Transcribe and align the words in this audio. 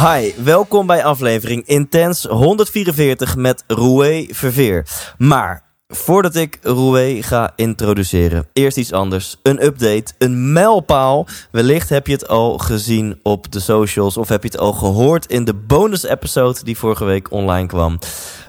Hi, 0.00 0.32
welkom 0.44 0.86
bij 0.86 1.04
aflevering 1.04 1.66
Intens 1.66 2.24
144 2.24 3.36
met 3.36 3.64
Roué 3.66 4.26
Verveer. 4.30 4.86
Maar 5.16 5.62
voordat 5.88 6.34
ik 6.34 6.58
Roué 6.62 7.22
ga 7.22 7.52
introduceren, 7.56 8.46
eerst 8.52 8.76
iets 8.76 8.92
anders. 8.92 9.36
Een 9.42 9.64
update, 9.64 10.12
een 10.18 10.52
mijlpaal. 10.52 11.26
Wellicht 11.50 11.88
heb 11.88 12.06
je 12.06 12.12
het 12.12 12.28
al 12.28 12.58
gezien 12.58 13.20
op 13.22 13.52
de 13.52 13.60
socials 13.60 14.16
of 14.16 14.28
heb 14.28 14.42
je 14.42 14.48
het 14.48 14.58
al 14.58 14.72
gehoord 14.72 15.26
in 15.26 15.44
de 15.44 15.54
bonus 15.54 16.02
episode 16.02 16.64
die 16.64 16.78
vorige 16.78 17.04
week 17.04 17.30
online 17.32 17.66
kwam. 17.66 17.98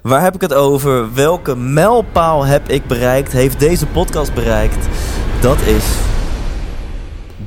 Waar 0.01 0.21
heb 0.21 0.35
ik 0.35 0.41
het 0.41 0.53
over? 0.53 1.13
Welke 1.13 1.55
mijlpaal 1.55 2.45
heb 2.45 2.69
ik 2.69 2.87
bereikt? 2.87 3.31
Heeft 3.31 3.59
deze 3.59 3.85
podcast 3.85 4.33
bereikt? 4.33 4.87
Dat 5.41 5.61
is 5.61 5.85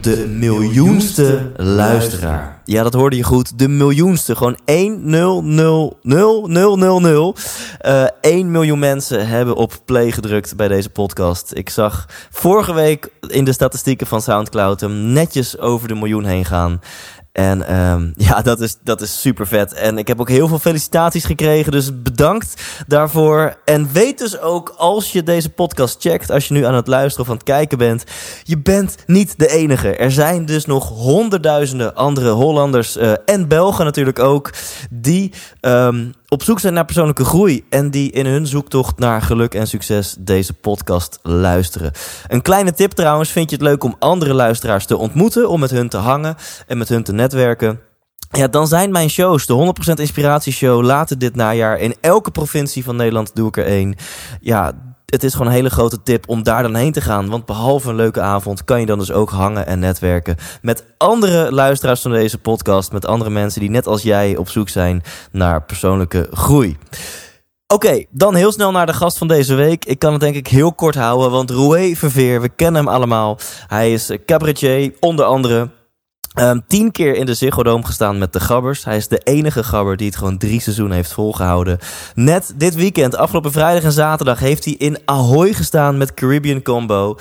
de 0.00 0.26
miljoenste 0.28 1.52
luisteraar. 1.56 2.51
Ja, 2.64 2.82
dat 2.82 2.92
hoorde 2.92 3.16
je 3.16 3.22
goed. 3.22 3.58
De 3.58 3.68
miljoenste. 3.68 4.36
Gewoon 4.36 4.58
1 4.64 5.10
0 5.10 5.42
0 5.42 5.98
0 6.02 6.46
0 6.46 6.76
0 6.76 7.00
0. 7.00 7.36
Uh, 7.86 8.04
1 8.20 8.50
miljoen 8.50 8.78
mensen 8.78 9.28
hebben 9.28 9.56
op 9.56 9.72
play 9.84 10.10
gedrukt 10.10 10.56
bij 10.56 10.68
deze 10.68 10.90
podcast. 10.90 11.54
Ik 11.54 11.70
zag 11.70 12.06
vorige 12.30 12.74
week 12.74 13.08
in 13.20 13.44
de 13.44 13.52
statistieken 13.52 14.06
van 14.06 14.22
Soundcloud 14.22 14.80
hem 14.80 15.12
netjes 15.12 15.58
over 15.58 15.88
de 15.88 15.94
miljoen 15.94 16.24
heen 16.24 16.44
gaan. 16.44 16.80
En 17.32 17.74
um, 17.76 18.12
ja, 18.28 18.42
dat 18.42 18.60
is, 18.60 18.76
dat 18.82 19.00
is 19.00 19.20
super 19.20 19.46
vet. 19.46 19.72
En 19.72 19.98
ik 19.98 20.08
heb 20.08 20.20
ook 20.20 20.28
heel 20.28 20.48
veel 20.48 20.58
felicitaties 20.58 21.24
gekregen. 21.24 21.72
Dus 21.72 22.02
bedankt 22.02 22.62
daarvoor. 22.86 23.56
En 23.64 23.92
weet 23.92 24.18
dus 24.18 24.40
ook, 24.40 24.74
als 24.76 25.12
je 25.12 25.22
deze 25.22 25.50
podcast 25.50 26.00
checkt, 26.00 26.30
als 26.30 26.48
je 26.48 26.54
nu 26.54 26.64
aan 26.64 26.74
het 26.74 26.86
luisteren 26.86 27.24
of 27.24 27.30
aan 27.30 27.36
het 27.36 27.44
kijken 27.44 27.78
bent, 27.78 28.04
je 28.42 28.58
bent 28.58 28.96
niet 29.06 29.38
de 29.38 29.48
enige. 29.48 29.96
Er 29.96 30.10
zijn 30.10 30.46
dus 30.46 30.66
nog 30.66 30.88
honderdduizenden 30.88 31.94
andere 31.94 32.30
Hollanders 32.30 32.96
uh, 32.96 33.12
en 33.24 33.48
Belgen 33.48 33.84
natuurlijk 33.84 34.18
ook, 34.18 34.50
die 34.90 35.32
um, 35.60 36.14
op 36.32 36.42
zoek 36.42 36.60
zijn 36.60 36.74
naar 36.74 36.84
persoonlijke 36.84 37.24
groei 37.24 37.64
en 37.68 37.90
die 37.90 38.10
in 38.10 38.26
hun 38.26 38.46
zoektocht 38.46 38.98
naar 38.98 39.22
geluk 39.22 39.54
en 39.54 39.66
succes 39.66 40.16
deze 40.18 40.52
podcast 40.52 41.18
luisteren. 41.22 41.92
Een 42.28 42.42
kleine 42.42 42.72
tip 42.72 42.90
trouwens, 42.90 43.30
vind 43.30 43.50
je 43.50 43.56
het 43.56 43.64
leuk 43.64 43.84
om 43.84 43.96
andere 43.98 44.34
luisteraars 44.34 44.86
te 44.86 44.96
ontmoeten, 44.96 45.48
om 45.48 45.60
met 45.60 45.70
hun 45.70 45.88
te 45.88 45.96
hangen 45.96 46.36
en 46.66 46.78
met 46.78 46.88
hun 46.88 47.02
te 47.02 47.12
netwerken? 47.12 47.80
Ja, 48.30 48.48
dan 48.48 48.66
zijn 48.66 48.90
mijn 48.90 49.10
shows, 49.10 49.46
de 49.46 49.74
100% 49.96 50.00
Inspiratieshow, 50.00 50.82
later 50.82 51.18
dit 51.18 51.36
najaar 51.36 51.78
in 51.78 51.94
elke 52.00 52.30
provincie 52.30 52.84
van 52.84 52.96
Nederland 52.96 53.34
doe 53.34 53.48
ik 53.48 53.56
er 53.56 53.66
één. 53.66 53.94
Ja, 54.40 54.72
het 55.12 55.24
is 55.24 55.32
gewoon 55.32 55.46
een 55.46 55.52
hele 55.52 55.70
grote 55.70 56.02
tip 56.02 56.28
om 56.28 56.42
daar 56.42 56.62
dan 56.62 56.74
heen 56.74 56.92
te 56.92 57.00
gaan. 57.00 57.28
Want 57.28 57.46
behalve 57.46 57.88
een 57.88 57.94
leuke 57.94 58.20
avond 58.20 58.64
kan 58.64 58.80
je 58.80 58.86
dan 58.86 58.98
dus 58.98 59.12
ook 59.12 59.30
hangen 59.30 59.66
en 59.66 59.78
netwerken 59.78 60.36
met 60.62 60.84
andere 60.96 61.52
luisteraars 61.52 62.00
van 62.00 62.10
deze 62.10 62.38
podcast. 62.38 62.92
Met 62.92 63.06
andere 63.06 63.30
mensen 63.30 63.60
die 63.60 63.70
net 63.70 63.86
als 63.86 64.02
jij 64.02 64.36
op 64.36 64.48
zoek 64.48 64.68
zijn 64.68 65.02
naar 65.32 65.62
persoonlijke 65.62 66.28
groei. 66.30 66.76
Oké, 67.66 68.04
dan 68.10 68.34
heel 68.34 68.52
snel 68.52 68.70
naar 68.70 68.86
de 68.86 68.92
gast 68.92 69.18
van 69.18 69.28
deze 69.28 69.54
week. 69.54 69.84
Ik 69.84 69.98
kan 69.98 70.12
het 70.12 70.20
denk 70.20 70.34
ik 70.34 70.46
heel 70.46 70.72
kort 70.72 70.94
houden, 70.94 71.30
want 71.30 71.50
Roué 71.50 71.94
Verveer, 71.94 72.40
we 72.40 72.48
kennen 72.48 72.84
hem 72.84 72.94
allemaal. 72.94 73.38
Hij 73.66 73.92
is 73.92 74.10
cabaretier, 74.26 74.92
onder 75.00 75.24
andere. 75.24 75.70
Um, 76.40 76.62
tien 76.66 76.90
keer 76.90 77.14
in 77.14 77.26
de 77.26 77.34
Ziggo 77.34 77.62
Dome 77.62 77.84
gestaan 77.84 78.18
met 78.18 78.32
de 78.32 78.40
Gabbers. 78.40 78.84
Hij 78.84 78.96
is 78.96 79.08
de 79.08 79.18
enige 79.18 79.64
Gabber 79.64 79.96
die 79.96 80.06
het 80.06 80.16
gewoon 80.16 80.38
drie 80.38 80.60
seizoenen 80.60 80.96
heeft 80.96 81.12
volgehouden. 81.12 81.78
Net 82.14 82.52
dit 82.56 82.74
weekend, 82.74 83.16
afgelopen 83.16 83.52
vrijdag 83.52 83.82
en 83.82 83.92
zaterdag, 83.92 84.38
heeft 84.38 84.64
hij 84.64 84.74
in 84.74 84.98
Ahoy 85.04 85.52
gestaan 85.52 85.96
met 85.96 86.14
Caribbean 86.14 86.62
Combo. 86.62 87.16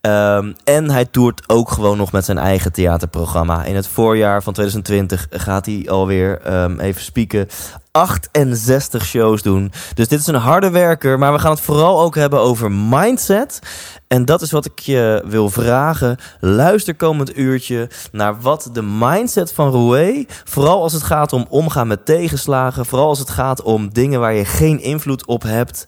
Um, 0.00 0.54
en 0.64 0.90
hij 0.90 1.04
toert 1.04 1.42
ook 1.46 1.70
gewoon 1.70 1.96
nog 1.96 2.12
met 2.12 2.24
zijn 2.24 2.38
eigen 2.38 2.72
theaterprogramma. 2.72 3.64
In 3.64 3.74
het 3.74 3.86
voorjaar 3.86 4.42
van 4.42 4.52
2020 4.52 5.26
gaat 5.30 5.66
hij 5.66 5.86
alweer 5.88 6.52
um, 6.62 6.80
even 6.80 7.02
spieken. 7.02 7.48
68 7.90 9.04
shows 9.04 9.42
doen. 9.42 9.72
Dus 9.94 10.08
dit 10.08 10.20
is 10.20 10.26
een 10.26 10.34
harde 10.34 10.70
werker. 10.70 11.18
Maar 11.18 11.32
we 11.32 11.38
gaan 11.38 11.50
het 11.50 11.60
vooral 11.60 12.00
ook 12.00 12.14
hebben 12.14 12.40
over 12.40 12.72
mindset. 12.72 13.60
En 14.08 14.24
dat 14.24 14.42
is 14.42 14.50
wat 14.50 14.64
ik 14.64 14.78
je 14.78 15.24
wil 15.26 15.50
vragen. 15.50 16.16
Luister 16.40 16.94
komend 16.94 17.38
uurtje 17.38 17.88
naar 18.12 18.40
wat 18.40 18.70
de 18.72 18.82
mindset 18.82 19.52
van 19.52 19.70
Roué... 19.70 20.24
vooral 20.44 20.82
als 20.82 20.92
het 20.92 21.02
gaat 21.02 21.32
om 21.32 21.46
omgaan 21.48 21.86
met 21.86 22.06
tegenslagen... 22.06 22.86
vooral 22.86 23.08
als 23.08 23.18
het 23.18 23.30
gaat 23.30 23.62
om 23.62 23.92
dingen 23.92 24.20
waar 24.20 24.34
je 24.34 24.44
geen 24.44 24.80
invloed 24.80 25.26
op 25.26 25.42
hebt... 25.42 25.86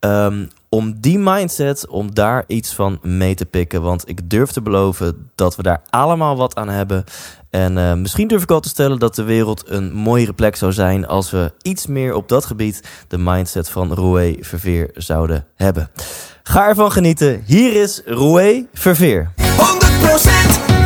Um, 0.00 0.50
om 0.74 1.00
die 1.00 1.18
mindset, 1.18 1.88
om 1.88 2.14
daar 2.14 2.44
iets 2.46 2.74
van 2.74 2.98
mee 3.02 3.34
te 3.34 3.46
pikken. 3.46 3.82
Want 3.82 4.08
ik 4.08 4.30
durf 4.30 4.50
te 4.50 4.62
beloven 4.62 5.30
dat 5.34 5.56
we 5.56 5.62
daar 5.62 5.82
allemaal 5.90 6.36
wat 6.36 6.54
aan 6.54 6.68
hebben. 6.68 7.04
En 7.50 7.76
uh, 7.76 7.94
misschien 7.94 8.28
durf 8.28 8.42
ik 8.42 8.50
al 8.50 8.60
te 8.60 8.68
stellen 8.68 8.98
dat 8.98 9.14
de 9.14 9.22
wereld 9.22 9.68
een 9.68 9.92
mooiere 9.92 10.32
plek 10.32 10.56
zou 10.56 10.72
zijn... 10.72 11.06
als 11.06 11.30
we 11.30 11.52
iets 11.62 11.86
meer 11.86 12.14
op 12.14 12.28
dat 12.28 12.44
gebied 12.44 12.82
de 13.08 13.18
mindset 13.18 13.70
van 13.70 13.92
Roué 13.92 14.36
Verveer 14.40 14.90
zouden 14.94 15.46
hebben. 15.54 15.90
Ga 16.42 16.68
ervan 16.68 16.92
genieten. 16.92 17.42
Hier 17.46 17.82
is 17.82 18.02
Roué 18.04 18.66
Verveer. 18.72 19.32
100% 19.36 19.42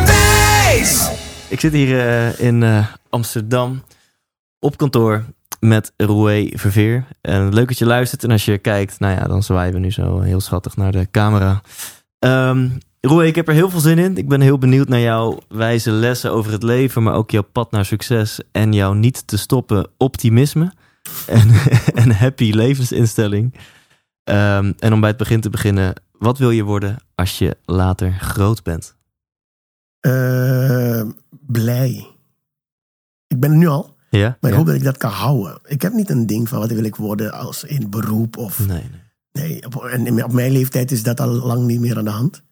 Thijs! 0.05 1.09
Ik 1.47 1.59
zit 1.59 1.73
hier 1.73 1.89
uh, 1.89 2.39
in 2.39 2.61
uh, 2.61 2.87
Amsterdam 3.09 3.83
op 4.59 4.77
kantoor 4.77 5.23
met 5.59 5.93
Roué 5.97 6.49
Verveer. 6.53 7.05
En 7.21 7.53
leuk 7.53 7.67
dat 7.67 7.77
je 7.77 7.85
luistert. 7.85 8.23
En 8.23 8.31
als 8.31 8.45
je 8.45 8.57
kijkt, 8.57 8.99
nou 8.99 9.19
ja, 9.19 9.27
dan 9.27 9.43
zwaaien 9.43 9.73
we 9.73 9.79
nu 9.79 9.91
zo 9.91 10.19
heel 10.19 10.41
schattig 10.41 10.75
naar 10.75 10.91
de 10.91 11.07
camera. 11.11 11.61
Um, 12.19 12.77
ik 12.99 13.35
heb 13.35 13.47
er 13.47 13.53
heel 13.53 13.69
veel 13.69 13.79
zin 13.79 13.97
in. 13.97 14.17
Ik 14.17 14.27
ben 14.27 14.41
heel 14.41 14.57
benieuwd 14.57 14.87
naar 14.87 14.99
jouw 14.99 15.39
wijze 15.47 15.91
lessen 15.91 16.31
over 16.31 16.51
het 16.51 16.63
leven, 16.63 17.03
maar 17.03 17.13
ook 17.13 17.31
jouw 17.31 17.47
pad 17.51 17.71
naar 17.71 17.85
succes 17.85 18.39
en 18.51 18.73
jouw 18.73 18.93
niet 18.93 19.27
te 19.27 19.37
stoppen 19.37 19.87
optimisme 19.97 20.71
en, 21.27 21.49
en 21.93 22.11
happy 22.11 22.51
levensinstelling. 22.51 23.53
Um, 24.23 24.73
en 24.79 24.93
om 24.93 24.99
bij 24.99 25.09
het 25.09 25.17
begin 25.17 25.41
te 25.41 25.49
beginnen, 25.49 25.93
wat 26.11 26.37
wil 26.37 26.51
je 26.51 26.63
worden 26.63 26.97
als 27.15 27.37
je 27.37 27.57
later 27.65 28.13
groot 28.13 28.63
bent? 28.63 28.95
Uh, 30.01 31.03
blij. 31.29 32.07
Ik 33.27 33.39
ben 33.39 33.51
er 33.51 33.57
nu 33.57 33.67
al. 33.67 33.96
Ja, 34.09 34.37
maar 34.41 34.49
ik 34.49 34.49
ja. 34.49 34.55
hoop 34.55 34.65
dat 34.65 34.75
ik 34.75 34.83
dat 34.83 34.97
kan 34.97 35.11
houden. 35.11 35.59
Ik 35.65 35.81
heb 35.81 35.93
niet 35.93 36.09
een 36.09 36.25
ding 36.25 36.49
van 36.49 36.59
wat 36.59 36.71
wil 36.71 36.83
ik 36.83 36.95
worden 36.95 37.31
als 37.31 37.63
in 37.63 37.89
beroep 37.89 38.37
of. 38.37 38.67
Nee, 38.67 38.67
nee. 38.67 39.05
Nee, 39.31 39.65
op, 39.65 39.83
en 39.83 40.23
op 40.23 40.31
mijn 40.31 40.51
leeftijd 40.51 40.91
is 40.91 41.03
dat 41.03 41.19
al 41.19 41.29
lang 41.29 41.65
niet 41.65 41.79
meer 41.79 41.97
aan 41.97 42.03
de 42.03 42.09
hand. 42.09 42.43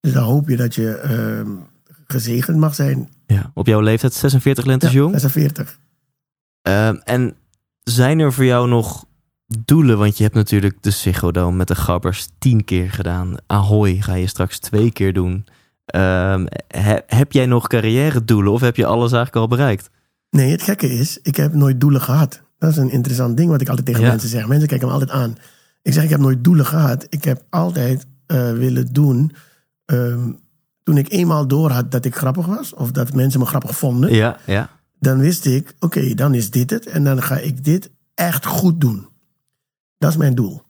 Dus 0.00 0.12
dan 0.12 0.22
hoop 0.22 0.48
je 0.48 0.56
dat 0.56 0.74
je 0.74 1.02
uh, 1.46 1.50
gezegend 2.06 2.56
mag 2.56 2.74
zijn. 2.74 3.08
Ja, 3.26 3.50
op 3.54 3.66
jouw 3.66 3.80
leeftijd 3.80 4.14
46 4.14 4.64
lentes 4.64 4.90
ja, 4.90 4.96
jong. 4.96 5.20
46. 5.20 5.78
Uh, 6.68 7.08
en 7.08 7.34
zijn 7.82 8.18
er 8.18 8.32
voor 8.32 8.44
jou 8.44 8.68
nog 8.68 9.04
doelen? 9.64 9.98
Want 9.98 10.16
je 10.16 10.22
hebt 10.22 10.34
natuurlijk 10.34 10.76
de 10.80 10.90
Ziggo 10.90 11.50
met 11.50 11.68
de 11.68 11.74
Gabbers 11.74 12.28
tien 12.38 12.64
keer 12.64 12.90
gedaan. 12.90 13.34
Ahoy 13.46 13.96
ga 14.00 14.14
je 14.14 14.26
straks 14.26 14.58
twee 14.58 14.92
keer 14.92 15.12
doen. 15.12 15.46
Uh, 15.94 16.44
he, 16.68 16.98
heb 17.06 17.32
jij 17.32 17.46
nog 17.46 17.66
carrière 17.66 18.24
doelen 18.24 18.52
of 18.52 18.60
heb 18.60 18.76
je 18.76 18.86
alles 18.86 19.12
eigenlijk 19.12 19.36
al 19.36 19.56
bereikt? 19.56 19.90
Nee, 20.34 20.50
het 20.50 20.62
gekke 20.62 20.90
is, 20.90 21.18
ik 21.22 21.36
heb 21.36 21.54
nooit 21.54 21.80
doelen 21.80 22.00
gehad. 22.00 22.42
Dat 22.58 22.70
is 22.70 22.76
een 22.76 22.90
interessant 22.90 23.36
ding 23.36 23.50
wat 23.50 23.60
ik 23.60 23.68
altijd 23.68 23.86
tegen 23.86 24.02
ja. 24.02 24.08
mensen 24.08 24.28
zeg. 24.28 24.46
Mensen 24.46 24.68
kijken 24.68 24.86
me 24.86 24.92
altijd 24.92 25.10
aan. 25.10 25.36
Ik 25.82 25.92
zeg, 25.92 26.04
ik 26.04 26.10
heb 26.10 26.20
nooit 26.20 26.44
doelen 26.44 26.66
gehad. 26.66 27.06
Ik 27.08 27.24
heb 27.24 27.42
altijd 27.50 28.06
uh, 28.26 28.52
willen 28.52 28.92
doen. 28.92 29.32
Um, 29.86 30.38
toen 30.82 30.96
ik 30.96 31.12
eenmaal 31.12 31.46
door 31.46 31.70
had 31.70 31.90
dat 31.90 32.04
ik 32.04 32.16
grappig 32.16 32.46
was, 32.46 32.74
of 32.74 32.90
dat 32.90 33.14
mensen 33.14 33.40
me 33.40 33.46
grappig 33.46 33.76
vonden, 33.76 34.12
ja, 34.12 34.36
ja. 34.46 34.70
dan 34.98 35.18
wist 35.18 35.44
ik, 35.44 35.74
oké, 35.78 35.98
okay, 35.98 36.14
dan 36.14 36.34
is 36.34 36.50
dit 36.50 36.70
het. 36.70 36.86
En 36.86 37.04
dan 37.04 37.22
ga 37.22 37.38
ik 37.38 37.64
dit 37.64 37.90
echt 38.14 38.46
goed 38.46 38.80
doen. 38.80 39.08
Dat 39.98 40.10
is 40.10 40.16
mijn 40.16 40.34
doel. 40.34 40.62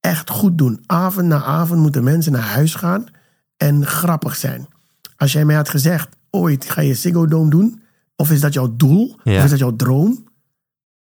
Echt 0.00 0.30
goed 0.30 0.58
doen. 0.58 0.82
Avond 0.86 1.26
na 1.26 1.44
avond 1.44 1.80
moeten 1.80 2.04
mensen 2.04 2.32
naar 2.32 2.42
huis 2.42 2.74
gaan 2.74 3.06
en 3.56 3.86
grappig 3.86 4.36
zijn. 4.36 4.66
Als 5.16 5.32
jij 5.32 5.44
mij 5.44 5.56
had 5.56 5.68
gezegd, 5.68 6.16
ooit 6.30 6.70
ga 6.70 6.80
je 6.80 6.94
Ziggo 6.94 7.26
Dome 7.26 7.50
doen, 7.50 7.82
of 8.20 8.30
is 8.30 8.40
dat 8.40 8.52
jouw 8.52 8.76
doel? 8.76 9.18
Ja. 9.24 9.38
Of 9.38 9.44
is 9.44 9.50
dat 9.50 9.58
jouw 9.58 9.76
droom? 9.76 10.28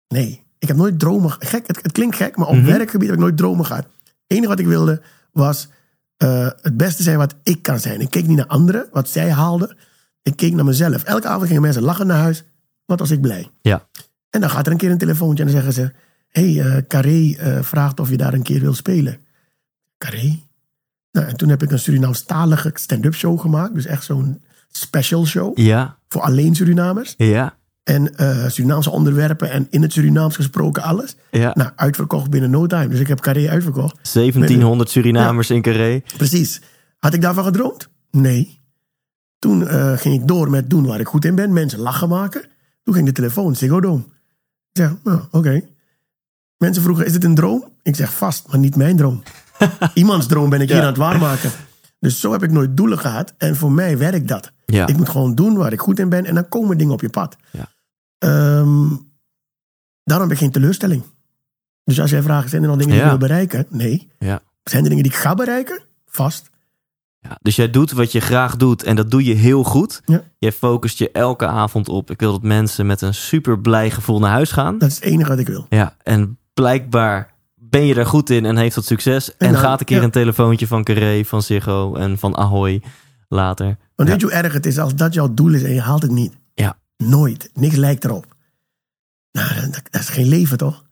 Nee, 0.08 0.42
ik 0.58 0.68
heb 0.68 0.76
nooit 0.76 0.98
dromen. 0.98 1.30
Gek, 1.38 1.66
het, 1.66 1.82
het 1.82 1.92
klinkt 1.92 2.16
gek, 2.16 2.36
maar 2.36 2.46
op 2.46 2.54
mm 2.54 2.60
-hmm. 2.60 2.68
werkgebied 2.68 3.08
heb 3.08 3.16
ik 3.16 3.22
nooit 3.22 3.36
dromen 3.36 3.66
gehad. 3.66 3.84
Het 4.04 4.14
enige 4.26 4.48
wat 4.48 4.58
ik 4.58 4.66
wilde 4.66 5.02
was 5.32 5.68
eh, 6.16 6.48
het 6.60 6.76
beste 6.76 7.02
zijn 7.02 7.18
wat 7.18 7.34
ik 7.42 7.62
kan 7.62 7.80
zijn. 7.80 8.00
Ik 8.00 8.10
keek 8.10 8.26
niet 8.26 8.36
naar 8.36 8.46
anderen, 8.46 8.88
wat 8.92 9.08
zij 9.08 9.30
haalden. 9.30 9.76
Ik 10.22 10.36
keek 10.36 10.54
naar 10.54 10.64
mezelf. 10.64 11.02
Elke 11.02 11.28
avond 11.28 11.46
gingen 11.46 11.62
mensen 11.62 11.82
lachen 11.82 12.06
naar 12.06 12.18
huis. 12.18 12.44
Wat 12.84 12.98
was 12.98 13.10
ik 13.10 13.20
blij. 13.20 13.50
Ja. 13.60 13.88
En 14.30 14.40
dan 14.40 14.50
gaat 14.50 14.66
er 14.66 14.72
een 14.72 14.78
keer 14.78 14.90
een 14.90 14.98
telefoontje 14.98 15.44
en 15.44 15.52
dan 15.52 15.62
zeggen 15.62 15.82
ze... 15.82 15.92
Hé, 16.28 16.52
hey, 16.52 16.76
eh, 16.76 16.82
Carré 16.88 17.34
eh, 17.34 17.62
vraagt 17.62 18.00
of 18.00 18.10
je 18.10 18.16
daar 18.16 18.34
een 18.34 18.42
keer 18.42 18.60
wil 18.60 18.74
spelen. 18.74 19.18
Carré? 19.98 20.38
Nou, 21.12 21.26
en 21.26 21.36
toen 21.36 21.48
heb 21.48 21.62
ik 21.62 21.70
een 21.70 21.78
Surinaamstalige 21.78 22.70
stand-up 22.74 23.14
show 23.14 23.40
gemaakt. 23.40 23.74
Dus 23.74 23.86
echt 23.86 24.04
zo'n 24.04 24.42
special 24.72 25.26
show. 25.26 25.58
Ja, 25.58 25.96
Voor 26.08 26.22
alleen 26.22 26.54
Surinamers. 26.54 27.14
ja, 27.16 27.56
En 27.82 28.16
eh, 28.16 28.48
Surinaamse 28.48 28.90
onderwerpen 28.90 29.50
en 29.50 29.66
in 29.70 29.82
het 29.82 29.92
Surinaams 29.92 30.36
gesproken 30.36 30.82
alles. 30.82 31.16
ja. 31.30 31.50
Nou, 31.54 31.70
uitverkocht 31.76 32.30
binnen 32.30 32.50
no 32.50 32.66
time. 32.66 32.88
Dus 32.88 33.00
ik 33.00 33.08
heb 33.08 33.20
Carré 33.20 33.48
uitverkocht. 33.48 34.12
1700 34.12 34.90
Surinamers 34.90 35.50
in 35.50 35.62
Carré. 35.62 36.02
Precies. 36.16 36.60
Had 36.98 37.14
ik 37.14 37.20
daarvan 37.20 37.44
gedroomd? 37.44 37.88
Nee. 38.10 38.60
Toen 39.38 39.68
eh, 39.68 39.92
ging 39.96 40.14
ik 40.20 40.28
door 40.28 40.50
met 40.50 40.70
doen 40.70 40.86
waar 40.86 41.00
ik 41.00 41.06
goed 41.06 41.24
in 41.24 41.34
ben. 41.34 41.52
Mensen 41.52 41.78
lachen 41.78 42.08
maken. 42.08 42.42
Toen 42.82 42.94
ging 42.94 43.06
de 43.06 43.12
telefoon, 43.12 43.56
Ziggo 43.56 43.80
Dome. 43.80 44.02
Ik 44.72 44.82
zeg, 44.82 44.92
nou, 45.04 45.20
oké. 45.30 45.60
Mensen 46.58 46.82
vroegen, 46.82 47.06
is 47.06 47.12
dit 47.12 47.24
een 47.24 47.34
droom? 47.34 47.64
Ik 47.82 47.96
zeg, 47.96 48.12
vast, 48.14 48.48
maar 48.48 48.58
niet 48.58 48.76
mijn 48.76 48.96
droom. 48.96 49.22
Iemands 49.94 50.26
droom 50.26 50.50
ben 50.50 50.60
ik 50.60 50.68
hier 50.68 50.80
aan 50.80 50.86
het 50.86 50.96
waarmaken. 50.96 51.50
Dus 52.02 52.20
zo 52.20 52.32
heb 52.32 52.42
ik 52.42 52.50
nooit 52.50 52.76
doelen 52.76 52.98
gehad. 52.98 53.34
En 53.38 53.56
voor 53.56 53.72
mij 53.72 53.98
werkt 53.98 54.28
dat. 54.28 54.52
Ja. 54.66 54.86
Ik 54.86 54.96
moet 54.96 55.08
gewoon 55.08 55.34
doen 55.34 55.56
waar 55.56 55.72
ik 55.72 55.80
goed 55.80 55.98
in 55.98 56.08
ben. 56.08 56.24
En 56.24 56.34
dan 56.34 56.48
komen 56.48 56.78
dingen 56.78 56.92
op 56.92 57.00
je 57.00 57.10
pad. 57.10 57.36
Ja. 57.50 57.68
Ehm, 58.18 58.88
daarom 60.04 60.28
heb 60.28 60.30
ik 60.30 60.38
geen 60.38 60.50
teleurstelling. 60.50 61.02
Dus 61.84 62.00
als 62.00 62.10
jij 62.10 62.22
vraagt, 62.22 62.50
zijn 62.50 62.62
er 62.62 62.68
nog 62.68 62.76
dingen 62.76 62.92
die 62.92 63.00
Ja. 63.02 63.12
ik 63.12 63.18
wil 63.18 63.28
bereiken? 63.28 63.66
Nee. 63.68 64.10
Ja. 64.18 64.40
Zijn 64.62 64.82
er 64.82 64.88
dingen 64.88 65.04
die 65.04 65.12
ik 65.12 65.18
ga 65.18 65.34
bereiken? 65.34 65.82
Vast. 66.06 66.50
Ja, 67.18 67.38
dus 67.42 67.56
jij 67.56 67.70
doet 67.70 67.92
wat 67.92 68.12
je 68.12 68.20
graag 68.20 68.56
doet 68.56 68.82
en 68.82 68.96
dat 68.96 69.10
doe 69.10 69.24
je 69.24 69.34
heel 69.34 69.64
goed. 69.64 70.02
Jij 70.38 70.52
focust 70.52 70.98
je 70.98 71.10
elke 71.10 71.46
avond 71.46 71.88
op. 71.88 72.10
Ik 72.10 72.20
wil 72.20 72.32
dat 72.32 72.42
mensen 72.42 72.86
met 72.86 73.00
een 73.00 73.14
super 73.14 73.60
blij 73.60 73.90
gevoel 73.90 74.18
naar 74.18 74.30
huis 74.30 74.52
gaan. 74.52 74.78
Dat 74.78 74.88
is 74.88 74.94
het 74.94 75.04
enige 75.04 75.28
wat 75.28 75.38
ik 75.38 75.46
wil. 75.46 75.66
Ja, 75.68 75.96
en 76.02 76.38
blijkbaar 76.54 77.31
ben 77.72 77.86
je 77.86 77.94
daar 77.94 78.06
goed 78.06 78.30
in 78.30 78.44
en 78.44 78.56
heeft 78.56 78.74
dat 78.74 78.84
succes. 78.84 79.30
En, 79.36 79.46
En 79.46 79.52
dan- 79.52 79.62
gaat 79.62 79.80
een 79.80 79.86
keer 79.86 79.98
ja. 79.98 80.02
een 80.04 80.10
telefoontje 80.10 80.66
van 80.66 80.84
Carré, 80.84 81.24
van 81.24 81.42
Ziggo 81.42 81.94
en 81.94 82.18
van 82.18 82.36
Ahoy 82.36 82.82
later. 83.28 83.76
Want 83.96 84.08
weet 84.08 84.20
je 84.20 84.26
hoe 84.26 84.34
erg 84.34 84.52
het 84.52 84.66
is 84.66 84.78
als 84.78 84.94
dat 84.94 85.14
jouw 85.14 85.34
doel 85.34 85.52
is 85.54 85.62
en 85.62 85.74
je 85.74 85.80
haalt 85.80 86.02
het 86.02 86.10
niet? 86.10 86.32
Ja. 86.54 86.76
Nooit. 86.96 87.50
Niks 87.54 87.76
lijkt 87.76 88.04
erop. 88.04 88.26
Nou, 89.32 89.54
dat, 89.60 89.82
dat 89.90 90.00
is 90.00 90.08
geen 90.08 90.28
leven 90.28 90.58
toch? 90.58 90.82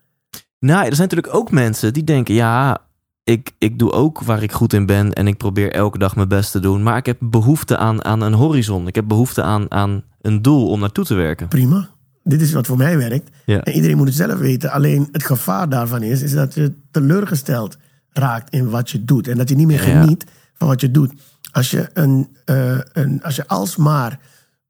Nou, 0.58 0.86
er 0.86 0.94
zijn 0.94 1.08
natuurlijk 1.08 1.34
ook 1.34 1.50
mensen 1.50 1.92
die 1.92 2.04
denken, 2.04 2.34
ja, 2.34 2.78
ik, 3.24 3.52
ik 3.58 3.78
doe 3.78 3.92
ook 3.92 4.20
waar 4.20 4.42
ik 4.42 4.52
goed 4.52 4.72
in 4.72 4.86
ben 4.86 5.12
en 5.12 5.26
ik 5.26 5.36
probeer 5.36 5.72
elke 5.72 5.98
dag 5.98 6.16
mijn 6.16 6.28
best 6.28 6.52
te 6.52 6.60
doen. 6.60 6.82
Maar 6.82 6.96
ik 6.96 7.06
heb 7.06 7.16
behoefte 7.20 7.76
aan, 7.76 8.04
aan 8.04 8.20
een 8.20 8.32
horizon. 8.32 8.86
Ik 8.86 8.94
heb 8.94 9.08
behoefte 9.08 9.42
aan, 9.42 9.70
aan 9.70 10.02
een 10.20 10.42
doel 10.42 10.68
om 10.68 10.80
naartoe 10.80 11.04
te 11.04 11.14
werken. 11.14 11.48
Prima. 11.48 11.88
Dit 12.22 12.40
is 12.40 12.52
wat 12.52 12.66
voor 12.66 12.76
mij 12.76 12.98
werkt. 12.98 13.30
Ja. 13.46 13.62
En 13.62 13.72
iedereen 13.72 13.96
moet 13.96 14.06
het 14.06 14.16
zelf 14.16 14.38
weten. 14.38 14.70
Alleen 14.70 15.08
het 15.12 15.24
gevaar 15.24 15.68
daarvan 15.68 16.02
is, 16.02 16.22
is 16.22 16.32
dat 16.32 16.54
je 16.54 16.72
teleurgesteld 16.90 17.76
raakt 18.10 18.50
in 18.52 18.70
wat 18.70 18.90
je 18.90 19.04
doet. 19.04 19.28
En 19.28 19.36
dat 19.36 19.48
je 19.48 19.54
niet 19.54 19.66
meer 19.66 19.88
Ja. 19.88 20.00
geniet 20.02 20.24
van 20.54 20.68
wat 20.68 20.80
je 20.80 20.90
doet. 20.90 21.12
Als 21.52 21.70
je, 21.70 21.88
een, 21.94 22.36
eh, 22.44 22.78
een, 22.92 23.22
als 23.22 23.36
je 23.36 23.46
alsmaar 23.48 24.18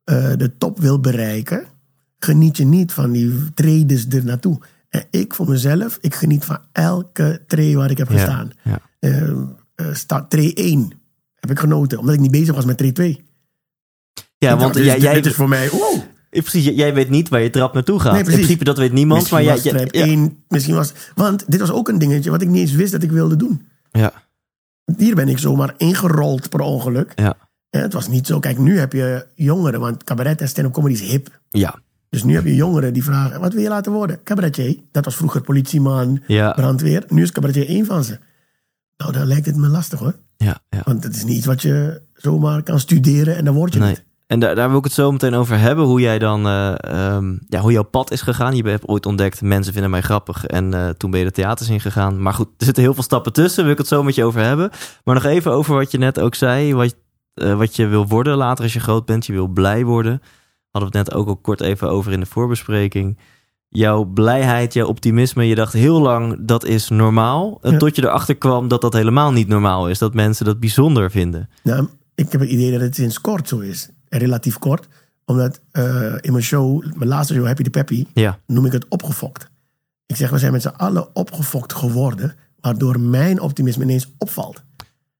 eh, 0.04 0.32
de 0.36 0.56
top 0.58 0.80
wil 0.80 1.00
bereiken, 1.00 1.64
geniet 2.18 2.56
je 2.56 2.64
niet 2.64 2.92
van 2.92 3.12
die 3.12 3.52
trades 3.54 4.06
er 4.08 4.24
naartoe. 4.24 4.58
En 4.88 5.04
ik 5.10 5.34
voor 5.34 5.48
mezelf, 5.48 5.98
ik 6.00 6.14
geniet 6.14 6.44
van 6.44 6.58
elke 6.72 7.42
tree 7.46 7.76
waar 7.76 7.90
ik 7.90 7.98
heb 7.98 8.08
gestaan. 8.08 8.50
ja. 8.64 8.80
Eh, 8.98 9.32
start 9.92 10.30
tree 10.30 10.54
1 10.54 10.92
heb 11.34 11.50
ik 11.50 11.58
genoten, 11.58 11.98
omdat 11.98 12.14
ik 12.14 12.20
niet 12.20 12.30
bezig 12.30 12.54
was 12.54 12.64
met 12.64 12.76
tree 12.78 12.92
2. 12.92 13.24
Ja, 14.38 14.56
want 14.56 14.74
jij, 14.76 15.14
dit 15.14 15.26
is 15.26 15.34
voor 15.34 15.48
mij, 15.48 15.70
wow. 15.70 16.00
Precies, 16.30 16.64
jij- 16.64 16.74
jij 16.74 16.94
weet 16.94 17.10
niet 17.10 17.28
waar 17.28 17.40
je 17.40 17.50
trap 17.50 17.74
naartoe 17.74 18.00
gaat. 18.00 18.12
Nee, 18.12 18.22
in 18.22 18.30
principe, 18.32 18.64
dat 18.64 18.78
weet 18.78 18.92
niemand. 18.92 19.20
Misschien 19.20 19.44
maar 19.44 19.54
was 19.54 19.62
jij- 19.62 19.88
ja, 19.90 20.04
1, 20.06 20.44
misschien 20.48 20.74
was... 20.74 20.92
Want 21.14 21.44
dit 21.50 21.60
was 21.60 21.70
ook 21.70 21.88
een 21.88 21.98
dingetje 21.98 22.30
wat 22.30 22.42
ik 22.42 22.48
niet 22.48 22.60
eens 22.60 22.72
wist 22.72 22.92
dat 22.92 23.02
ik 23.02 23.10
wilde 23.10 23.36
doen. 23.36 23.66
ja, 23.90 24.12
Hier 24.96 25.14
ben 25.14 25.28
ik 25.28 25.38
zomaar 25.38 25.74
ingerold 25.76 26.48
per 26.48 26.60
ongeluk. 26.60 27.12
ja, 27.16 27.36
En 27.70 27.82
het 27.82 27.92
was 27.92 28.08
niet 28.08 28.26
zo. 28.26 28.38
Kijk, 28.38 28.58
nu 28.58 28.78
heb 28.78 28.92
je 28.92 29.26
jongeren, 29.34 29.80
want 29.80 30.04
cabaret 30.04 30.40
en 30.40 30.48
stand-up 30.48 30.72
comedy 30.72 30.94
is 30.94 31.00
hip. 31.10 31.40
ja, 31.48 31.78
Dus 32.08 32.22
nu 32.24 32.34
heb 32.34 32.44
je 32.44 32.54
jongeren 32.54 32.92
die 32.92 33.04
vragen, 33.04 33.40
wat 33.40 33.52
wil 33.52 33.62
je 33.62 33.68
laten 33.68 33.92
worden? 33.92 34.22
Cabaretier. 34.22 34.76
Dat 34.92 35.04
was 35.04 35.16
vroeger 35.16 35.40
politieman, 35.40 36.22
ja, 36.26 36.52
brandweer. 36.52 37.04
Nu 37.08 37.22
is 37.22 37.32
cabaretier 37.32 37.66
één 37.68 37.86
van 37.86 38.04
ze. 38.04 38.18
Nou, 38.96 39.12
dan 39.12 39.26
lijkt 39.26 39.46
het 39.46 39.56
me 39.56 39.68
lastig 39.68 39.98
hoor. 39.98 40.14
ja, 40.36 40.60
ja. 40.68 40.82
Want 40.84 41.04
het 41.04 41.16
is 41.16 41.24
niet 41.24 41.36
iets 41.36 41.46
wat 41.46 41.62
je 41.62 42.00
zomaar 42.14 42.62
kan 42.62 42.80
studeren 42.80 43.36
en 43.36 43.44
dan 43.44 43.54
word 43.54 43.72
je 43.74 43.78
Nee. 43.80 43.88
het. 43.90 44.04
En 44.30 44.40
daar, 44.40 44.54
daar 44.54 44.68
wil 44.68 44.78
ik 44.78 44.84
het 44.84 44.92
zo 44.92 45.12
meteen 45.12 45.34
over 45.34 45.58
hebben. 45.58 45.84
Hoe 45.84 46.00
jij 46.00 46.18
dan, 46.18 46.46
eh, 46.46 46.74
ehm, 46.78 47.36
ja, 47.48 47.60
hoe 47.60 47.72
jouw 47.72 47.82
pad 47.82 48.10
is 48.10 48.22
gegaan. 48.22 48.56
Je 48.56 48.62
hebt 48.62 48.88
ooit 48.88 49.06
ontdekt, 49.06 49.42
mensen 49.42 49.72
vinden 49.72 49.90
mij 49.90 50.00
grappig. 50.00 50.46
En 50.46 50.74
eh, 50.74 50.88
toen 50.88 51.10
ben 51.10 51.20
je 51.20 51.26
de 51.26 51.32
theaters 51.32 51.68
ingegaan. 51.68 52.22
Maar 52.22 52.34
goed, 52.34 52.46
er 52.58 52.64
zitten 52.64 52.82
heel 52.82 52.94
veel 52.94 53.02
stappen 53.02 53.32
tussen. 53.32 53.62
Wil 53.62 53.72
ik 53.72 53.78
het 53.78 53.86
zo 53.86 54.02
met 54.02 54.14
je 54.14 54.24
over 54.24 54.40
hebben. 54.40 54.70
Maar 55.04 55.14
nog 55.14 55.24
even 55.24 55.52
over 55.52 55.74
wat 55.74 55.90
je 55.90 55.98
net 55.98 56.20
ook 56.20 56.34
zei. 56.34 56.74
Wat, 56.74 56.96
eh, 57.34 57.54
wat 57.54 57.76
je 57.76 57.86
wil 57.86 58.06
worden 58.06 58.36
later 58.36 58.64
als 58.64 58.72
je 58.72 58.80
groot 58.80 59.06
bent. 59.06 59.26
Je 59.26 59.32
wil 59.32 59.48
blij 59.48 59.84
worden. 59.84 60.22
Hadden 60.70 60.90
we 60.90 60.98
het 60.98 61.08
net 61.08 61.16
ook 61.16 61.28
al 61.28 61.36
kort 61.36 61.60
even 61.60 61.90
over 61.90 62.12
in 62.12 62.20
de 62.20 62.26
voorbespreking. 62.26 63.18
Jouw 63.68 64.04
blijheid, 64.04 64.72
jouw 64.72 64.86
optimisme. 64.86 65.46
Je 65.46 65.54
dacht 65.54 65.72
heel 65.72 66.00
lang, 66.00 66.38
dat 66.40 66.64
is 66.64 66.88
normaal. 66.88 67.58
En 67.62 67.72
Ja. 67.72 67.78
Tot 67.78 67.96
je 67.96 68.02
erachter 68.02 68.36
kwam 68.36 68.68
dat 68.68 68.80
dat 68.80 68.92
helemaal 68.92 69.32
niet 69.32 69.48
normaal 69.48 69.88
is. 69.88 69.98
Dat 69.98 70.14
mensen 70.14 70.44
dat 70.44 70.60
bijzonder 70.60 71.10
vinden. 71.10 71.48
Nou, 71.62 71.88
ik 72.14 72.32
heb 72.32 72.40
het 72.40 72.50
idee 72.50 72.72
dat 72.72 72.80
het 72.80 72.94
sinds 72.94 73.20
kort 73.20 73.48
zo 73.48 73.58
is. 73.58 73.90
En 74.10 74.18
relatief 74.18 74.58
kort. 74.58 74.88
Omdat 75.24 75.60
eh, 75.70 76.14
in 76.20 76.32
mijn 76.32 76.44
show, 76.44 76.84
mijn 76.94 77.08
laatste 77.08 77.34
show, 77.34 77.46
Happy 77.46 77.62
the 77.62 77.70
Peppy, 77.70 78.06
Ja, 78.14 78.38
noem 78.46 78.66
ik 78.66 78.72
het 78.72 78.88
opgefokt. 78.88 79.50
Ik 80.06 80.16
zeg, 80.16 80.30
we 80.30 80.38
zijn 80.38 80.52
met 80.52 80.62
z'n 80.62 80.68
allen 80.68 81.14
opgefokt 81.16 81.72
geworden, 81.72 82.34
waardoor 82.60 83.00
mijn 83.00 83.40
optimisme 83.40 83.82
ineens 83.84 84.12
opvalt. 84.18 84.62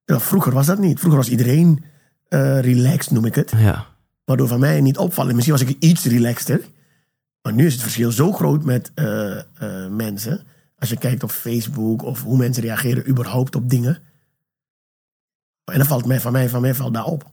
Terwijl 0.05 0.29
vroeger 0.29 0.53
was 0.53 0.67
dat 0.67 0.79
niet. 0.79 0.99
Vroeger 0.99 1.19
was 1.21 1.31
iedereen 1.31 1.85
eh, 2.29 2.61
relaxed, 2.61 3.11
noem 3.13 3.25
ik 3.25 3.35
het. 3.35 3.53
ja, 3.57 3.87
Waardoor 4.25 4.49
van 4.49 4.61
mij 4.61 4.81
niet 4.81 4.99
opvallen. 4.99 5.35
Misschien 5.35 5.57
was 5.59 5.67
ik 5.67 5.77
iets 5.79 6.05
relaxter. 6.05 6.61
Maar 7.43 7.53
nu 7.53 7.67
is 7.67 7.73
het 7.73 7.83
verschil 7.83 8.13
zo 8.13 8.33
groot 8.33 8.65
met 8.65 8.91
eh, 8.95 9.37
mensen. 9.91 10.41
Als 10.79 10.89
je 10.91 10.97
kijkt 10.97 11.23
op 11.23 11.31
Facebook 11.31 12.03
of 12.03 12.23
hoe 12.23 12.37
mensen 12.37 12.63
reageren 12.63 13.09
überhaupt 13.09 13.55
op 13.55 13.71
dingen. 13.71 13.99
En 15.65 15.77
dan 15.79 15.87
valt 15.87 16.07
mij 16.07 16.21
van 16.21 16.33
mij, 16.33 16.49
van 16.49 16.61
mij 16.61 16.75
valt 16.75 16.95
daar 16.95 17.05
op. 17.05 17.31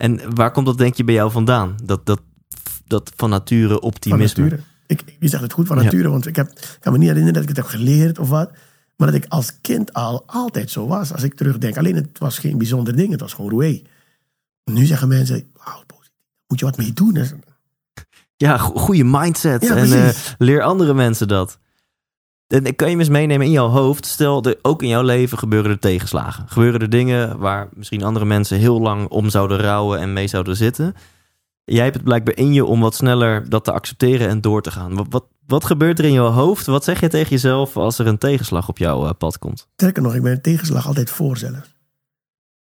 En 0.00 0.34
waar 0.34 0.50
komt 0.50 0.66
dat 0.66 0.78
denk 0.78 0.94
je 0.94 1.04
bij 1.04 1.14
jou 1.14 1.30
vandaan? 1.30 1.76
Dat, 1.84 2.06
dat, 2.06 2.20
dat 2.86 3.12
van 3.16 3.30
nature 3.30 3.68
Van 3.68 3.80
optimisme. 3.80 4.42
nature. 4.42 4.62
Ik, 4.86 5.16
je 5.18 5.28
zegt 5.28 5.42
het 5.42 5.52
goed 5.52 5.66
van 5.66 5.76
Ja. 5.76 5.82
nature, 5.82 6.08
want 6.08 6.26
ik, 6.26 6.36
heb, 6.36 6.48
ik 6.48 6.76
kan 6.80 6.92
me 6.92 6.98
niet 6.98 7.08
herinneren 7.08 7.34
dat 7.34 7.42
ik 7.50 7.56
het 7.56 7.56
heb 7.66 7.66
geleerd 7.80 8.18
of 8.18 8.28
wat. 8.28 8.50
Maar 8.96 9.12
dat 9.12 9.16
ik 9.24 9.26
als 9.28 9.60
kind 9.60 9.92
al 9.92 10.22
altijd 10.26 10.70
zo 10.70 10.86
was. 10.86 11.12
Als 11.12 11.22
ik 11.22 11.34
terugdenk. 11.34 11.76
Alleen 11.76 11.94
het 11.94 12.18
was 12.18 12.38
geen 12.38 12.58
bijzonder 12.58 12.96
ding. 12.96 13.10
Het 13.10 13.20
was 13.20 13.32
gewoon 13.32 13.50
roe. 13.50 13.82
Nu 14.64 14.84
zeggen 14.84 15.08
mensen, 15.08 15.50
wauw, 15.64 15.82
positief. 15.86 16.18
moet 16.46 16.58
je 16.58 16.64
wat 16.64 16.76
mee 16.76 16.92
doen. 16.92 17.18
Ja, 18.36 18.56
go- 18.58 18.74
goede 18.74 19.04
mindset. 19.04 19.62
Ja, 19.62 19.76
en 19.76 19.92
eh, 20.06 20.14
leer 20.38 20.62
andere 20.62 20.94
mensen 20.94 21.28
dat. 21.28 21.58
En 22.50 22.76
kan 22.76 22.90
je 22.90 22.96
eens 22.96 23.08
meenemen 23.08 23.46
in 23.46 23.52
jouw 23.52 23.68
hoofd. 23.68 24.06
Stel, 24.06 24.44
ook 24.62 24.82
in 24.82 24.88
jouw 24.88 25.02
leven 25.02 25.38
gebeuren 25.38 25.70
er 25.70 25.78
tegenslagen. 25.78 26.48
Gebeuren 26.48 26.80
er 26.80 26.90
dingen 26.90 27.38
waar 27.38 27.68
misschien 27.74 28.02
andere 28.02 28.24
mensen 28.24 28.58
heel 28.58 28.80
lang 28.80 29.08
om 29.08 29.28
zouden 29.28 29.58
rouwen 29.58 30.00
en 30.00 30.12
mee 30.12 30.26
zouden 30.26 30.56
zitten. 30.56 30.94
Jij 31.64 31.82
hebt 31.82 31.94
het 31.94 32.04
blijkbaar 32.04 32.36
in 32.36 32.52
je 32.52 32.64
om 32.64 32.80
wat 32.80 32.94
sneller 32.94 33.48
dat 33.48 33.64
te 33.64 33.72
accepteren 33.72 34.28
en 34.28 34.40
door 34.40 34.62
te 34.62 34.70
gaan. 34.70 34.94
Wat, 34.94 35.06
wat, 35.10 35.24
wat 35.46 35.64
gebeurt 35.64 35.98
er 35.98 36.04
in 36.04 36.12
jouw 36.12 36.30
hoofd? 36.30 36.66
Wat 36.66 36.84
zeg 36.84 37.00
je 37.00 37.08
tegen 37.08 37.30
jezelf 37.30 37.76
als 37.76 37.98
er 37.98 38.06
een 38.06 38.18
tegenslag 38.18 38.68
op 38.68 38.78
jouw 38.78 39.06
eh, 39.06 39.10
pad 39.18 39.38
komt? 39.38 39.68
Sterker 39.72 40.02
nog, 40.02 40.14
ik 40.14 40.22
ben 40.22 40.32
een 40.32 40.40
tegenslag 40.40 40.86
altijd 40.86 41.10
voor 41.10 41.36
zelf. 41.36 41.74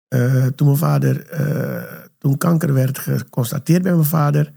Eh, 0.08 0.46
toen 0.46 0.66
mijn 0.66 0.78
vader, 0.78 1.26
eh, 1.26 1.82
toen 2.18 2.38
kanker 2.38 2.72
werd 2.72 2.98
geconstateerd 2.98 3.82
bij 3.82 3.92
mijn 3.92 4.04
vader. 4.04 4.52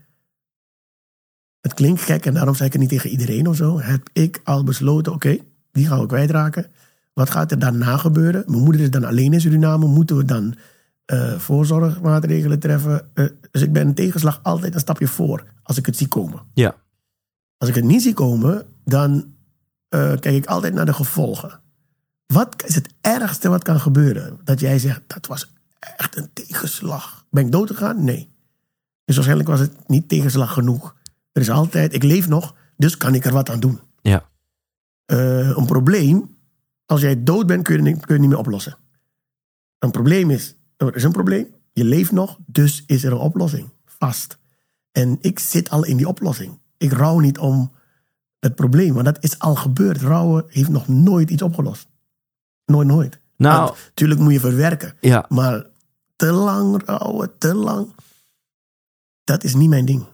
Het 1.61 1.73
klinkt 1.73 2.01
gek 2.01 2.25
en 2.25 2.33
daarom 2.33 2.55
zei 2.55 2.67
ik 2.67 2.73
het 2.73 2.81
niet 2.81 2.91
tegen 2.91 3.09
iedereen 3.09 3.47
of 3.47 3.55
zo. 3.55 3.79
Heb 3.79 4.09
ik 4.13 4.41
al 4.43 4.63
besloten, 4.63 5.13
oké, 5.13 5.37
die 5.71 5.87
gaan 5.87 5.99
we 5.99 6.05
kwijtraken. 6.05 6.71
Wat 7.13 7.29
gaat 7.29 7.51
er 7.51 7.59
daarna 7.59 7.97
gebeuren? 7.97 8.43
Mijn 8.47 8.63
moeder 8.63 8.81
is 8.81 8.89
dan 8.89 9.03
alleen 9.03 9.33
in 9.33 9.41
Suriname. 9.41 9.87
Moeten 9.87 10.17
we 10.17 10.25
dan 10.25 10.55
eh, 11.05 11.37
voorzorgmaatregelen 11.37 12.59
treffen? 12.59 13.09
Eh, 13.13 13.25
dus 13.51 13.61
ik 13.61 13.73
ben 13.73 13.87
een 13.87 13.93
tegenslag 13.93 14.39
altijd 14.43 14.73
een 14.73 14.79
stapje 14.79 15.07
voor 15.07 15.43
als 15.63 15.77
ik 15.77 15.85
het 15.85 15.97
zie 15.97 16.07
komen. 16.07 16.41
Ja. 16.53 16.75
Als 17.57 17.69
ik 17.69 17.75
het 17.75 17.83
niet 17.83 18.01
zie 18.01 18.13
komen, 18.13 18.65
dan 18.83 19.33
eh, 19.89 19.99
kijk 19.99 20.35
ik 20.35 20.45
altijd 20.45 20.73
naar 20.73 20.85
de 20.85 20.93
gevolgen. 20.93 21.59
Wat 22.25 22.63
is 22.65 22.75
het 22.75 22.89
ergste 23.01 23.49
wat 23.49 23.63
kan 23.63 23.79
gebeuren? 23.79 24.39
Dat 24.43 24.59
jij 24.59 24.79
zegt, 24.79 25.01
dat 25.07 25.27
was 25.27 25.53
echt 25.79 26.17
een 26.17 26.29
tegenslag. 26.33 27.25
Ben 27.29 27.45
ik 27.45 27.51
dood 27.51 27.69
gegaan? 27.69 28.03
Nee. 28.03 28.31
Dus 29.05 29.15
waarschijnlijk 29.15 29.49
was 29.49 29.59
het 29.59 29.87
niet 29.87 30.09
tegenslag 30.09 30.53
genoeg. 30.53 30.95
Er 31.39 31.45
is 31.45 31.51
altijd, 31.51 31.93
ik 31.93 32.03
leef 32.03 32.27
nog, 32.27 32.55
dus 32.77 32.97
kan 32.97 33.15
ik 33.15 33.25
er 33.25 33.31
wat 33.33 33.49
aan 33.49 33.59
doen. 33.59 33.79
Ja. 34.01 34.29
Eh, 35.05 35.49
een 35.49 35.65
probleem, 35.65 36.37
als 36.85 37.01
jij 37.01 37.23
dood 37.23 37.47
bent, 37.47 37.63
kun 37.63 37.75
je, 37.75 37.81
kun 37.83 37.91
je 37.99 38.11
het 38.11 38.19
niet 38.19 38.29
meer 38.29 38.37
oplossen. 38.37 38.77
Een 39.77 39.91
probleem 39.91 40.29
is, 40.29 40.55
er 40.77 40.95
is 40.95 41.03
een 41.03 41.11
probleem, 41.11 41.47
je 41.71 41.83
leeft 41.83 42.11
nog, 42.11 42.37
dus 42.45 42.83
is 42.85 43.03
er 43.03 43.11
een 43.11 43.17
oplossing. 43.17 43.69
Vast. 43.85 44.37
En 44.91 45.17
ik 45.21 45.39
zit 45.39 45.69
al 45.69 45.85
in 45.85 45.97
die 45.97 46.07
oplossing. 46.07 46.59
Ik 46.77 46.91
rouw 46.91 47.19
niet 47.19 47.37
om 47.37 47.71
het 48.39 48.55
probleem, 48.55 48.93
want 48.93 49.05
dat 49.05 49.23
is 49.23 49.39
al 49.39 49.55
gebeurd. 49.55 50.01
Rouwen 50.01 50.45
heeft 50.47 50.69
nog 50.69 50.87
nooit 50.87 51.29
iets 51.29 51.41
opgelost. 51.41 51.87
Nooit, 52.65 52.87
nooit. 52.87 53.19
Nou, 53.35 53.75
Natuurlijk 53.85 54.19
moet 54.19 54.33
je 54.33 54.39
verwerken. 54.39 54.93
ja. 54.99 55.25
Maar 55.29 55.65
te 56.15 56.31
lang 56.31 56.83
rouwen, 56.85 57.37
te 57.37 57.55
lang. 57.55 57.93
Dat 59.23 59.43
is 59.43 59.55
niet 59.55 59.69
mijn 59.69 59.85
ding. 59.85 60.05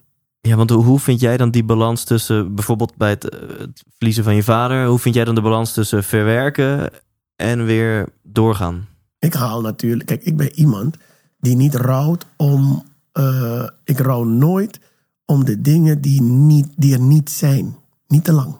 Ja, 0.46 0.56
want 0.56 0.70
hoe- 0.70 1.00
vind 1.00 1.20
jij 1.20 1.38
dan 1.38 1.52
die 1.52 1.64
balans 1.64 2.04
tussen 2.04 2.56
bijvoorbeeld 2.56 2.96
bij 2.96 3.10
het, 3.10 3.30
eh, 3.30 3.40
het 3.60 3.84
verliezen 3.98 4.24
van 4.24 4.36
je 4.36 4.44
vader? 4.44 4.86
Hoe 4.88 5.00
vind 5.00 5.16
jij 5.16 5.24
dan 5.24 5.36
de 5.36 5.42
balans 5.42 5.74
tussen 5.74 6.04
verwerken 6.04 6.90
en 7.36 7.66
weer 7.66 8.08
doorgaan? 8.24 8.88
Ik 9.20 9.34
haal 9.34 9.62
natuurlijk. 9.62 10.06
Kijk, 10.06 10.24
ik 10.24 10.38
ben 10.38 10.54
iemand 10.54 10.98
die 11.40 11.56
niet 11.56 11.76
rouwt 11.76 12.26
om. 12.38 12.84
eh, 13.12 13.68
ik 13.84 14.00
rouw 14.00 14.24
nooit 14.24 14.80
om 15.26 15.46
de 15.46 15.62
dingen 15.62 16.02
die, 16.02 16.22
niet, 16.22 16.68
die 16.76 16.94
er 16.94 17.00
niet 17.00 17.30
zijn. 17.30 17.76
Niet 18.08 18.24
te 18.24 18.32
lang. 18.32 18.58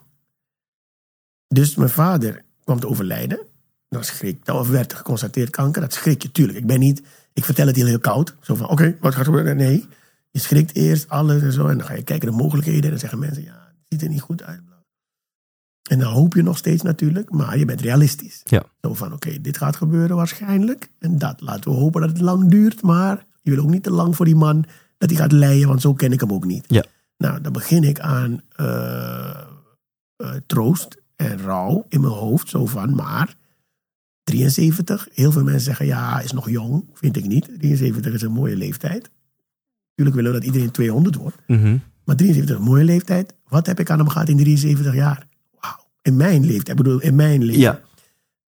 Dus 1.48 1.76
mijn 1.76 1.90
vader 1.90 2.44
kwam 2.64 2.80
te 2.80 2.88
overlijden. 2.88 3.40
Dat 3.90 4.06
schrik, 4.06 4.48
of 4.52 4.70
werd 4.70 4.94
geconstateerd 4.94 5.50
kanker. 5.50 5.82
Dat 5.82 5.94
schrik 5.94 6.22
je, 6.22 6.32
tuurlijk. 6.32 6.58
Ik 6.58 6.66
ben 6.68 6.80
niet. 6.80 7.02
Ik 7.34 7.46
vertel 7.46 7.68
het 7.68 7.76
heel, 7.76 7.86
heel 7.86 8.00
koud. 8.00 8.36
Zo 8.42 8.56
van: 8.56 8.70
oké, 8.70 8.98
wat 9.00 9.12
gaat 9.12 9.20
er 9.20 9.26
gebeuren? 9.26 9.58
Nee. 9.58 9.86
Je 10.36 10.42
schrikt 10.42 10.76
eerst 10.76 11.10
alles 11.10 11.42
en 11.42 11.52
zo. 11.52 11.68
En 11.68 11.78
dan 11.78 11.88
ga 11.88 11.94
je 11.94 12.04
kijken 12.04 12.28
naar 12.28 12.38
de 12.38 12.44
mogelijkheden. 12.44 12.84
En 12.84 12.90
dan 12.90 13.00
zeggen 13.00 13.20
mensen: 13.20 13.44
ja, 13.44 13.68
het 13.68 13.86
ziet 13.90 14.02
er 14.02 14.10
niet 14.10 14.22
goed 14.22 14.44
uit. 14.44 14.62
En 15.90 16.00
dan 16.00 16.14
hoop 16.14 16.34
je 16.34 16.42
nog 16.42 16.58
steeds 16.58 16.82
natuurlijk. 16.82 17.32
Maar 17.32 17.58
je 17.58 17.66
bent 17.66 17.82
realistisch. 17.82 18.42
Ja. 18.44 18.64
Zo 18.82 18.94
van, 18.94 19.14
oké, 19.14 19.42
dit 19.42 19.58
gaat 19.58 19.76
gebeuren 19.76 20.16
waarschijnlijk. 20.16 20.90
En 21.00 21.18
dat, 21.18 21.42
laten 21.42 21.72
we 21.72 21.78
hopen 21.78 22.02
dat 22.02 22.10
het 22.10 22.22
lang 22.22 22.50
duurt. 22.50 22.82
Maar 22.82 23.26
je 23.42 23.52
wil 23.52 23.64
ook 23.64 23.70
niet 23.70 23.84
te 23.84 23.92
lang 23.92 24.16
voor 24.16 24.26
die 24.26 24.36
man 24.36 24.66
dat 24.98 25.10
hij 25.10 25.20
gaat 25.20 25.32
leiden, 25.32 25.68
want 25.68 25.82
zo 25.82 25.94
ken 25.94 26.12
ik 26.12 26.20
hem 26.20 26.34
ook 26.34 26.46
niet. 26.46 26.66
Ja. 26.68 26.86
Nou, 27.18 27.42
dan 27.42 27.54
begin 27.54 27.84
ik 27.84 28.00
aan 28.00 28.42
eh, 28.56 29.42
eh, 30.16 30.34
troost 30.46 31.02
en 31.16 31.38
rouw 31.38 31.86
in 31.90 32.02
mijn 32.02 32.14
hoofd. 32.14 32.50
Zo 32.50 32.66
van, 32.66 32.96
maar 32.96 33.36
73, 34.24 35.08
heel 35.14 35.32
veel 35.32 35.44
mensen 35.44 35.64
zeggen, 35.64 35.86
ja, 35.86 36.20
is 36.20 36.32
nog 36.32 36.50
jong. 36.50 36.90
Vind 36.94 37.18
ik 37.18 37.26
niet. 37.26 37.50
73 37.60 38.14
is 38.14 38.22
een 38.22 38.32
mooie 38.32 38.56
leeftijd. 38.56 39.10
Natuurlijk 39.96 40.16
willen 40.16 40.32
we 40.32 40.38
dat 40.38 40.46
iedereen 40.48 40.72
200 40.72 41.16
wordt. 41.16 41.38
Mhm. 41.48 41.78
Maar 42.04 42.16
73 42.16 42.56
is 42.56 42.62
een 42.62 42.68
mooie 42.72 42.84
leeftijd. 42.84 43.34
Wat 43.48 43.66
heb 43.66 43.80
ik 43.80 43.90
aan 43.90 43.98
hem 44.00 44.10
gehad 44.10 44.30
in 44.30 44.38
73 44.38 44.94
jaar? 44.94 45.28
Wauw. 45.60 45.88
In 46.02 46.16
mijn 46.16 46.42
leeftijd. 46.46 46.68
Ik 46.80 46.84
bedoel, 46.84 47.00
in 47.02 47.16
mijn 47.16 47.44
leven. 47.44 47.62
Ja, 47.62 47.80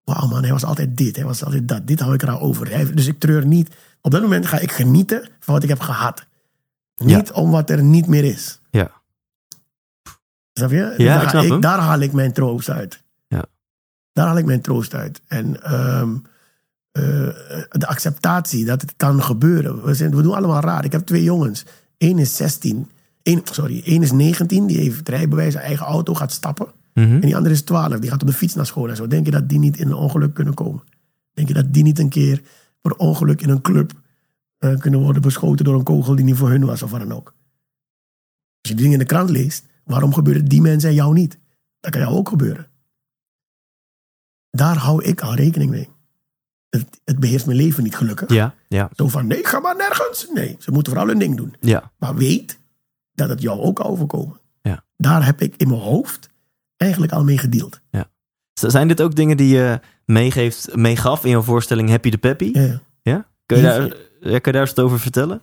Wauw 0.04 0.28
man, 0.28 0.42
hij 0.44 0.52
was 0.52 0.64
altijd 0.66 0.98
dit, 0.98 1.16
hij 1.16 1.26
was 1.26 1.44
altijd 1.44 1.68
dat. 1.68 1.88
Dit 1.88 2.00
hou 2.00 2.14
ik 2.14 2.22
eraan 2.22 2.40
over. 2.40 2.70
Hij- 2.72 2.94
Dus 2.94 3.08
ik 3.08 3.20
treur 3.20 3.46
niet. 3.46 3.76
Op 4.02 4.12
dat 4.12 4.22
moment 4.22 4.46
ga 4.46 4.60
ik 4.60 4.72
genieten 4.72 5.30
van 5.40 5.54
wat 5.54 5.64
ik 5.64 5.70
heb 5.70 5.80
gehad. 5.80 6.26
Niet 6.98 7.32
om 7.32 7.52
wat 7.52 7.70
er 7.70 7.84
niet 7.84 8.08
meer 8.08 8.24
is. 8.24 8.60
ja. 8.72 8.92
Snap 10.54 10.72
je? 10.72 10.94
Ja, 10.98 11.26
daar, 11.32 11.46
ik 11.46 11.62
daar 11.62 11.80
haal 11.80 12.00
ik 12.00 12.14
mijn 12.14 12.32
troost 12.34 12.70
uit. 12.70 13.04
Ja. 13.28 13.46
Daar 14.14 14.28
haal 14.28 14.38
ik 14.38 14.46
mijn 14.46 14.62
troost 14.62 14.94
uit. 14.94 15.22
En 15.28 15.64
ehm, 15.64 16.14
eh, 16.14 16.32
de 17.70 17.88
acceptatie 17.88 18.66
dat 18.66 18.82
het 18.82 18.94
kan 18.98 19.24
gebeuren. 19.24 19.84
We, 19.84 19.94
zijn, 19.94 20.16
we 20.16 20.22
doen 20.22 20.36
allemaal 20.36 20.62
raar. 20.62 20.86
Ik 20.86 20.92
heb 20.92 21.06
twee 21.06 21.24
jongens. 21.24 21.66
Eén 21.98 22.18
is 22.18 22.36
16. 22.36 22.90
Eén, 23.24 23.42
sorry, 23.44 23.82
één 23.86 24.02
is 24.02 24.12
19. 24.12 24.68
Die 24.68 24.78
heeft 24.78 25.10
rijbewijs, 25.10 25.54
zijn 25.54 25.66
eigen 25.66 25.86
auto, 25.86 26.14
gaat 26.14 26.32
stappen. 26.32 26.68
Mhm. 26.94 27.14
En 27.14 27.22
die 27.22 27.36
andere 27.36 27.54
is 27.54 27.62
12. 27.62 28.00
Die 28.00 28.10
gaat 28.10 28.22
op 28.22 28.28
de 28.28 28.34
fiets 28.34 28.56
naar 28.56 28.66
school 28.66 28.90
en 28.90 28.96
zo. 28.96 29.08
Denk 29.08 29.26
je 29.26 29.32
dat 29.32 29.50
die 29.50 29.60
niet 29.60 29.78
in 29.78 29.88
een 29.88 29.94
ongeluk 29.94 30.34
kunnen 30.34 30.54
komen? 30.54 30.84
Denk 31.34 31.48
je 31.48 31.54
dat 31.54 31.74
die 31.74 31.84
niet 31.84 32.00
een 32.00 32.10
keer 32.10 32.42
per 32.82 32.96
ongeluk 32.96 33.42
in 33.42 33.50
een 33.50 33.62
club 33.62 33.92
eh, 34.58 34.78
kunnen 34.78 35.00
worden 35.00 35.22
beschoten 35.22 35.66
door 35.66 35.76
een 35.76 35.84
kogel 35.84 36.16
die 36.16 36.26
niet 36.26 36.36
voor 36.36 36.50
hun 36.50 36.66
was 36.66 36.84
of 36.84 36.92
wat 36.92 37.00
dan 37.00 37.12
ook? 37.12 37.36
Als 38.62 38.72
je 38.72 38.76
die 38.76 38.76
dingen 38.76 38.92
in 38.92 39.00
de 39.00 39.06
krant 39.06 39.30
leest, 39.30 39.66
waarom 39.84 40.14
gebeurt 40.14 40.38
het 40.38 40.50
die 40.50 40.62
mensen 40.62 40.90
en 40.90 40.96
jou 40.96 41.14
niet? 41.14 41.38
Dat 41.80 41.92
kan 41.92 42.02
jou 42.02 42.14
ook 42.16 42.30
gebeuren. 42.30 42.68
Daar 44.50 44.78
hou 44.78 45.04
ik 45.04 45.22
al 45.22 45.36
rekening 45.36 45.70
mee. 45.70 45.90
Het, 46.70 47.02
het 47.06 47.20
beheerst 47.20 47.46
mijn 47.46 47.58
leven 47.58 47.84
niet 47.84 47.96
gelukkig. 47.96 48.30
ja, 48.30 48.54
ja, 48.68 48.90
Zo 48.96 49.08
van, 49.08 49.28
nee, 49.28 49.46
ga 49.46 49.60
maar 49.60 49.76
nergens. 49.76 50.28
Nee, 50.34 50.56
ze 50.60 50.72
moeten 50.72 50.92
vooral 50.94 51.10
hun 51.10 51.20
ding 51.20 51.38
doen. 51.38 51.56
ja. 51.60 51.92
Maar 51.98 52.16
weet 52.16 52.60
dat 53.14 53.30
het 53.30 53.42
jou 53.42 53.60
ook 53.62 53.76
kan 53.76 53.86
overkomen. 53.86 54.40
Ja. 54.62 54.84
Daar 54.98 55.26
heb 55.26 55.42
ik 55.42 55.54
in 55.58 55.68
mijn 55.68 55.82
hoofd 55.82 56.30
eigenlijk 56.78 57.12
al 57.12 57.24
mee 57.24 57.38
gedeeld. 57.38 57.80
Z- 58.54 58.64
Zijn 58.64 58.88
dit 58.88 59.02
ook 59.02 59.16
dingen 59.16 59.38
die 59.38 59.56
je 59.56 59.80
meegeeft, 60.06 60.76
meegaf 60.76 61.24
in 61.24 61.30
jouw 61.30 61.42
voorstelling 61.42 61.90
Happy 61.90 62.10
the 62.10 62.18
Peppy? 62.18 62.50
Ja, 62.54 62.62
ja. 62.62 62.82
Ja? 63.02 63.28
Kun 63.46 63.58
je, 63.58 63.64
daar, 63.64 63.82
ja, 64.20 64.40
kun 64.40 64.42
je 64.44 64.52
daar 64.52 64.62
eens 64.62 64.74
wat 64.74 64.86
over 64.86 65.00
vertellen? 65.00 65.42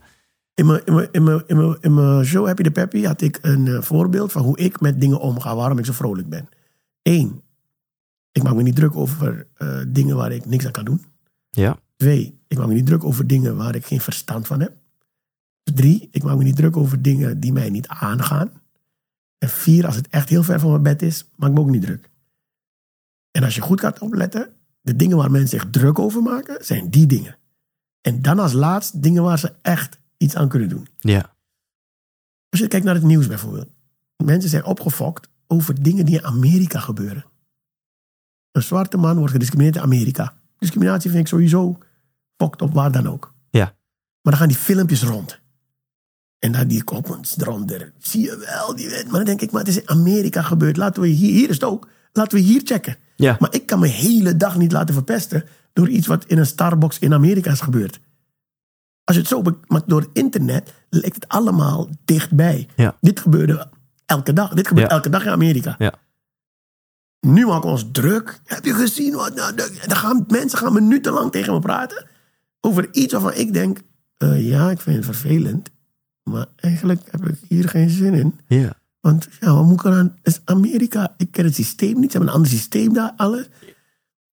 In 0.54 0.66
mijn, 0.66 0.84
in, 0.84 0.94
mijn, 0.94 1.08
in, 1.12 1.22
mijn, 1.22 1.42
in, 1.46 1.56
mijn, 1.56 1.76
in 1.80 1.94
mijn 1.94 2.24
show 2.24 2.46
Happy 2.46 2.62
the 2.62 2.70
Peppy 2.70 3.02
had 3.04 3.20
ik 3.20 3.38
een 3.42 3.66
eh, 3.66 3.82
voorbeeld 3.82 4.32
van 4.32 4.42
hoe 4.42 4.58
ik 4.58 4.80
met 4.80 5.00
dingen 5.00 5.20
omga, 5.20 5.56
waarom 5.56 5.78
ik 5.78 5.84
zo 5.84 5.92
vrolijk 5.92 6.28
ben. 6.28 6.48
Eén, 7.02 7.42
ik 8.32 8.42
maak 8.42 8.54
me 8.54 8.62
niet 8.62 8.76
druk 8.76 8.96
over 8.96 9.46
eh, 9.54 9.78
dingen 9.88 10.16
waar 10.16 10.32
ik 10.32 10.46
niks 10.46 10.66
aan 10.66 10.72
kan 10.72 10.84
doen. 10.84 11.04
Ja. 11.54 11.78
Twee, 11.96 12.40
ik 12.46 12.58
maak 12.58 12.66
me 12.66 12.74
niet 12.74 12.86
druk 12.86 13.04
over 13.04 13.26
dingen 13.26 13.56
waar 13.56 13.74
ik 13.74 13.86
geen 13.86 14.00
verstand 14.00 14.46
van 14.46 14.60
heb. 14.60 14.76
Drie, 15.62 16.08
ik 16.10 16.22
maak 16.22 16.36
me 16.36 16.44
niet 16.44 16.56
druk 16.56 16.76
over 16.76 17.02
dingen 17.02 17.40
die 17.40 17.52
mij 17.52 17.70
niet 17.70 17.88
aangaan. 17.88 18.52
En 19.38 19.48
vier, 19.48 19.86
als 19.86 19.96
het 19.96 20.08
echt 20.08 20.28
heel 20.28 20.42
ver 20.42 20.60
van 20.60 20.70
mijn 20.70 20.82
bed 20.82 21.02
is, 21.02 21.30
maak 21.36 21.48
ik 21.48 21.54
me 21.54 21.60
ook 21.60 21.70
niet 21.70 21.82
druk. 21.82 22.10
En 23.30 23.42
als 23.42 23.54
je 23.54 23.60
goed 23.60 23.80
gaat 23.80 23.98
opletten, 23.98 24.52
de 24.80 24.96
dingen 24.96 25.16
waar 25.16 25.30
mensen 25.30 25.60
zich 25.60 25.70
druk 25.70 25.98
over 25.98 26.22
maken, 26.22 26.64
zijn 26.64 26.90
die 26.90 27.06
dingen. 27.06 27.36
En 28.00 28.22
dan 28.22 28.38
als 28.38 28.52
laatst 28.52 29.02
dingen 29.02 29.22
waar 29.22 29.38
ze 29.38 29.52
echt 29.62 29.98
iets 30.16 30.36
aan 30.36 30.48
kunnen 30.48 30.68
doen. 30.68 30.88
Ja. 30.98 31.34
Als 32.48 32.60
je 32.60 32.68
kijkt 32.68 32.84
naar 32.84 32.94
het 32.94 33.04
nieuws 33.04 33.26
bijvoorbeeld. 33.26 33.68
Mensen 34.16 34.50
zijn 34.50 34.64
opgefokt 34.64 35.28
over 35.46 35.82
dingen 35.82 36.06
die 36.06 36.18
in 36.18 36.24
Amerika 36.24 36.80
gebeuren. 36.80 37.24
Een 38.52 38.62
zwarte 38.62 38.96
man 38.96 39.16
wordt 39.16 39.32
gediscrimineerd 39.32 39.76
in 39.76 39.82
Amerika. 39.82 40.36
Discriminatie 40.64 41.10
vind 41.10 41.22
ik 41.22 41.28
sowieso 41.28 41.78
fokt 42.36 42.62
op 42.62 42.72
waar 42.74 42.92
dan 42.92 43.08
ook. 43.08 43.34
Ja. 43.50 43.64
Maar 44.22 44.32
dan 44.32 44.36
gaan 44.36 44.48
die 44.48 44.56
filmpjes 44.56 45.02
rond. 45.02 45.40
En 46.38 46.52
dan 46.52 46.66
die 46.68 46.84
comments 46.84 47.38
eronder. 47.38 47.92
Zie 47.98 48.22
je 48.22 48.36
wel, 48.38 48.76
die 48.76 48.88
wet. 48.88 49.04
Maar 49.04 49.14
dan 49.16 49.24
denk 49.24 49.40
ik, 49.40 49.50
maar 49.50 49.60
het 49.60 49.70
is 49.70 49.80
in 49.80 49.88
Amerika 49.88 50.42
gebeurd. 50.42 50.76
Laten 50.76 51.02
we 51.02 51.08
hier, 51.08 51.32
hier 51.32 51.48
is 51.48 51.54
het 51.54 51.64
ook. 51.64 51.88
Laten 52.12 52.38
we 52.38 52.44
hier 52.44 52.60
checken. 52.64 52.96
Ja. 53.16 53.36
Maar 53.38 53.54
ik 53.54 53.66
kan 53.66 53.78
me 53.78 53.86
hele 53.86 54.36
dag 54.36 54.56
niet 54.56 54.72
laten 54.72 54.94
verpesten 54.94 55.44
door 55.72 55.88
iets 55.88 56.06
wat 56.06 56.24
in 56.24 56.38
een 56.38 56.46
Starbucks 56.46 56.98
in 56.98 57.12
Amerika 57.14 57.50
is 57.50 57.60
gebeurd. 57.60 58.00
Als 59.04 59.16
je 59.16 59.22
het 59.22 59.30
zo 59.30 59.42
maar 59.66 59.82
door 59.86 60.08
internet 60.12 60.72
lijkt 60.88 61.14
het 61.14 61.28
allemaal 61.28 61.88
dichtbij. 62.04 62.68
Ja. 62.76 62.96
Dit 63.00 63.20
gebeurde 63.20 63.70
elke 64.06 64.32
dag. 64.32 64.54
Dit 64.54 64.68
gebeurt 64.68 64.88
Ja. 64.88 64.94
elke 64.94 65.08
dag 65.10 65.24
in 65.24 65.30
Amerika. 65.32 65.74
Ja. 65.78 65.92
Nu 67.24 67.46
maken 67.46 67.62
we 67.62 67.74
ons 67.74 67.88
druk. 67.92 68.40
Heb 68.44 68.64
je 68.64 68.74
gezien 68.74 69.14
wat? 69.14 69.34
Nou, 69.34 69.54
dan 69.54 69.96
gaan, 69.96 70.24
mensen 70.28 70.58
gaan 70.58 70.72
minutenlang 70.72 71.30
tegen 71.30 71.52
me 71.52 71.58
praten 71.58 72.06
over 72.60 72.88
iets 72.92 73.12
waarvan 73.12 73.34
ik 73.34 73.52
denk: 73.52 73.80
eh, 74.16 74.48
ja, 74.48 74.70
ik 74.70 74.80
vind 74.80 74.96
het 74.96 75.04
vervelend. 75.04 75.70
Maar 76.22 76.46
eigenlijk 76.56 77.00
heb 77.10 77.28
ik 77.28 77.38
hier 77.48 77.68
geen 77.68 77.90
zin 77.90 78.14
in. 78.14 78.40
Ja. 78.46 78.72
Want 79.00 79.28
ja, 79.40 79.54
wat 79.54 79.64
moet 79.64 79.78
ik 79.78 79.84
eraan? 79.84 80.16
Het 80.22 80.34
is 80.34 80.40
Amerika. 80.44 81.14
Ik 81.16 81.30
ken 81.30 81.44
het 81.44 81.54
systeem 81.54 82.00
niet. 82.00 82.10
Ze 82.10 82.16
hebben 82.16 82.28
een 82.28 82.34
ander 82.34 82.50
systeem 82.50 82.92
daar, 82.92 83.12
alles. 83.16 83.48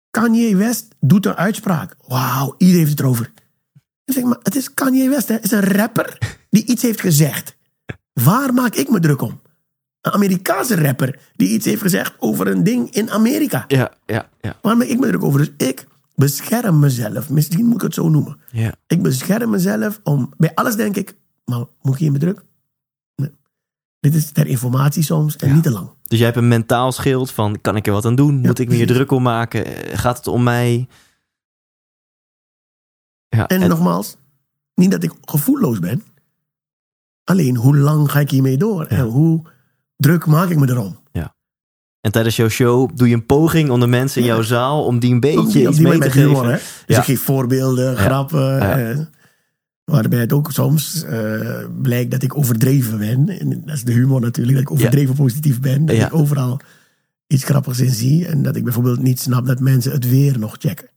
Kanye 0.09 0.55
West 0.55 0.95
doet 0.99 1.25
een 1.25 1.35
uitspraak. 1.35 1.95
Wauw, 2.07 2.55
iedereen 2.57 2.79
heeft 2.79 2.91
het 2.91 2.99
erover. 2.99 3.31
Ik 4.05 4.13
zeg, 4.13 4.23
maar 4.23 4.39
het 4.43 4.55
is 4.55 4.73
Kanye 4.73 5.09
West, 5.09 5.27
hè. 5.27 5.33
Het 5.33 5.43
is 5.43 5.51
een 5.51 5.63
rapper 5.63 6.37
die 6.49 6.65
iets 6.65 6.81
heeft 6.81 7.01
gezegd. 7.01 7.57
Waar 8.13 8.53
maak 8.53 8.75
ik 8.75 8.89
me 8.89 8.99
druk 8.99 9.21
om? 9.21 9.41
Een 10.01 10.11
Amerikaanse 10.11 10.81
rapper 10.81 11.19
die 11.35 11.49
iets 11.49 11.65
heeft 11.65 11.81
gezegd 11.81 12.15
over 12.19 12.47
een 12.47 12.63
ding 12.63 12.91
in 12.91 13.09
Amerika. 13.11 13.65
Ja, 13.67 13.91
ja, 14.05 14.29
ja. 14.41 14.57
Waar 14.61 14.77
maak 14.77 14.87
ik 14.87 14.99
me 14.99 15.07
druk 15.07 15.23
over? 15.23 15.39
Dus 15.39 15.67
ik 15.67 15.87
bescherm 16.15 16.79
mezelf. 16.79 17.29
Misschien 17.29 17.65
moet 17.65 17.75
ik 17.75 17.81
het 17.81 17.93
zo 17.93 18.09
noemen. 18.09 18.37
ja. 18.51 18.73
Ik 18.87 19.01
bescherm 19.01 19.49
mezelf 19.49 19.99
om... 20.03 20.33
Bij 20.37 20.53
alles 20.55 20.75
denk 20.75 20.95
ik, 20.95 21.15
maar 21.45 21.63
moet 21.81 21.93
ik 21.93 21.99
hier 21.99 22.11
me 22.11 22.17
druk? 22.17 22.43
Nee. 23.15 23.31
Dit 23.99 24.15
is 24.15 24.31
ter 24.31 24.47
informatie 24.47 25.03
soms 25.03 25.35
en 25.35 25.47
Ja. 25.47 25.53
niet 25.53 25.63
te 25.63 25.71
lang. 25.71 25.89
Dus 26.07 26.17
jij 26.17 26.27
hebt 26.27 26.39
een 26.39 26.47
mentaal 26.47 26.91
schild 26.91 27.31
van, 27.31 27.61
kan 27.61 27.75
ik 27.75 27.87
er 27.87 27.93
wat 27.93 28.05
aan 28.05 28.15
doen? 28.15 28.39
Moet 28.39 28.59
ik 28.59 28.67
me 28.69 28.75
hier 28.75 28.87
druk 28.87 29.11
om 29.11 29.21
maken? 29.23 29.65
Gaat 29.97 30.17
het 30.17 30.27
om 30.27 30.43
mij? 30.43 30.87
Ja, 33.29 33.47
En, 33.47 33.61
en- 33.61 33.69
nogmaals, 33.69 34.17
niet 34.75 34.91
dat 34.91 35.03
ik 35.03 35.11
gevoelloos 35.21 35.79
ben. 35.79 36.03
Alleen, 37.23 37.55
hoe 37.55 37.77
lang 37.77 38.11
ga 38.11 38.19
ik 38.19 38.29
hiermee 38.31 38.57
door? 38.57 38.85
En 38.85 39.05
hoe 39.05 39.41
druk 39.99 40.25
maak 40.25 40.49
ik 40.49 40.57
me 40.57 40.69
erom? 40.69 40.97
En 42.01 42.11
tijdens 42.11 42.35
jouw 42.35 42.47
show 42.49 42.89
doe 42.95 43.07
je 43.07 43.13
een 43.15 43.25
poging 43.25 43.69
om 43.69 43.79
de 43.79 43.87
mensen 43.87 44.21
in 44.21 44.27
Ja. 44.27 44.33
jouw 44.33 44.41
zaal 44.43 44.85
om 44.85 44.99
die 44.99 45.11
een 45.13 45.19
beetje 45.19 45.67
iets 45.67 45.79
mee 45.79 45.99
te 45.99 46.11
geven. 46.11 46.27
humor, 46.29 46.45
hè? 46.45 46.51
Dus 46.51 46.61
Ja. 46.85 46.97
ik 46.97 47.03
geef 47.03 47.21
voorbeelden, 47.21 47.97
grappen. 47.97 48.39
Ja. 48.55 48.79
eh, 48.91 48.99
waarbij 49.83 50.19
het 50.19 50.33
ook 50.33 50.51
soms 50.51 51.03
eh, 51.03 51.65
blijkt 51.81 52.11
dat 52.11 52.23
ik 52.23 52.37
overdreven 52.37 52.97
ben. 52.97 53.29
En 53.39 53.61
dat 53.65 53.75
is 53.75 53.83
de 53.83 53.91
humor 53.91 54.21
natuurlijk, 54.21 54.53
dat 54.57 54.65
ik 54.65 54.71
overdreven 54.71 55.15
positief 55.15 55.59
ben. 55.59 55.85
Dat 55.85 55.95
Ja. 55.95 56.05
ik 56.05 56.13
overal 56.13 56.59
iets 57.27 57.43
grappigs 57.43 57.79
in 57.79 57.91
zie. 57.93 58.25
En 58.27 58.43
dat 58.43 58.55
ik 58.55 58.63
bijvoorbeeld 58.63 59.01
niet 59.01 59.19
snap 59.19 59.45
dat 59.45 59.59
mensen 59.59 59.91
het 59.91 60.09
weer 60.09 60.39
nog 60.39 60.55
checken. 60.59 60.89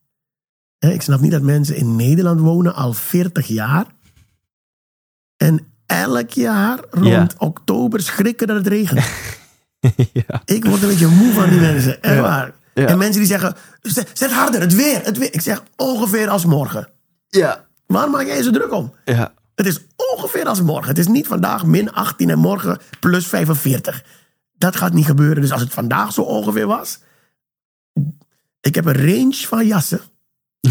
Ik 0.79 1.03
snap 1.03 1.21
niet 1.21 1.31
dat 1.33 1.43
mensen 1.43 1.77
in 1.77 1.97
Nederland 1.97 2.41
wonen 2.41 2.75
al 2.75 2.93
40 2.93 3.47
jaar. 3.47 3.87
En 5.37 5.67
elk 5.93 6.31
jaar 6.31 6.79
rond 6.91 7.07
Ja. 7.07 7.27
oktober 7.39 8.01
schrikken 8.01 8.47
dat 8.47 8.57
het 8.57 8.67
regent. 8.67 9.05
ja. 10.13 10.43
Ik 10.45 10.65
word 10.65 10.83
een 10.83 10.89
beetje 10.89 11.07
moe 11.07 11.33
van 11.33 11.49
die 11.49 11.61
mensen. 11.61 12.03
Echt 12.03 12.21
waar. 12.21 12.53
En 12.75 12.99
mensen 12.99 13.19
die 13.21 13.31
zeggen, 13.31 13.55
"Zet- 13.81 14.11
zet 14.13 14.33
harder, 14.33 14.61
het 14.61 14.75
weer, 14.75 15.01
het 15.05 15.19
weer. 15.19 15.35
Ik 15.35 15.41
zeg 15.41 15.63
ongeveer 15.77 16.29
als 16.29 16.45
morgen. 16.45 16.89
Ja. 17.29 17.67
Waar 17.87 18.11
maak 18.11 18.27
jij 18.27 18.37
je 18.37 18.43
zo 18.43 18.51
druk 18.51 18.73
om? 18.73 18.95
Ja. 19.05 19.33
Het 19.55 19.67
is 19.67 19.81
ongeveer 20.15 20.45
als 20.47 20.63
morgen. 20.63 20.89
Het 20.89 20.99
is 20.99 21.07
niet 21.07 21.27
vandaag 21.27 21.65
min 21.67 21.93
18 21.93 22.31
en 22.31 22.39
morgen 22.39 22.79
plus 23.01 23.27
45. 23.27 24.05
Dat 24.53 24.77
gaat 24.77 24.93
niet 24.93 25.07
gebeuren. 25.07 25.41
Dus 25.43 25.53
als 25.53 25.61
het 25.61 25.73
vandaag 25.73 26.13
zo 26.13 26.21
ongeveer 26.23 26.67
was. 26.67 26.99
Ik 28.61 28.75
heb 28.75 28.85
een 28.85 28.97
range 29.15 29.35
van 29.47 29.67
jassen. 29.67 30.01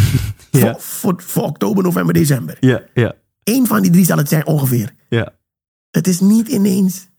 Ja. 0.52 0.76
Voor, 0.80 0.82
voor, 0.82 1.22
voor 1.26 1.44
oktober, 1.44 1.84
november, 1.84 2.14
december. 2.14 2.58
Ja. 2.60 2.82
Ja. 2.94 3.14
Eén 3.44 3.68
van 3.68 3.82
die 3.82 3.92
drie 3.92 4.06
zal 4.06 4.18
het 4.18 4.30
zijn 4.30 4.46
ongeveer. 4.46 4.94
Ja. 5.16 5.34
Het 5.90 6.08
is 6.08 6.20
niet 6.20 6.48
ineens. 6.48 7.10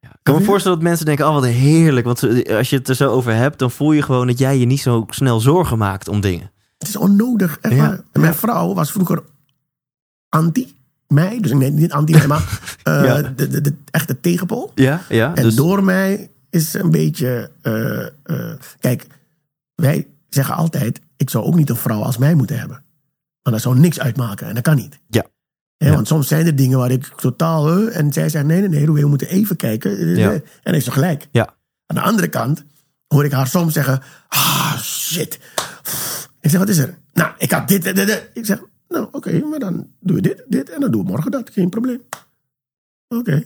Ik 0.00 0.10
kan 0.22 0.34
me 0.34 0.44
voorstellen 0.44 0.78
dat 0.78 0.86
mensen 0.86 1.06
denken, 1.06 1.26
oh 1.28 1.34
wat 1.34 1.44
heerlijk. 1.44 2.06
Want 2.06 2.22
als 2.48 2.70
je 2.70 2.76
het 2.76 2.88
er 2.88 2.94
zo 2.94 3.10
over 3.10 3.34
hebt, 3.34 3.58
dan 3.58 3.70
voel 3.70 3.92
je 3.92 4.02
gewoon 4.02 4.26
dat 4.26 4.38
jij 4.38 4.58
je 4.58 4.66
niet 4.66 4.80
zo 4.80 5.04
snel 5.08 5.40
zorgen 5.40 5.78
maakt 5.78 6.08
om 6.08 6.20
dingen. 6.20 6.50
Het 6.78 6.88
is 6.88 6.96
onnodig. 6.96 7.58
Echt 7.60 7.74
Ja. 7.74 7.80
waar. 7.80 8.00
En 8.12 8.20
mijn 8.20 8.34
vrouw 8.34 8.74
was 8.74 8.92
vroeger 8.92 9.22
anti 10.28 10.74
mij. 11.08 11.40
Dus 11.40 11.50
ik 11.50 11.56
nee, 11.56 11.70
niet 11.70 11.92
anti 11.92 12.12
mij, 12.12 12.26
maar 12.26 12.60
eh, 12.82 13.04
Ja. 13.04 13.22
de, 13.22 13.48
de, 13.48 13.60
de 13.60 13.74
echte 13.90 14.20
tegenpool. 14.20 14.72
Ja, 14.74 15.00
ja. 15.08 15.34
En 15.34 15.42
dus, 15.42 15.54
door 15.54 15.84
mij 15.84 16.30
is 16.50 16.74
een 16.74 16.90
beetje. 16.90 17.50
eh, 17.62 18.06
eh, 18.06 18.56
kijk, 18.80 19.06
wij 19.74 20.06
zeggen 20.28 20.54
altijd: 20.54 21.00
ik 21.16 21.30
zou 21.30 21.44
ook 21.44 21.54
niet 21.54 21.70
een 21.70 21.76
vrouw 21.76 22.02
als 22.02 22.18
mij 22.18 22.34
moeten 22.34 22.58
hebben. 22.58 22.82
Maar 23.42 23.52
dat 23.52 23.62
zou 23.62 23.78
niks 23.78 24.00
uitmaken 24.00 24.46
en 24.46 24.54
dat 24.54 24.62
kan 24.62 24.76
niet. 24.76 24.98
Ja. 25.08 25.26
Want 25.88 26.06
soms 26.06 26.28
zijn 26.28 26.46
er 26.46 26.56
dingen 26.56 26.78
waar 26.78 26.90
ik 26.90 27.04
totaal. 27.06 27.68
eh, 27.88 27.96
en 27.98 28.12
zij 28.12 28.28
zegt: 28.28 28.44
nee, 28.44 28.60
nee, 28.60 28.68
nee, 28.68 28.92
we 28.92 29.06
moeten 29.08 29.28
even 29.28 29.56
kijken. 29.56 29.98
Eh, 29.98 30.16
Ja. 30.16 30.30
En 30.62 30.72
heeft 30.72 30.84
ze 30.84 30.90
gelijk. 30.90 31.28
Ja. 31.30 31.54
Aan 31.86 31.96
de 31.96 32.02
andere 32.02 32.28
kant 32.28 32.64
hoor 33.06 33.24
ik 33.24 33.32
haar 33.32 33.46
soms 33.46 33.72
zeggen: 33.72 34.02
ah, 34.28 34.78
shit. 34.78 35.38
Ik 36.40 36.50
zeg: 36.50 36.58
wat 36.58 36.68
is 36.68 36.78
er? 36.78 36.98
Nou, 37.12 37.32
ik 37.38 37.50
had 37.50 37.68
dit 37.68 37.82
dit. 37.82 37.96
dit. 37.96 38.30
Ik 38.34 38.46
zeg: 38.46 38.62
nou, 38.88 39.08
oké, 39.12 39.38
maar 39.44 39.58
dan 39.58 39.86
doe 40.00 40.16
je 40.16 40.22
dit, 40.22 40.44
dit 40.48 40.70
en 40.70 40.80
dan 40.80 40.90
doe 40.90 41.02
ik 41.02 41.08
morgen 41.08 41.30
dat. 41.30 41.50
Geen 41.52 41.68
probleem. 41.68 42.00
Oké. 43.08 43.42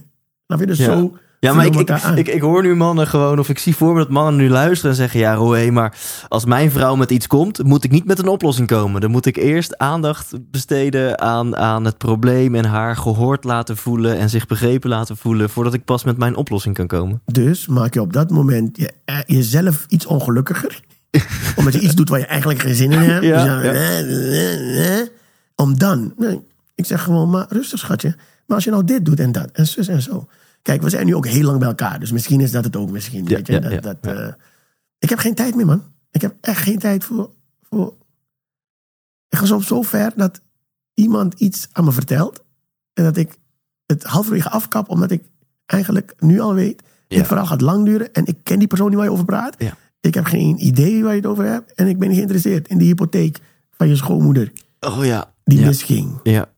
Dan 0.47 0.59
vind 0.59 0.61
je 0.61 0.77
dus 0.77 0.79
Ja. 0.87 0.93
zo. 0.99 1.17
Ja, 1.45 1.55
maar 1.55 1.67
ik, 1.67 1.75
ik, 1.75 1.91
ik, 2.15 2.29
ik 2.29 2.41
hoor 2.41 2.63
nu 2.63 2.75
mannen 2.75 3.07
gewoon, 3.07 3.39
of 3.39 3.49
ik 3.49 3.59
zie 3.59 3.77
voor 3.77 3.93
me 3.93 3.99
dat 3.99 4.11
mannen 4.11 4.37
nu 4.37 4.49
luisteren 4.49 4.91
en 4.91 4.97
zeggen, 4.97 5.21
ja 5.21 5.35
Roé, 5.35 5.71
maar 5.71 5.97
als 6.29 6.45
mijn 6.45 6.71
vrouw 6.71 6.97
met 6.97 7.11
iets 7.11 7.27
komt, 7.27 7.63
moet 7.65 7.85
ik 7.85 7.91
niet 7.91 8.05
met 8.05 8.19
een 8.19 8.29
oplossing 8.29 8.69
komen. 8.69 9.01
Dan 9.01 9.11
moet 9.11 9.27
ik 9.27 9.37
eerst 9.37 9.79
aandacht 9.79 10.33
besteden 10.51 11.21
aan, 11.21 11.57
aan 11.57 11.85
het 11.85 11.99
probleem 11.99 12.55
en 12.55 12.65
haar 12.65 12.97
gehoord 12.97 13.45
laten 13.45 13.77
voelen 13.77 14.19
en 14.19 14.31
zich 14.31 14.47
begrepen 14.47 14.91
laten 14.91 15.17
voelen, 15.17 15.51
voordat 15.51 15.75
ik 15.75 15.85
pas 15.85 16.05
met 16.05 16.17
mijn 16.17 16.37
oplossing 16.37 16.75
kan 16.75 16.87
komen. 16.87 17.23
Dus 17.25 17.67
maak 17.67 17.95
je 17.95 18.01
op 18.01 18.13
dat 18.13 18.31
moment 18.31 18.77
je, 18.77 18.93
eh, 19.05 19.19
jezelf 19.27 19.85
iets 19.89 20.07
ongelukkiger. 20.07 20.81
omdat 21.57 21.73
je 21.73 21.81
iets 21.81 21.95
doet 21.95 22.09
waar 22.09 22.19
je 22.19 22.27
eigenlijk 22.27 22.61
geen 22.61 22.75
zin 22.75 22.93
in 22.93 22.99
hebt. 22.99 23.25
Ja, 23.25 23.37
Dus 23.37 23.47
dan, 23.47 23.63
ja. 23.63 23.73
eh, 23.73 24.01
eh, 24.01 25.01
eh. 25.01 25.09
Om 25.57 25.79
dan. 25.79 26.15
Nee, 26.17 26.41
ik 26.75 26.87
zeg 26.87 27.03
gewoon, 27.03 27.31
maar 27.31 27.47
rustig 27.49 27.79
schatje. 27.79 28.17
Maar 28.47 28.57
als 28.57 28.65
je 28.65 28.71
nou 28.71 28.85
dit 28.85 29.05
doet 29.05 29.21
en 29.21 29.33
dat 29.33 29.51
en 29.53 29.67
zus 29.67 29.89
en 29.89 30.03
zo. 30.03 30.29
Kijk, 30.65 30.83
we 30.83 30.91
zijn 30.91 31.07
nu 31.07 31.15
ook 31.15 31.27
heel 31.27 31.45
lang 31.45 31.59
bij 31.59 31.69
elkaar. 31.69 32.01
Dus 32.01 32.13
misschien 32.13 32.41
is 32.41 32.51
dat 32.51 32.65
het 32.65 32.77
ook 32.77 32.91
misschien. 32.91 33.25
Ja, 33.25 33.37
weet 33.37 33.47
je, 33.47 33.53
ja, 33.53 33.81
dat, 33.81 33.97
eh, 34.01 34.33
ik 34.99 35.09
heb 35.09 35.19
geen 35.19 35.35
tijd 35.35 35.55
meer, 35.55 35.67
man. 35.67 35.83
Ik 36.11 36.21
heb 36.21 36.35
echt 36.41 36.63
geen 36.63 36.79
tijd 36.79 37.05
voor... 37.05 37.31
voor... 37.63 37.95
Ik 39.29 39.39
ga 39.39 39.45
soms 39.47 39.67
zo 39.67 39.83
ver 39.83 40.13
dat 40.17 40.41
iemand 40.95 41.41
iets 41.41 41.69
aan 41.73 41.85
me 41.85 41.93
vertelt. 41.93 42.45
En 42.93 43.05
dat 43.05 43.17
ik 43.17 43.39
het 43.87 44.03
halverwege 44.03 44.51
afkap. 44.51 44.89
Omdat 44.89 45.11
ik 45.11 45.25
eigenlijk 45.67 46.15
nu 46.19 46.41
al 46.41 46.55
weet... 46.55 46.83
Dit 47.09 47.27
verhaal 47.27 47.47
gaat 47.47 47.61
lang 47.61 47.85
duren. 47.85 48.13
En 48.13 48.27
ik 48.27 48.39
ken 48.43 48.59
die 48.59 48.69
persoon 48.69 48.89
niet 48.89 48.97
waar 48.97 49.07
je 49.07 49.13
over 49.13 49.25
praat. 49.25 49.57
Ik 50.01 50.15
heb 50.15 50.25
geen 50.25 50.67
idee 50.67 51.03
waar 51.03 51.11
je 51.11 51.21
het 51.21 51.27
over 51.27 51.45
hebt. 51.45 51.73
En 51.73 51.87
ik 51.87 51.99
ben 51.99 52.09
niet 52.09 52.17
geïnteresseerd 52.17 52.69
in 52.69 52.79
de 52.79 52.85
hypotheek 52.85 53.39
van 53.71 53.89
je 53.89 53.97
schoonmoeder. 53.97 54.53
Oh 54.81 55.05
ja. 55.05 55.35
Die 55.45 55.65
misging. 55.65 56.21
Ja. 56.23 56.49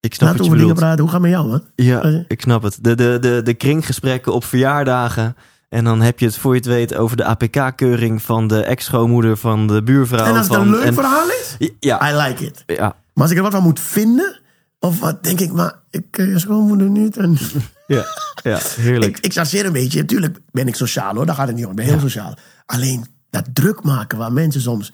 Ik 0.00 0.14
snap 0.14 0.28
we 0.32 0.36
je 0.36 0.44
over 0.44 0.58
dingen 0.58 0.74
praten. 0.74 1.00
Hoe 1.00 1.10
gaat 1.10 1.20
het 1.22 1.30
met 1.30 1.38
jou, 1.40 1.48
man? 1.50 1.64
Ja, 1.74 1.96
Oké. 1.98 2.24
ik 2.28 2.40
snap 2.40 2.62
het. 2.62 2.78
De, 2.80 2.94
de, 2.94 3.16
de, 3.20 3.40
de 3.44 3.54
kringgesprekken 3.54 4.32
op 4.34 4.44
verjaardagen. 4.44 5.36
En 5.68 5.84
dan 5.84 6.00
heb 6.00 6.18
je 6.18 6.26
het 6.26 6.36
voor 6.36 6.52
je 6.52 6.58
het 6.58 6.68
weet 6.68 6.94
over 6.94 7.16
de 7.16 7.24
APK-keuring 7.24 8.22
van 8.22 8.46
de 8.46 8.62
ex-schoonmoeder 8.62 9.36
van 9.36 9.66
de 9.66 9.82
buurvrouw. 9.82 10.24
en 10.24 10.30
als 10.36 10.46
het 10.46 10.56
van, 10.56 10.60
een 10.66 10.70
leuk 10.70 10.82
en- 10.84 10.94
verhaal 10.94 11.26
is, 11.28 11.56
Ja, 11.80 12.10
I 12.12 12.28
like 12.28 12.44
it. 12.44 12.62
ja, 12.66 12.96
Maar 13.14 13.22
als 13.22 13.30
ik 13.30 13.36
er 13.36 13.42
wat 13.42 13.52
van 13.52 13.62
moet 13.62 13.80
vinden... 13.80 14.38
Of 14.82 15.00
wat 15.00 15.22
denk 15.22 15.40
ik, 15.40 15.52
maar 15.52 15.74
ik 15.90 16.04
ken 16.10 16.28
je 16.28 16.38
schoonmoeder 16.38 16.90
niet. 16.90 17.16
En 17.16 17.36
ja, 17.86 18.04
ja, 18.42 18.58
heerlijk. 18.76 19.16
ik, 19.16 19.24
ik 19.24 19.32
chargeer 19.32 19.66
een 19.66 19.72
beetje. 19.72 20.04
Tuurlijk 20.04 20.38
ben 20.50 20.68
ik 20.68 20.74
sociaal 20.74 21.14
hoor, 21.14 21.26
daar 21.26 21.34
gaat 21.34 21.46
het 21.46 21.56
niet 21.56 21.64
om. 21.64 21.70
Ik 21.70 21.76
ben 21.76 21.84
heel 21.84 22.00
sociaal. 22.00 22.34
Alleen 22.66 23.06
dat 23.30 23.44
druk 23.52 23.82
maken 23.82 24.18
waar 24.18 24.32
mensen 24.32 24.60
soms 24.60 24.92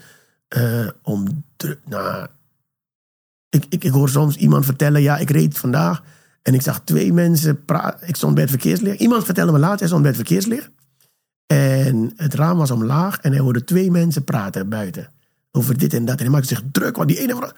eh, 0.49 0.87
om 1.03 1.45
druk... 1.57 1.79
Nou, 1.89 2.27
ik, 3.57 3.65
ik, 3.69 3.85
ik 3.85 3.91
hoor 3.93 4.09
soms 4.09 4.37
iemand 4.37 4.65
vertellen, 4.65 5.03
ja, 5.03 5.17
ik 5.17 5.31
reed 5.31 5.59
vandaag 5.59 6.03
en 6.43 6.55
ik 6.55 6.63
zag 6.63 6.81
twee 6.85 7.13
mensen 7.13 7.65
praten. 7.65 8.09
Ik 8.09 8.17
stond 8.17 8.33
bij 8.35 8.43
het 8.43 8.53
verkeerslicht. 8.53 9.01
Iemand 9.01 9.25
vertelde 9.25 9.53
me 9.53 9.59
laatst, 9.59 9.79
hij 9.79 9.89
stond 9.89 10.03
bij 10.03 10.11
het 10.11 10.21
verkeerslicht. 10.21 10.71
En 11.47 12.13
het 12.17 12.35
raam 12.35 12.59
was 12.59 12.71
omlaag 12.71 13.19
en 13.21 13.31
hij 13.33 13.41
hoorde 13.41 13.65
twee 13.65 13.91
mensen 13.91 14.25
praten 14.25 14.69
buiten. 14.69 15.11
Over 15.53 15.79
dit 15.79 15.95
en 15.95 16.05
dat. 16.05 16.17
En 16.17 16.23
hij 16.23 16.31
maakte 16.33 16.49
zich 16.49 16.63
druk, 16.73 16.97
want 16.97 17.09
die 17.09 17.19
ene 17.19 17.37
vrouw... 17.37 17.51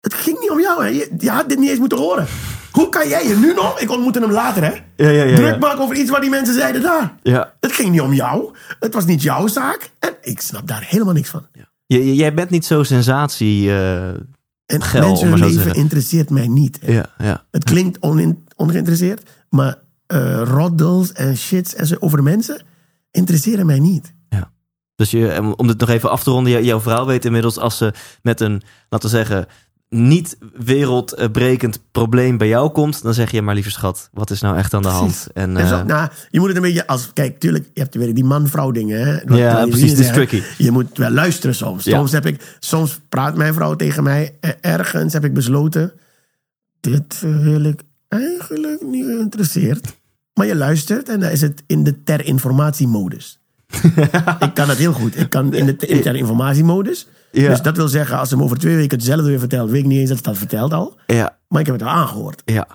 Het 0.00 0.14
ging 0.14 0.38
niet 0.40 0.50
om 0.50 0.60
jou, 0.60 0.82
hè. 0.82 0.88
Je, 0.88 1.14
je 1.18 1.30
had 1.30 1.48
dit 1.48 1.58
niet 1.58 1.70
eens 1.70 1.78
moeten 1.78 1.98
horen. 1.98 2.26
Hoe 2.72 2.88
kan 2.88 3.08
jij 3.08 3.28
je 3.28 3.36
nu 3.36 3.54
nog... 3.54 3.80
Ik 3.80 3.90
ontmoette 3.90 4.20
hem 4.20 4.30
later, 4.30 4.64
hè. 4.64 4.72
Ja, 4.96 5.08
ja, 5.10 5.24
ja. 5.24 5.36
druk 5.36 5.58
maken 5.58 5.80
over 5.80 5.96
iets 5.96 6.10
wat 6.10 6.20
die 6.20 6.30
mensen 6.30 6.54
zeiden 6.54 6.82
daar. 6.82 7.14
ja. 7.22 7.54
Het 7.60 7.72
ging 7.72 7.90
niet 7.90 8.00
om 8.00 8.12
jou. 8.12 8.54
Het 8.80 8.94
was 8.94 9.04
niet 9.04 9.22
jouw 9.22 9.46
zaak. 9.46 9.90
En 9.98 10.14
ik 10.22 10.40
snap 10.40 10.66
daar 10.66 10.84
helemaal 10.88 11.14
niks 11.14 11.28
van. 11.28 11.46
Jij 11.86 12.34
bent 12.34 12.50
niet 12.50 12.66
zo 12.66 12.82
sensatie. 12.82 13.74
eh, 13.74 14.08
En 14.66 14.78
mensen 15.00 15.38
leven 15.38 15.74
interesseert 15.74 16.30
mij 16.30 16.48
niet. 16.48 16.78
ja, 16.82 17.06
ja. 17.18 17.44
Het 17.50 17.64
klinkt 17.64 18.00
onin- 18.00 18.44
ongeïnteresseerd, 18.56 19.30
maar 19.50 19.78
eh 20.06 20.42
roddels 20.44 21.12
en 21.12 21.36
shits 21.36 21.74
en 21.74 21.86
zo 21.86 21.96
over 21.98 22.22
mensen 22.22 22.62
interesseren 23.10 23.66
mij 23.66 23.78
niet. 23.78 24.14
Dus 24.94 25.10
je, 25.10 25.54
om 25.56 25.66
dit 25.66 25.78
nog 25.78 25.88
even 25.88 26.10
af 26.10 26.22
te 26.22 26.30
ronden, 26.30 26.52
jou- 26.52 26.64
jouw 26.64 26.80
vrouw 26.80 27.06
weet 27.06 27.24
inmiddels 27.24 27.58
als 27.58 27.76
ze 27.76 27.92
met 28.22 28.40
een, 28.40 28.62
laten 28.88 29.10
we 29.10 29.16
zeggen, 29.16 29.46
niet 29.88 30.36
wereldbrekend 30.56 31.80
probleem 31.92 32.36
bij 32.38 32.48
jou 32.48 32.70
komt, 32.70 33.02
dan 33.02 33.14
zeg 33.14 33.30
je 33.30 33.42
maar 33.42 33.54
lieve 33.54 33.70
schat, 33.70 34.08
wat 34.12 34.30
is 34.30 34.40
nou 34.40 34.56
echt 34.56 34.74
aan 34.74 34.82
de 34.82 34.88
hand? 34.88 35.26
En, 35.34 35.56
En 35.56 35.68
zo, 35.68 35.76
eh, 35.78 35.84
nou, 35.84 36.08
je 36.30 36.38
moet 36.38 36.48
het 36.48 36.56
een 36.56 36.62
beetje 36.62 36.86
als. 36.86 37.10
Kijk, 37.12 37.38
tuurlijk, 37.40 37.70
je 37.74 37.80
hebt 37.80 37.94
weer 37.94 38.14
die 38.14 38.24
man-vrouw 38.24 38.70
dingen. 38.70 39.00
Hè, 39.06 39.36
Ja, 39.36 39.66
precies, 39.66 39.90
het 39.90 39.98
is 39.98 40.10
tricky. 40.12 40.42
Je 40.58 40.70
moet 40.70 40.98
wel 40.98 41.10
luisteren 41.10 41.54
soms. 41.54 41.84
Ja. 41.84 41.96
Soms, 41.96 42.12
heb 42.12 42.26
ik, 42.26 42.56
soms 42.58 43.00
praat 43.08 43.36
mijn 43.36 43.54
vrouw 43.54 43.76
tegen 43.76 44.02
mij. 44.02 44.36
eh, 44.40 44.50
Ergens 44.60 45.12
heb 45.12 45.24
ik 45.24 45.34
besloten. 45.34 45.92
Dit 46.80 47.20
wil 47.20 47.62
ik 47.64 47.80
eigenlijk 48.08 48.82
niet 48.82 49.04
geïnteresseerd. 49.04 49.94
Maar 50.34 50.46
je 50.46 50.56
luistert 50.56 51.08
en 51.08 51.20
dan 51.20 51.30
is 51.30 51.40
het 51.40 51.62
in 51.66 51.84
de 51.84 52.02
ter 52.02 52.24
informatiemodus. 52.24 53.40
ik 54.40 54.50
kan 54.54 54.66
dat 54.66 54.76
heel 54.76 54.92
goed. 54.92 55.18
Ik 55.18 55.30
kan 55.30 55.54
in 55.54 55.66
de 55.66 55.76
ter, 55.76 55.88
in 55.88 55.96
de 55.96 56.02
ter 56.02 56.14
informatiemodus. 56.16 57.06
Ja. 57.42 57.48
Dus 57.48 57.62
dat 57.62 57.76
wil 57.76 57.88
zeggen, 57.88 58.18
als 58.18 58.28
ze 58.28 58.36
me 58.36 58.42
over 58.42 58.58
twee 58.58 58.76
weken 58.76 58.96
hetzelfde 58.96 59.28
weer 59.28 59.38
vertelt, 59.38 59.70
weet 59.70 59.80
ik 59.82 59.86
niet 59.86 59.98
eens 60.00 60.08
dat 60.08 60.16
ze 60.18 60.22
dat 60.24 60.38
vertelt 60.38 60.72
al. 60.72 60.96
ja, 61.06 61.38
Maar 61.48 61.60
ik 61.60 61.66
heb 61.66 61.74
het 61.78 61.84
al 61.88 61.94
aangehoord. 61.94 62.42
ja. 62.44 62.66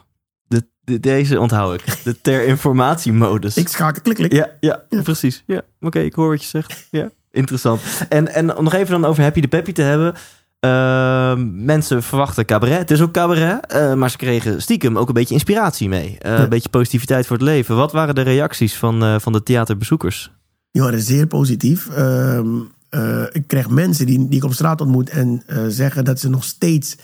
De, 0.47 0.67
de- 0.84 1.00
deze 1.00 1.39
onthoud 1.39 1.74
ik. 1.74 2.04
De 2.04 2.21
ter 2.21 2.45
informatiemodus. 2.47 3.58
Ik 3.58 3.67
schakel, 3.67 4.02
klik, 4.02 4.15
klik. 4.15 4.32
Ja, 4.34 4.50
ja, 4.60 4.84
precies. 5.04 5.43
Ja, 5.45 5.62
oké, 5.80 6.00
ik 6.00 6.13
hoor 6.13 6.30
wat 6.30 6.41
je 6.41 6.47
zegt. 6.47 6.88
Ja, 6.91 7.10
interessant. 7.32 7.82
En, 8.10 8.28
en 8.34 8.56
om 8.56 8.63
nog 8.63 8.74
even 8.74 9.02
dan 9.02 9.06
over 9.10 9.24
Happy 9.24 9.41
de 9.41 9.47
Peppy 9.47 9.71
te 9.71 9.82
hebben. 9.82 10.13
Ehm, 10.60 11.65
mensen 11.65 12.04
verwachten 12.04 12.45
cabaret. 12.45 12.78
Het 12.80 12.91
is 12.91 13.02
ook 13.02 13.12
cabaret. 13.12 13.65
eh, 13.65 13.93
maar 13.93 14.10
ze 14.10 14.17
kregen 14.17 14.62
stiekem 14.62 14.97
ook 14.97 15.08
een 15.08 15.13
beetje 15.13 15.34
inspiratie 15.34 15.89
mee. 15.89 16.15
Eh, 16.19 16.32
Ja. 16.32 16.39
Een 16.43 16.50
beetje 16.50 16.69
positiviteit 16.69 17.28
voor 17.28 17.36
het 17.38 17.45
leven. 17.45 17.76
Wat 17.76 17.91
waren 17.91 18.15
de 18.15 18.21
reacties 18.21 18.76
van, 18.76 19.04
eh, 19.04 19.15
van 19.19 19.32
de 19.34 19.43
theaterbezoekers? 19.43 20.32
Die 20.71 20.82
waren 20.82 21.02
zeer 21.02 21.28
positief. 21.28 21.89
Ehm, 21.89 22.47
eh, 22.91 23.23
ik 23.32 23.47
krijg 23.47 23.69
mensen 23.69 24.06
die, 24.06 24.27
die 24.27 24.38
ik 24.38 24.43
op 24.43 24.54
straat 24.54 24.82
ontmoet 24.82 25.10
en 25.10 25.43
eh, 25.45 25.65
zeggen 25.67 26.06
dat 26.06 26.19
ze 26.19 26.30
nog 26.30 26.43
steeds. 26.43 26.95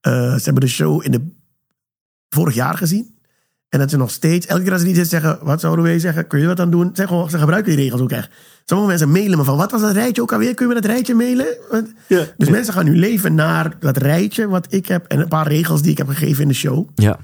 eh, 0.00 0.12
ze 0.12 0.44
hebben 0.44 0.62
de 0.62 0.68
show 0.68 1.04
in 1.04 1.10
de 1.10 1.26
vorig 2.28 2.54
jaar 2.54 2.76
gezien. 2.76 3.14
En 3.68 3.78
dat 3.78 3.90
ze 3.90 3.96
nog 3.96 4.10
steeds, 4.10 4.46
elke 4.46 4.62
keer 4.62 4.72
als 4.72 4.80
ze 4.80 4.86
niet 4.86 5.06
zeggen, 5.06 5.38
wat 5.42 5.60
zouden 5.60 5.84
wij 5.84 5.98
zeggen, 5.98 6.26
kun 6.26 6.40
je 6.40 6.46
wat 6.46 6.60
aan 6.60 6.70
doen? 6.70 6.90
Zeg 6.92 7.08
gewoon, 7.08 7.30
ze 7.30 7.38
gebruiken 7.38 7.76
die 7.76 7.84
regels 7.84 8.00
ook 8.00 8.10
echt. 8.10 8.30
Sommige 8.64 8.88
mensen 8.88 9.10
mailen 9.10 9.38
me 9.38 9.44
van, 9.44 9.56
wat 9.56 9.70
was 9.70 9.80
dat 9.80 9.92
rijtje 9.92 10.22
ook 10.22 10.32
alweer? 10.32 10.54
Kun 10.54 10.68
je 10.68 10.74
me 10.74 10.80
dat 10.80 10.90
rijtje 10.90 11.14
mailen? 11.14 11.46
Ja. 12.08 12.24
Dus 12.36 12.48
mensen 12.48 12.72
gaan 12.72 12.84
nu 12.84 12.96
leven 12.96 13.34
naar 13.34 13.76
dat 13.78 13.96
rijtje 13.96 14.48
wat 14.48 14.72
ik 14.72 14.86
heb 14.86 15.06
en 15.06 15.20
een 15.20 15.28
paar 15.28 15.48
regels 15.48 15.82
die 15.82 15.90
ik 15.90 15.98
heb 15.98 16.08
gegeven 16.08 16.42
in 16.42 16.48
de 16.48 16.54
show. 16.54 16.88
Ja, 16.94 17.18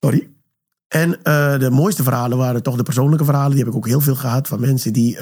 Sorry. 0.00 0.28
En 0.88 1.22
eh, 1.22 1.58
de 1.58 1.70
mooiste 1.70 2.02
verhalen 2.02 2.38
waren 2.38 2.62
toch 2.62 2.76
de 2.76 2.82
persoonlijke 2.82 3.24
verhalen. 3.24 3.50
Die 3.50 3.58
heb 3.58 3.68
ik 3.68 3.76
ook 3.76 3.86
heel 3.86 4.00
veel 4.00 4.14
gehad 4.14 4.48
van 4.48 4.60
mensen 4.60 4.92
die 4.92 5.18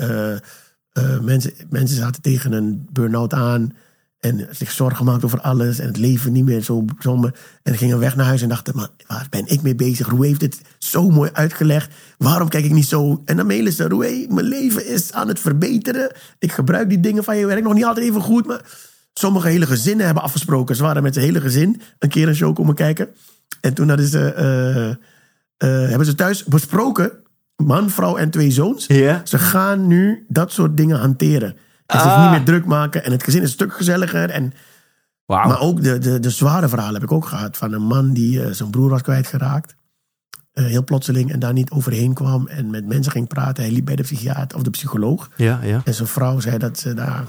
eh, 0.92 1.20
mensen, 1.20 1.52
mensen 1.70 1.96
zaten 1.96 2.22
tegen 2.22 2.52
een 2.52 2.88
burn-out 2.92 3.34
aan. 3.34 3.72
En 4.20 4.48
zich 4.50 4.70
zorgen 4.70 5.04
maakten 5.04 5.24
over 5.24 5.40
alles. 5.40 5.78
En 5.78 5.86
het 5.86 5.96
leven 5.96 6.32
niet 6.32 6.44
meer 6.44 6.62
zo 6.62 6.84
somber. 6.98 7.34
En 7.62 7.76
gingen 7.76 7.98
weg 7.98 8.16
naar 8.16 8.26
huis 8.26 8.42
en 8.42 8.48
dachten, 8.48 8.76
maar 8.76 8.88
waar 9.06 9.26
ben 9.30 9.46
ik 9.46 9.62
mee 9.62 9.74
bezig? 9.74 10.08
Roe 10.08 10.26
heeft 10.26 10.40
dit 10.40 10.60
zo 10.78 11.10
mooi 11.10 11.30
uitgelegd. 11.32 11.94
Waarom 12.18 12.48
kijk 12.48 12.64
ik 12.64 12.72
niet 12.72 12.86
zo? 12.86 13.22
En 13.24 13.36
dan 13.36 13.46
mailen 13.46 13.72
ze, 13.72 13.88
Roe, 13.88 14.26
mijn 14.28 14.46
leven 14.46 14.86
is 14.86 15.12
aan 15.12 15.28
het 15.28 15.40
verbeteren. 15.40 16.12
Ik 16.38 16.52
gebruik 16.52 16.88
die 16.88 17.00
dingen 17.00 17.24
van 17.24 17.36
je 17.36 17.46
werk 17.46 17.62
nog 17.62 17.74
niet 17.74 17.84
altijd 17.84 18.06
even 18.06 18.20
goed. 18.20 18.46
Maar 18.46 18.60
sommige 19.14 19.48
hele 19.48 19.66
gezinnen 19.66 20.04
hebben 20.04 20.22
afgesproken. 20.22 20.76
Ze 20.76 20.82
waren 20.82 21.02
met 21.02 21.14
zijn 21.14 21.26
hele 21.26 21.40
gezin 21.40 21.80
een 21.98 22.08
keer 22.08 22.28
een 22.28 22.34
show 22.34 22.54
komen 22.54 22.74
kijken. 22.74 23.08
En 23.60 23.74
toen 23.74 23.88
hadden 23.88 24.06
ze, 24.06 24.32
eh, 24.32 24.90
eh, 24.90 25.88
hebben 25.88 26.06
ze 26.06 26.14
thuis 26.14 26.44
besproken. 26.44 27.12
Man, 27.66 27.90
vrouw 27.90 28.16
en 28.16 28.30
twee 28.30 28.50
zoons. 28.50 28.86
Ja. 28.86 29.20
Ze 29.24 29.38
gaan 29.38 29.86
nu 29.86 30.24
dat 30.28 30.52
soort 30.52 30.76
dingen 30.76 30.98
hanteren. 30.98 31.56
En 31.86 32.00
zich 32.00 32.08
Ah. 32.10 32.22
niet 32.22 32.30
meer 32.30 32.44
druk 32.44 32.64
maken. 32.66 33.04
En 33.04 33.12
het 33.12 33.22
gezin 33.24 33.40
is 33.42 33.46
een 33.46 33.52
stuk 33.52 33.72
gezelliger. 33.72 34.30
En. 34.30 34.52
Maar 35.26 35.60
ook 35.60 35.82
de, 35.82 35.98
de, 35.98 36.20
de 36.20 36.30
zware 36.30 36.68
verhalen 36.68 36.94
heb 36.94 37.02
ik 37.02 37.12
ook 37.12 37.26
gehad. 37.26 37.56
Van 37.56 37.72
een 37.72 37.82
man 37.82 38.12
die 38.12 38.42
eh, 38.44 38.50
zijn 38.52 38.70
broer 38.70 38.90
was 38.90 39.02
kwijtgeraakt. 39.02 39.74
Eh, 40.52 40.64
heel 40.64 40.84
plotseling 40.84 41.32
en 41.32 41.38
daar 41.38 41.52
niet 41.52 41.70
overheen 41.70 42.14
kwam. 42.14 42.46
En 42.46 42.70
met 42.70 42.86
mensen 42.86 43.12
ging 43.12 43.28
praten. 43.28 43.64
Hij 43.64 43.72
liep 43.72 43.84
bij 43.84 43.96
de 43.96 44.02
psychiater 44.02 44.56
of 44.58 44.62
de 44.64 44.70
psycholoog. 44.70 45.30
Ja, 45.36 45.60
ja. 45.62 45.80
En 45.84 45.94
zijn 45.94 46.08
vrouw 46.08 46.40
zei 46.40 46.58
dat 46.58 46.78
ze 46.78 46.94
daar... 46.94 47.24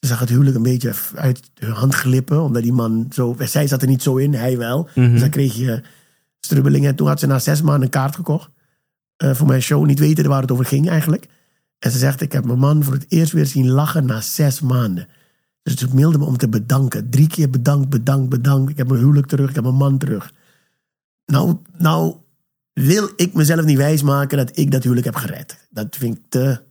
Ze 0.00 0.08
zag 0.08 0.20
het 0.20 0.28
huwelijk 0.28 0.56
een 0.56 0.62
beetje 0.62 0.92
uit 1.14 1.40
hun 1.58 1.70
hand 1.72 1.94
glippen. 1.94 2.42
Omdat 2.42 2.62
die 2.62 2.72
man 2.72 3.06
zo... 3.10 3.36
Zij 3.38 3.66
zat 3.66 3.82
er 3.82 3.88
niet 3.88 4.02
zo 4.02 4.16
in, 4.16 4.34
hij 4.34 4.58
wel. 4.58 4.88
Dus 4.94 5.20
dan 5.20 5.30
kreeg 5.30 5.54
je 5.54 5.82
strubbelingen. 6.40 6.88
En 6.90 6.96
toen 6.96 7.06
had 7.08 7.20
ze 7.20 7.26
na 7.26 7.38
zes 7.38 7.62
maanden 7.62 7.82
een 7.82 7.88
kaart 7.88 8.14
gekocht. 8.14 8.50
Eh, 9.16 9.34
voor 9.34 9.46
mijn 9.46 9.62
show. 9.62 9.86
Niet 9.86 9.98
weten 9.98 10.28
waar 10.28 10.40
het 10.40 10.52
over 10.52 10.64
ging 10.64 10.88
eigenlijk. 10.88 11.28
En 11.78 11.90
ze 11.90 11.98
zegt, 11.98 12.20
ik 12.20 12.32
heb 12.32 12.44
mijn 12.44 12.58
man 12.58 12.84
voor 12.84 12.92
het 12.92 13.06
eerst 13.08 13.32
weer 13.32 13.46
zien 13.46 13.70
lachen 13.70 14.06
na 14.06 14.20
zes 14.20 14.60
maanden. 14.60 15.08
Dus 15.62 15.76
ze 15.76 15.88
mailde 15.94 16.18
me 16.18 16.24
om 16.24 16.36
te 16.36 16.48
bedanken. 16.48 17.10
Drie 17.10 17.26
keer 17.26 17.50
bedankt, 17.50 17.88
bedankt, 17.88 18.28
bedankt. 18.28 18.70
Ik 18.70 18.76
heb 18.76 18.88
mijn 18.88 19.00
huwelijk 19.00 19.26
terug, 19.26 19.48
ik 19.48 19.54
heb 19.54 19.64
mijn 19.64 19.76
man 19.76 19.98
terug. 19.98 20.32
Nou, 21.26 21.56
nou 21.78 22.16
wil 22.72 23.10
ik 23.16 23.34
mezelf 23.34 23.64
niet 23.64 23.76
wijsmaken 23.76 24.38
dat 24.38 24.56
ik 24.56 24.70
dat 24.70 24.82
huwelijk 24.82 25.06
heb 25.06 25.14
gered. 25.14 25.66
Dat 25.70 25.96
vind 25.96 26.16
ik 26.16 26.22
te... 26.28 26.62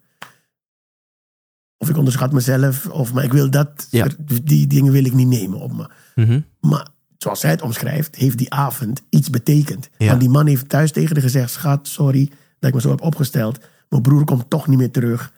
Of 1.78 1.90
ik 1.90 1.98
onderschat 1.98 2.32
mezelf, 2.32 2.88
of, 2.88 3.14
maar 3.14 3.24
ik 3.24 3.34
wil 3.34 3.50
dat... 3.50 3.88
Ja. 3.90 4.08
Die 4.44 4.68
dingen 4.68 4.92
wil 4.92 5.06
ik 5.06 5.14
niet 5.14 5.28
nemen 5.28 5.60
op 5.60 5.74
me. 5.74 5.90
Mhm. 6.16 6.42
Maar 6.60 6.88
zoals 7.22 7.40
zij 7.40 7.50
het 7.50 7.62
omschrijft, 7.62 8.16
heeft 8.16 8.38
die 8.38 8.54
avond 8.54 9.02
iets 9.10 9.30
betekend. 9.30 9.90
Ja. 9.98 10.08
Want 10.08 10.20
die 10.20 10.30
man 10.30 10.48
heeft 10.48 10.70
thuis 10.70 10.92
tegen 10.92 11.14
haar 11.14 11.22
gezegd: 11.24 11.52
Schat, 11.52 11.88
sorry 11.88 12.30
dat 12.60 12.70
ik 12.70 12.76
me 12.76 12.82
zo 12.82 12.90
heb 12.90 13.02
opgesteld. 13.02 13.60
Mijn 13.90 14.02
broer 14.02 14.26
komt 14.26 14.50
toch 14.50 14.68
niet 14.68 14.78
meer 14.78 14.92
terug. 14.92 15.34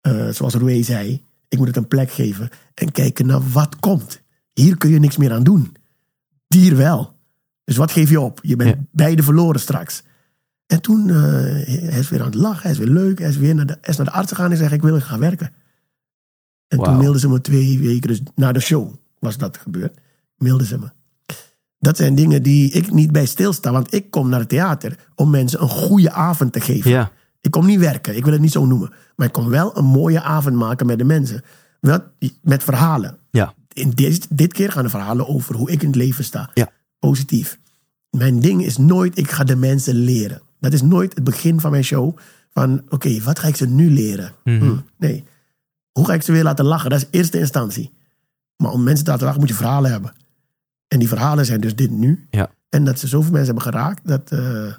Eh, 0.00 0.28
zoals 0.28 0.54
Roué 0.54 0.82
zei. 0.82 1.22
Ik 1.48 1.58
moet 1.58 1.66
het 1.66 1.76
een 1.76 1.88
plek 1.88 2.10
geven. 2.10 2.48
En 2.74 2.92
kijken 2.92 3.26
naar 3.26 3.50
wat 3.52 3.76
komt. 3.76 4.20
Hier 4.52 4.76
kun 4.76 4.90
je 4.90 4.98
niks 4.98 5.16
meer 5.16 5.32
aan 5.32 5.42
doen. 5.42 5.76
Dier 6.48 6.76
wel. 6.76 7.16
Dus 7.64 7.76
wat 7.76 7.90
geef 7.92 8.10
je 8.10 8.20
op? 8.20 8.38
Je 8.42 8.56
bent 8.56 8.70
Ja. 8.76 8.84
beide 8.92 9.22
verloren 9.22 9.60
straks. 9.60 10.02
En 10.66 10.80
toen, 10.80 11.10
eh, 11.10 11.16
hij 11.16 11.98
is 11.98 12.08
weer 12.08 12.20
aan 12.20 12.26
het 12.26 12.34
lachen, 12.34 12.62
hij 12.62 12.70
is 12.70 12.78
weer 12.78 12.88
leuk. 12.88 13.18
Hij 13.18 13.28
is 13.28 13.36
weer 13.36 13.54
naar 13.54 13.66
de, 13.66 13.78
is 13.82 13.96
naar 13.96 14.06
de 14.06 14.12
arts 14.12 14.32
gegaan 14.32 14.50
en 14.50 14.56
zei: 14.56 14.74
Ik 14.74 14.82
wil 14.82 15.00
gaan 15.00 15.18
werken. 15.20 15.52
En 16.68 16.78
toen 16.78 16.96
mailden 16.96 17.20
ze 17.20 17.28
me 17.28 17.40
twee 17.40 17.78
weken, 17.78 18.08
dus 18.08 18.20
na 18.34 18.52
de 18.52 18.60
show 18.60 18.94
was 19.18 19.36
dat 19.38 19.56
gebeurd. 19.56 19.98
Mailden 20.36 20.66
ze 20.66 20.78
me. 20.78 20.90
Dat 21.78 21.96
zijn 21.96 22.14
dingen 22.14 22.42
die 22.42 22.70
ik 22.70 22.92
niet 22.92 23.12
bij 23.12 23.26
stilsta. 23.26 23.72
Want 23.72 23.94
ik 23.94 24.10
kom 24.10 24.28
naar 24.28 24.40
het 24.40 24.48
theater 24.48 24.98
om 25.14 25.30
mensen 25.30 25.62
een 25.62 25.68
goede 25.68 26.12
avond 26.12 26.52
te 26.52 26.60
geven. 26.60 26.90
Ja. 26.90 27.10
Ik 27.40 27.50
kom 27.50 27.66
niet 27.66 27.78
werken, 27.78 28.16
ik 28.16 28.24
wil 28.24 28.32
het 28.32 28.42
niet 28.42 28.52
zo 28.52 28.66
noemen. 28.66 28.92
Maar 29.16 29.26
ik 29.26 29.32
kom 29.32 29.48
wel 29.48 29.76
een 29.76 29.84
mooie 29.84 30.22
avond 30.22 30.56
maken 30.56 30.86
met 30.86 30.98
de 30.98 31.04
mensen. 31.04 31.42
Wel, 31.80 32.00
met 32.42 32.62
verhalen. 32.62 33.18
Ja. 33.30 33.54
In 33.72 33.90
dit, 33.90 34.26
dit 34.30 34.52
keer 34.52 34.72
gaan 34.72 34.82
de 34.82 34.90
verhalen 34.90 35.28
over 35.28 35.54
hoe 35.54 35.70
ik 35.70 35.82
in 35.82 35.86
het 35.86 35.96
leven 35.96 36.24
sta. 36.24 36.50
Ja. 36.54 36.70
Positief. 36.98 37.58
Mijn 38.10 38.40
ding 38.40 38.64
is 38.64 38.76
nooit, 38.76 39.18
ik 39.18 39.30
ga 39.30 39.44
de 39.44 39.56
mensen 39.56 39.94
leren. 39.94 40.42
Dat 40.60 40.72
is 40.72 40.82
nooit 40.82 41.14
het 41.14 41.24
begin 41.24 41.60
van 41.60 41.70
mijn 41.70 41.84
show. 41.84 42.16
Van, 42.52 42.82
oké, 42.88 43.20
wat 43.22 43.38
ga 43.38 43.48
ik 43.48 43.56
ze 43.56 43.66
nu 43.66 43.90
leren? 43.90 44.32
Mhm. 44.44 44.58
Hm, 44.58 44.76
nee. 44.96 45.24
Hoe 45.92 46.06
ga 46.06 46.14
ik 46.14 46.22
ze 46.22 46.32
weer 46.32 46.42
laten 46.42 46.64
lachen? 46.64 46.90
Dat 46.90 47.00
is 47.00 47.08
eerste 47.10 47.38
instantie. 47.38 47.92
Maar 48.56 48.72
om 48.72 48.82
mensen 48.82 49.04
te 49.04 49.10
laten 49.10 49.26
lachen 49.26 49.40
moet 49.40 49.50
je 49.50 49.56
verhalen 49.56 49.90
hebben. 49.90 50.12
En 50.88 50.98
die 50.98 51.08
verhalen 51.08 51.46
zijn 51.46 51.60
dus 51.60 51.74
dit 51.74 51.90
nu. 51.90 52.26
Ja. 52.30 52.50
En 52.68 52.84
dat 52.84 52.98
ze 52.98 53.06
zoveel 53.06 53.32
mensen 53.32 53.54
hebben 53.54 53.72
geraakt. 53.72 54.06
Dat, 54.08 54.30
eh, 54.32 54.72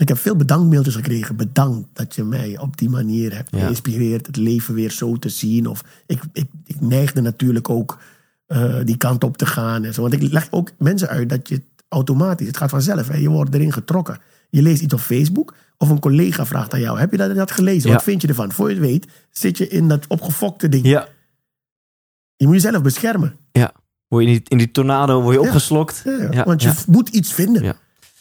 ik 0.00 0.08
heb 0.08 0.18
veel 0.18 0.36
bedankmailtjes 0.36 0.94
gekregen. 0.94 1.36
Bedankt 1.36 1.88
dat 1.92 2.14
je 2.14 2.24
mij 2.24 2.58
op 2.58 2.76
die 2.76 2.88
manier 2.90 3.34
hebt 3.34 3.50
Ja. 3.50 3.58
geïnspireerd. 3.64 4.26
Het 4.26 4.36
leven 4.36 4.74
weer 4.74 4.90
zo 4.90 5.16
te 5.16 5.28
zien. 5.28 5.66
Of 5.66 5.84
ik, 6.06 6.22
ik, 6.32 6.46
ik 6.64 6.80
neigde 6.80 7.20
natuurlijk 7.20 7.68
ook 7.70 7.98
eh, 8.46 8.74
die 8.84 8.96
kant 8.96 9.24
op 9.24 9.36
te 9.36 9.46
gaan. 9.46 9.84
En 9.84 9.94
zo. 9.94 10.00
Want 10.02 10.14
ik 10.14 10.32
leg 10.32 10.46
ook 10.50 10.70
mensen 10.78 11.08
uit 11.08 11.28
dat 11.28 11.48
je 11.48 11.54
het 11.54 11.64
automatisch, 11.88 12.46
het 12.46 12.56
gaat 12.56 12.70
vanzelf. 12.70 13.08
Hè? 13.08 13.16
Je 13.16 13.28
wordt 13.28 13.54
erin 13.54 13.72
getrokken. 13.72 14.18
Je 14.50 14.62
leest 14.62 14.82
iets 14.82 14.94
op 14.94 15.00
Facebook. 15.00 15.54
Of 15.78 15.88
een 15.88 15.98
collega 16.00 16.46
vraagt 16.46 16.72
aan 16.74 16.80
jou: 16.80 16.98
Heb 16.98 17.10
je 17.10 17.16
dat, 17.16 17.34
dat 17.34 17.50
gelezen? 17.50 17.88
Ja. 17.88 17.94
Wat 17.94 18.04
vind 18.04 18.22
je 18.22 18.28
ervan? 18.28 18.52
Voor 18.52 18.68
je 18.68 18.74
het 18.74 18.84
weet, 18.84 19.06
zit 19.30 19.58
je 19.58 19.68
in 19.68 19.88
dat 19.88 20.06
opgefokte 20.06 20.68
ding. 20.68 20.86
Ja. 20.86 21.08
Je 22.36 22.46
moet 22.46 22.54
jezelf 22.54 22.82
beschermen. 22.82 23.36
Ja. 23.52 23.72
Word 24.08 24.24
je 24.24 24.30
niet 24.30 24.48
in 24.48 24.58
die 24.58 24.70
tornado 24.70 25.20
word 25.22 25.34
je 25.34 25.40
opgeslokt. 25.40 26.02
Ja, 26.30 26.44
Want 26.44 26.62
je 26.62 26.72
moet 26.86 27.08
iets 27.08 27.32
vinden. 27.32 27.76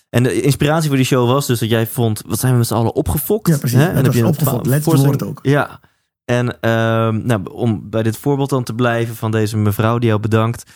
En 0.09 0.23
de 0.23 0.41
inspiratie 0.41 0.87
voor 0.87 0.97
die 0.97 1.05
show 1.05 1.27
was 1.29 1.45
dus 1.47 1.59
dat 1.59 1.69
jij 1.69 1.87
vond, 1.87 2.21
wat 2.25 2.39
zijn 2.39 2.51
we 2.51 2.57
met 2.57 2.67
z'n 2.67 2.73
allen 2.73 2.95
opgefokt? 2.95 3.47
Ja, 3.47 3.57
precies. 3.57 3.77
Hè? 3.77 3.93
Was 3.93 4.01
heb 4.01 4.13
je 4.13 4.19
een 4.19 4.25
opgefokt. 4.25 4.67
voorstelling- 4.67 5.05
woord 5.05 5.23
ook. 5.23 5.39
Ja. 5.41 5.79
En 6.25 6.59
ehm, 6.61 7.25
nou, 7.25 7.49
om 7.51 7.89
bij 7.89 8.03
dit 8.03 8.17
voorbeeld 8.17 8.49
dan 8.49 8.63
te 8.63 8.73
blijven 8.73 9.15
van 9.15 9.31
deze 9.31 9.57
mevrouw 9.57 9.97
die 9.97 10.07
jou 10.09 10.21
bedankt. 10.21 10.71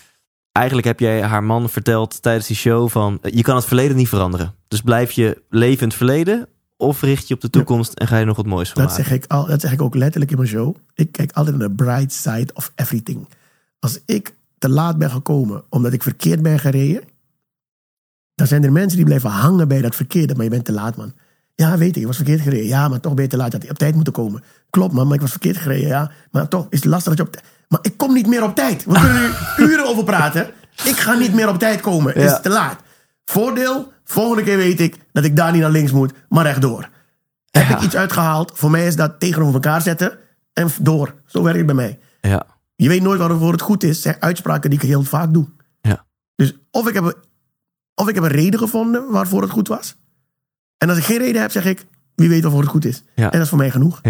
Eigenlijk 0.51 0.87
heb 0.87 0.99
jij 0.99 1.21
haar 1.23 1.43
man 1.43 1.69
verteld 1.69 2.21
tijdens 2.21 2.47
die 2.47 2.55
show 2.55 2.89
van... 2.89 3.17
eh, 3.21 3.31
je 3.33 3.41
kan 3.41 3.55
het 3.55 3.65
verleden 3.65 3.95
niet 3.97 4.07
veranderen. 4.09 4.55
Dus 4.67 4.81
blijf 4.81 5.11
je 5.11 5.41
leven 5.49 5.81
in 5.81 5.87
het 5.87 5.97
verleden... 5.97 6.47
of 6.77 7.01
richt 7.01 7.27
je 7.27 7.33
op 7.33 7.41
de 7.41 7.49
toekomst 7.49 7.93
en 7.93 8.07
ga 8.07 8.17
je 8.17 8.25
nog 8.25 8.35
wat 8.35 8.45
moois 8.45 8.69
van 8.69 8.81
Dat 8.81 8.91
maken. 8.91 9.05
zeg, 9.05 9.13
ik 9.13 9.25
al, 9.31 9.45
dat 9.45 9.61
zeg 9.61 9.71
ik 9.71 9.81
ook 9.81 9.95
letterlijk 9.95 10.31
in 10.31 10.37
mijn 10.37 10.49
show. 10.49 10.75
Ik 10.93 11.11
kijk 11.11 11.31
altijd 11.31 11.57
naar 11.57 11.67
de 11.67 11.73
bright 11.75 12.13
side 12.13 12.47
of 12.53 12.71
everything. 12.75 13.27
Als 13.79 13.99
ik 14.05 14.35
te 14.61 14.69
laat 14.69 14.97
ben 14.97 15.11
gekomen 15.11 15.63
omdat 15.69 15.93
ik 15.93 16.03
verkeerd 16.03 16.41
ben 16.41 16.59
gereden, 16.59 17.03
dan 18.35 18.47
zijn 18.47 18.63
er 18.63 18.71
mensen 18.71 18.97
die 18.97 19.05
blijven 19.05 19.29
hangen 19.29 19.67
bij 19.67 19.81
dat 19.81 19.95
verkeerde. 19.95 20.35
Maar 20.35 20.43
je 20.43 20.49
bent 20.49 20.65
te 20.65 20.71
laat, 20.71 20.95
man. 20.95 21.13
Ja, 21.55 21.77
weet 21.77 21.89
ik, 21.95 22.01
ik 22.01 22.05
was 22.05 22.15
verkeerd 22.15 22.41
gereden. 22.41 22.67
Ja, 22.67 22.87
maar 22.87 22.99
toch 22.99 23.13
ben 23.13 23.23
je 23.23 23.29
te 23.29 23.37
laat. 23.37 23.51
Je 23.51 23.57
had 23.57 23.69
op 23.69 23.77
tijd 23.77 23.95
moeten 23.95 24.13
komen. 24.13 24.43
Klopt, 24.69 24.93
man, 24.93 25.05
maar 25.05 25.15
ik 25.15 25.21
was 25.21 25.31
verkeerd 25.31 25.57
gereden. 25.57 25.87
Ja, 25.87 26.11
maar 26.31 26.47
toch 26.47 26.67
is 26.69 26.79
het 26.79 26.87
lastig 26.87 27.15
dat 27.15 27.17
je 27.17 27.23
op 27.23 27.31
tijd... 27.31 27.45
Maar 27.67 27.79
ik 27.81 27.97
kom 27.97 28.13
niet 28.13 28.27
meer 28.27 28.43
op 28.43 28.55
tijd. 28.55 28.85
We 28.85 28.93
kunnen 28.93 29.21
nu 29.21 29.29
uren 29.71 29.85
over 29.87 30.03
praten. 30.03 30.47
Ik 30.83 30.95
ga 30.97 31.13
niet 31.13 31.33
meer 31.33 31.49
op 31.49 31.59
tijd 31.59 31.81
komen. 31.81 32.13
Het 32.13 32.23
Ja. 32.23 32.35
is 32.35 32.41
te 32.41 32.49
laat. 32.49 32.79
Voordeel, 33.25 33.91
volgende 34.03 34.43
keer 34.43 34.57
weet 34.57 34.79
ik 34.79 34.95
dat 35.11 35.23
ik 35.23 35.35
daar 35.35 35.51
niet 35.51 35.61
naar 35.61 35.71
links 35.71 35.91
moet, 35.91 36.13
maar 36.29 36.45
rechtdoor. 36.45 36.89
Heb 37.51 37.67
Ja. 37.67 37.75
ik 37.77 37.81
iets 37.83 37.95
uitgehaald? 37.95 38.51
Voor 38.55 38.71
mij 38.71 38.87
is 38.87 38.95
dat 38.95 39.19
tegenover 39.19 39.53
elkaar 39.53 39.81
zetten 39.81 40.17
en 40.53 40.67
door. 40.81 41.13
Zo 41.25 41.41
werkt 41.43 41.57
het 41.57 41.65
bij 41.67 41.75
mij. 41.75 41.99
Ja, 42.21 42.45
Je 42.75 42.87
weet 42.87 43.01
nooit 43.01 43.19
waarvoor 43.19 43.51
het 43.51 43.61
goed 43.61 43.83
is. 43.83 44.01
Zijn 44.01 44.15
uitspraken 44.21 44.69
die 44.69 44.79
ik 44.79 44.85
heel 44.85 45.03
vaak 45.03 45.33
doe. 45.33 45.47
ja. 45.81 46.05
Dus 46.35 46.53
of 46.71 46.87
ik, 46.87 46.93
heb, 46.93 47.03
een- 47.03 47.15
of 47.95 48.07
ik 48.09 48.15
heb 48.15 48.23
een 48.23 48.29
reden 48.29 48.59
gevonden 48.59 49.11
waarvoor 49.11 49.41
het 49.41 49.51
goed 49.51 49.67
was. 49.67 49.95
En 50.77 50.89
als 50.89 50.97
ik 50.97 51.03
geen 51.03 51.17
reden 51.17 51.41
heb, 51.41 51.51
zeg 51.51 51.65
ik, 51.65 51.85
wie 52.15 52.29
weet 52.29 52.41
waarvoor 52.41 52.61
het 52.61 52.69
goed 52.69 52.85
is. 52.85 53.03
Ja. 53.15 53.23
En 53.25 53.31
dat 53.31 53.41
is 53.41 53.49
voor 53.49 53.57
mij 53.57 53.71
genoeg. 53.71 54.01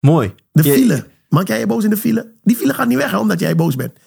Mooi. 0.00 0.34
De 0.52 0.62
Je- 0.62 0.72
file. 0.72 1.06
Maak 1.28 1.48
jij 1.48 1.58
je 1.58 1.66
boos 1.66 1.84
in 1.84 1.90
de 1.90 1.96
file? 1.96 2.32
Die 2.42 2.56
file 2.56 2.74
gaat 2.74 2.88
niet 2.88 2.96
weg 2.98 3.10
hè, 3.10 3.18
omdat 3.18 3.40
jij 3.40 3.54
boos 3.56 3.76
bent. 3.76 3.92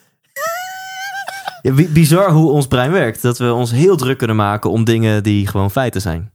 Ja, 1.62 1.72
bi- 1.72 1.88
bizar 1.88 2.30
hoe 2.32 2.50
ons 2.50 2.66
brein 2.66 2.90
werkt. 2.90 3.22
Dat 3.22 3.38
we 3.38 3.52
ons 3.52 3.70
heel 3.70 3.96
druk 3.96 4.18
kunnen 4.18 4.36
maken 4.36 4.70
om 4.70 4.84
dingen 4.84 5.22
die 5.22 5.46
gewoon 5.46 5.70
feiten 5.70 6.00
zijn. 6.00 6.32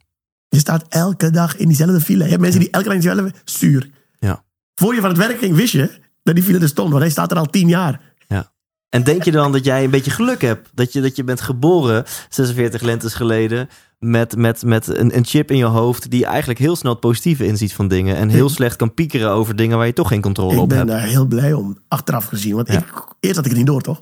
Je 0.50 0.58
staat 0.60 0.86
elke 0.89 1.30
dag 1.30 1.58
in 1.58 1.68
diezelfde 1.68 2.02
file. 2.02 2.24
Je 2.24 2.30
hebt 2.30 2.41
mensen 2.41 2.60
die 2.60 2.70
elke 2.70 2.86
dag 2.86 2.94
in 2.96 3.00
diezelfde 3.02 3.34
stuur. 3.44 3.89
Ja. 4.20 4.44
Voor 4.76 4.94
je 4.96 5.02
van 5.02 5.10
het 5.10 5.18
werk 5.18 5.38
ging, 5.38 5.56
wist 5.56 5.74
je 5.74 6.00
die 6.34 6.44
file 6.44 6.60
er 6.60 6.68
stond. 6.68 6.90
Want 6.90 7.02
hij 7.02 7.12
staat 7.12 7.32
er 7.32 7.38
al 7.38 7.46
tien 7.46 7.68
jaar. 7.68 8.02
Ja. 8.28 8.52
En 8.90 9.04
denk 9.04 9.24
je 9.24 9.32
dan 9.32 9.52
dat 9.52 9.66
jij 9.66 9.84
een 9.84 9.90
beetje 9.90 10.12
geluk 10.12 10.42
hebt? 10.42 10.70
Dat 10.74 10.94
je, 10.94 11.02
dat 11.02 11.16
je 11.16 11.24
bent 11.24 11.42
geboren 11.42 12.04
46 12.30 12.82
lentes 12.82 13.14
geleden 13.14 13.70
met, 14.00 14.36
met, 14.36 14.64
met 14.64 14.88
een, 14.88 15.16
een 15.18 15.26
chip 15.26 15.52
in 15.52 15.58
je 15.58 15.64
hoofd 15.66 16.10
die 16.12 16.26
eigenlijk 16.26 16.60
heel 16.60 16.76
snel 16.76 16.92
het 16.92 17.00
positieve 17.02 17.46
inziet 17.46 17.74
van 17.74 17.88
dingen. 17.88 18.16
En 18.16 18.30
heel 18.30 18.50
slecht 18.50 18.76
kan 18.76 18.94
piekeren 18.94 19.30
over 19.32 19.56
dingen 19.56 19.78
waar 19.78 19.86
je 19.88 19.94
toch 19.94 20.08
geen 20.08 20.22
controle 20.22 20.54
Ik 20.54 20.60
op 20.60 20.70
ben 20.70 20.78
hebt. 20.78 20.90
daar 20.90 21.02
heel 21.02 21.26
blij 21.26 21.54
om, 21.54 21.78
achteraf 21.88 22.26
gezien. 22.26 22.56
Want 22.56 22.68
Ja. 22.68 22.78
ik, 22.78 22.86
eerst 23.20 23.36
had 23.36 23.46
ik 23.46 23.52
het 23.52 23.60
niet 23.60 23.68
door, 23.70 23.82
toch? 23.82 24.02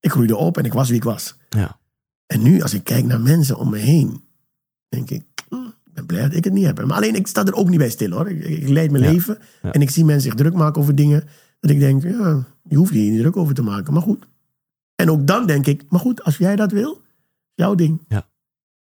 Ik 0.00 0.10
groeide 0.10 0.36
op 0.36 0.58
en 0.58 0.64
ik 0.64 0.72
was 0.72 0.88
wie 0.88 0.96
ik 0.96 1.04
was. 1.04 1.36
Ja. 1.48 1.78
En 2.26 2.42
nu, 2.42 2.62
als 2.62 2.74
ik 2.74 2.84
kijk 2.84 3.04
naar 3.04 3.20
mensen 3.20 3.56
om 3.56 3.70
me 3.70 3.78
heen, 3.78 4.22
denk 4.88 5.10
ik, 5.10 5.22
hm, 5.48 5.54
ik 5.56 5.92
ben 5.94 6.06
blij 6.06 6.22
dat 6.22 6.34
ik 6.34 6.44
het 6.44 6.52
niet 6.52 6.66
heb. 6.66 6.84
Maar 6.84 6.96
alleen, 6.96 7.14
ik 7.14 7.26
sta 7.26 7.44
er 7.44 7.54
ook 7.54 7.68
niet 7.68 7.78
bij 7.78 7.90
stil, 7.90 8.10
hoor. 8.10 8.30
Ik, 8.30 8.44
ik 8.44 8.68
leid 8.68 8.90
mijn 8.90 9.04
Ja. 9.04 9.10
leven 9.10 9.38
en 9.62 9.80
ik 9.82 9.90
zie 9.90 10.04
mensen 10.04 10.22
zich 10.30 10.34
druk 10.34 10.54
maken 10.54 10.80
over 10.80 10.94
dingen. 10.94 11.24
Dat 11.64 11.72
ik 11.72 11.80
denk, 11.80 12.02
ja, 12.02 12.44
je 12.62 12.76
hoeft 12.76 12.92
hier 12.92 13.10
niet 13.10 13.20
druk 13.20 13.36
over 13.36 13.54
te 13.54 13.62
maken, 13.62 13.92
maar 13.92 14.02
goed. 14.02 14.26
En 14.94 15.10
ook 15.10 15.26
dan 15.26 15.46
denk 15.46 15.66
ik, 15.66 15.82
maar 15.88 16.00
goed, 16.00 16.24
als 16.24 16.36
jij 16.36 16.56
dat 16.56 16.72
wil, 16.72 17.00
jouw 17.54 17.74
ding. 17.74 18.00
Ja. 18.08 18.16
En 18.16 18.24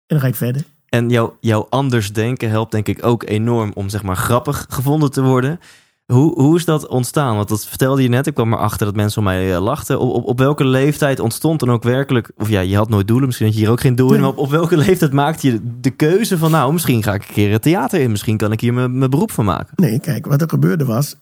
dan 0.05 0.19
ga 0.19 0.27
ik 0.27 0.35
verder. 0.35 0.63
En 0.89 1.09
jouw, 1.09 1.37
jouw 1.39 1.67
anders 1.69 2.13
denken 2.13 2.49
helpt 2.49 2.71
denk 2.71 2.87
ik 2.87 3.05
ook 3.05 3.23
enorm 3.23 3.71
om 3.73 3.89
zeg 3.89 4.03
maar 4.03 4.15
grappig 4.15 4.65
gevonden 4.69 5.11
te 5.11 5.21
worden. 5.21 5.59
Hoe, 6.05 6.41
hoe 6.41 6.55
is 6.55 6.65
dat 6.65 6.87
ontstaan? 6.87 7.35
Want 7.35 7.49
dat 7.49 7.65
vertelde 7.65 8.01
je 8.01 8.09
net. 8.09 8.27
Ik 8.27 8.33
kwam 8.33 8.53
erachter 8.53 8.85
dat 8.85 8.95
mensen 8.95 9.17
om 9.17 9.23
mij 9.23 9.53
eh, 9.53 9.61
lachten. 9.61 9.99
Op, 9.99 10.13
op, 10.13 10.25
op 10.25 10.37
welke 10.37 10.65
leeftijd 10.65 11.19
ontstond 11.19 11.59
dan 11.59 11.71
ook 11.71 11.83
werkelijk... 11.83 12.31
Of 12.37 12.49
ja, 12.49 12.59
je 12.59 12.75
had 12.75 12.89
nooit 12.89 13.07
doelen. 13.07 13.25
Misschien 13.25 13.47
had 13.47 13.55
je 13.55 13.61
hier 13.61 13.71
ook 13.71 13.81
geen 13.81 13.95
doel 13.95 14.07
in. 14.07 14.13
Nee. 14.13 14.21
Maar 14.21 14.29
op, 14.29 14.37
op 14.37 14.49
welke 14.49 14.77
leeftijd 14.77 15.11
maakte 15.13 15.51
je 15.51 15.59
de 15.81 15.91
keuze 15.91 16.37
van... 16.37 16.51
Nou, 16.51 16.73
misschien 16.73 17.03
ga 17.03 17.13
ik 17.13 17.27
een 17.27 17.33
keer 17.33 17.51
het 17.51 17.61
theater 17.61 18.01
in. 18.01 18.11
Misschien 18.11 18.37
kan 18.37 18.51
ik 18.51 18.61
hier 18.61 18.73
mijn 18.73 18.97
mijn 18.97 19.09
beroep 19.09 19.31
van 19.31 19.45
maken. 19.45 19.73
Nee, 19.75 19.99
kijk, 19.99 20.25
wat 20.25 20.41
er 20.41 20.49
gebeurde 20.49 20.85
was. 20.85 21.15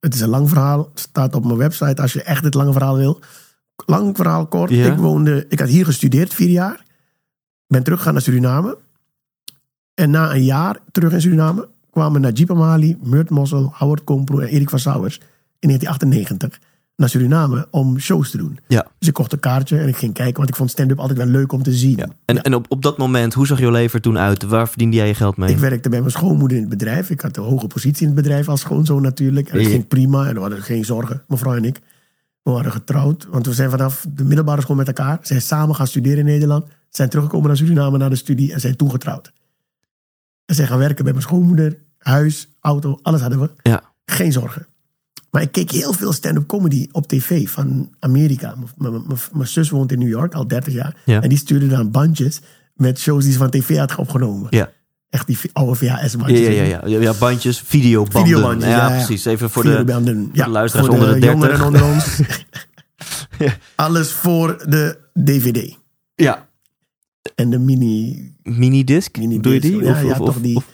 Het 0.00 0.14
is 0.14 0.20
een 0.20 0.28
lang 0.28 0.48
verhaal. 0.48 0.88
Het 0.90 1.00
staat 1.00 1.34
op 1.34 1.44
mijn 1.44 1.58
website 1.58 2.02
als 2.02 2.12
je 2.12 2.22
echt 2.22 2.44
het 2.44 2.54
lange 2.54 2.72
verhaal 2.72 2.96
wil. 2.96 3.20
Lang 3.86 4.16
verhaal 4.16 4.46
kort. 4.46 4.70
Ja. 4.70 4.92
Ik 4.92 4.98
woonde, 4.98 5.46
ik 5.48 5.58
had 5.58 5.68
hier 5.68 5.84
gestudeerd, 5.84 6.34
vier 6.34 6.48
jaar. 6.48 6.84
Ben 7.66 7.82
teruggegaan 7.82 8.12
naar 8.12 8.22
Suriname. 8.22 8.78
En 9.94 10.10
na 10.10 10.34
een 10.34 10.44
jaar 10.44 10.78
terug 10.92 11.12
in 11.12 11.20
Suriname 11.20 11.68
kwamen 11.90 12.20
Najib 12.20 12.50
Amali, 12.50 12.96
Murt 13.02 13.30
Mossel, 13.30 13.72
Howard 13.74 14.04
Kompro 14.04 14.38
en 14.38 14.48
Erik 14.48 14.70
van 14.70 14.78
Sauers 14.78 15.20
in 15.58 15.68
1998 15.68 16.69
naar 17.00 17.08
Suriname 17.08 17.66
om 17.70 17.98
shows 17.98 18.30
te 18.30 18.36
doen. 18.36 18.58
Ja. 18.66 18.86
Dus 18.98 19.08
ik 19.08 19.14
kocht 19.14 19.32
een 19.32 19.40
kaartje 19.40 19.78
en 19.78 19.88
ik 19.88 19.96
ging 19.96 20.14
kijken, 20.14 20.36
want 20.36 20.48
ik 20.48 20.54
vond 20.54 20.70
stand-up 20.70 20.98
altijd 20.98 21.18
wel 21.18 21.26
leuk 21.26 21.52
om 21.52 21.62
te 21.62 21.72
zien. 21.72 21.96
ja. 21.96 22.08
En, 22.24 22.42
en 22.42 22.54
op, 22.54 22.66
op 22.68 22.82
dat 22.82 22.98
moment, 22.98 23.34
hoe 23.34 23.46
zag 23.46 23.58
jouw 23.58 23.70
leven 23.70 23.94
er 23.94 24.00
toen 24.00 24.18
uit? 24.18 24.42
Waar 24.42 24.68
verdiende 24.68 24.96
jij 24.96 25.06
je 25.06 25.14
geld 25.14 25.36
mee? 25.36 25.50
Ik 25.50 25.58
werkte 25.58 25.88
bij 25.88 25.98
mijn 25.98 26.10
schoonmoeder 26.10 26.56
in 26.56 26.62
het 26.62 26.72
bedrijf. 26.72 27.10
Ik 27.10 27.20
had 27.20 27.36
een 27.36 27.42
hoge 27.42 27.66
positie 27.66 28.06
in 28.06 28.12
het 28.14 28.22
bedrijf 28.22 28.48
als 28.48 28.60
schoonzoon 28.60 29.02
natuurlijk. 29.02 29.48
En 29.48 29.58
het 29.58 29.68
ging 29.68 29.88
prima 29.88 30.26
en 30.26 30.34
we 30.34 30.40
hadden 30.40 30.62
geen 30.62 30.84
zorgen, 30.84 31.22
mevrouw 31.28 31.56
en 31.56 31.64
ik. 31.64 31.80
We 32.42 32.50
waren 32.50 32.72
getrouwd, 32.72 33.26
want 33.30 33.46
we 33.46 33.52
zijn 33.52 33.70
vanaf 33.70 34.06
de 34.14 34.24
middelbare 34.24 34.60
school 34.60 34.76
met 34.76 34.86
elkaar. 34.86 35.18
Zijn 35.22 35.42
samen 35.42 35.74
gaan 35.74 35.86
studeren 35.86 36.18
in 36.18 36.24
Nederland. 36.24 36.66
Zijn 36.88 37.08
teruggekomen 37.08 37.48
naar 37.48 37.56
Suriname 37.56 37.98
naar 37.98 38.10
de 38.10 38.16
studie 38.16 38.52
en 38.52 38.60
zijn 38.60 38.76
toen 38.76 38.90
getrouwd. 38.90 39.32
En 40.46 40.54
zijn 40.54 40.68
gaan 40.68 40.78
werken 40.78 41.04
bij 41.04 41.12
mijn 41.12 41.24
schoonmoeder. 41.24 41.78
Huis, 41.98 42.48
auto, 42.60 42.98
alles 43.02 43.20
hadden 43.20 43.40
we. 43.40 43.50
Ja. 43.62 43.82
Geen 44.04 44.32
zorgen. 44.32 44.66
Maar 45.30 45.42
ik 45.42 45.52
keek 45.52 45.70
heel 45.70 45.92
veel 45.92 46.12
stand-up 46.12 46.46
comedy 46.46 46.88
op 46.92 47.06
tv 47.06 47.48
van 47.48 47.90
Amerika. 47.98 48.54
Mijn 49.32 49.48
zus 49.48 49.70
woont 49.70 49.92
in 49.92 49.98
New 49.98 50.08
York 50.08 50.34
al 50.34 50.48
30 50.48 50.72
jaar. 50.72 50.96
Ja. 51.04 51.22
En 51.22 51.28
die 51.28 51.38
stuurde 51.38 51.68
dan 51.68 51.90
bandjes 51.90 52.40
met 52.74 52.98
shows 52.98 53.24
die 53.24 53.32
ze 53.32 53.38
van 53.38 53.50
tv 53.50 53.76
had 53.76 53.94
opgenomen. 53.94 54.46
Ja. 54.50 54.70
Echt 55.10 55.26
die 55.26 55.38
oude 55.52 55.86
Ja, 55.86 55.98
VHS-bandjes. 55.98 56.40
ja, 56.40 56.50
ja, 56.50 56.80
ja. 56.86 57.00
ja, 57.00 57.14
bandjes, 57.18 57.60
videobanden. 57.60 58.22
Videobandjes, 58.22 58.70
ja, 58.70 58.76
ja, 58.76 58.88
ja. 58.88 58.96
precies. 58.96 59.24
Even 59.24 59.50
voor 59.50 59.62
de, 59.62 59.68
Videobanden, 59.68 60.30
de 60.32 60.48
luisteraars 60.48 60.88
voor 60.88 60.98
onder 60.98 61.14
de 61.14 61.20
30. 61.20 61.40
jongeren 61.40 61.66
onder 61.66 61.84
ons. 61.84 62.20
Ja. 63.38 63.56
Alles 63.74 64.12
voor 64.12 64.64
de 64.68 64.98
DVD. 65.24 65.76
ja, 66.14 66.48
En 67.34 67.50
de 67.50 67.58
mini... 67.58 68.32
minidisc. 68.42 69.16
mini 69.16 69.40
Doe 69.40 69.52
je 69.54 69.60
die? 69.60 69.82
Ja, 69.82 69.90
of, 69.90 70.18
of, 70.20 70.26
toch 70.26 70.40
die... 70.40 70.56
of 70.56 70.66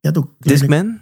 Je 0.00 0.08
had 0.08 0.18
ook 0.18 0.30
kleine, 0.40 0.66
Discman? 0.66 1.00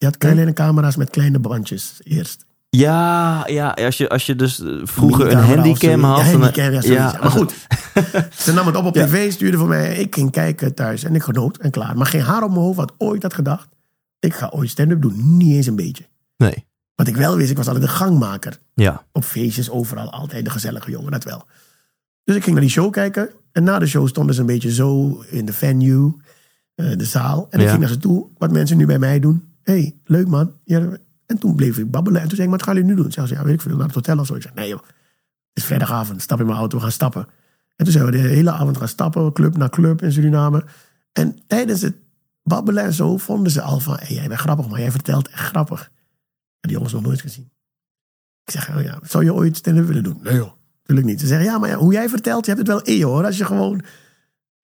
Je 0.00 0.06
had 0.06 0.16
kleine 0.16 0.52
camera's 0.52 0.96
met 0.96 1.10
kleine 1.10 1.38
bandjes 1.38 2.00
eerst. 2.04 2.44
Ja, 2.70 3.46
ja 3.46 3.70
als, 3.70 3.96
je, 3.96 4.08
als 4.08 4.26
je 4.26 4.36
dus 4.36 4.60
eh, 4.60 4.80
vroeger 4.82 5.30
een 5.32 5.38
handicam 5.38 6.04
had. 6.04 6.18
Ja, 6.18 6.30
handicam, 6.30 6.72
ja. 6.82 7.16
Maar 7.20 7.30
goed, 7.30 7.54
ze 8.44 8.52
nam 8.52 8.66
het 8.66 8.76
op 8.76 8.84
op 8.84 8.94
Ja. 8.94 9.06
tv, 9.06 9.32
stuurde 9.32 9.56
voor 9.56 9.68
mij. 9.68 9.96
Ik 9.96 10.14
ging 10.14 10.30
kijken 10.30 10.74
thuis 10.74 11.04
en 11.04 11.14
ik 11.14 11.22
genoot 11.22 11.56
en 11.56 11.70
klaar. 11.70 11.96
Maar 11.96 12.06
geen 12.06 12.20
haar 12.20 12.42
op 12.42 12.50
mijn 12.50 12.62
hoofd 12.62 12.78
had 12.78 12.92
ooit 12.98 13.22
had 13.22 13.34
gedacht. 13.34 13.68
Ik 14.18 14.34
ga 14.34 14.48
ooit 14.54 14.70
stand-up 14.70 15.02
doen. 15.02 15.36
Niet 15.36 15.54
eens 15.54 15.66
een 15.66 15.76
beetje. 15.76 16.04
Nee. 16.36 16.66
Wat 16.94 17.06
ik 17.06 17.16
wel 17.16 17.36
wist, 17.36 17.50
ik 17.50 17.56
was 17.56 17.66
altijd 17.66 17.84
de 17.84 17.90
gangmaker. 17.90 18.58
Ja. 18.74 19.04
Op 19.12 19.24
feestjes, 19.24 19.70
overal, 19.70 20.10
altijd 20.12 20.44
de 20.44 20.50
gezellige 20.50 20.90
jongen, 20.90 21.10
dat 21.12 21.24
wel. 21.24 21.44
Dus 22.24 22.36
ik 22.36 22.42
ging 22.42 22.54
naar 22.54 22.64
die 22.64 22.74
show 22.74 22.92
kijken. 22.92 23.30
En 23.52 23.64
na 23.64 23.78
de 23.78 23.86
show 23.86 24.08
stonden 24.08 24.34
ze 24.34 24.40
een 24.40 24.46
beetje 24.46 24.72
zo 24.72 25.20
in 25.30 25.44
de 25.44 25.52
venue, 25.52 26.16
eh, 26.74 26.96
de 26.96 27.04
zaal. 27.04 27.46
En 27.50 27.60
ik 27.60 27.68
ging 27.68 27.80
naar 27.80 27.88
ze 27.88 27.98
toe, 27.98 28.26
wat 28.38 28.52
mensen 28.52 28.76
nu 28.76 28.86
bij 28.86 28.98
mij 28.98 29.20
doen. 29.20 29.48
Hey, 29.62 29.96
leuk 30.04 30.26
man. 30.26 30.54
Ja, 30.64 30.96
en 31.26 31.38
toen 31.38 31.54
bleef 31.54 31.78
ik 31.78 31.90
babbelen. 31.90 32.20
En 32.20 32.26
toen 32.26 32.36
zei 32.36 32.48
ik, 32.48 32.54
wat 32.54 32.62
gaan 32.62 32.74
jullie 32.74 32.90
nu 32.90 32.96
doen? 32.96 33.12
Zei 33.12 33.26
ze, 33.26 33.34
ja, 33.34 33.44
weet 33.44 33.54
ik 33.54 33.60
veel, 33.60 33.76
naar 33.76 33.86
het 33.86 33.94
hotel 33.94 34.18
of 34.18 34.26
zo. 34.26 34.34
Ik 34.34 34.42
zei, 34.42 34.54
nee 34.54 34.68
joh, 34.68 34.80
het 34.80 34.88
is 35.52 35.64
vrijdagavond. 35.64 36.22
Stap 36.22 36.40
in 36.40 36.46
mijn 36.46 36.58
auto, 36.58 36.76
we 36.76 36.82
gaan 36.82 36.92
stappen. 36.92 37.26
En 37.76 37.84
toen 37.84 37.92
zijn 37.92 38.04
we 38.04 38.10
de 38.10 38.18
hele 38.18 38.50
avond 38.50 38.76
gaan 38.76 38.88
stappen, 38.88 39.32
club 39.32 39.56
na 39.56 39.68
club 39.68 40.02
in 40.02 40.12
Suriname. 40.12 40.64
En 41.12 41.38
tijdens 41.46 41.82
het 41.82 41.94
babbelen 42.42 42.84
en 42.84 42.92
zo 42.92 43.16
vonden 43.16 43.52
ze 43.52 43.62
al 43.62 43.80
van, 43.80 43.96
hey, 43.98 44.14
jij 44.14 44.28
bent 44.28 44.40
grappig, 44.40 44.68
maar 44.68 44.80
jij 44.80 44.90
vertelt 44.90 45.28
echt 45.28 45.48
grappig. 45.48 45.90
En 46.60 46.68
die 46.68 46.72
jongens 46.72 46.92
nog 46.92 47.02
nooit 47.02 47.20
gezien. 47.20 47.50
Ik 48.44 48.52
zeg, 48.52 48.76
oh 48.76 48.82
ja, 48.82 48.98
zou 49.02 49.24
je 49.24 49.34
ooit 49.34 49.56
stand-up 49.56 49.86
willen 49.86 50.02
doen? 50.02 50.18
Nee 50.22 50.34
joh, 50.34 50.52
natuurlijk 50.76 51.06
niet. 51.06 51.20
Ze 51.20 51.26
zeggen, 51.26 51.46
ja, 51.46 51.58
maar 51.58 51.68
ja, 51.68 51.76
hoe 51.76 51.92
jij 51.92 52.08
vertelt, 52.08 52.46
je 52.46 52.52
hebt 52.54 52.68
het 52.68 52.76
wel 52.76 52.96
eeuw 52.96 53.08
hoor. 53.08 53.24
Als 53.24 53.36
je 53.36 53.44
gewoon... 53.44 53.82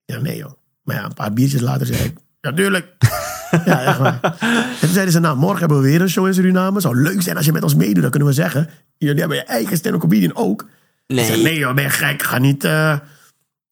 Ja, 0.05 0.21
nee 0.21 0.37
joh. 0.37 0.53
Maar 0.83 0.97
ja, 0.97 1.05
een 1.05 1.15
paar 1.15 1.33
biertjes 1.33 1.61
later 1.61 1.87
zei 1.87 2.05
ik, 2.05 2.19
ja, 2.41 2.53
tuurlijk. 2.53 2.95
ja, 3.65 3.83
echt 3.83 3.99
waar. 3.99 4.19
En 4.41 4.79
toen 4.81 4.89
zeiden 4.89 5.13
ze, 5.13 5.19
nou, 5.21 5.37
morgen 5.37 5.59
hebben 5.59 5.81
we 5.81 5.85
weer 5.89 6.01
een 6.01 6.09
show 6.11 6.27
in 6.27 6.35
Suriname. 6.35 6.81
Zou 6.81 6.97
leuk 7.03 7.23
zijn 7.23 7.37
als 7.37 7.47
je 7.47 7.53
met 7.53 7.63
ons 7.63 7.75
meedoet. 7.75 8.03
Dan 8.03 8.11
kunnen 8.11 8.29
we 8.29 8.35
zeggen, 8.35 8.69
jullie 8.97 9.19
hebben 9.21 9.37
je 9.37 9.45
eigen 9.45 9.77
stand-up 9.77 10.01
comedian 10.01 10.37
ook. 10.37 10.67
Zei, 11.07 11.29
Nee. 11.31 11.43
nee 11.43 11.59
joh, 11.59 11.75
ben 11.75 11.85
je 11.85 11.91
gek, 11.91 12.23
ga 12.23 12.39
niet... 12.39 12.65
eh. 12.65 12.99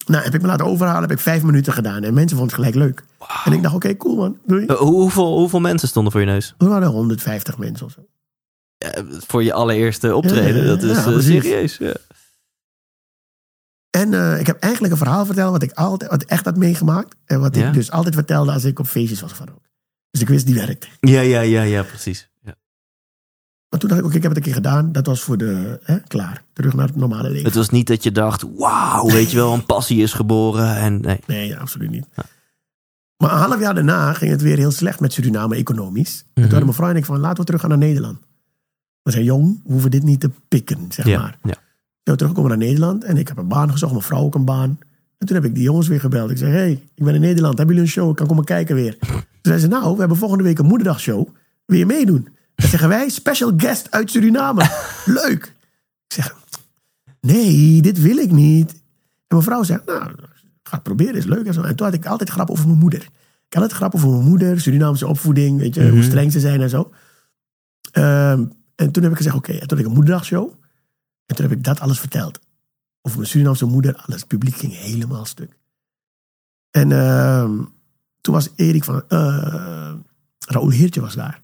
Nou, 0.07 0.25
heb 0.25 0.35
ik 0.35 0.41
me 0.41 0.47
laten 0.47 0.67
overhalen, 0.67 1.01
heb 1.03 1.11
ik 1.11 1.19
vijf 1.19 1.43
minuten 1.43 1.73
gedaan. 1.73 2.03
En 2.03 2.15
mensen 2.15 2.37
vonden 2.37 2.57
het 2.57 2.65
gelijk 2.65 2.75
leuk. 2.85 3.03
En 3.45 3.53
ik 3.53 3.63
dacht, 3.63 3.75
oké, 3.75 3.97
cool 3.97 4.17
man, 4.17 4.39
doei. 4.47 4.67
Eh, 4.67 4.77
hoe- 4.77 4.91
hoeveel, 4.91 5.39
hoeveel 5.39 5.61
mensen 5.61 5.89
stonden 5.89 6.13
voor 6.13 6.21
je 6.21 6.27
neus? 6.27 6.55
We 6.59 6.67
waren 6.67 6.89
150 6.89 7.59
mensen 7.59 7.87
of 7.87 7.93
zo. 7.93 8.07
Eh, 8.79 9.03
voor 9.27 9.43
je 9.43 9.53
allereerste 9.53 10.15
optreden. 10.15 10.63
Ja, 10.63 10.67
dat 10.69 10.83
is 10.83 11.05
ja, 11.05 11.13
eh, 11.13 11.19
serieus. 11.19 11.77
Ja. 11.77 11.93
En 13.91 14.39
ik 14.41 14.47
heb 14.47 14.59
eigenlijk 14.61 14.93
een 14.93 14.99
verhaal 14.99 15.27
verteld 15.27 15.51
wat 15.53 15.63
ik 15.63 15.73
altijd 15.73 16.11
wat 16.11 16.23
echt 16.25 16.45
had 16.45 16.57
meegemaakt. 16.57 17.15
En 17.25 17.41
wat 17.41 17.57
Ja? 17.57 17.67
ik 17.69 17.75
dus 17.75 17.91
altijd 17.91 18.15
vertelde 18.15 18.53
als 18.53 18.65
ik 18.65 18.79
op 18.79 18.87
feestjes 18.87 19.21
was 19.21 19.33
van. 19.33 19.49
Dus 20.15 20.23
ik 20.23 20.29
wist, 20.29 20.47
die 20.47 20.55
werkt. 20.55 20.89
ja, 21.01 21.21
ja, 21.21 21.41
ja, 21.41 21.63
ja, 21.63 21.83
precies. 21.83 22.29
Ja. 22.43 22.55
Maar 23.69 23.81
toen 23.81 23.89
dacht 23.89 24.01
ik, 24.01 24.07
oké, 24.07 24.17
ik 24.17 24.23
heb 24.23 24.31
het 24.31 24.39
een 24.41 24.45
keer 24.47 24.55
gedaan. 24.63 24.93
Dat 24.93 25.07
was 25.07 25.23
voor 25.23 25.37
de, 25.39 25.81
hè, 25.83 26.01
klaar. 26.01 26.43
Terug 26.53 26.75
naar 26.75 26.87
het 26.87 26.97
normale 26.97 27.31
leven. 27.31 27.45
Het 27.45 27.55
was 27.55 27.69
niet 27.71 27.87
dat 27.87 28.03
je 28.03 28.13
dacht, 28.13 28.45
wauw, 28.57 29.07
weet 29.11 29.31
je 29.31 29.37
wel, 29.37 29.53
een 29.55 29.67
passie 29.67 30.03
is 30.03 30.13
geboren. 30.13 30.77
En, 30.77 31.01
nee. 31.01 31.19
Nee, 31.27 31.57
absoluut 31.59 31.91
niet. 31.91 32.07
Maar 33.17 33.33
een 33.33 33.39
half 33.39 33.61
jaar 33.61 33.75
daarna 33.75 34.13
ging 34.13 34.31
het 34.31 34.43
weer 34.43 34.57
heel 34.57 34.71
slecht 34.71 35.01
met 35.01 35.13
Suriname 35.13 35.57
economisch. 35.57 36.19
En 36.19 36.25
toen 36.35 36.43
Mhm. 36.43 36.51
hadden 36.51 36.69
mevrouw 36.69 36.89
en 36.91 36.97
ik 36.97 37.05
van, 37.05 37.19
laten 37.21 37.39
we 37.39 37.45
terug 37.45 37.61
gaan 37.61 37.69
naar 37.71 37.79
Nederland. 37.79 38.19
We 39.03 39.11
zijn 39.11 39.25
jong, 39.25 39.61
we 39.65 39.73
hoeven 39.73 39.91
dit 39.91 40.03
niet 40.03 40.21
te 40.21 40.31
pikken, 40.49 40.87
zeg 40.89 41.07
Ja, 41.07 41.21
maar. 41.21 41.39
ja. 41.43 41.55
Ben 42.03 42.17
teruggekomen 42.17 42.59
naar 42.59 42.67
Nederland 42.69 43.05
en 43.05 43.17
ik 43.17 43.29
heb 43.29 43.37
een 43.39 43.49
baan 43.49 43.71
gezocht, 43.71 43.93
mijn 43.93 44.05
vrouw 44.05 44.21
ook 44.23 44.35
een 44.35 44.45
baan. 44.45 44.79
En 45.19 45.27
toen 45.27 45.37
heb 45.37 45.45
ik 45.45 45.55
die 45.55 45.63
jongens 45.65 45.89
weer 45.89 46.01
gebeld. 46.01 46.31
Ik 46.31 46.37
zei, 46.39 46.53
hey, 46.53 46.71
ik 46.95 47.05
ben 47.05 47.15
in 47.15 47.21
Nederland, 47.21 47.59
hebben 47.59 47.75
jullie 47.77 47.91
een 47.91 47.97
show? 47.97 48.11
Ik 48.11 48.17
kan 48.17 48.27
komen 48.27 48.45
kijken 48.45 48.75
weer. 48.75 48.97
Toen 49.45 49.53
zeiden 49.53 49.61
ze, 49.73 49.81
nou, 49.81 49.93
we 49.95 49.99
hebben 49.99 50.17
volgende 50.19 50.45
week 50.45 50.59
een 50.59 50.67
moederdagshow. 50.67 51.29
Wil 51.67 51.79
je 51.79 51.87
meedoen? 51.87 52.29
Dan 52.55 52.69
zeggen 52.69 52.89
wij, 52.89 53.09
special 53.09 53.53
guest 53.57 53.91
uit 53.91 54.11
Suriname. 54.11 54.71
Leuk. 55.23 55.45
Ik 56.07 56.13
zeg, 56.15 56.35
nee, 57.21 57.83
dit 57.83 58.01
wil 58.01 58.17
ik 58.17 58.31
niet. 58.31 58.71
En 58.73 58.81
mijn 59.29 59.43
vrouw 59.43 59.63
zegt, 59.63 59.85
nou, 59.87 60.03
ga 60.63 60.75
het 60.75 60.83
proberen, 60.83 61.15
is 61.15 61.25
leuk. 61.25 61.47
En, 61.47 61.55
zo. 61.55 61.63
en 61.63 61.77
toen 61.77 61.87
had 61.87 61.95
ik 61.95 62.07
altijd 62.07 62.31
grap 62.31 62.51
over 62.51 62.67
mijn 62.67 62.79
moeder. 62.79 63.01
Ik 63.49 63.53
had 63.61 63.63
altijd 63.63 63.73
grap 63.73 63.95
over 63.95 64.09
mijn 64.09 64.25
moeder, 64.29 64.61
Surinaamse 64.61 65.07
opvoeding, 65.07 65.59
weet 65.59 65.75
je, 65.75 65.83
hoe 65.83 65.99
Mhm. 65.99 66.03
streng 66.03 66.33
ze 66.33 66.41
zijn 66.41 66.61
en 66.61 66.71
zo. 66.71 66.91
Ehm, 67.91 68.45
en 68.75 68.91
toen 68.93 69.03
heb 69.03 69.13
ik 69.13 69.17
gezegd, 69.19 69.37
oké, 69.37 69.53
en 69.53 69.59
toen 69.59 69.69
had 69.69 69.79
ik 69.79 69.87
een 69.87 69.93
moederdagshow. 69.93 70.51
En 71.27 71.37
toen 71.37 71.47
heb 71.49 71.57
ik 71.59 71.65
dat 71.65 71.81
alles 71.81 72.01
verteld. 72.01 72.39
Over 73.03 73.19
mijn 73.19 73.31
Surinaamse 73.31 73.65
moeder, 73.67 73.95
alles. 73.97 74.21
Het 74.21 74.29
publiek 74.29 74.55
ging 74.57 74.77
helemaal 74.77 75.25
stuk. 75.25 75.57
En 76.71 76.93
ehm, 76.93 77.59
toen 78.25 78.35
was 78.35 78.49
Erik 78.57 78.85
van... 78.85 79.03
eh 79.09 79.93
Raoul 80.47 80.71
Heertje 80.71 81.01
was 81.01 81.15
daar. 81.15 81.41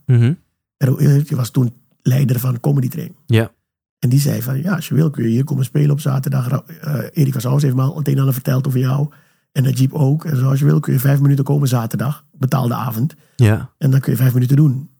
En 0.77 0.87
Raoul 0.89 0.99
Heertje 0.99 1.37
was 1.37 1.51
toen 1.51 1.73
leider 2.03 2.41
van 2.41 2.61
Comedy 2.61 2.89
Train. 2.89 3.15
Ja. 3.27 3.53
En 3.99 4.09
die 4.09 4.21
zei 4.21 4.43
van, 4.43 4.63
ja, 4.63 4.75
als 4.75 4.89
je 4.89 4.95
wil 4.95 5.11
kun 5.11 5.23
je 5.23 5.31
hier 5.31 5.45
komen 5.45 5.65
spelen 5.65 5.91
op 5.91 6.01
zaterdag. 6.01 6.49
Eh, 6.49 6.95
Erik 7.13 7.33
van 7.33 7.41
Sauers 7.41 7.63
heeft 7.63 7.75
me 7.75 7.83
al 7.83 7.97
het 7.97 8.07
een 8.07 8.13
en 8.13 8.19
ander 8.19 8.35
verteld 8.35 8.67
over 8.67 8.79
jou. 8.79 9.09
En 9.53 9.63
Najib 9.63 9.93
ook. 9.93 10.25
En 10.25 10.37
zo, 10.37 10.49
als 10.49 10.59
je 10.59 10.65
wil 10.65 10.81
kun 10.81 10.93
je 10.93 10.99
vijf 10.99 11.21
minuten 11.21 11.45
komen 11.45 11.69
zaterdag. 11.69 12.25
Betaalde 12.33 12.75
avond. 12.75 13.15
Ja. 13.37 13.71
En 13.79 13.91
dan 13.91 14.01
kun 14.01 14.13
je 14.13 14.19
vijf 14.19 14.35
minuten 14.35 14.57
doen. 14.57 14.91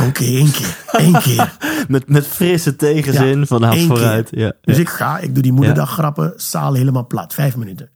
Oké, 0.00 0.24
één 0.42 0.52
keer. 0.52 0.84
Eén 0.92 1.20
keer. 1.20 1.56
Met, 1.88 2.08
met 2.08 2.26
frisse 2.26 2.76
tegenzin 2.76 3.46
van 3.46 3.60
nou 3.60 3.74
één 3.76 3.86
vooruit. 3.86 4.28
Ja. 4.30 4.52
Dus 4.60 4.76
ja. 4.76 4.82
ik 4.82 4.88
ga, 4.88 5.18
ik 5.18 5.34
doe 5.34 5.42
die 5.42 5.52
moederdag 5.52 5.90
grappen, 5.90 6.32
zaal 6.36 6.74
helemaal 6.74 7.06
plat, 7.06 7.34
vijf 7.34 7.56
minuten. 7.56 7.90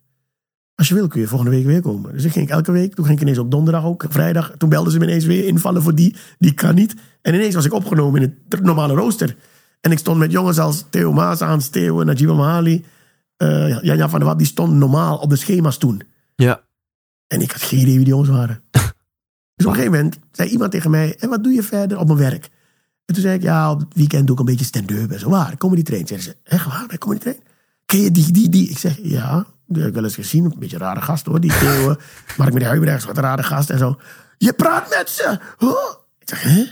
Als 0.74 0.88
je 0.88 0.94
wil 0.94 1.08
kun 1.08 1.20
je 1.20 1.26
volgende 1.26 1.52
week 1.54 1.64
weer 1.64 1.80
komen. 1.80 2.12
Dus 2.12 2.24
ik 2.24 2.32
ging 2.32 2.50
elke 2.50 2.72
week, 2.72 2.94
toen 2.94 3.04
ging 3.04 3.16
ik 3.16 3.22
ineens 3.22 3.38
op 3.38 3.50
donderdag 3.50 3.84
ook, 3.84 4.04
vrijdag. 4.08 4.52
Toen 4.58 4.68
belden 4.68 4.92
ze 4.92 4.98
me 4.98 5.04
ineens 5.04 5.24
weer 5.24 5.46
invallen 5.46 5.82
voor 5.82 5.94
die, 5.94 6.16
die 6.38 6.52
kan 6.54 6.74
niet. 6.74 6.94
En 7.22 7.34
ineens 7.34 7.54
was 7.54 7.64
ik 7.64 7.72
opgenomen 7.72 8.22
in 8.22 8.38
het 8.48 8.62
normale 8.62 8.94
rooster. 8.94 9.36
En 9.80 9.92
ik 9.92 9.98
stond 9.98 10.18
met 10.18 10.30
jongens 10.32 10.58
als 10.58 10.84
Theo 10.90 11.12
Maas, 11.12 11.40
Hans 11.40 11.68
Theo, 11.68 12.04
Najib 12.04 12.30
Amali, 12.30 12.84
eh 13.36 13.82
Janja 13.82 14.08
van 14.08 14.18
der 14.18 14.28
Wap, 14.28 14.38
die 14.38 14.46
stonden 14.46 14.78
normaal 14.78 15.18
op 15.18 15.30
de 15.30 15.36
schema's 15.36 15.78
toen. 15.78 16.02
ja. 16.36 16.62
En 17.26 17.40
ik 17.40 17.50
had 17.50 17.62
geen 17.62 17.80
idee 17.80 17.94
wie 17.94 18.04
die 18.04 18.12
jongens 18.12 18.30
waren. 18.30 18.62
Dus 19.56 19.66
op 19.66 19.72
een 19.72 19.78
gegeven 19.78 19.98
moment 19.98 20.18
zei 20.32 20.48
iemand 20.48 20.70
tegen 20.70 20.90
mij: 20.90 21.16
En 21.18 21.28
wat 21.28 21.42
doe 21.42 21.52
je 21.52 21.62
verder 21.62 21.98
op 21.98 22.06
mijn 22.06 22.18
werk? 22.18 22.50
En 23.04 23.14
toen 23.14 23.22
zei 23.22 23.34
ik: 23.34 23.42
Ja, 23.42 23.70
op 23.70 23.78
het 23.78 23.94
weekend 23.94 24.26
doe 24.26 24.34
ik 24.34 24.40
een 24.40 24.46
beetje 24.46 24.64
stand-up 24.64 25.10
en 25.10 25.18
zo. 25.18 25.30
Waar? 25.30 25.56
Comedy 25.56 25.82
train. 25.82 26.06
Zeiden 26.06 26.28
ze: 26.28 26.36
Echt 26.44 26.66
waar? 26.66 26.98
Comedy 26.98 27.20
train? 27.20 27.38
Ken 27.86 28.00
je 28.00 28.10
die, 28.10 28.32
die, 28.32 28.48
die? 28.48 28.68
Ik 28.68 28.78
zeg: 28.78 28.98
Ja, 29.02 29.46
die 29.66 29.78
heb 29.78 29.88
ik 29.88 29.94
wel 29.94 30.04
eens 30.04 30.14
gezien. 30.14 30.44
Een 30.44 30.58
beetje 30.58 30.76
een 30.76 30.82
rare 30.82 31.00
gast 31.00 31.26
hoor. 31.26 31.40
Die 31.40 31.58
Theo, 31.58 31.96
Mark 32.36 32.52
met 32.52 32.62
de 32.62 32.68
Huibrechts, 32.68 33.04
wat 33.04 33.16
een 33.16 33.22
rare 33.22 33.42
gast 33.42 33.70
en 33.70 33.78
zo. 33.78 34.00
Je 34.38 34.52
praat 34.52 34.88
met 34.98 35.08
ze. 35.08 35.38
Huh? 35.58 35.70
Ik 36.18 36.28
zeg, 36.28 36.42
hè? 36.42 36.64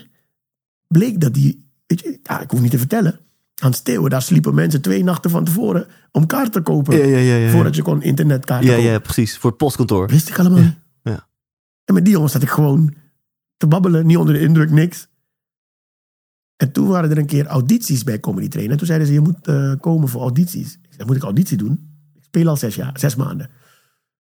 Bleek 0.88 1.20
dat 1.20 1.34
die, 1.34 1.68
weet 1.86 2.00
je, 2.00 2.18
ja, 2.22 2.40
ik 2.40 2.50
hoef 2.50 2.60
niet 2.60 2.70
te 2.70 2.78
vertellen. 2.78 3.20
Aan 3.62 3.72
Steeuwen, 3.72 4.10
daar 4.10 4.22
sliepen 4.22 4.54
mensen 4.54 4.80
twee 4.80 5.04
nachten 5.04 5.30
van 5.30 5.44
tevoren 5.44 5.86
om 6.10 6.26
kaart 6.26 6.52
te 6.52 6.60
kopen. 6.60 6.96
Ja, 6.96 7.04
ja, 7.04 7.18
ja, 7.18 7.34
ja. 7.34 7.50
Voordat 7.50 7.76
je 7.76 7.82
kon 7.82 8.02
internetkaarten 8.02 8.68
kopen. 8.68 8.84
ja, 8.84 8.98
precies. 8.98 9.38
Voor 9.38 9.50
het 9.50 9.58
postkantoor. 9.58 10.08
Wist 10.08 10.28
ik 10.28 10.38
allemaal 10.38 10.60
niet. 10.60 10.80
En 11.84 11.94
met 11.94 12.04
die 12.04 12.12
jongens 12.12 12.32
zat 12.32 12.42
ik 12.42 12.48
gewoon 12.48 12.94
te 13.56 13.66
babbelen, 13.66 14.06
niet 14.06 14.16
onder 14.16 14.34
de 14.34 14.40
indruk, 14.40 14.70
niks. 14.70 15.08
En 16.56 16.72
toen 16.72 16.88
waren 16.88 17.10
er 17.10 17.18
een 17.18 17.26
keer 17.26 17.46
audities 17.46 18.04
bij 18.04 18.20
Comedy 18.20 18.48
Train. 18.48 18.70
En 18.70 18.76
toen 18.76 18.86
zeiden 18.86 19.06
ze, 19.06 19.12
je 19.12 19.20
moet 19.20 19.46
eh, 19.46 19.72
komen 19.80 20.08
voor 20.08 20.20
audities. 20.20 20.74
Ik 20.82 20.88
zei, 20.90 21.06
moet 21.06 21.16
ik 21.16 21.22
auditie 21.22 21.56
doen? 21.56 21.91
Speel 22.32 22.48
al 22.48 22.56
zes 22.56 22.74
jaar, 22.74 22.98
zes 22.98 23.14
maanden. 23.16 23.46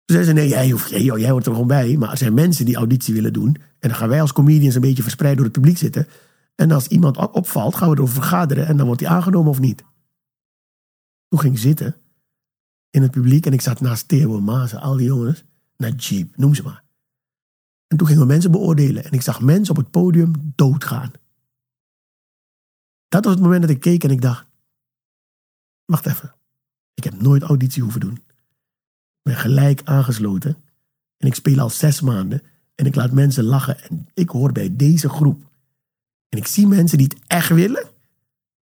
Toen 0.05 0.17
zeiden 0.17 0.35
ze, 0.35 0.41
nee, 0.41 0.49
jij, 0.49 0.71
hoeft, 0.71 0.89
jij, 0.91 1.31
hoort 1.31 1.47
er 1.47 1.53
gewoon 1.53 1.67
bij. 1.67 1.97
Maar 1.97 2.11
er 2.11 2.17
zijn 2.17 2.35
mensen 2.35 2.65
die 2.65 2.77
auditie 2.77 3.15
willen 3.15 3.33
doen. 3.33 3.57
En 3.79 3.89
dan 3.89 3.95
gaan 3.95 4.09
wij 4.09 4.21
als 4.21 4.33
comedians 4.33 4.75
een 4.75 4.81
beetje 4.81 5.03
verspreid 5.03 5.37
door 5.37 5.45
het 5.45 5.55
publiek 5.55 5.79
zitten. 5.79 6.07
En 6.55 6.71
als 6.71 6.87
iemand 6.87 7.17
op- 7.17 7.35
opvalt, 7.35 7.75
gaan 7.75 7.91
we 7.91 7.97
erover 7.97 8.15
vergaderen. 8.15 8.67
En 8.67 8.77
dan 8.77 8.87
wordt 8.87 9.01
hij 9.01 9.11
aangenomen 9.11 9.51
of 9.51 9.61
niet. 9.61 9.85
Toen 11.29 11.41
ging 11.41 11.55
ik 11.55 11.61
zitten 11.61 11.97
in 12.91 13.03
het 13.03 13.11
publiek. 13.11 13.47
En 13.47 13.53
ik 13.53 13.61
zat 13.61 13.81
naast 13.81 14.09
Theo 14.09 14.41
Maas, 14.41 14.75
al 14.75 14.97
die 14.97 15.07
jongens. 15.07 15.45
Najib, 15.77 16.37
noem 16.37 16.55
ze 16.55 16.63
maar. 16.63 16.85
En 17.87 17.97
toen 17.97 18.07
gingen 18.07 18.23
we 18.23 18.29
mensen 18.29 18.51
beoordelen. 18.51 19.05
En 19.05 19.13
ik 19.13 19.23
zag 19.23 19.41
mensen 19.41 19.77
op 19.77 19.83
het 19.83 19.91
podium 19.91 20.53
doodgaan. 20.55 21.11
Dat 23.09 23.25
was 23.25 23.35
het 23.35 23.43
moment 23.43 23.61
dat 23.61 23.71
ik 23.71 23.81
keek 23.81 24.05
en 24.05 24.11
ik 24.11 24.21
dacht... 24.21 24.47
Wacht 25.85 26.07
even. 26.07 26.34
Ik 26.95 27.05
heb 27.05 27.21
nooit 27.21 27.43
auditie 27.43 27.83
hoeven 27.83 28.01
doen. 28.01 28.15
Ik 28.15 29.23
ben 29.23 29.37
gelijk 29.37 29.81
aangesloten. 29.85 30.57
En 31.17 31.27
ik 31.27 31.35
speel 31.35 31.59
al 31.59 31.71
zes 31.71 32.01
maanden. 32.01 32.43
En 32.75 32.87
ik 32.87 32.95
laat 32.95 33.13
mensen 33.13 33.45
lachen. 33.45 33.83
En 33.83 34.09
ik 34.15 34.29
hoor 34.29 34.53
bij 34.53 34.77
deze 34.77 35.09
groep. 35.09 35.43
En 36.29 36.39
ik 36.39 36.47
zie 36.47 36.67
mensen 36.67 36.99
die 36.99 37.07
het 37.07 37.19
echt 37.27 37.49
willen... 37.49 37.89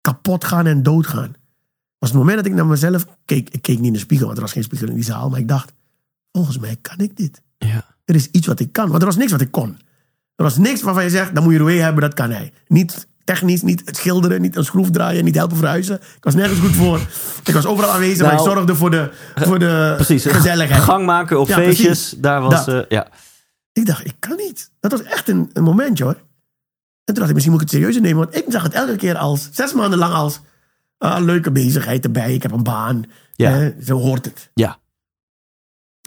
kapot 0.01 0.43
gaan 0.43 0.65
en 0.65 0.83
doodgaan. 0.83 1.33
was 1.97 2.09
het 2.09 2.19
moment 2.19 2.37
dat 2.37 2.45
ik 2.45 2.53
naar 2.53 2.65
mezelf 2.65 3.05
keek. 3.25 3.49
Ik 3.49 3.61
keek 3.61 3.77
niet 3.77 3.87
in 3.87 3.93
de 3.93 3.99
spiegel, 3.99 4.25
want 4.25 4.37
er 4.37 4.43
was 4.43 4.53
geen 4.53 4.63
spiegel 4.63 4.87
in 4.87 4.95
die 4.95 5.03
zaal. 5.03 5.29
Maar 5.29 5.39
ik 5.39 5.47
dacht, 5.47 5.73
volgens 6.31 6.57
mij 6.57 6.75
kan 6.81 6.97
ik 6.97 7.17
dit. 7.17 7.41
Ja. 7.57 7.95
Er 8.05 8.15
is 8.15 8.27
iets 8.31 8.47
wat 8.47 8.59
ik 8.59 8.71
kan. 8.71 8.87
Want 8.87 9.01
er 9.01 9.07
was 9.07 9.17
niks 9.17 9.31
wat 9.31 9.41
ik 9.41 9.51
kon. 9.51 9.77
Er 10.35 10.43
was 10.43 10.57
niks 10.57 10.81
waarvan 10.81 11.03
je 11.03 11.09
zegt, 11.09 11.35
dan 11.35 11.43
moet 11.43 11.53
je 11.53 11.59
Roué 11.59 11.73
hebben, 11.73 12.01
dat 12.01 12.13
kan 12.13 12.29
hij. 12.29 12.53
Niet 12.67 13.07
technisch, 13.23 13.61
niet 13.61 13.81
het 13.85 13.97
schilderen, 13.97 14.41
niet 14.41 14.55
een 14.55 14.65
schroef 14.65 14.89
draaien, 14.91 15.23
niet 15.23 15.35
helpen 15.35 15.57
verhuizen. 15.57 15.95
Ik 15.95 16.23
was 16.23 16.35
nergens 16.35 16.59
goed 16.59 16.75
voor. 16.75 16.99
Ik 17.43 17.53
was 17.53 17.65
overal 17.65 17.91
aanwezig, 17.91 18.21
maar 18.21 18.31
ik 18.31 18.37
Nou, 18.37 18.49
zorgde 18.49 18.75
voor 18.75 18.91
de, 18.91 19.09
voor 19.35 19.59
de 19.59 19.93
Precies. 19.95 20.25
gezelligheid. 20.25 20.81
Gang 20.81 21.05
maken 21.05 21.39
op 21.39 21.47
Ja, 21.47 21.55
feestjes. 21.55 21.85
precies. 21.85 22.13
Daar 22.19 22.41
was... 22.41 22.67
Eh, 22.67 22.79
ja. 22.89 23.07
Ik 23.73 23.85
dacht, 23.85 24.05
ik 24.05 24.15
kan 24.19 24.35
niet. 24.37 24.71
Dat 24.79 24.91
was 24.91 25.03
echt 25.03 25.29
een, 25.29 25.49
een 25.53 25.63
momentje 25.63 26.03
hoor. 26.03 26.13
En 26.13 26.19
toen 27.13 27.15
dacht 27.15 27.27
ik, 27.27 27.33
misschien 27.33 27.53
moet 27.53 27.61
ik 27.61 27.67
het 27.69 27.75
serieuzer 27.77 28.01
nemen. 28.01 28.17
Want 28.23 28.35
ik 28.35 28.45
zag 28.47 28.63
het 28.63 28.73
elke 28.73 28.95
keer 28.95 29.15
als, 29.17 29.49
zes 29.51 29.73
maanden 29.73 29.99
lang 29.99 30.13
als... 30.13 30.39
ah, 30.97 31.23
leuke 31.23 31.51
bezigheid 31.51 32.03
erbij, 32.03 32.33
ik 32.33 32.41
heb 32.43 32.51
een 32.51 32.63
baan. 32.63 33.03
Ja. 33.35 33.59
Eh, 33.61 33.67
zo 33.83 33.97
hoort 33.99 34.25
het. 34.25 34.49
Ja. 34.53 34.77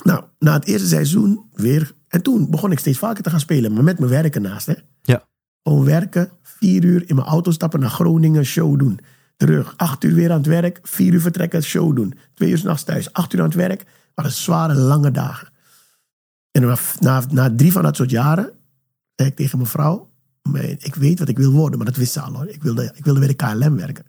Nou, 0.02 0.24
na 0.38 0.52
het 0.52 0.64
eerste 0.66 0.86
seizoen 0.88 1.48
weer. 1.52 1.92
En 2.08 2.22
toen 2.22 2.50
begon 2.50 2.72
ik 2.72 2.78
steeds 2.78 2.98
vaker 2.98 3.22
te 3.22 3.30
gaan 3.30 3.40
spelen. 3.40 3.72
Maar 3.72 3.84
met 3.84 3.98
mijn 3.98 4.10
werken 4.10 4.42
naast. 4.42 4.66
Hè. 4.66 4.74
Ja. 5.02 5.26
Gewoon 5.66 5.84
werken, 5.84 6.30
vier 6.42 6.84
uur 6.84 7.08
in 7.08 7.14
mijn 7.14 7.26
auto 7.26 7.50
stappen 7.50 7.80
naar 7.80 7.90
Groningen, 7.90 8.44
show 8.44 8.78
doen. 8.78 8.98
Terug, 9.36 9.74
acht 9.76 10.04
uur 10.04 10.14
weer 10.14 10.30
aan 10.30 10.36
het 10.36 10.46
werk, 10.46 10.78
vier 10.82 11.12
uur 11.12 11.20
vertrekken, 11.20 11.62
show 11.62 11.96
doen. 11.96 12.14
Twee 12.34 12.50
uur 12.50 12.58
s'nachts 12.58 12.82
thuis, 12.84 13.12
acht 13.12 13.32
uur 13.32 13.40
aan 13.40 13.46
het 13.46 13.54
werk. 13.54 13.84
waren 14.14 14.32
zware, 14.32 14.74
lange 14.74 15.10
dagen. 15.10 15.48
En 16.50 16.62
na, 16.62 16.76
na, 17.00 17.24
na 17.30 17.54
drie 17.56 17.72
van 17.72 17.82
dat 17.82 17.96
soort 17.96 18.10
jaren 18.10 18.50
zei 19.14 19.28
ik 19.28 19.36
tegen 19.36 19.58
mijn 19.58 19.70
vrouw... 19.70 20.10
"Mijn- 20.42 20.76
ik 20.80 20.94
weet 20.94 21.18
wat 21.18 21.28
ik 21.28 21.36
wil 21.38 21.52
worden, 21.52 21.76
maar 21.78 21.86
dat 21.86 21.96
wist 21.96 22.12
ze 22.12 22.20
al 22.20 22.32
hoor. 22.34 22.48
Ik 22.48 22.62
wilde, 22.62 22.92
ik 22.94 23.04
wilde 23.04 23.18
bij 23.20 23.28
de 23.28 23.34
KLM 23.34 23.76
werken. 23.76 24.04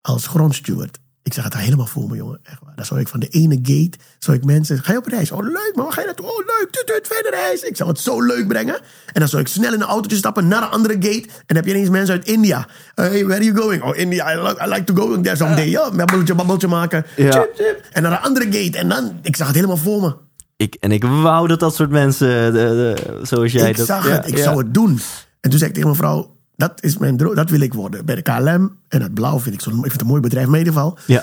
Als 0.00 0.26
grondsteward. 0.26 0.98
Ik 1.22 1.34
zeg 1.34 1.44
het 1.44 1.52
daar 1.52 1.62
helemaal 1.62 1.86
voor 1.86 2.08
me, 2.08 2.16
jongen. 2.16 2.38
Echt 2.42 2.58
waar. 2.64 2.76
Dan 2.76 2.84
zou 2.84 3.00
ik 3.00 3.08
van 3.08 3.20
de 3.20 3.28
ene 3.28 3.58
gate, 3.62 3.98
zou 4.18 4.36
ik 4.36 4.44
mensen... 4.44 4.78
Ga 4.84 4.92
je 4.92 4.98
op 4.98 5.06
reis? 5.06 5.30
Oh, 5.30 5.42
leuk, 5.42 5.72
maar 5.74 5.84
waar 5.84 5.92
ga 5.92 6.00
je 6.00 6.06
naartoe? 6.06 6.26
Oh, 6.26 6.36
leuk, 6.36 6.68
tut, 6.70 6.86
tut, 6.86 7.08
verder 7.12 7.32
reis. 7.32 7.62
Ik 7.62 7.76
zou 7.76 7.88
het 7.88 8.00
zo 8.00 8.22
leuk 8.22 8.48
brengen. 8.48 8.74
En 9.06 9.20
dan 9.20 9.28
zou 9.28 9.42
ik 9.42 9.48
snel 9.48 9.72
in 9.72 9.80
een 9.80 9.86
autootje 9.86 10.16
stappen 10.16 10.48
naar 10.48 10.62
een 10.62 10.68
andere 10.68 10.94
gate. 10.94 11.22
En 11.28 11.44
dan 11.46 11.56
heb 11.56 11.64
je 11.64 11.70
ineens 11.70 11.88
mensen 11.88 12.14
uit 12.14 12.26
India. 12.26 12.66
Hey, 12.94 13.24
where 13.24 13.34
are 13.34 13.44
you 13.44 13.56
going? 13.56 13.82
Oh, 13.82 13.96
India, 13.96 14.32
I 14.32 14.42
like, 14.42 14.64
I 14.66 14.68
like 14.68 14.84
to 14.84 14.94
go 14.94 15.20
there 15.20 15.36
someday. 15.36 15.68
Ja, 15.68 15.90
babbeltje, 15.90 16.34
babbeltje 16.34 16.68
maken. 16.68 17.06
Ja. 17.16 17.30
Chip, 17.30 17.50
chip. 17.54 17.82
En 17.92 18.02
naar 18.02 18.12
een 18.12 18.20
andere 18.20 18.44
gate. 18.44 18.78
En 18.78 18.88
dan, 18.88 19.18
ik 19.22 19.36
zag 19.36 19.46
het 19.46 19.56
helemaal 19.56 19.76
voor 19.76 20.00
me. 20.00 20.16
Ik, 20.56 20.74
en 20.74 20.92
ik 20.92 21.04
wou 21.04 21.48
dat 21.48 21.60
dat 21.60 21.74
soort 21.74 21.90
mensen, 21.90 22.52
de, 22.52 22.52
de- 22.52 23.20
zoals 23.22 23.52
jij 23.52 23.70
ik 23.70 23.76
dat... 23.76 23.86
zag 23.86 24.08
ja, 24.08 24.12
het, 24.12 24.28
ik 24.28 24.36
ja. 24.36 24.42
zou 24.42 24.58
het 24.58 24.74
doen. 24.74 25.00
En 25.40 25.50
toen 25.50 25.58
zei 25.58 25.70
ik 25.70 25.76
tegen 25.76 25.90
mijn 25.90 26.00
vrouw, 26.00 26.36
dat 26.58 26.82
is 26.82 26.98
mijn 26.98 27.16
droom, 27.16 27.34
dat 27.34 27.50
wil 27.50 27.60
ik 27.60 27.74
worden. 27.74 28.04
Bij 28.04 28.14
de 28.14 28.22
KLM. 28.22 28.78
En 28.88 29.02
het 29.02 29.14
blauw 29.14 29.38
vind 29.40 29.54
ik, 29.54 29.60
zo, 29.60 29.70
ik 29.70 29.76
vind 29.76 29.92
het 29.92 30.00
een 30.00 30.06
mooi 30.06 30.20
bedrijf, 30.20 30.46
in 30.46 30.54
ieder 30.54 30.72
geval. 30.72 30.98
Ja. 31.06 31.22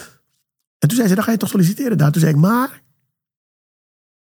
En 0.79 0.87
toen 0.87 0.97
zei 0.97 1.07
ze, 1.07 1.15
dan 1.15 1.23
ga 1.23 1.31
je 1.31 1.37
toch 1.37 1.49
solliciteren 1.49 1.97
daar. 1.97 2.11
Toen 2.11 2.21
zei 2.21 2.33
ik, 2.33 2.39
maar 2.39 2.81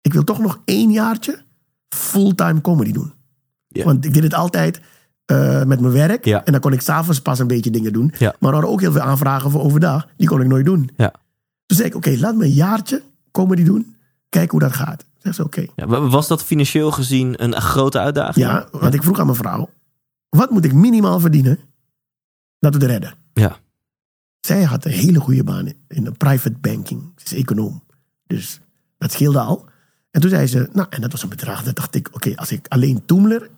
ik 0.01 0.13
wil 0.13 0.23
toch 0.23 0.39
nog 0.39 0.61
één 0.65 0.91
jaartje 0.91 1.43
fulltime 1.89 2.61
comedy 2.61 2.91
doen. 2.91 3.13
Ja. 3.67 3.83
Want 3.83 4.05
ik 4.05 4.13
deed 4.13 4.23
het 4.23 4.33
altijd 4.33 4.81
eh, 5.25 5.63
met 5.63 5.79
mijn 5.79 5.93
werk. 5.93 6.25
Ja. 6.25 6.45
En 6.45 6.51
dan 6.51 6.61
kon 6.61 6.73
ik 6.73 6.81
s'avonds 6.81 7.21
pas 7.21 7.39
een 7.39 7.47
beetje 7.47 7.71
dingen 7.71 7.93
doen. 7.93 8.13
Ja. 8.17 8.35
Maar 8.39 8.49
er 8.49 8.55
hadden 8.55 8.71
ook 8.71 8.81
heel 8.81 8.91
veel 8.91 9.01
aanvragen 9.01 9.51
voor 9.51 9.61
overdag. 9.61 10.07
Die 10.17 10.27
kon 10.27 10.41
ik 10.41 10.47
nooit 10.47 10.65
doen. 10.65 10.89
Ja. 10.97 11.11
Toen 11.65 11.77
zei 11.77 11.89
ik, 11.89 11.95
oké, 11.95 12.15
laat 12.19 12.35
me 12.35 12.43
een 12.43 12.51
jaartje 12.51 13.01
comedy 13.31 13.63
doen. 13.63 13.95
Kijken 14.29 14.51
hoe 14.51 14.59
dat 14.59 14.73
gaat. 14.73 15.05
Zeg 15.17 15.35
ze, 15.35 15.43
oké. 15.43 15.65
Was 16.09 16.27
dat 16.27 16.43
financieel 16.43 16.91
gezien 16.91 17.43
een 17.43 17.61
grote 17.61 17.99
uitdaging? 17.99 18.45
Ja, 18.45 18.67
want 18.71 18.93
ik 18.93 19.03
vroeg 19.03 19.19
aan 19.19 19.25
mijn 19.25 19.37
vrouw: 19.37 19.69
wat 20.37 20.49
moet 20.49 20.65
ik 20.65 20.73
minimaal 20.73 21.19
verdienen 21.19 21.59
dat 22.59 22.75
we 22.75 22.81
het 22.81 22.89
redden? 22.89 23.13
Ja. 23.33 23.57
Zij 24.39 24.63
had 24.63 24.85
een 24.85 24.91
hele 24.91 25.19
goede 25.19 25.43
baan 25.43 25.71
in 25.87 26.03
de 26.03 26.11
private 26.11 26.55
banking. 26.61 27.11
Ze 27.15 27.25
is 27.35 27.41
econoom. 27.41 27.83
Dus 28.27 28.59
dat 28.97 29.11
scheelde 29.11 29.39
al. 29.39 29.65
En 30.11 30.21
toen 30.21 30.29
zei 30.29 30.47
ze, 30.47 30.69
nou, 30.73 30.87
en 30.89 31.01
dat 31.01 31.11
was 31.11 31.23
een 31.23 31.29
bedrag. 31.29 31.63
Dat 31.63 31.75
dacht 31.75 31.95
ik, 31.95 32.09
oké, 32.11 32.35
als 32.35 32.51
ik 32.51 32.65
alleen 32.67 33.05
Toemler 33.05 33.49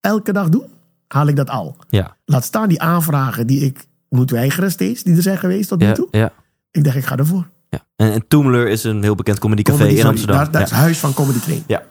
elke 0.00 0.32
dag 0.32 0.48
doe, 0.48 0.68
haal 1.08 1.26
ik 1.26 1.36
dat 1.36 1.50
al. 1.50 1.76
Ja. 1.88 2.16
Laat 2.24 2.44
staan 2.44 2.68
die 2.68 2.80
aanvragen 2.80 3.46
die 3.46 3.60
ik 3.60 3.86
moet 4.08 4.30
weigeren 4.30 4.70
steeds, 4.70 5.02
die 5.02 5.16
er 5.16 5.22
zijn 5.22 5.38
geweest 5.38 5.68
tot 5.68 5.78
nu 5.78 5.86
Ja, 5.86 5.92
toe. 5.92 6.08
ja, 6.10 6.32
Ik 6.70 6.84
dacht, 6.84 6.96
ik 6.96 7.04
ga 7.04 7.16
ervoor. 7.16 7.48
ja. 7.70 7.86
En, 7.96 8.12
en 8.12 8.28
Toemler 8.28 8.68
is 8.68 8.84
een 8.84 9.02
heel 9.02 9.14
bekend 9.14 9.38
comedycafé 9.38 9.78
Comedy, 9.78 9.98
in 10.00 10.06
Amsterdam. 10.06 10.36
Daar, 10.36 10.50
daar 10.50 10.62
is 10.62 10.70
ja. 10.70 10.76
huis 10.76 10.98
van 10.98 11.14
Comedy 11.14 11.38
Train. 11.38 11.64
Ja. 11.66 11.82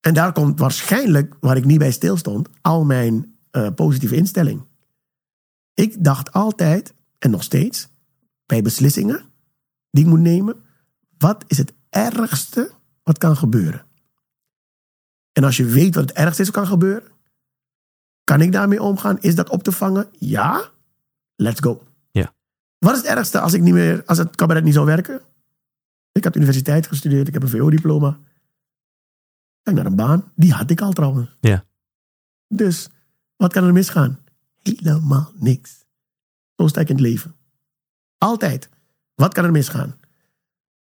En 0.00 0.14
daar 0.14 0.32
komt 0.32 0.58
waarschijnlijk, 0.58 1.36
waar 1.40 1.56
ik 1.56 1.64
niet 1.64 1.78
bij 1.78 1.90
stilstond, 1.90 2.48
al 2.60 2.84
mijn 2.84 3.38
eh, 3.50 3.68
positieve 3.74 4.16
instelling. 4.16 4.64
Ik 5.74 6.04
dacht 6.04 6.32
altijd, 6.32 6.94
en 7.18 7.30
nog 7.30 7.42
steeds, 7.42 7.88
bij 8.46 8.62
beslissingen 8.62 9.24
die 9.90 10.04
ik 10.04 10.10
moet 10.10 10.20
nemen, 10.20 10.64
wat 11.18 11.44
is 11.46 11.58
het 11.58 11.72
ergste 11.88 12.70
wat 13.02 13.18
kan 13.18 13.36
gebeuren? 13.36 13.84
En 15.32 15.44
als 15.44 15.56
je 15.56 15.64
weet 15.64 15.94
wat 15.94 16.08
het 16.08 16.16
ergste 16.16 16.42
is 16.42 16.48
wat 16.48 16.56
kan 16.56 16.66
gebeuren, 16.66 17.08
kan 18.24 18.40
ik 18.40 18.52
daarmee 18.52 18.82
omgaan? 18.82 19.20
Is 19.20 19.34
dat 19.34 19.48
op 19.48 19.62
te 19.62 19.72
vangen? 19.72 20.08
Ja, 20.18 20.70
let's 21.36 21.60
go. 21.60 21.82
Ja. 22.10 22.32
Wat 22.78 22.92
is 22.92 22.98
het 22.98 23.06
ergste 23.06 23.40
als 23.40 23.52
ik 23.52 23.62
niet 23.62 23.74
meer, 23.74 24.02
als 24.04 24.18
het 24.18 24.36
cabaret 24.36 24.64
niet 24.64 24.74
zou 24.74 24.86
werken? 24.86 25.20
Ik 26.12 26.24
had 26.24 26.36
universiteit 26.36 26.86
gestudeerd, 26.86 27.28
ik 27.28 27.34
heb 27.34 27.42
een 27.42 27.48
VO-diploma. 27.48 28.18
Naar 29.74 29.86
een 29.86 29.96
baan, 29.96 30.32
die 30.34 30.52
had 30.52 30.70
ik 30.70 30.80
al 30.80 30.92
trouwens. 30.92 31.36
Ja. 31.40 31.64
Dus, 32.48 32.88
wat 33.36 33.52
kan 33.52 33.64
er 33.64 33.72
misgaan? 33.72 34.18
Helemaal 34.62 35.32
niks. 35.34 35.84
Zo 36.56 36.66
sta 36.66 36.80
ik 36.80 36.88
in 36.88 36.94
het 36.94 37.04
leven. 37.04 37.34
Altijd. 38.18 38.68
Wat 39.14 39.34
kan 39.34 39.44
er 39.44 39.50
misgaan? 39.50 39.98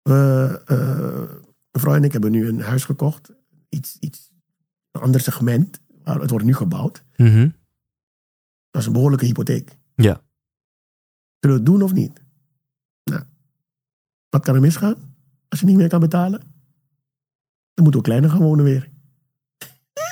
We, 0.02 1.42
mevrouw 1.70 1.94
en 1.94 2.04
ik 2.04 2.12
hebben 2.12 2.30
nu 2.30 2.48
een 2.48 2.60
huis 2.60 2.84
gekocht. 2.84 3.32
Iets, 3.68 3.96
iets, 4.00 4.30
een 4.90 5.00
ander 5.00 5.20
segment. 5.20 5.80
Maar 6.04 6.20
het 6.20 6.30
wordt 6.30 6.44
nu 6.44 6.54
gebouwd. 6.54 7.04
Mhm. 7.16 7.50
Dat 8.70 8.80
is 8.80 8.86
een 8.86 8.92
behoorlijke 8.92 9.26
hypotheek. 9.26 9.76
Ja. 9.94 10.22
Zullen 11.38 11.56
we 11.56 11.62
het 11.62 11.66
doen 11.66 11.82
of 11.82 11.92
niet? 11.92 12.22
Nou, 13.04 13.22
wat 14.28 14.44
kan 14.44 14.54
er 14.54 14.60
misgaan? 14.60 15.16
Als 15.48 15.60
je 15.60 15.66
niet 15.66 15.76
meer 15.76 15.88
kan 15.88 16.00
betalen? 16.00 16.55
Dan 17.76 17.84
moeten 17.84 18.00
we 18.02 18.06
kleiner 18.08 18.30
gaan 18.30 18.40
wonen 18.40 18.64
weer. 18.64 18.88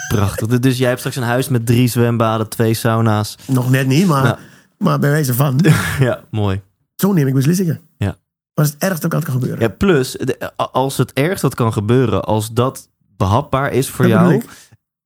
Prachtig. 0.09 0.59
Dus 0.59 0.79
jij 0.79 0.87
hebt 0.89 0.99
straks 0.99 1.17
een 1.17 1.23
huis 1.23 1.49
met 1.49 1.67
drie 1.67 1.89
zwembaden, 1.89 2.49
twee 2.49 2.75
sauna's. 2.75 3.39
Nog 3.47 3.71
net 3.71 3.87
niet, 3.87 4.07
maar, 4.07 4.39
maar 4.79 4.99
bij 4.99 5.11
wijze 5.11 5.35
van. 5.35 5.61
Ja, 6.01 6.25
mooi. 6.31 6.61
Zo 6.97 7.13
neem 7.13 7.27
ik 7.27 7.35
beslissingen. 7.35 7.81
Ja. 7.99 8.17
Is 8.55 8.69
het 8.71 8.77
ergste 8.79 9.09
wat 9.09 9.25
kan 9.25 9.33
gebeuren? 9.33 9.61
Ja, 9.61 9.69
plus, 9.69 10.11
de- 10.13 10.57
als 10.57 10.97
het 10.97 11.13
ergste 11.13 11.47
wat 11.47 11.55
kan 11.55 11.73
gebeuren, 11.73 12.25
als 12.25 12.53
dat 12.53 12.89
behapbaar 13.17 13.73
is 13.73 13.89
voor 13.89 14.05
Dat 14.09 14.13
jou. 14.21 14.43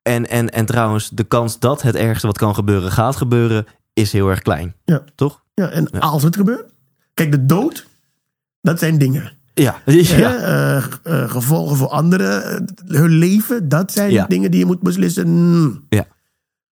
En, 0.02 0.28
en, 0.28 0.50
en 0.50 0.66
trouwens, 0.66 1.08
de 1.08 1.24
kans 1.24 1.58
dat 1.58 1.82
het 1.82 1.94
ergste 1.94 2.26
wat 2.26 2.38
kan 2.38 2.54
gebeuren 2.54 2.92
gaat 2.92 3.16
gebeuren, 3.16 3.66
is 3.92 4.12
heel 4.12 4.28
erg 4.28 4.42
klein. 4.42 4.74
Ja. 4.84 5.02
Toch? 5.14 5.42
Ja, 5.54 5.68
en 5.68 5.88
Ja. 5.92 5.98
als 5.98 6.22
het 6.22 6.36
gebeurt. 6.36 6.72
Kijk, 7.14 7.30
de 7.30 7.46
dood, 7.46 7.86
dat 8.60 8.78
zijn 8.78 8.98
dingen. 8.98 9.32
Ja. 9.62 9.80
Ja. 9.84 10.36
Eh, 10.36 10.76
eh, 10.76 11.30
gevolgen 11.30 11.76
voor 11.76 11.88
anderen, 11.88 12.42
eh, 12.44 13.00
hun 13.00 13.10
leven, 13.10 13.68
dat 13.68 13.92
zijn 13.92 14.10
Ja. 14.10 14.24
dingen 14.28 14.50
die 14.50 14.60
je 14.60 14.66
moet 14.66 14.80
beslissen. 14.80 15.26
Hmm. 15.26 15.84
Ja. 15.88 16.04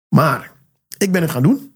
Maar 0.09 0.51
ik 0.97 1.11
ben 1.11 1.21
het 1.21 1.31
gaan 1.31 1.43
doen. 1.43 1.73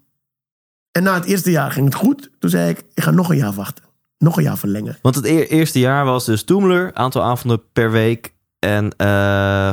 En 0.91 1.03
na 1.03 1.13
het 1.13 1.25
eerste 1.25 1.51
jaar 1.51 1.71
ging 1.71 1.85
het 1.85 1.95
goed. 1.95 2.29
Toen 2.39 2.49
zei 2.49 2.69
ik, 2.69 2.83
ik 2.93 3.03
ga 3.03 3.11
nog 3.11 3.29
een 3.29 3.37
jaar 3.37 3.53
wachten. 3.53 3.83
Nog 4.17 4.37
een 4.37 4.43
jaar 4.43 4.57
verlengen. 4.57 4.97
Want 5.01 5.15
het 5.15 5.25
e- 5.25 5.43
eerste 5.45 5.79
jaar 5.79 6.05
was 6.05 6.25
dus 6.25 6.43
Toemler, 6.43 6.93
aantal 6.93 7.23
avonden 7.23 7.61
per 7.73 7.91
week. 7.91 8.33
En 8.59 8.93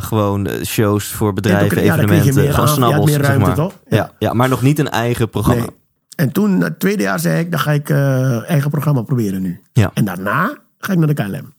gewoon 0.02 0.48
shows 0.64 1.08
voor 1.08 1.32
bedrijven, 1.32 1.84
Ja, 1.84 1.94
evenementen. 1.94 2.34
meer 2.34 2.52
gewoon 2.52 2.68
snabbels, 2.68 3.04
meer 3.04 3.14
zeg 3.14 3.26
ruimte, 3.26 3.46
maar. 3.46 3.54
toch? 3.54 3.74
Ja. 3.88 3.96
Ja. 3.96 4.12
Ja, 4.18 4.32
maar 4.32 4.48
nog 4.48 4.62
niet 4.62 4.78
een 4.78 4.90
eigen 4.90 5.28
programma. 5.28 5.60
Nee. 5.62 5.70
En 6.16 6.32
toen, 6.32 6.58
na 6.58 6.64
het 6.64 6.78
tweede 6.80 7.02
jaar, 7.02 7.20
zei 7.20 7.40
ik, 7.40 7.50
dan 7.50 7.60
ga 7.60 7.70
ik 7.70 7.90
eh, 7.90 8.50
eigen 8.50 8.70
programma 8.70 9.02
proberen 9.02 9.42
nu. 9.42 9.60
Ja. 9.72 9.90
En 9.94 10.04
daarna 10.04 10.56
ga 10.84 10.92
ik 10.92 10.98
naar 10.98 11.06
de 11.06 11.14
KLM. 11.14 11.52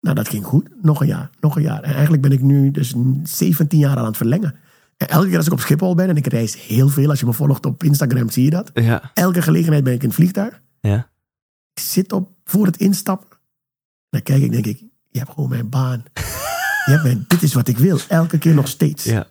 Nou, 0.00 0.14
dat 0.16 0.28
ging 0.28 0.44
goed. 0.44 0.68
Nog 0.82 1.00
een 1.00 1.06
jaar, 1.06 1.30
nog 1.40 1.56
een 1.56 1.62
jaar. 1.62 1.82
En 1.82 1.92
eigenlijk 1.92 2.22
ben 2.22 2.32
ik 2.32 2.40
nu 2.40 2.70
dus 2.70 2.94
17 3.22 3.78
jaar 3.78 3.96
aan 3.96 4.04
het 4.04 4.16
verlengen. 4.16 4.54
En 4.96 5.08
elke 5.08 5.28
keer 5.28 5.36
als 5.36 5.46
ik 5.46 5.52
op 5.52 5.60
Schiphol 5.60 5.94
ben, 5.94 6.08
en 6.08 6.16
ik 6.16 6.26
reis 6.26 6.66
heel 6.66 6.88
veel. 6.88 7.08
Als 7.10 7.20
je 7.20 7.26
me 7.26 7.32
volgt 7.32 7.66
op 7.66 7.82
Instagram, 7.84 8.30
zie 8.30 8.44
je 8.44 8.50
dat. 8.50 8.70
Ja, 8.74 9.10
Elke 9.14 9.42
gelegenheid 9.42 9.84
ben 9.84 9.92
ik 9.92 10.00
in 10.02 10.06
het 10.06 10.16
vliegtuig. 10.16 10.60
ja. 10.80 11.10
Ik 11.74 11.82
zit 11.82 12.12
op 12.12 12.30
voor 12.44 12.66
het 12.66 12.76
instappen. 12.76 13.38
Dan 14.10 14.22
kijk 14.22 14.42
ik, 14.42 14.50
denk 14.52 14.66
ik, 14.66 14.78
je 15.08 15.18
hebt 15.18 15.30
gewoon 15.30 15.48
mijn 15.48 15.68
baan. 15.68 16.02
je 16.86 16.90
hebt 16.90 17.02
mijn, 17.02 17.24
dit 17.28 17.42
is 17.42 17.54
wat 17.54 17.68
ik 17.68 17.78
wil. 17.78 17.98
Elke 18.08 18.38
keer 18.38 18.54
nog 18.54 18.68
steeds. 18.68 19.04
ja. 19.04 19.26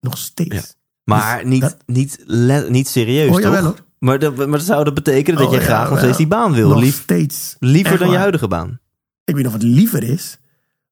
Nog 0.00 0.18
steeds. 0.18 0.54
Ja. 0.54 0.62
Maar 1.04 1.46
niet, 1.46 1.60
dat- 1.60 1.76
niet, 1.86 2.22
le- 2.26 2.68
niet 2.70 2.88
serieus, 2.88 3.36
Oh, 3.36 3.42
toch? 3.42 3.58
hoor. 3.60 3.86
Maar, 3.98 4.18
dat, 4.18 4.46
maar 4.46 4.60
zou 4.60 4.84
dat 4.84 4.94
betekenen 4.94 5.38
dat 5.40 5.48
Oh, 5.48 5.54
je 5.54 5.60
graag 5.60 5.90
nog 5.90 5.98
steeds 5.98 6.16
die 6.16 6.26
baan 6.26 6.52
wil. 6.52 6.68
Nog 6.68 6.80
Lief, 6.80 7.02
steeds. 7.02 7.56
liever 7.58 7.98
dan 7.98 8.10
je 8.10 8.16
huidige 8.16 8.48
baan. 8.48 8.78
Ik 9.24 9.34
weet 9.34 9.46
of 9.46 9.52
het 9.52 9.62
liever 9.62 10.02
is. 10.02 10.38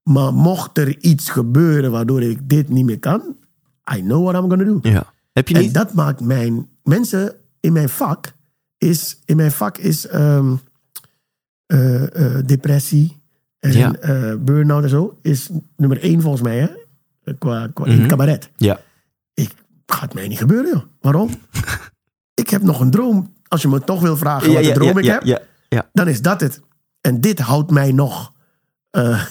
Maar 0.02 0.34
mocht 0.34 0.78
er 0.78 0.98
iets 1.00 1.30
gebeuren 1.30 1.90
waardoor 1.90 2.22
ik 2.22 2.48
dit 2.48 2.68
niet 2.68 2.84
meer 2.84 2.98
kan. 2.98 3.36
I 3.96 4.00
know 4.00 4.22
what 4.28 4.42
I'm 4.42 4.50
gonna 4.50 4.64
do. 4.64 4.78
Ja. 4.82 5.12
Heb 5.32 5.48
je 5.48 5.54
En 5.54 5.60
niet... 5.60 5.74
dat 5.74 5.94
maakt 5.94 6.20
mijn... 6.20 6.68
Mensen 6.82 7.34
in 7.60 7.72
mijn 7.72 7.88
vak 7.88 8.32
is... 8.78 9.18
In 9.24 9.36
mijn 9.36 9.52
vak 9.52 9.78
is 9.78 10.06
ehm, 10.06 10.54
eh, 11.66 12.36
eh, 12.36 12.46
depressie 12.46 13.22
en 13.58 13.72
Ja. 13.72 13.94
eh, 13.94 14.34
burn-out 14.38 14.82
en 14.82 14.88
zo. 14.88 15.18
Is 15.22 15.48
nummer 15.76 16.00
één 16.02 16.20
volgens 16.20 16.42
mij, 16.42 16.58
hè? 16.58 16.68
Qua, 17.38 17.68
qua 17.74 17.84
in 17.86 17.98
Mhm. 17.98 18.06
cabaret. 18.08 18.50
Ja. 18.56 18.80
Ik, 19.34 19.50
gaat 19.86 20.14
mij 20.14 20.28
niet 20.28 20.38
gebeuren, 20.38 20.70
joh. 20.70 20.82
Waarom? 21.00 21.30
ik 22.40 22.50
heb 22.50 22.62
nog 22.62 22.80
een 22.80 22.90
droom. 22.90 23.34
Als 23.48 23.62
je 23.62 23.68
me 23.68 23.80
toch 23.80 24.00
wil 24.00 24.16
vragen 24.16 24.52
wat 24.52 24.64
een 24.64 24.72
droom 24.72 25.00
ja, 25.02 25.20
ik 25.20 25.24
ja, 25.24 25.40
heb, 25.68 25.88
dan 25.92 26.08
is 26.08 26.22
dat 26.22 26.40
het. 26.40 26.60
En 27.00 27.20
dit 27.20 27.38
houdt 27.38 27.70
mij 27.70 27.92
nog 27.92 28.32
eh, 28.90 29.22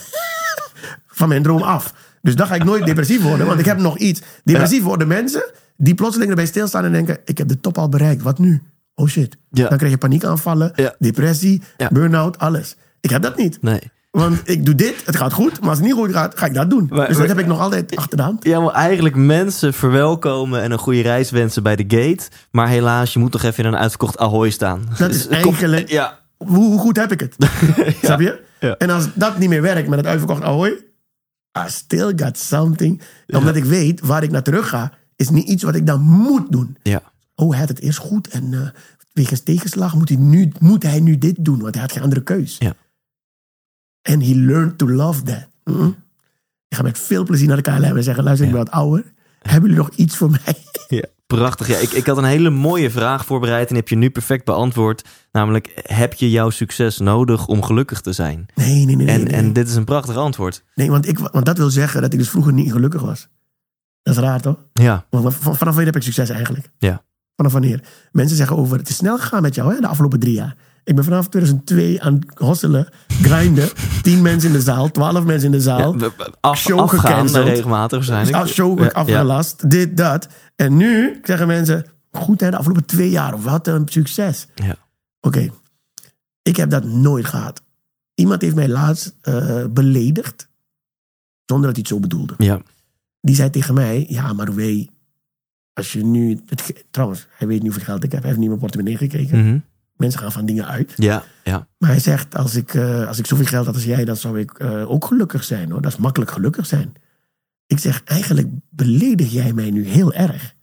van 1.19 1.27
mijn 1.27 1.43
droom 1.43 1.61
af. 1.61 1.93
Dus 2.21 2.35
dan 2.35 2.47
ga 2.47 2.55
ik 2.55 2.63
nooit 2.63 2.85
depressief 2.91 3.21
worden, 3.21 3.47
want 3.47 3.59
ik 3.59 3.65
heb 3.65 3.77
nog 3.77 3.97
iets. 3.97 4.21
Depressief 4.43 4.83
worden 4.83 5.07
mensen 5.07 5.51
die 5.77 5.95
plotseling 5.95 6.29
erbij 6.29 6.45
stilstaan 6.45 6.83
en 6.83 6.91
denken: 6.91 7.19
ik 7.25 7.37
heb 7.37 7.47
de 7.47 7.59
top 7.59 7.77
al 7.77 7.89
bereikt, 7.89 8.21
wat 8.21 8.39
nu? 8.39 8.61
Oh 8.95 9.07
shit. 9.07 9.37
Dan 9.49 9.77
krijg 9.77 9.91
je 9.91 9.97
paniekaanvallen, 9.97 10.93
depressie, 10.99 11.61
burn-out, 11.89 12.37
alles. 12.39 12.75
Ik 13.01 13.09
heb 13.09 13.21
dat 13.21 13.37
niet. 13.37 13.61
Nee. 13.61 13.91
Want 14.15 14.41
ik 14.49 14.65
doe 14.65 14.75
dit, 14.75 14.95
het 15.05 15.15
gaat 15.15 15.33
goed, 15.33 15.59
maar 15.59 15.69
als 15.69 15.77
het 15.77 15.87
niet 15.87 15.95
goed 15.95 16.11
gaat, 16.11 16.37
ga 16.37 16.45
ik 16.45 16.53
dat 16.53 16.69
doen. 16.69 16.87
Maar- 16.89 17.07
dus 17.07 17.17
dat 17.17 17.27
heb 17.27 17.39
ik 17.39 17.45
nog 17.45 17.59
altijd 17.59 17.95
achter 17.95 18.17
de 18.17 18.23
hand. 18.23 18.43
Ja, 18.43 18.59
maar 18.59 18.73
eigenlijk 18.73 19.15
mensen 19.15 19.73
verwelkomen 19.73 20.61
en 20.61 20.71
een 20.71 20.77
goede 20.77 21.01
reis 21.01 21.31
wensen 21.31 21.63
bij 21.63 21.75
de 21.75 21.83
gate. 21.87 22.29
Maar 22.51 22.67
helaas, 22.67 23.13
je 23.13 23.19
moet 23.19 23.33
nog 23.33 23.43
even 23.43 23.63
in 23.63 23.73
een 23.73 23.79
uitverkocht 23.79 24.17
Ahoy 24.17 24.49
staan. 24.49 24.81
Dat 24.97 25.09
is 25.13 25.27
eigenlijk- 25.43 25.89
Ja. 25.89 26.19
Hoe, 26.37 26.57
hoe 26.57 26.79
goed 26.79 26.97
heb 26.97 27.11
ik 27.11 27.19
het? 27.19 27.35
Snap 28.03 28.19
je? 28.19 28.41
Ja. 28.59 28.75
En 28.77 28.89
als 28.89 29.07
dat 29.13 29.37
niet 29.37 29.49
meer 29.49 29.61
werkt 29.61 29.87
met 29.89 29.97
het 29.97 30.07
uitverkocht 30.07 30.41
Ahoy, 30.43 30.69
I 31.57 31.61
still 31.69 32.13
got 32.15 32.37
something. 32.37 33.01
Omdat 33.27 33.55
ik 33.55 33.63
weet 33.65 33.99
waar 34.01 34.23
ik 34.23 34.31
naar 34.31 34.43
terug 34.43 34.69
ga, 34.69 34.91
is 35.15 35.29
niet 35.29 35.47
iets 35.47 35.63
wat 35.63 35.75
ik 35.75 35.87
dan 35.87 36.01
moet 36.01 36.51
doen. 36.51 36.77
Ja. 36.83 37.01
Oh, 37.35 37.57
het 37.59 37.79
eerst 37.79 37.97
goed 37.97 38.27
en 38.27 38.53
eh, 38.53 38.59
wegens 39.13 39.39
tegenslag 39.43 39.95
moet 39.95 40.09
hij, 40.09 40.17
nu, 40.17 40.51
moet 40.59 40.83
hij 40.83 40.99
nu 40.99 41.17
dit 41.17 41.35
doen, 41.39 41.59
want 41.61 41.73
hij 41.73 41.83
had 41.83 41.91
geen 41.91 42.01
andere 42.03 42.23
keus. 42.23 42.55
Ja. 42.59 42.73
En 44.05 44.21
he 44.21 44.33
learned 44.35 44.77
to 44.77 44.89
love 44.89 45.21
that. 45.23 45.47
Mm. 45.63 45.95
Ik 46.67 46.77
ga 46.77 46.83
met 46.83 46.99
veel 46.99 47.23
plezier 47.23 47.47
naar 47.47 47.61
de 47.61 47.71
KLM 47.71 47.97
en 47.97 48.03
zeggen, 48.03 48.23
luister, 48.23 48.47
ik 48.47 48.53
ben 48.53 48.63
wat 48.63 48.73
ouder. 48.73 49.13
Hebben 49.41 49.69
jullie 49.69 49.83
nog 49.85 49.95
iets 49.95 50.17
voor 50.17 50.29
mij? 50.29 50.55
Ja, 50.87 51.03
prachtig. 51.27 51.67
Ja, 51.67 51.77
ik, 51.77 51.91
ik 51.91 52.05
had 52.05 52.17
een 52.17 52.23
hele 52.23 52.49
mooie 52.49 52.89
vraag 52.91 53.25
voorbereid 53.25 53.69
en 53.69 53.75
heb 53.75 53.87
je 53.89 53.95
nu 53.95 54.09
perfect 54.09 54.45
beantwoord. 54.45 55.05
Namelijk, 55.31 55.71
heb 55.83 56.13
je 56.13 56.31
jouw 56.31 56.49
succes 56.49 56.97
nodig 56.97 57.47
om 57.47 57.63
gelukkig 57.63 58.01
te 58.01 58.13
zijn? 58.13 58.45
Nee, 58.55 58.85
nee, 58.85 58.95
nee. 58.95 59.07
En, 59.07 59.23
nee. 59.23 59.33
en 59.33 59.53
dit 59.53 59.67
is 59.67 59.75
een 59.75 59.83
prachtig 59.83 60.15
antwoord. 60.15 60.63
nee 60.75 60.89
want, 60.89 61.07
ik, 61.07 61.19
want 61.19 61.45
dat 61.45 61.57
wil 61.57 61.69
zeggen 61.69 62.01
dat 62.01 62.13
ik 62.13 62.19
dus 62.19 62.29
vroeger 62.29 62.53
niet 62.53 62.71
gelukkig 62.71 63.01
was. 63.01 63.27
Dat 64.03 64.15
is 64.15 64.21
raar, 64.21 64.41
toch? 64.41 64.57
Ja, 64.73 65.05
Want 65.09 65.23
van- 65.35 65.55
vanaf 65.55 65.73
wanneer 65.73 65.85
heb 65.85 65.95
ik 65.95 66.01
succes 66.03 66.29
eigenlijk? 66.29 66.69
ja. 66.77 67.03
Vanaf 67.35 67.51
wanneer? 67.51 67.83
Mensen 68.11 68.37
zeggen 68.37 68.57
over, 68.57 68.77
het 68.77 68.89
is 68.89 68.95
snel 68.95 69.17
gegaan 69.17 69.41
met 69.41 69.55
jou 69.55 69.73
hè, 69.73 69.79
de 69.81 69.87
afgelopen 69.87 70.19
drie 70.19 70.33
jaar. 70.33 70.55
Ik 70.85 70.95
ben 70.95 71.03
vanaf 71.03 71.27
2002 71.27 72.01
aan 72.01 72.13
het 72.13 72.39
hosselen, 72.39 72.87
grinden. 73.07 73.69
Tien 74.01 74.21
mensen 74.21 74.49
in 74.49 74.55
de 74.55 74.61
zaal, 74.61 74.91
twaalf 74.91 75.23
mensen 75.23 75.45
in 75.45 75.51
de 75.51 75.61
zaal. 75.61 75.99
Ja, 75.99 76.11
Af, 76.39 76.57
Show 76.57 76.79
afgaan 76.79 77.27
regelmatig 77.27 77.97
waarschijnlijk. 77.97 78.37
Als 78.37 78.53
show 78.53 78.79
Ja, 78.79 78.87
afgelast, 78.87 79.69
dit, 79.69 79.97
dat. 79.97 80.27
En 80.55 80.77
nu 80.77 81.19
zeggen 81.23 81.47
mensen, 81.47 81.85
goed 82.11 82.41
hè, 82.41 82.49
de 82.49 82.57
afgelopen 82.57 82.85
twee 82.85 83.09
jaar, 83.09 83.41
wat 83.41 83.67
een 83.67 83.87
succes. 83.87 84.47
Ja. 84.55 84.75
Oké, 85.21 85.49
ik 86.41 86.55
heb 86.55 86.69
dat 86.69 86.83
nooit 86.83 87.25
gehad. 87.25 87.61
Iemand 88.13 88.41
heeft 88.41 88.55
mij 88.55 88.69
laatst 88.69 89.15
eh, 89.21 89.65
beledigd, 89.69 90.49
zonder 91.45 91.65
dat 91.65 91.75
hij 91.75 91.85
het 91.87 91.87
zo 91.87 91.99
bedoelde. 91.99 92.33
Ja. 92.37 92.61
Die 93.21 93.35
zei 93.35 93.49
tegen 93.49 93.73
mij, 93.73 94.05
ja, 94.09 94.33
maar 94.33 94.53
weet 94.53 94.89
als 95.73 95.93
je 95.93 96.03
nu... 96.03 96.39
Het, 96.45 96.85
trouwens, 96.91 97.27
hij 97.37 97.47
weet 97.47 97.61
niet 97.61 97.71
hoeveel 97.71 97.87
geld 97.87 98.03
ik 98.03 98.11
heb. 98.11 98.21
Hij 98.21 98.29
heeft 98.29 98.41
niet 98.41 98.51
in 98.51 98.57
mijn 98.57 98.71
portemonnee 98.71 98.97
gekeken. 98.97 99.39
Mhm. 99.39 99.57
Mensen 99.95 100.19
gaan 100.19 100.31
van 100.31 100.45
dingen 100.45 100.67
uit. 100.67 100.93
ja, 100.95 101.23
ja. 101.43 101.67
Maar 101.77 101.89
hij 101.89 101.99
zegt, 101.99 102.35
als 102.35 102.55
ik, 102.55 102.73
eh, 102.73 103.07
als 103.07 103.17
ik 103.19 103.25
zoveel 103.25 103.45
geld 103.45 103.65
had 103.65 103.75
als 103.75 103.83
jij... 103.83 104.05
dan 104.05 104.15
zou 104.15 104.39
ik 104.39 104.51
eh, 104.51 104.91
ook 104.91 105.05
gelukkig 105.05 105.43
zijn. 105.43 105.71
hoor. 105.71 105.81
Dat 105.81 105.91
is 105.91 105.97
makkelijk 105.97 106.31
gelukkig 106.31 106.65
zijn. 106.65 106.93
Ik 107.67 107.79
zeg, 107.79 108.01
eigenlijk 108.03 108.47
beledig 108.69 109.31
jij 109.31 109.53
mij 109.53 109.71
nu 109.71 109.85
heel 109.85 110.13
erg. 110.13 110.53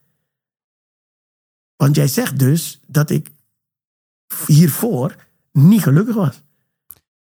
Want 1.76 1.96
jij 1.96 2.08
zegt 2.08 2.38
dus 2.38 2.80
dat 2.86 3.10
ik 3.10 3.30
hiervoor 4.46 5.14
niet 5.52 5.82
gelukkig 5.82 6.14
was. 6.14 6.42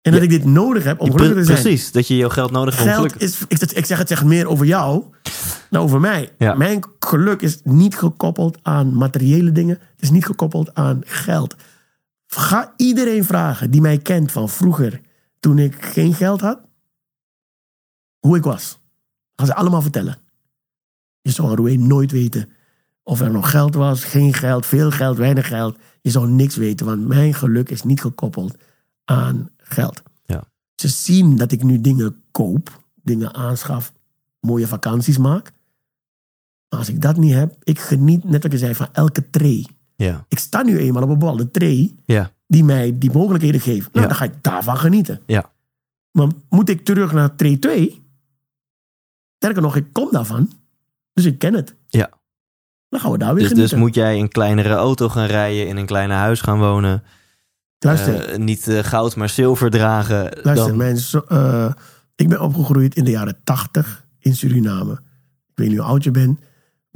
En 0.02 0.12
dat 0.12 0.22
Ja. 0.22 0.22
ik 0.22 0.30
dit 0.30 0.46
nodig 0.46 0.84
heb 0.84 1.00
om 1.00 1.12
gelukkig 1.12 1.38
te 1.38 1.44
zijn. 1.44 1.62
Precies, 1.62 1.92
dat 1.92 2.08
je 2.08 2.16
jouw 2.16 2.30
geld 2.30 2.52
nodig 2.52 2.78
hebt 2.78 2.88
om 2.90 2.94
gelukkig 2.96 3.22
is, 3.22 3.40
ik, 3.48 3.62
ik 3.72 3.86
zeg 3.86 3.98
het 3.98 4.08
zegt 4.08 4.24
meer 4.24 4.48
over 4.48 4.66
jou 4.66 5.04
dan 5.70 5.82
over 5.82 6.00
mij. 6.00 6.30
Ja. 6.38 6.54
Mijn 6.54 6.84
geluk 7.00 7.42
is 7.42 7.60
niet 7.64 7.98
gekoppeld 7.98 8.58
aan 8.62 8.94
materiële 8.94 9.52
dingen. 9.52 9.76
Het 9.76 10.02
is 10.02 10.10
niet 10.10 10.26
gekoppeld 10.26 10.74
aan 10.74 11.02
geld. 11.06 11.56
Ga 12.32 12.74
iedereen 12.78 13.24
vragen 13.24 13.72
die 13.72 13.82
mij 13.82 13.98
kent 13.98 14.32
van 14.32 14.50
vroeger, 14.50 15.02
toen 15.40 15.60
ik 15.60 15.84
geen 15.86 16.14
geld 16.14 16.42
had, 16.42 16.60
hoe 18.20 18.38
ik 18.38 18.44
was. 18.44 18.80
Gaan 19.36 19.48
ze 19.48 19.56
allemaal 19.56 19.82
vertellen. 19.82 20.18
Je 21.22 21.32
zou 21.32 21.56
Roué 21.56 21.76
nooit 21.76 22.12
weten 22.12 22.50
of 23.04 23.20
er 23.22 23.32
nog 23.32 23.50
geld 23.50 23.76
was, 23.76 24.04
geen 24.04 24.34
geld, 24.34 24.66
veel 24.66 24.92
geld, 24.92 25.18
weinig 25.18 25.48
geld. 25.48 25.78
Je 26.02 26.10
zou 26.10 26.28
niks 26.28 26.56
weten, 26.56 26.86
want 26.86 27.08
mijn 27.08 27.34
geluk 27.34 27.70
is 27.70 27.84
niet 27.84 28.02
gekoppeld 28.02 28.58
aan 29.06 29.50
geld. 29.58 30.02
Ja. 30.26 30.44
Ze 30.76 30.88
zien 30.88 31.36
dat 31.36 31.52
ik 31.52 31.64
nu 31.64 31.82
dingen 31.82 32.24
koop, 32.32 32.84
dingen 33.04 33.34
aanschaf, 33.34 33.94
mooie 34.40 34.68
vakanties 34.68 35.18
maak. 35.18 35.52
Maar 36.70 36.80
als 36.80 36.90
ik 36.90 37.02
dat 37.02 37.18
niet 37.18 37.34
heb, 37.34 37.56
ik 37.64 37.80
geniet, 37.80 38.24
net 38.24 38.44
wat 38.44 38.52
je 38.52 38.58
zei, 38.58 38.76
van 38.76 38.90
elke 38.94 39.30
tray. 39.30 39.68
Ja, 40.06 40.26
Ik 40.28 40.40
sta 40.40 40.62
nu 40.64 40.78
eenmaal 40.78 41.04
op 41.04 41.10
een 41.10 41.18
bepaalde 41.18 41.52
tray 41.52 41.96
ja, 42.06 42.32
die 42.48 42.64
mij 42.64 42.98
die 42.98 43.12
mogelijkheden 43.12 43.62
geeft. 43.62 43.86
Nou, 43.94 44.02
Ja. 44.02 44.08
dan 44.08 44.16
ga 44.16 44.24
ik 44.24 44.34
daarvan 44.44 44.78
genieten. 44.78 45.22
ja. 45.26 45.52
Maar 46.12 46.28
moet 46.50 46.70
ik 46.70 46.86
terug 46.86 47.12
naar 47.12 47.36
tray 47.36 47.58
2? 47.58 48.04
Sterker 49.38 49.62
nog, 49.62 49.76
ik 49.76 49.86
kom 49.92 50.12
daarvan. 50.12 50.52
Dus 51.14 51.26
ik 51.26 51.40
ken 51.40 51.54
het. 51.54 51.76
Ja. 51.88 52.10
Dan 52.90 53.00
gaan 53.00 53.12
we 53.12 53.18
daar 53.18 53.34
weer 53.34 53.40
Dus, 53.44 53.48
dus 53.50 53.58
genieten. 53.58 53.80
moet 53.80 53.96
jij 53.96 54.20
een 54.20 54.30
kleinere 54.30 54.74
auto 54.74 55.10
gaan 55.10 55.26
rijden, 55.26 55.68
in 55.68 55.78
een 55.78 55.86
kleiner 55.86 56.18
huis 56.18 56.42
gaan 56.42 56.60
wonen. 56.60 57.04
Luister, 57.80 58.30
eh, 58.30 58.38
niet 58.38 58.68
eh, 58.68 58.84
goud, 58.84 59.16
maar 59.16 59.30
zilver 59.30 59.70
dragen. 59.70 60.22
luister 60.44 60.68
dan... 60.68 60.78
mijn 60.78 60.98
zo- 60.98 61.26
eh, 61.28 61.74
ik 62.16 62.30
ben 62.30 62.42
opgegroeid 62.42 62.96
in 62.96 63.04
de 63.04 63.12
jaren 63.12 63.40
80 63.44 64.06
in 64.20 64.36
Suriname. 64.36 64.92
Ik 65.48 65.56
weet 65.56 65.68
niet 65.70 65.78
hoe 65.78 65.88
oud 65.88 66.04
je 66.04 66.12
bent, 66.12 66.40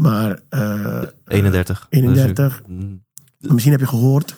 maar 0.03 0.39
eh, 0.49 1.01
31. 1.27 1.87
31. 1.89 2.61
Mm, 2.67 3.03
misschien 3.39 3.71
heb 3.71 3.81
je 3.81 3.87
gehoord. 3.87 4.35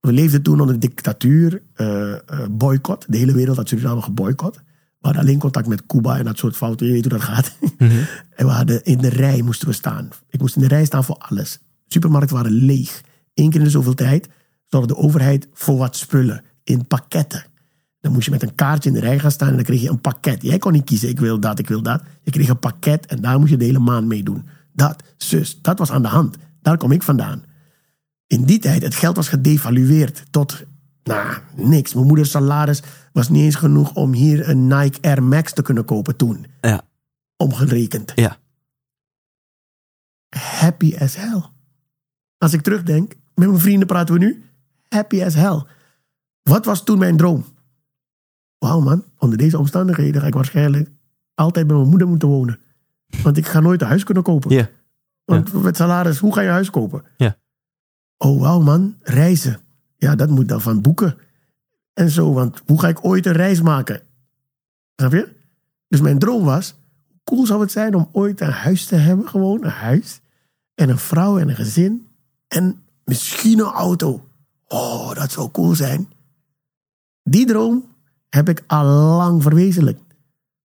We 0.00 0.12
leefden 0.12 0.42
toen 0.42 0.60
onder 0.60 0.80
dictatuur, 0.80 1.62
eh 1.74 2.12
eh, 2.12 2.20
boycott. 2.50 3.04
De 3.08 3.16
hele 3.16 3.32
wereld 3.32 3.56
had 3.56 3.68
Suriname 3.68 4.02
geboycott. 4.02 4.56
We 4.56 5.06
hadden 5.06 5.22
alleen 5.22 5.38
contact 5.38 5.66
met 5.66 5.86
Cuba 5.86 6.18
en 6.18 6.24
dat 6.24 6.38
soort 6.38 6.56
fouten. 6.56 6.86
Je 6.86 6.92
weet 6.92 7.02
hoe 7.04 7.12
dat 7.12 7.22
gaat. 7.22 7.56
mhm. 7.78 7.92
En 8.34 8.46
we 8.46 8.52
hadden 8.52 8.84
in 8.84 8.98
de 8.98 9.08
rij 9.08 9.42
moesten 9.42 9.68
we 9.68 9.74
staan. 9.74 10.08
Ik 10.28 10.40
moest 10.40 10.56
in 10.56 10.62
de 10.62 10.68
rij 10.68 10.84
staan 10.84 11.04
voor 11.04 11.16
alles. 11.18 11.58
Supermarkten 11.86 12.36
waren 12.36 12.52
leeg. 12.52 13.02
Eén 13.34 13.50
keer 13.50 13.58
in 13.58 13.64
de 13.64 13.70
zoveel 13.70 13.94
tijd 13.94 14.28
zorgde 14.66 14.94
de 14.94 15.00
overheid 15.00 15.48
voor 15.52 15.76
wat 15.76 15.96
spullen 15.96 16.42
in 16.64 16.86
pakketten. 16.86 17.44
Dan 18.00 18.12
moest 18.12 18.24
je 18.24 18.30
met 18.30 18.42
een 18.42 18.54
kaartje 18.54 18.88
in 18.88 18.94
de 18.94 19.00
rij 19.00 19.18
gaan 19.18 19.30
staan 19.30 19.48
en 19.48 19.54
dan 19.54 19.64
kreeg 19.64 19.82
je 19.82 19.88
een 19.88 20.00
pakket. 20.00 20.42
Jij 20.42 20.58
kon 20.58 20.72
niet 20.72 20.84
kiezen, 20.84 21.08
ik 21.08 21.20
wil 21.20 21.40
dat, 21.40 21.58
ik 21.58 21.68
wil 21.68 21.82
dat. 21.82 22.02
Je 22.22 22.30
kreeg 22.30 22.48
een 22.48 22.58
pakket 22.58 23.06
en 23.06 23.20
daar 23.20 23.38
moest 23.38 23.50
je 23.50 23.56
de 23.56 23.64
hele 23.64 23.78
maand 23.78 24.06
mee 24.06 24.22
doen. 24.22 24.48
Dat, 24.78 25.02
zus. 25.16 25.58
Dat 25.62 25.78
was 25.78 25.90
aan 25.90 26.02
de 26.02 26.08
hand. 26.08 26.36
Daar 26.62 26.76
kom 26.76 26.92
ik 26.92 27.02
vandaan. 27.02 27.44
In 28.26 28.44
die 28.44 28.58
tijd, 28.58 28.82
het 28.82 28.94
geld 28.94 29.16
was 29.16 29.28
gedevalueerd 29.28 30.24
tot, 30.30 30.64
nou, 31.02 31.38
niks. 31.56 31.94
Mijn 31.94 32.06
moeders 32.06 32.30
salaris 32.30 32.82
was 33.12 33.28
niet 33.28 33.42
eens 33.42 33.54
genoeg 33.54 33.94
om 33.94 34.12
hier 34.12 34.48
een 34.48 34.66
Nike 34.66 34.98
Air 35.00 35.22
Max 35.22 35.52
te 35.52 35.62
kunnen 35.62 35.84
kopen 35.84 36.16
toen. 36.16 36.46
Ja. 36.60 36.82
Omgerekend. 37.36 38.12
Ja. 38.14 38.36
Happy 40.36 40.96
as 40.98 41.16
hell. 41.16 41.42
Als 42.38 42.52
ik 42.52 42.60
terugdenk, 42.60 43.14
met 43.34 43.48
mijn 43.48 43.60
vrienden 43.60 43.86
praten 43.86 44.14
we 44.14 44.20
nu. 44.20 44.44
Happy 44.88 45.22
as 45.24 45.34
hell. 45.34 45.62
Wat 46.42 46.64
was 46.64 46.84
toen 46.84 46.98
mijn 46.98 47.16
droom? 47.16 47.44
Wauw 48.58 48.80
man, 48.80 49.04
onder 49.18 49.38
deze 49.38 49.58
omstandigheden 49.58 50.20
ga 50.20 50.26
ik 50.26 50.34
waarschijnlijk 50.34 50.90
altijd 51.34 51.66
bij 51.66 51.76
mijn 51.76 51.88
moeder 51.88 52.08
moeten 52.08 52.28
wonen. 52.28 52.60
Want 53.22 53.36
ik 53.36 53.46
ga 53.46 53.60
nooit 53.60 53.80
een 53.80 53.88
huis 53.88 54.04
kunnen 54.04 54.22
kopen. 54.22 54.50
Ja. 54.50 54.68
Want 55.24 55.62
met 55.62 55.76
salaris, 55.76 56.18
hoe 56.18 56.34
ga 56.34 56.40
je 56.40 56.48
huis 56.48 56.70
kopen? 56.70 57.04
Ja. 57.16 57.36
Oh 58.18 58.40
wauw 58.40 58.60
man, 58.60 58.96
reizen. 59.00 59.60
Ja, 59.96 60.14
dat 60.14 60.28
moet 60.28 60.48
dan 60.48 60.60
van 60.60 60.80
boeken. 60.80 61.18
En 61.92 62.10
zo, 62.10 62.32
want 62.32 62.62
hoe 62.66 62.80
ga 62.80 62.88
ik 62.88 63.04
ooit 63.04 63.26
een 63.26 63.32
reis 63.32 63.60
maken? 63.60 64.02
Snap 64.96 65.12
je? 65.12 65.36
Dus 65.88 66.00
mijn 66.00 66.18
droom 66.18 66.44
was, 66.44 66.74
hoe 67.08 67.20
cool 67.24 67.46
zou 67.46 67.60
het 67.60 67.72
zijn 67.72 67.94
om 67.94 68.08
ooit 68.12 68.40
een 68.40 68.50
huis 68.50 68.86
te 68.86 68.96
hebben, 68.96 69.28
gewoon 69.28 69.64
een 69.64 69.70
huis. 69.70 70.20
En 70.74 70.88
een 70.88 70.98
vrouw 70.98 71.38
en 71.38 71.48
een 71.48 71.54
gezin. 71.54 72.06
En 72.48 72.82
misschien 73.04 73.58
een 73.58 73.72
auto. 73.72 74.28
Oh, 74.66 75.14
dat 75.14 75.32
zou 75.32 75.50
cool 75.50 75.74
zijn. 75.74 76.08
Die 77.22 77.46
droom 77.46 77.94
heb 78.28 78.48
ik 78.48 78.64
al 78.66 78.84
lang 79.16 79.42
verwezenlijkt. 79.42 80.02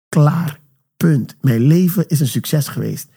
Klaar. 0.08 0.57
Punt. 1.04 1.36
Mijn 1.40 1.60
leven 1.60 2.08
is 2.08 2.20
een 2.20 2.28
succes 2.28 2.68
geweest. 2.68 3.08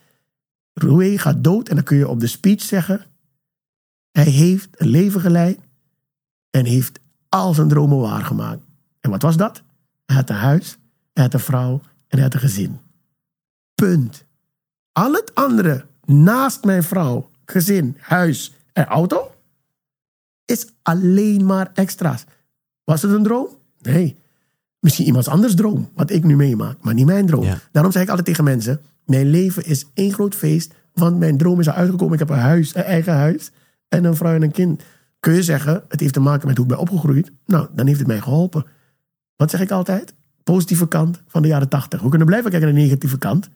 Roué 0.73 1.17
gaat 1.17 1.43
dood 1.43 1.69
en 1.69 1.75
dan 1.75 1.83
kun 1.83 1.97
je 1.97 2.07
op 2.07 2.19
de 2.19 2.27
speech 2.27 2.61
zeggen... 2.61 3.05
Hij 4.11 4.23
heeft 4.23 4.81
een 4.81 4.87
leven 4.87 5.21
geleid 5.21 5.59
en 6.49 6.65
heeft 6.65 6.99
al 7.29 7.53
zijn 7.53 7.67
dromen 7.67 7.97
waargemaakt. 7.97 8.61
En 8.99 9.09
wat 9.09 9.21
was 9.21 9.37
dat? 9.37 9.63
Hij 10.05 10.15
had 10.15 10.29
een 10.29 10.35
huis, 10.35 10.77
hij 11.13 11.23
had 11.23 11.33
een 11.33 11.39
vrouw 11.39 11.81
en 12.07 12.17
hij 12.17 12.21
had 12.21 12.33
een 12.33 12.39
gezin. 12.39 12.79
Punt. 13.75 14.25
Al 14.91 15.13
het 15.13 15.35
andere 15.35 15.85
naast 16.05 16.63
mijn 16.63 16.83
vrouw, 16.83 17.29
gezin, 17.45 17.97
huis 17.99 18.53
en 18.73 18.85
auto 18.85 19.31
is 20.45 20.67
alleen 20.81 21.45
maar 21.45 21.71
extra's. 21.73 22.23
Was 22.83 23.01
het 23.01 23.11
een 23.11 23.23
droom? 23.23 23.47
Nee. 23.79 24.17
Misschien 24.81 25.05
iemands 25.05 25.27
anders 25.27 25.55
droom, 25.55 25.89
wat 25.95 26.11
ik 26.11 26.23
nu 26.23 26.35
meemaak, 26.35 26.77
maar 26.81 26.93
niet 26.93 27.05
mijn 27.05 27.25
droom. 27.25 27.43
Ja. 27.43 27.57
Daarom 27.71 27.91
zeg 27.91 28.01
ik 28.01 28.09
altijd 28.09 28.27
tegen 28.27 28.43
mensen: 28.43 28.81
Mijn 29.05 29.29
leven 29.29 29.65
is 29.65 29.85
één 29.93 30.13
groot 30.13 30.35
feest, 30.35 30.73
want 30.93 31.19
mijn 31.19 31.37
droom 31.37 31.59
is 31.59 31.67
al 31.67 31.73
uitgekomen. 31.73 32.13
Ik 32.13 32.19
heb 32.19 32.29
een 32.29 32.37
huis, 32.37 32.75
een 32.75 32.83
eigen 32.83 33.13
huis 33.13 33.51
en 33.87 34.03
een 34.03 34.15
vrouw 34.15 34.35
en 34.35 34.41
een 34.41 34.51
kind. 34.51 34.83
Kun 35.19 35.33
je 35.33 35.43
zeggen, 35.43 35.83
het 35.87 35.99
heeft 35.99 36.13
te 36.13 36.19
maken 36.19 36.47
met 36.47 36.57
hoe 36.57 36.65
ik 36.65 36.71
ben 36.71 36.81
opgegroeid? 36.81 37.31
Nou, 37.45 37.67
dan 37.75 37.87
heeft 37.87 37.99
het 37.99 38.07
mij 38.07 38.21
geholpen. 38.21 38.65
Wat 39.35 39.49
zeg 39.49 39.61
ik 39.61 39.71
altijd? 39.71 40.13
Positieve 40.43 40.87
kant 40.87 41.21
van 41.27 41.41
de 41.41 41.47
jaren 41.47 41.69
tachtig. 41.69 42.01
We 42.01 42.09
kunnen 42.09 42.27
blijven 42.27 42.51
kijken 42.51 42.67
naar 42.67 42.77
de 42.77 42.83
negatieve 42.83 43.17
kant. 43.17 43.49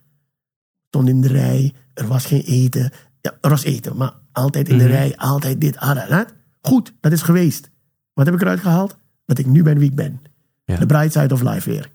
Stond 0.87 1.09
in 1.09 1.21
de 1.21 1.27
rij, 1.27 1.73
er 1.93 2.07
was 2.07 2.25
geen 2.25 2.41
eten. 2.41 2.91
Ja, 3.21 3.37
er 3.41 3.49
was 3.49 3.63
eten, 3.63 3.97
maar 3.97 4.13
altijd 4.31 4.69
in 4.69 4.77
de 4.77 4.87
rij, 4.87 5.17
altijd 5.17 5.61
dit, 5.61 5.77
ah, 5.77 5.95
dat, 5.95 6.09
dat. 6.09 6.33
Goed, 6.61 6.93
dat 6.99 7.11
is 7.11 7.21
geweest. 7.21 7.69
Wat 8.13 8.25
heb 8.25 8.35
ik 8.35 8.41
eruit 8.41 8.59
gehaald? 8.59 8.97
Dat 9.25 9.37
ik 9.37 9.45
nu 9.45 9.63
ben 9.63 9.77
wie 9.77 9.89
ik 9.89 9.95
ben. 9.95 10.21
Ja. 10.65 10.77
De 10.77 10.85
bright 10.85 11.11
side 11.13 11.33
of 11.33 11.41
life 11.41 11.69
weer. 11.69 11.89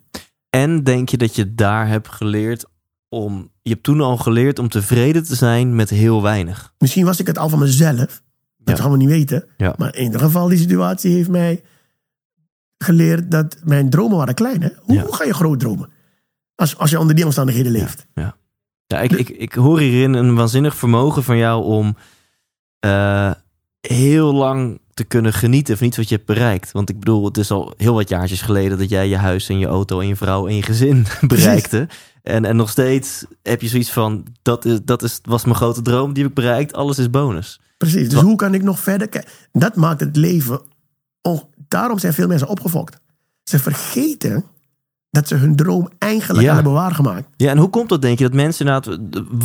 En 0.50 0.84
denk 0.84 1.08
je 1.08 1.16
dat 1.16 1.34
je 1.34 1.54
daar 1.54 1.88
hebt 1.88 2.08
geleerd 2.08 2.64
om... 3.08 3.50
Je 3.62 3.70
hebt 3.70 3.82
toen 3.82 4.00
al 4.00 4.16
geleerd 4.16 4.58
om 4.58 4.68
tevreden 4.68 5.24
te 5.24 5.34
zijn 5.34 5.74
met 5.74 5.90
heel 5.90 6.22
weinig. 6.22 6.74
Misschien 6.78 7.04
was 7.04 7.20
ik 7.20 7.26
het 7.26 7.38
al 7.38 7.48
van 7.48 7.58
mezelf. 7.58 8.22
Dat 8.56 8.76
Ja. 8.76 8.82
gaan 8.82 8.90
we 8.90 8.96
niet 8.96 9.08
weten. 9.08 9.44
Ja. 9.56 9.74
Maar 9.78 9.94
in 9.96 10.02
ieder 10.02 10.20
geval, 10.20 10.48
die 10.48 10.58
situatie 10.58 11.12
heeft 11.14 11.28
mij 11.28 11.62
geleerd 12.78 13.30
dat 13.30 13.56
mijn 13.64 13.90
dromen 13.90 14.16
waren 14.16 14.34
klein. 14.34 14.62
Hè? 14.62 14.68
Hoe, 14.78 14.94
Ja. 14.94 15.02
hoe 15.04 15.14
ga 15.14 15.24
je 15.24 15.34
groot 15.34 15.60
dromen? 15.60 15.88
Als, 16.54 16.76
als 16.78 16.90
je 16.90 16.98
onder 16.98 17.14
die 17.16 17.24
omstandigheden 17.24 17.72
leeft. 17.72 18.06
Ja, 18.86 19.00
ik, 19.00 19.12
ik, 19.12 19.28
ik 19.28 19.52
hoor 19.54 19.78
hierin 19.80 20.12
een 20.12 20.34
waanzinnig 20.34 20.76
vermogen 20.76 21.22
van 21.24 21.36
jou 21.36 21.64
om 21.64 21.96
eh, 22.78 23.30
heel 23.80 24.34
lang 24.34 24.80
te 25.00 25.06
kunnen 25.06 25.32
genieten 25.32 25.76
van 25.78 25.86
iets 25.86 25.96
wat 25.96 26.08
je 26.08 26.14
hebt 26.14 26.26
bereikt. 26.26 26.72
Want 26.72 26.88
ik 26.90 26.98
bedoel, 26.98 27.24
het 27.24 27.36
is 27.36 27.50
al 27.50 27.74
heel 27.76 27.94
wat 27.94 28.08
jaartjes 28.08 28.42
geleden 28.42 28.78
dat 28.78 28.88
jij 28.88 29.08
je 29.08 29.16
huis 29.16 29.48
en 29.48 29.58
je 29.58 29.66
auto 29.66 30.00
en 30.00 30.06
je 30.06 30.16
vrouw 30.16 30.46
en 30.46 30.54
je 30.54 30.62
gezin 30.62 31.06
bereikte. 31.26 31.88
En, 32.22 32.44
en 32.44 32.56
nog 32.56 32.70
steeds 32.70 33.24
heb 33.42 33.60
je 33.62 33.68
zoiets 33.68 33.90
van, 33.92 34.26
dat, 34.42 34.64
is, 34.64 34.78
dat 34.84 35.02
is, 35.02 35.20
was 35.22 35.44
mijn 35.44 35.56
grote 35.56 35.82
droom, 35.82 36.12
die 36.12 36.22
heb 36.22 36.32
ik 36.32 36.38
bereikt, 36.38 36.72
alles 36.72 36.98
is 36.98 37.10
bonus. 37.10 37.60
Precies. 37.76 38.04
Dus 38.04 38.14
Wat- 38.14 38.22
hoe 38.22 38.36
kan 38.36 38.54
ik 38.54 38.62
nog 38.62 38.80
verder 38.80 39.08
kijken? 39.08 39.30
Dat 39.52 39.76
maakt 39.76 40.00
het 40.00 40.16
leven. 40.16 40.60
Daarom 41.68 41.98
zijn 41.98 42.12
veel 42.12 42.28
mensen 42.28 42.48
opgefokt. 42.48 43.00
Ze 43.44 43.58
vergeten 43.58 44.44
dat 45.10 45.28
ze 45.28 45.34
hun 45.34 45.56
droom 45.56 45.88
eigenlijk 45.98 46.44
Ja. 46.46 46.54
hebben 46.54 46.72
waargemaakt. 46.72 47.28
Ja, 47.36 47.50
en 47.50 47.58
hoe 47.58 47.68
komt 47.70 47.88
dat, 47.88 48.02
denk 48.02 48.18
je, 48.18 48.24
dat 48.24 48.34
mensen 48.34 48.66
inderdaad, 48.66 48.98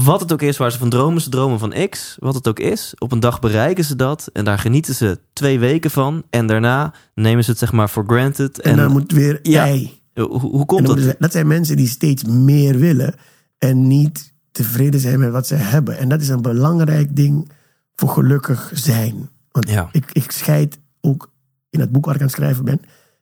wat 0.04 0.20
het 0.20 0.34
ook 0.34 0.42
is 0.42 0.58
waar 0.58 0.72
ze 0.72 0.78
van 0.78 0.90
dromen, 0.90 1.22
ze 1.22 1.30
dromen 1.30 1.60
van 1.60 1.74
X, 1.90 2.16
wat 2.20 2.36
het 2.36 2.48
ook 2.48 2.60
is, 2.60 2.94
op 2.98 3.12
een 3.12 3.20
dag 3.20 3.40
bereiken 3.40 3.84
ze 3.86 3.96
dat 3.96 4.30
en 4.34 4.46
daar 4.46 4.60
genieten 4.60 4.96
ze 4.96 5.20
twee 5.34 5.60
weken 5.60 5.92
van 5.92 6.24
en 6.30 6.48
daarna 6.48 6.94
nemen 7.14 7.44
ze 7.44 7.50
het 7.50 7.60
zeg 7.60 7.72
maar 7.72 7.90
voor 7.90 8.04
granted. 8.08 8.60
En, 8.62 8.72
En, 8.72 8.78
dan 8.78 8.92
moet 8.92 9.12
weer 9.12 9.40
Ja. 9.42 9.64
ei. 9.64 10.02
hoe, 10.14 10.66
komt 10.66 10.88
dat? 10.88 11.00
ze- 11.00 11.16
dat 11.20 11.32
zijn 11.32 11.48
mensen 11.48 11.78
die 11.78 11.88
steeds 11.88 12.24
meer 12.24 12.78
willen 12.80 13.16
en 13.58 13.88
niet 13.88 14.34
tevreden 14.52 15.00
zijn 15.00 15.20
met 15.20 15.32
wat 15.32 15.48
ze 15.48 15.56
hebben. 15.56 15.98
En 15.98 16.10
dat 16.10 16.22
is 16.22 16.30
een 16.30 16.42
belangrijk 16.42 17.16
ding 17.16 17.52
voor 17.96 18.10
gelukkig 18.10 18.72
zijn. 18.74 19.30
Want 19.52 19.70
Ja. 19.70 19.90
ik, 19.92 20.10
ik 20.12 20.32
scheid 20.32 20.80
ook 21.02 21.32
in 21.70 21.80
het 21.80 21.92
boek 21.92 22.06
waar 22.06 22.16
ik 22.16 22.22
aan 22.22 22.28
het 22.28 22.36
schrijven 22.36 22.66
ben. 22.66 22.80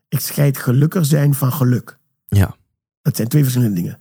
Ik 0.09 0.19
scheid 0.19 0.57
gelukkig 0.57 1.05
zijn 1.05 1.33
van 1.33 1.51
geluk. 1.53 1.97
Ja. 2.35 2.55
Dat 3.01 3.15
zijn 3.15 3.27
twee 3.27 3.41
verschillende 3.43 3.75
dingen. 3.75 3.99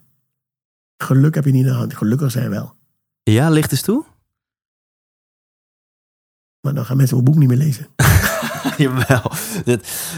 Geluk 0.97 1.35
heb 1.35 1.45
je 1.45 1.51
niet 1.51 1.65
in 1.65 1.71
de 1.71 1.75
hand. 1.77 1.95
Gelukkig 1.97 2.31
zijn 2.31 2.49
wel. 2.49 2.75
ja, 3.23 3.49
licht 3.49 3.71
eens 3.71 3.81
toe? 3.81 4.05
Maar 6.61 6.73
dan 6.73 6.85
gaan 6.85 6.97
mensen 6.97 7.15
mijn 7.17 7.29
boek 7.29 7.39
niet 7.39 7.49
meer 7.49 7.57
lezen. 7.57 7.87
Jawel. 8.77 9.31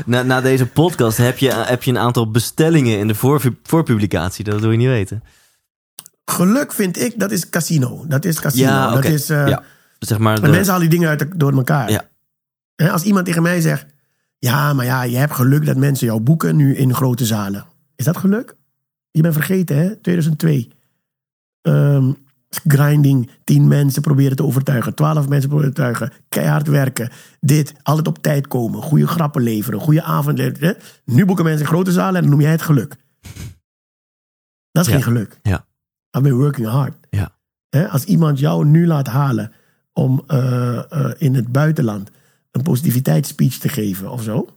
Na, 0.05 0.22
na 0.24 0.41
deze 0.41 0.68
podcast 0.68 1.18
heb 1.18 1.38
je, 1.38 1.53
heb 1.53 1.84
je 1.84 1.91
een 1.91 1.97
aantal 1.97 2.32
bestellingen 2.32 2.99
in 2.99 3.07
de 3.07 3.16
voor, 3.16 3.41
voorpublicatie, 3.63 4.43
dat 4.43 4.59
wil 4.61 4.72
je 4.72 4.78
niet 4.78 4.88
weten. 4.88 5.24
Geluk 6.26 6.72
vind 6.74 6.99
ik, 6.99 7.20
dat 7.20 7.32
is 7.32 7.49
casino. 7.49 8.05
Dat 8.07 8.26
is 8.26 8.39
casino. 8.39 8.66
Ja. 8.70 8.91
Dat 8.93 9.03
is, 9.05 9.30
eh, 9.30 9.47
Ja. 9.47 9.63
Zeg 9.99 10.18
maar, 10.18 10.41
de- 10.41 10.47
mensen 10.47 10.72
halen 10.74 10.89
die 10.89 10.99
dingen 10.99 11.09
uit 11.09 11.39
door 11.39 11.53
elkaar. 11.53 11.91
Ja. 12.76 12.89
Als 12.91 13.03
iemand 13.03 13.26
tegen 13.26 13.41
mij 13.41 13.61
zegt... 13.61 13.86
Ja, 14.39 14.74
maar 14.74 14.86
ja, 14.86 15.03
je 15.03 15.18
hebt 15.18 15.34
geluk 15.34 15.66
dat 15.66 15.76
mensen 15.78 16.07
jou 16.07 16.20
boeken 16.20 16.55
nu 16.55 16.76
in 16.76 16.93
grote 16.93 17.26
zalen. 17.26 17.66
Is 17.96 18.06
dat 18.06 18.18
geluk? 18.18 18.56
Je 19.12 19.22
bent 19.22 19.34
vergeten, 19.34 19.78
hè? 19.78 19.96
2002. 19.96 20.68
Ehm, 21.62 22.12
grinding. 22.50 23.30
Tien 23.43 23.68
mensen 23.68 24.02
proberen 24.02 24.36
te 24.36 24.43
overtuigen. 24.43 24.93
Twaalf 24.96 25.28
mensen 25.28 25.50
proberen 25.50 25.74
te 25.74 25.82
overtuigen. 25.82 26.24
Keihard 26.30 26.68
werken. 26.68 27.10
Dit. 27.39 27.74
Altijd 27.84 28.08
op 28.08 28.18
tijd 28.22 28.48
komen. 28.48 28.82
Goede 28.82 29.08
grappen 29.08 29.41
leveren. 29.41 29.80
Goede 29.80 30.04
avond 30.04 30.38
leveren. 30.38 30.78
Nu 31.06 31.26
boeken 31.26 31.43
mensen 31.46 31.62
in 31.66 31.68
grote 31.72 31.91
zalen 31.91 32.16
en 32.16 32.22
dan 32.22 32.30
noem 32.30 32.41
jij 32.41 32.52
het 32.52 32.62
geluk. 32.62 32.96
Dat 34.72 34.86
is 34.86 34.88
Ja. 34.91 34.93
geen 34.93 35.04
geluk. 35.04 35.39
Ja. 35.43 35.66
I've 36.18 36.22
been 36.28 36.38
working 36.38 36.68
hard. 36.68 37.08
Ja. 37.10 37.32
Als 37.89 38.04
iemand 38.04 38.39
jou 38.39 38.66
nu 38.66 38.88
laat 38.88 39.08
halen 39.08 39.52
om 39.93 40.24
eh, 40.28 40.91
eh, 40.91 41.12
in 41.18 41.36
het 41.36 41.52
buitenland 41.52 42.10
een 42.52 42.62
positiviteitsspeech 42.62 43.58
te 43.58 43.70
geven 43.70 44.12
of 44.12 44.24
zo. 44.24 44.55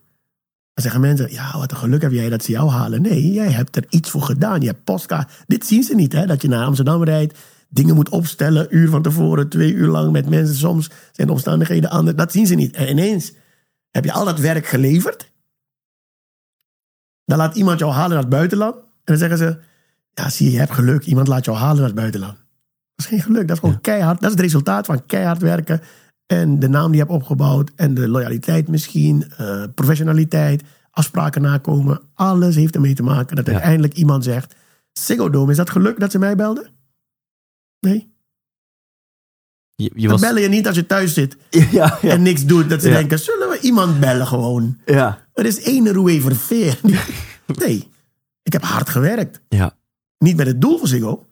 Dan 0.79 0.91
zeggen 0.91 1.09
mensen, 1.09 1.33
ja, 1.33 1.59
wat 1.59 1.71
een 1.71 1.77
geluk 1.77 2.03
heb 2.03 2.13
jij 2.13 2.29
dat 2.29 2.45
ze 2.45 2.53
jou 2.53 2.71
halen. 2.71 3.03
Nee, 3.03 3.33
jij 3.33 3.51
hebt 3.51 3.77
er 3.77 3.85
iets 3.89 4.11
voor 4.11 4.23
gedaan. 4.23 4.61
Je 4.61 4.67
hebt 4.67 4.85
postkaart. 4.85 5.33
Dit 5.47 5.67
zien 5.67 5.83
ze 5.83 5.95
niet, 5.95 6.13
hè, 6.13 6.27
dat 6.27 6.43
je 6.43 6.49
naar 6.49 6.65
Amsterdam 6.65 7.05
rijdt. 7.05 7.39
Dingen 7.69 7.95
moet 7.95 8.09
opstellen, 8.09 8.67
uur 8.71 8.89
van 8.89 9.03
tevoren, 9.03 9.49
twee 9.49 9.73
uur 9.73 9.89
lang 9.89 10.13
met 10.13 10.29
mensen. 10.29 10.57
Soms 10.57 10.91
zijn 11.13 11.27
de 11.27 11.33
omstandigheden 11.33 11.91
anders. 11.91 12.17
Dat 12.17 12.33
zien 12.33 12.47
ze 12.47 12.55
niet. 12.55 12.77
En 12.77 12.89
ineens 12.89 13.33
heb 13.91 14.05
je 14.05 14.13
al 14.13 14.25
dat 14.25 14.39
werk 14.39 14.67
geleverd. 14.67 15.33
Dan 17.25 17.39
laat 17.39 17.57
iemand 17.57 17.79
jou 17.79 17.93
halen 17.93 18.11
naar 18.11 18.19
het 18.19 18.29
buitenland. 18.29 18.75
En 18.75 18.83
dan 19.05 19.17
zeggen 19.17 19.39
ze, 19.39 19.59
ja, 20.15 20.31
zie 20.31 20.47
je, 20.47 20.53
je 20.53 20.59
hebt 20.59 20.73
geluk. 20.73 21.05
Iemand 21.05 21.29
laat 21.29 21.45
jou 21.45 21.57
halen 21.57 21.77
naar 21.77 21.87
het 21.87 21.95
buitenland. 21.95 22.35
Dat 22.35 22.47
is 22.97 23.07
geen 23.07 23.23
geluk. 23.23 23.49
Dat 23.49 23.57
is 23.57 23.63
gewoon 23.63 23.81
keihard. 23.81 24.21
Dat 24.21 24.31
is 24.31 24.37
het 24.37 24.45
resultaat 24.45 24.87
van 24.87 25.07
keihard 25.07 25.43
werken. 25.43 25.81
En 26.29 26.59
de 26.59 26.69
naam 26.69 26.87
die 26.87 27.01
je 27.01 27.07
hebt 27.07 27.15
opgebouwd. 27.17 27.71
En 27.77 27.95
de 27.95 28.09
loyaliteit 28.09 28.69
misschien. 28.69 29.25
eh, 29.37 29.65
professionaliteit. 29.75 30.63
Afspraken 30.91 31.43
nakomen. 31.43 32.01
Alles 32.15 32.55
heeft 32.55 32.75
ermee 32.75 32.95
te 32.95 33.03
maken 33.03 33.37
dat 33.37 33.47
Ja. 33.47 33.53
uiteindelijk 33.53 33.95
iemand 33.95 34.25
zegt... 34.25 34.55
Ziggo 34.93 35.31
Dome, 35.31 35.51
is 35.51 35.57
dat 35.57 35.71
geluk 35.71 36.01
dat 36.01 36.11
ze 36.11 36.19
mij 36.19 36.37
belden? 36.37 36.71
Nee. 37.81 38.13
je, 39.75 39.91
je 39.95 40.01
Dan 40.01 40.11
was... 40.11 40.21
bellen 40.21 40.43
je 40.43 40.49
niet 40.49 40.67
als 40.67 40.77
je 40.77 40.87
thuis 40.87 41.15
zit 41.15 41.37
Ja, 41.71 41.99
ja. 42.03 42.11
en 42.13 42.23
niks 42.23 42.45
doet. 42.47 42.69
Dat 42.71 42.83
ze 42.83 42.89
denken, 42.89 43.19
zullen 43.19 43.49
we 43.49 43.59
iemand 43.61 44.01
bellen 44.01 44.27
gewoon? 44.27 44.79
ja. 44.87 45.27
Er 45.35 45.47
is 45.47 45.63
één 45.63 45.93
Roué 45.93 46.21
Verveer. 46.21 46.81
Nee. 47.59 47.89
Ik 48.43 48.53
heb 48.53 48.63
hard 48.63 48.89
gewerkt. 48.89 49.41
Ja. 49.49 49.77
Niet 50.19 50.37
met 50.37 50.47
het 50.47 50.61
doel 50.61 50.79
voor 50.79 50.89
Ziggo, 50.89 51.27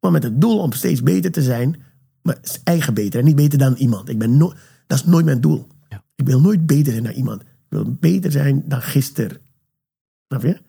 maar 0.00 0.10
met 0.10 0.22
het 0.22 0.40
doel 0.40 0.58
om 0.58 0.72
steeds 0.72 1.02
beter 1.02 1.30
te 1.32 1.42
zijn 1.42 1.82
Maar 2.26 2.38
is 2.42 2.60
eigen 2.64 2.94
beter 2.94 3.18
en 3.20 3.26
niet 3.26 3.36
beter 3.36 3.58
dan 3.58 3.74
iemand. 3.74 4.08
Ik 4.08 4.18
ben 4.18 4.36
no 4.36 4.52
dat 4.86 4.98
is 4.98 5.04
nooit 5.04 5.24
mijn 5.24 5.40
doel. 5.40 5.66
Ja. 5.88 6.02
Ik 6.14 6.26
wil 6.26 6.40
nooit 6.40 6.66
beter 6.66 6.92
zijn 6.92 7.04
dan 7.04 7.12
iemand. 7.12 7.42
Ik 7.42 7.48
wil 7.68 7.96
beter 8.00 8.30
zijn 8.30 8.62
dan 8.66 8.82
gisteren. 8.82 9.38
Snap 10.28 10.42
je? 10.42 10.60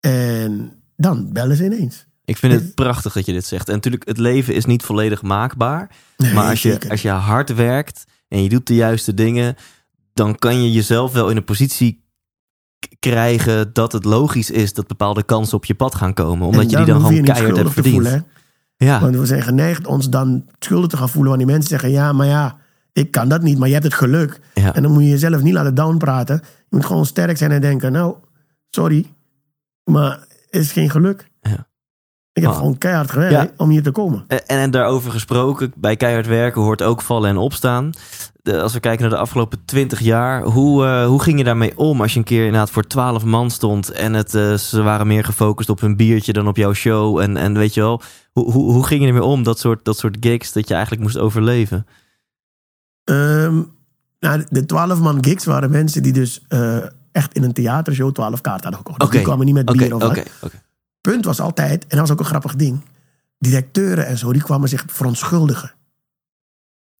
En 0.00 0.72
dan 0.96 1.32
bellen 1.32 1.56
ze 1.56 1.64
ineens. 1.64 2.06
Ik 2.24 2.36
vind 2.36 2.52
het 2.52 2.74
prachtig 2.74 3.12
dat 3.12 3.26
je 3.26 3.32
dit 3.32 3.44
zegt. 3.44 3.68
En 3.68 3.74
natuurlijk, 3.74 4.08
het 4.08 4.18
leven 4.18 4.54
is 4.54 4.64
niet 4.64 4.82
volledig 4.82 5.22
maakbaar. 5.22 5.90
Nee, 6.16 6.32
maar 6.34 6.48
als 6.48 6.62
je, 6.62 6.70
zeker 6.70 6.90
als 6.90 7.02
je 7.02 7.08
hard 7.08 7.54
werkt 7.54 8.04
en 8.28 8.42
je 8.42 8.48
doet 8.48 8.66
de 8.66 8.74
juiste 8.74 9.14
dingen, 9.14 9.56
dan 10.12 10.38
kan 10.38 10.62
je 10.62 10.72
jezelf 10.72 11.12
wel 11.12 11.30
in 11.30 11.36
een 11.36 11.44
positie 11.44 12.04
krijgen 12.98 13.72
dat 13.72 13.92
het 13.92 14.04
logisch 14.04 14.50
is 14.50 14.72
dat 14.72 14.86
bepaalde 14.86 15.22
kansen 15.22 15.56
op 15.56 15.64
je 15.64 15.74
pad 15.74 15.94
gaan 15.94 16.14
komen. 16.14 16.46
Omdat 16.46 16.70
je 16.70 16.76
die 16.76 16.86
dan 16.86 17.00
gewoon 17.00 17.22
keihard 17.24 17.56
hebt 17.56 17.72
verdiend. 17.72 17.94
voelen? 17.94 18.26
Ja, 18.86 19.00
Want 19.00 19.16
we 19.16 19.26
zijn 19.26 19.42
geneigd 19.42 19.86
ons 19.86 20.08
dan 20.10 20.46
schuldig 20.58 20.88
te 20.88 20.96
gaan 20.96 21.08
voelen 21.08 21.30
wanneer 21.30 21.46
mensen 21.46 21.68
zeggen: 21.68 21.90
Ja, 21.90 22.12
maar 22.12 22.26
ja, 22.26 22.56
ik 22.92 23.10
kan 23.10 23.28
dat 23.28 23.42
niet, 23.42 23.58
maar 23.58 23.66
je 23.68 23.74
hebt 23.74 23.86
het 23.86 23.94
geluk. 23.94 24.40
ja. 24.54 24.74
En 24.74 24.82
dan 24.82 24.92
moet 24.92 25.02
je 25.02 25.08
jezelf 25.08 25.42
niet 25.42 25.54
laten 25.54 25.74
downpraten. 25.74 26.40
Je 26.44 26.76
moet 26.76 26.86
gewoon 26.86 27.06
sterk 27.06 27.36
zijn 27.36 27.50
en 27.50 27.60
denken: 27.60 27.92
Nou, 27.92 28.14
sorry, 28.70 29.06
maar 29.84 30.10
het 30.50 30.60
is 30.60 30.72
geen 30.72 30.90
geluk. 30.90 31.30
Ja. 31.40 31.68
Ik 32.32 32.42
heb 32.42 32.50
Ah. 32.50 32.56
gewoon 32.56 32.78
keihard 32.78 33.10
gewerkt 33.10 33.32
Ja. 33.34 33.50
om 33.56 33.70
hier 33.70 33.82
te 33.82 33.90
komen. 33.90 34.24
En, 34.28 34.46
en 34.46 34.70
daarover 34.70 35.10
gesproken, 35.10 35.72
bij 35.76 35.96
keihard 35.96 36.26
werken 36.26 36.62
hoort 36.62 36.82
ook 36.82 37.02
vallen 37.02 37.30
en 37.30 37.36
opstaan. 37.36 37.90
De- 38.42 38.62
als 38.62 38.72
we 38.72 38.80
kijken 38.80 39.00
naar 39.00 39.10
de 39.10 39.16
afgelopen 39.22 39.64
twintig 39.64 40.00
jaar, 40.00 40.42
hoe, 40.42 40.84
eh, 40.86 41.06
hoe 41.06 41.22
ging 41.22 41.38
je 41.38 41.44
daarmee 41.44 41.78
om 41.78 42.00
als 42.00 42.12
je 42.12 42.18
een 42.18 42.24
keer 42.24 42.44
inderdaad 42.44 42.70
voor 42.70 42.86
twaalf 42.86 43.24
man 43.24 43.50
stond 43.50 43.90
en 43.90 44.12
het, 44.12 44.34
eh, 44.34 44.54
ze 44.54 44.82
waren 44.82 45.06
meer 45.06 45.24
gefocust 45.24 45.68
op 45.68 45.80
hun 45.80 45.96
biertje 45.96 46.32
dan 46.32 46.48
op 46.48 46.56
jouw 46.56 46.72
show? 46.72 47.18
En, 47.18 47.36
en 47.36 47.54
weet 47.54 47.74
je 47.74 47.80
wel, 47.80 48.02
hoe, 48.32 48.52
hoe, 48.52 48.72
hoe 48.72 48.86
ging 48.86 49.00
je 49.00 49.06
ermee 49.06 49.22
om, 49.24 49.42
dat 49.42 49.58
soort, 49.58 49.84
dat 49.84 49.98
soort 49.98 50.16
gigs, 50.20 50.52
dat 50.52 50.68
je 50.68 50.74
eigenlijk 50.74 51.02
moest 51.02 51.18
overleven? 51.18 51.86
Ehm, 53.04 53.62
nou, 54.20 54.44
de 54.48 54.66
12-man 54.66 55.24
gigs 55.24 55.44
waren 55.44 55.70
mensen 55.70 56.02
die 56.02 56.12
dus 56.12 56.44
eh, 56.48 56.76
echt 57.12 57.34
in 57.34 57.42
een 57.42 57.52
theatershow 57.52 58.12
12 58.14 58.40
kaarten 58.40 58.62
hadden 58.72 58.80
gekocht. 58.80 59.00
Dus 59.00 59.10
Die 59.10 59.20
kwamen 59.22 59.46
niet 59.46 59.54
met 59.54 59.64
bier 59.72 59.94
of 59.94 60.02
wat. 60.02 60.22
Punt 61.00 61.24
was 61.24 61.40
altijd, 61.40 61.82
en 61.82 61.88
dat 61.88 61.98
was 61.98 62.10
ook 62.10 62.18
een 62.18 62.24
grappig 62.24 62.54
ding. 62.56 62.84
Directeuren 63.38 64.06
en 64.06 64.18
zo, 64.18 64.32
die 64.32 64.42
kwamen 64.42 64.68
zich 64.68 64.84
verontschuldigen. 64.86 65.72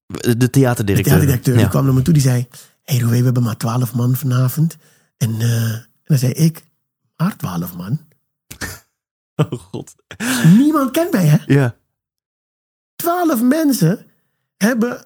De 0.06 0.36
De 0.36 0.50
theaterdirecteur. 0.50 1.12
theaterdirecteur 1.12 1.56
die 1.56 1.68
kwam 1.68 1.84
naar 1.84 1.94
me 1.94 2.02
toe, 2.02 2.12
die 2.14 2.22
zei... 2.22 2.48
Hé 2.82 2.96
hey, 2.96 3.06
we 3.06 3.16
hebben 3.16 3.42
maar 3.42 3.56
12 3.56 3.94
man 3.94 4.16
vanavond. 4.16 4.76
En, 5.16 5.40
eh, 5.40 5.72
en 5.72 5.88
dan 6.04 6.18
zei 6.18 6.32
ik, 6.32 6.64
maar 7.16 7.36
12 7.36 7.76
man? 7.76 7.98
Oh 9.36 9.52
god. 9.52 9.94
Niemand 10.56 10.90
kent 10.90 11.12
mij, 11.12 11.26
hè? 11.26 11.36
Ja. 11.46 11.76
12 12.96 13.42
mensen 13.42 14.06
hebben 14.56 15.04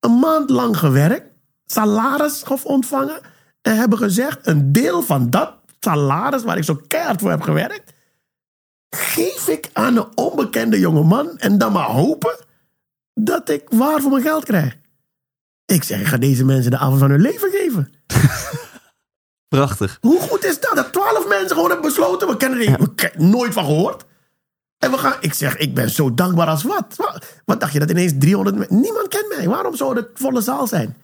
een 0.00 0.18
maand 0.18 0.50
lang 0.50 0.78
gewerkt, 0.78 1.26
salaris 1.66 2.42
ge- 2.42 2.60
ontvangen 2.64 3.20
en 3.62 3.76
hebben 3.76 3.98
gezegd: 3.98 4.46
een 4.46 4.72
deel 4.72 5.02
van 5.02 5.30
dat 5.30 5.54
salaris 5.80 6.42
waar 6.42 6.56
ik 6.56 6.64
zo 6.64 6.80
keihard 6.88 7.20
voor 7.20 7.30
heb 7.30 7.40
gewerkt, 7.42 7.92
geef 8.90 9.48
ik 9.48 9.70
aan 9.72 9.96
een 9.96 10.16
onbekende 10.16 10.78
jongeman 10.78 11.38
en 11.38 11.58
dan 11.58 11.72
maar 11.72 11.90
hopen 11.90 12.36
dat 13.14 13.48
ik 13.48 13.66
waar 13.70 14.00
voor 14.00 14.10
mijn 14.10 14.22
geld 14.22 14.44
krijg. 14.44 14.76
Ik 15.64 15.82
zeg, 15.82 16.00
ik 16.00 16.06
ga 16.06 16.16
deze 16.16 16.44
mensen 16.44 16.70
de 16.70 16.78
avond 16.78 16.98
van 16.98 17.10
hun 17.10 17.20
leven 17.20 17.50
geven. 17.50 17.92
Prachtig. 19.48 19.98
Hoe 20.00 20.20
goed 20.20 20.44
is 20.44 20.60
dat? 20.60 20.72
Dat 20.74 20.92
twaalf 20.92 21.28
mensen 21.28 21.56
gewoon 21.56 21.70
hebben 21.70 21.86
besloten. 21.88 22.28
We 22.28 22.36
kennen 22.36 22.60
er 22.96 23.12
nooit 23.16 23.52
van 23.52 23.64
gehoord. 23.64 24.04
En 24.78 24.90
we 24.90 24.98
gaan, 24.98 25.16
ik 25.20 25.34
zeg, 25.34 25.56
ik 25.56 25.74
ben 25.74 25.90
zo 25.90 26.14
dankbaar 26.14 26.46
als 26.46 26.62
wat. 26.62 26.94
Wat, 26.96 27.40
wat 27.44 27.60
dacht 27.60 27.72
je 27.72 27.78
dat 27.78 27.90
ineens 27.90 28.12
300 28.18 28.56
mensen. 28.56 28.80
Niemand 28.80 29.08
kent 29.08 29.36
mij. 29.36 29.48
Waarom 29.48 29.76
zou 29.76 29.96
het 29.96 30.08
volle 30.14 30.40
zaal 30.40 30.66
zijn? 30.66 30.96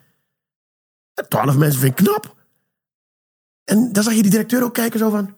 Twaalf 1.27 1.57
mensen 1.57 1.79
vind 1.79 1.99
ik 1.99 2.05
knap. 2.05 2.35
En 3.63 3.93
dan 3.93 4.03
zag 4.03 4.13
je 4.13 4.21
die 4.21 4.31
directeur 4.31 4.63
ook 4.63 4.73
kijken 4.73 4.99
zo 4.99 5.09
van. 5.09 5.35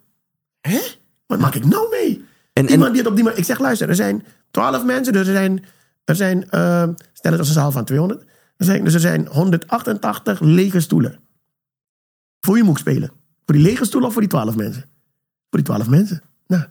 Hè? 0.61 0.79
Wat 1.25 1.39
maak 1.39 1.55
ik 1.55 1.65
nou 1.65 1.89
mee? 1.89 2.26
En, 2.57 2.69
Iemand 2.69 2.85
en, 2.85 2.91
die 2.91 3.01
het 3.01 3.09
op 3.09 3.15
die 3.15 3.23
manier. 3.23 3.39
Ik 3.39 3.45
zeg, 3.45 3.59
luister, 3.59 3.89
er 3.89 3.95
zijn 3.95 4.25
twaalf 4.51 4.83
mensen. 4.85 5.13
Dus 5.13 5.27
er 5.27 5.33
zijn, 5.33 5.63
er 6.05 6.15
zijn 6.15 6.49
eh, 6.49 6.83
stel 7.13 7.31
het 7.31 7.39
als 7.39 7.47
een 7.47 7.53
zaal 7.53 7.71
van 7.71 7.85
200. 7.85 8.21
Er 8.57 8.65
zijn, 8.65 8.83
dus 8.83 8.93
er 8.93 8.99
zijn 8.99 9.27
188 9.27 10.39
lege 10.39 10.79
stoelen. 10.79 11.19
Voor 12.39 12.53
wie 12.53 12.63
moet 12.63 12.79
spelen? 12.79 13.11
Voor 13.45 13.55
die 13.55 13.63
lege 13.63 13.85
stoelen 13.85 14.07
of 14.07 14.13
voor 14.13 14.21
die 14.21 14.31
twaalf 14.31 14.55
mensen? 14.55 14.81
Voor 15.49 15.59
die 15.59 15.63
twaalf 15.63 15.87
mensen. 15.89 16.21
Nou, 16.47 16.61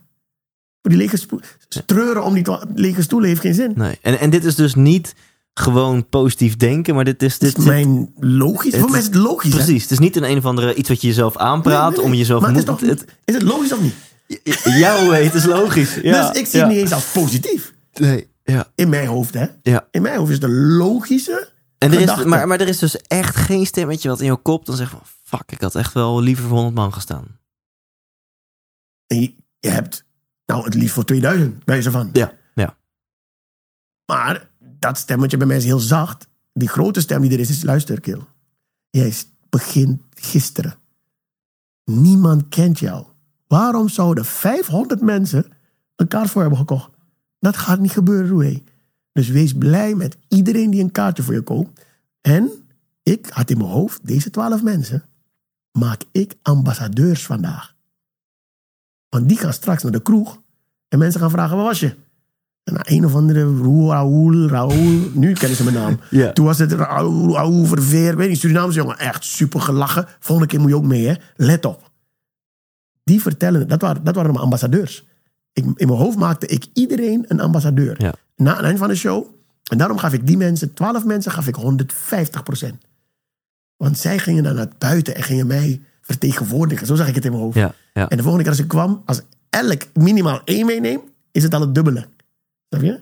voor 0.83 0.91
die 0.91 0.97
lege 0.99 1.17
stoelen. 1.17 1.49
Treuren 1.87 2.25
om 2.25 2.35
die 2.35 2.45
lege 2.75 3.03
stoelen 3.03 3.29
heeft 3.29 3.41
geen 3.41 3.55
zin. 3.55 3.73
nee. 3.77 3.99
en, 4.03 4.19
en 4.19 4.31
dit 4.31 4.45
is 4.45 4.55
dus 4.55 4.75
niet 4.75 5.15
gewoon 5.55 6.09
positief 6.09 6.57
denken, 6.57 6.95
maar 6.95 7.05
dit 7.05 7.23
is... 7.23 7.39
Dit, 7.39 7.49
Het 7.51 7.59
is 7.59 7.65
mijn 7.65 8.13
logisch. 8.21 8.73
Het 8.73 8.81
voor 8.81 8.91
mij 8.91 8.99
is- 9.01 9.05
het 9.07 9.15
logisch. 9.15 9.51
hè? 9.53 9.57
Precies, 9.57 9.83
het 9.83 9.91
is 9.91 9.99
niet 9.99 10.17
een 10.17 10.25
een 10.31 10.39
of 10.39 10.45
andere 10.45 10.75
iets 10.75 10.89
wat 10.89 11.01
je 11.01 11.07
jezelf 11.07 11.37
aanpraat 11.37 11.89
Nee, 11.91 11.97
nee, 11.99 12.07
om 12.07 12.15
jezelf... 12.15 12.41
Maar 12.41 12.51
het 12.51 12.59
is, 12.59 12.65
moet- 12.71 12.79
toch, 12.79 12.89
het, 12.89 13.05
is 13.25 13.35
het 13.35 13.43
logisch 13.43 13.73
of 13.73 13.81
niet? 13.81 13.95
Jouw 14.65 15.11
weet 15.11 15.35
is 15.35 15.45
logisch. 15.45 15.95
Ja, 15.95 16.29
dus 16.31 16.41
ik 16.41 16.47
zie 16.47 16.59
ja. 16.59 16.65
het 16.65 16.75
niet 16.75 16.83
eens 16.83 16.93
als 16.93 17.13
positief. 17.13 17.75
Nee, 17.93 18.29
ja, 18.43 18.73
In 18.75 18.89
mijn 18.89 19.07
hoofd, 19.07 19.35
hè? 19.35 19.47
ja. 19.63 19.89
In 19.91 20.03
mijn 20.03 20.17
hoofd 20.17 20.31
is 20.31 20.35
het 20.35 20.45
een 20.45 20.77
logische. 20.77 21.49
En 21.79 21.93
er 21.93 22.01
is, 22.01 22.25
maar, 22.25 22.49
maar 22.49 22.61
er 22.61 22.69
is 22.69 22.79
dus 22.79 22.97
echt 22.97 23.37
geen 23.37 23.67
stemmetje 23.67 24.09
wat 24.09 24.21
in 24.21 24.27
je 24.27 24.37
kop 24.37 24.67
dan 24.67 24.77
zegt 24.77 24.91
van... 24.91 25.01
Fuck, 25.23 25.53
ik 25.53 25.61
had 25.61 25.75
echt 25.75 25.93
wel 25.93 26.21
liever 26.21 26.45
voor 26.45 26.57
100 26.57 26.75
man 26.77 26.93
gestaan. 26.93 27.39
En 29.07 29.21
je, 29.21 29.35
je 29.59 29.69
hebt, 29.69 30.05
nou, 30.47 30.65
het 30.65 30.75
liefst 30.75 30.95
voor 30.95 31.05
2000, 31.05 31.65
bij 31.65 31.83
ze 31.83 31.91
van. 31.91 32.11
Ja, 32.13 32.33
ja. 32.55 32.77
Maar 34.07 34.49
dat 34.59 34.99
stemmetje 34.99 35.37
bij 35.37 35.47
mij 35.47 35.57
is 35.57 35.65
heel 35.65 35.79
zacht. 35.79 36.29
Die 36.53 36.69
grote 36.69 37.01
stem 37.01 37.21
die 37.21 37.33
er 37.33 37.39
is, 37.39 37.51
is 37.51 37.63
luister, 37.63 38.01
Kil. 38.01 38.27
Jij 38.91 39.15
begint 39.49 40.03
gisteren. 40.15 40.79
Niemand 41.85 42.49
kent 42.49 42.79
jou. 42.79 43.07
Waarom 43.47 43.89
zouden 43.89 44.25
500 44.25 45.01
mensen 45.01 45.47
een 45.97 46.09
kaart 46.09 46.31
voor 46.31 46.41
hebben 46.41 46.59
gekocht? 46.59 46.91
Dat 47.39 47.57
gaat 47.57 47.79
niet 47.79 47.91
gebeuren, 47.91 48.29
Roué. 48.29 48.63
Dus 49.13 49.29
wees 49.29 49.53
blij 49.53 49.95
met 49.95 50.17
iedereen 50.29 50.71
die 50.71 50.83
een 50.83 50.91
kaartje 50.91 51.23
voor 51.23 51.35
je 51.35 51.43
koopt. 51.43 51.85
En 52.21 52.51
ik 53.03 53.27
had 53.31 53.51
in 53.51 53.59
mijn 53.59 53.71
hoofd, 53.71 54.07
deze 54.07 54.31
12 54.31 54.63
mensen, 54.63 55.05
maak 55.79 56.03
ik 56.13 56.35
ambassadeurs 56.43 57.27
vandaag. 57.27 57.75
Want 59.09 59.29
die 59.29 59.39
gaan 59.39 59.53
straks 59.53 59.83
naar 59.83 59.93
de 59.93 60.03
kroeg 60.03 60.43
en 60.89 60.99
mensen 60.99 61.21
gaan 61.21 61.31
vragen, 61.31 61.57
waar 61.57 61.65
was 61.65 61.81
je? 61.81 61.95
En 62.65 62.73
nou, 62.75 62.85
een 62.89 63.05
of 63.05 63.15
andere 63.15 63.63
Raoul, 63.89 64.49
Raoul, 64.49 65.11
nu 65.13 65.33
kennen 65.33 65.57
ze 65.57 65.65
mijn 65.65 65.77
naam. 65.77 66.01
Toen 66.35 66.45
was 66.45 66.59
het 66.59 66.73
Raoul, 66.73 67.33
Raoul 67.35 67.65
Verveer, 67.65 68.17
weet 68.17 68.29
niet, 68.29 68.39
Surinaamse 68.39 68.79
jongen. 68.79 68.99
Echt 68.99 69.25
super 69.25 69.61
gelachen. 69.61 70.07
Volgende 70.19 70.51
keer 70.51 70.61
moet 70.61 70.69
je 70.69 70.77
ook 70.77 70.85
mee, 70.85 71.07
hè. 71.07 71.15
Let 71.37 71.65
op. 71.65 71.86
Die 73.07 73.23
vertellen, 73.23 73.69
dat 73.69 73.81
waren, 73.81 74.05
dat 74.05 74.15
waren 74.15 74.31
mijn 74.31 74.43
ambassadeurs. 74.43 75.05
Ik, 75.53 75.65
in 75.65 75.87
mijn 75.87 75.99
hoofd 75.99 76.19
maakte 76.19 76.47
ik 76.47 76.67
iedereen 76.73 77.25
een 77.29 77.41
ambassadeur. 77.41 78.03
Ja. 78.03 78.15
Na 78.37 78.57
het 78.57 78.65
eind 78.65 78.79
van 78.79 78.89
de 78.89 78.95
show. 78.95 79.27
En 79.71 79.79
daarom 79.79 79.99
gaf 79.99 80.13
ik 80.13 80.27
die 80.27 80.37
mensen, 80.37 80.75
12 80.75 81.05
mensen, 81.05 81.33
gaf 81.33 81.47
ik 81.47 81.55
150 81.55 82.43
procent. 82.43 82.85
Want 83.77 83.99
zij 83.99 84.19
gingen 84.19 84.43
dan 84.43 84.55
naar 84.55 84.69
buiten 84.79 85.15
en 85.15 85.23
gingen 85.23 85.47
mij 85.47 85.81
vertegenwoordigen. 86.01 86.87
Zo 86.87 86.95
zag 86.95 87.09
ik 87.09 87.15
het 87.15 87.25
in 87.25 87.31
mijn 87.31 87.43
hoofd. 87.43 87.57
Ja, 87.57 87.75
ja. 87.95 88.09
En 88.09 88.17
de 88.17 88.23
volgende 88.23 88.43
keer 88.43 88.53
als 88.53 88.63
ik 88.63 88.69
kwam, 88.69 89.03
als 89.05 89.21
elk 89.51 89.83
minimaal 89.95 90.41
één 90.45 90.67
meeneemt, 90.67 91.03
is 91.33 91.43
het 91.43 91.55
al 91.55 91.61
het 91.61 91.75
dubbele. 91.75 92.07
Snap 92.69 92.83
je? 92.83 93.01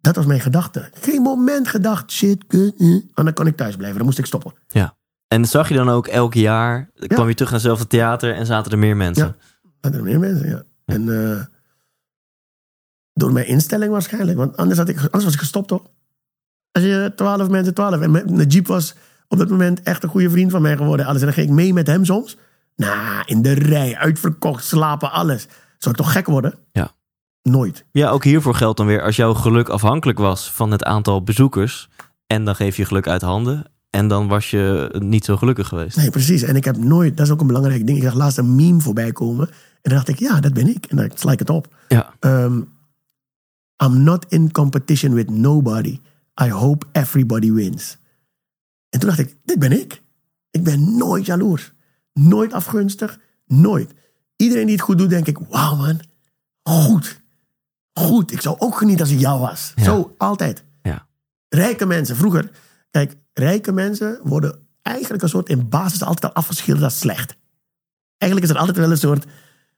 Dat 0.00 0.16
was 0.16 0.26
mijn 0.26 0.40
gedachte. 0.40 0.90
Geen 0.94 1.22
moment 1.22 1.68
gedacht, 1.68 2.10
shit, 2.10 2.46
kut, 2.46 2.74
eh. 2.78 2.86
En 2.88 3.24
dan 3.24 3.32
kon 3.32 3.46
ik 3.46 3.56
thuis 3.56 3.76
blijven. 3.76 3.96
Dan 3.96 4.06
moest 4.06 4.18
ik 4.18 4.26
stoppen. 4.26 4.52
ja. 4.68 4.96
En 5.28 5.44
zag 5.44 5.68
je 5.68 5.74
dan 5.74 5.88
ook 5.88 6.06
elk 6.06 6.34
jaar... 6.34 6.90
kwam 7.06 7.28
je 7.28 7.34
terug 7.34 7.50
naar 7.50 7.60
hetzelfde 7.60 7.86
theater 7.86 8.34
en 8.34 8.46
zaten 8.46 8.72
er 8.72 8.78
meer 8.78 8.96
mensen? 8.96 9.26
Ja. 9.26 9.68
Dat 9.80 9.94
er 9.94 10.02
meer 10.02 10.18
mensen, 10.18 10.48
ja. 10.48 10.62
En 10.84 11.30
eh, 11.30 11.44
door 13.12 13.32
mijn 13.32 13.46
instelling 13.46 13.92
waarschijnlijk. 13.92 14.38
Want 14.38 14.56
anders, 14.56 14.78
had 14.78 14.88
ik, 14.88 14.96
anders 14.98 15.24
was 15.24 15.32
ik 15.32 15.38
gestopt, 15.38 15.68
toch? 15.68 15.82
Als 16.72 16.84
je 16.84 17.12
twaalf 17.16 17.48
mensen, 17.48 17.74
twaalf. 17.74 18.00
En 18.00 18.10
mijn- 18.10 18.34
Najib 18.36 18.66
was 18.66 18.94
op 19.28 19.38
dat 19.38 19.48
moment 19.48 19.82
echt 19.82 20.02
een 20.02 20.08
goede 20.08 20.30
vriend 20.30 20.50
van 20.50 20.62
mij 20.62 20.76
geworden. 20.76 21.06
Alles. 21.06 21.20
En 21.20 21.26
dan 21.26 21.34
ging 21.34 21.48
ik 21.48 21.54
mee 21.54 21.72
met 21.72 21.86
hem 21.86 22.04
soms. 22.04 22.36
Nou, 22.76 23.22
in 23.24 23.42
de 23.42 23.52
rij, 23.52 23.96
uitverkocht, 23.96 24.64
slapen, 24.64 25.12
alles. 25.12 25.46
Zou 25.78 25.94
ik 25.94 26.00
toch 26.00 26.12
gek 26.12 26.26
worden? 26.26 26.54
Ja. 26.72 26.90
Nooit. 27.42 27.84
Ja, 27.92 28.10
ook 28.10 28.24
hiervoor 28.24 28.54
geldt 28.54 28.76
dan 28.78 28.86
weer... 28.86 29.02
als 29.02 29.16
jouw 29.16 29.34
geluk 29.34 29.68
afhankelijk 29.68 30.18
was 30.18 30.52
van 30.52 30.70
het 30.70 30.84
aantal 30.84 31.22
bezoekers... 31.22 31.88
en 32.26 32.44
dan 32.44 32.56
geef 32.56 32.76
je 32.76 32.84
geluk 32.84 33.08
uit 33.08 33.22
handen... 33.22 33.64
en 33.96 34.08
dan 34.08 34.28
was 34.28 34.50
je 34.50 34.94
niet 34.98 35.24
zo 35.24 35.36
gelukkig 35.36 35.68
geweest. 35.68 35.96
Nee, 35.96 36.10
precies. 36.10 36.42
En 36.42 36.56
ik 36.56 36.64
heb 36.64 36.76
nooit, 36.76 37.16
dat 37.16 37.26
is 37.26 37.32
ook 37.32 37.40
een 37.40 37.46
belangrijk 37.46 37.86
ding. 37.86 37.98
Ik 37.98 38.04
zag 38.04 38.14
laatst 38.14 38.38
een 38.38 38.54
meme 38.54 38.80
voorbij 38.80 39.12
komen. 39.12 39.48
En 39.48 39.56
dan 39.82 39.92
dacht 39.92 40.08
ik, 40.08 40.18
ja, 40.18 40.40
dat 40.40 40.54
ben 40.54 40.68
ik. 40.68 40.86
En 40.86 40.96
dan 40.96 41.10
sla 41.14 41.32
ik 41.32 41.38
het 41.38 41.50
op. 41.50 41.74
Ja, 41.88 42.14
Um, 42.20 42.74
I'm 43.84 44.02
not 44.02 44.26
in 44.28 44.52
competition 44.52 45.14
with 45.14 45.30
nobody. 45.30 46.00
I 46.42 46.48
hope 46.50 46.86
everybody 46.92 47.52
wins. 47.52 47.98
En 48.88 49.00
toen 49.00 49.08
dacht 49.08 49.20
ik, 49.20 49.36
dit 49.44 49.58
ben 49.58 49.72
ik. 49.72 50.02
Ik 50.50 50.64
ben 50.64 50.96
nooit 50.96 51.26
jaloers. 51.26 51.72
Nooit 52.12 52.52
afgunstig. 52.52 53.18
Nooit. 53.46 53.94
Iedereen 54.36 54.66
die 54.66 54.74
het 54.74 54.84
goed 54.84 54.98
doet, 54.98 55.10
denk 55.10 55.26
ik, 55.26 55.38
wauw 55.48 55.76
man. 55.76 56.00
Goed. 56.62 57.20
Goed. 57.92 58.32
Ik 58.32 58.40
zou 58.40 58.56
ook 58.58 58.76
genieten 58.76 59.04
als 59.04 59.14
ik 59.14 59.20
jou 59.20 59.40
was. 59.40 59.72
Ja. 59.74 59.84
Zo, 59.84 60.14
altijd. 60.18 60.64
ja. 60.82 61.06
Rijke 61.48 61.86
mensen, 61.86 62.16
vroeger. 62.16 62.50
Kijk, 62.90 63.16
rijke 63.38 63.72
mensen 63.72 64.20
worden 64.22 64.66
eigenlijk 64.82 65.22
een 65.22 65.28
soort 65.28 65.48
in 65.48 65.68
basis 65.68 66.02
altijd 66.02 66.24
al 66.24 66.42
afgeschilderd 66.42 66.84
als 66.84 66.98
slecht. 66.98 67.36
Eigenlijk 68.18 68.50
is 68.50 68.56
er 68.56 68.60
altijd 68.60 68.76
wel 68.76 68.90
een 68.90 68.98
soort. 68.98 69.24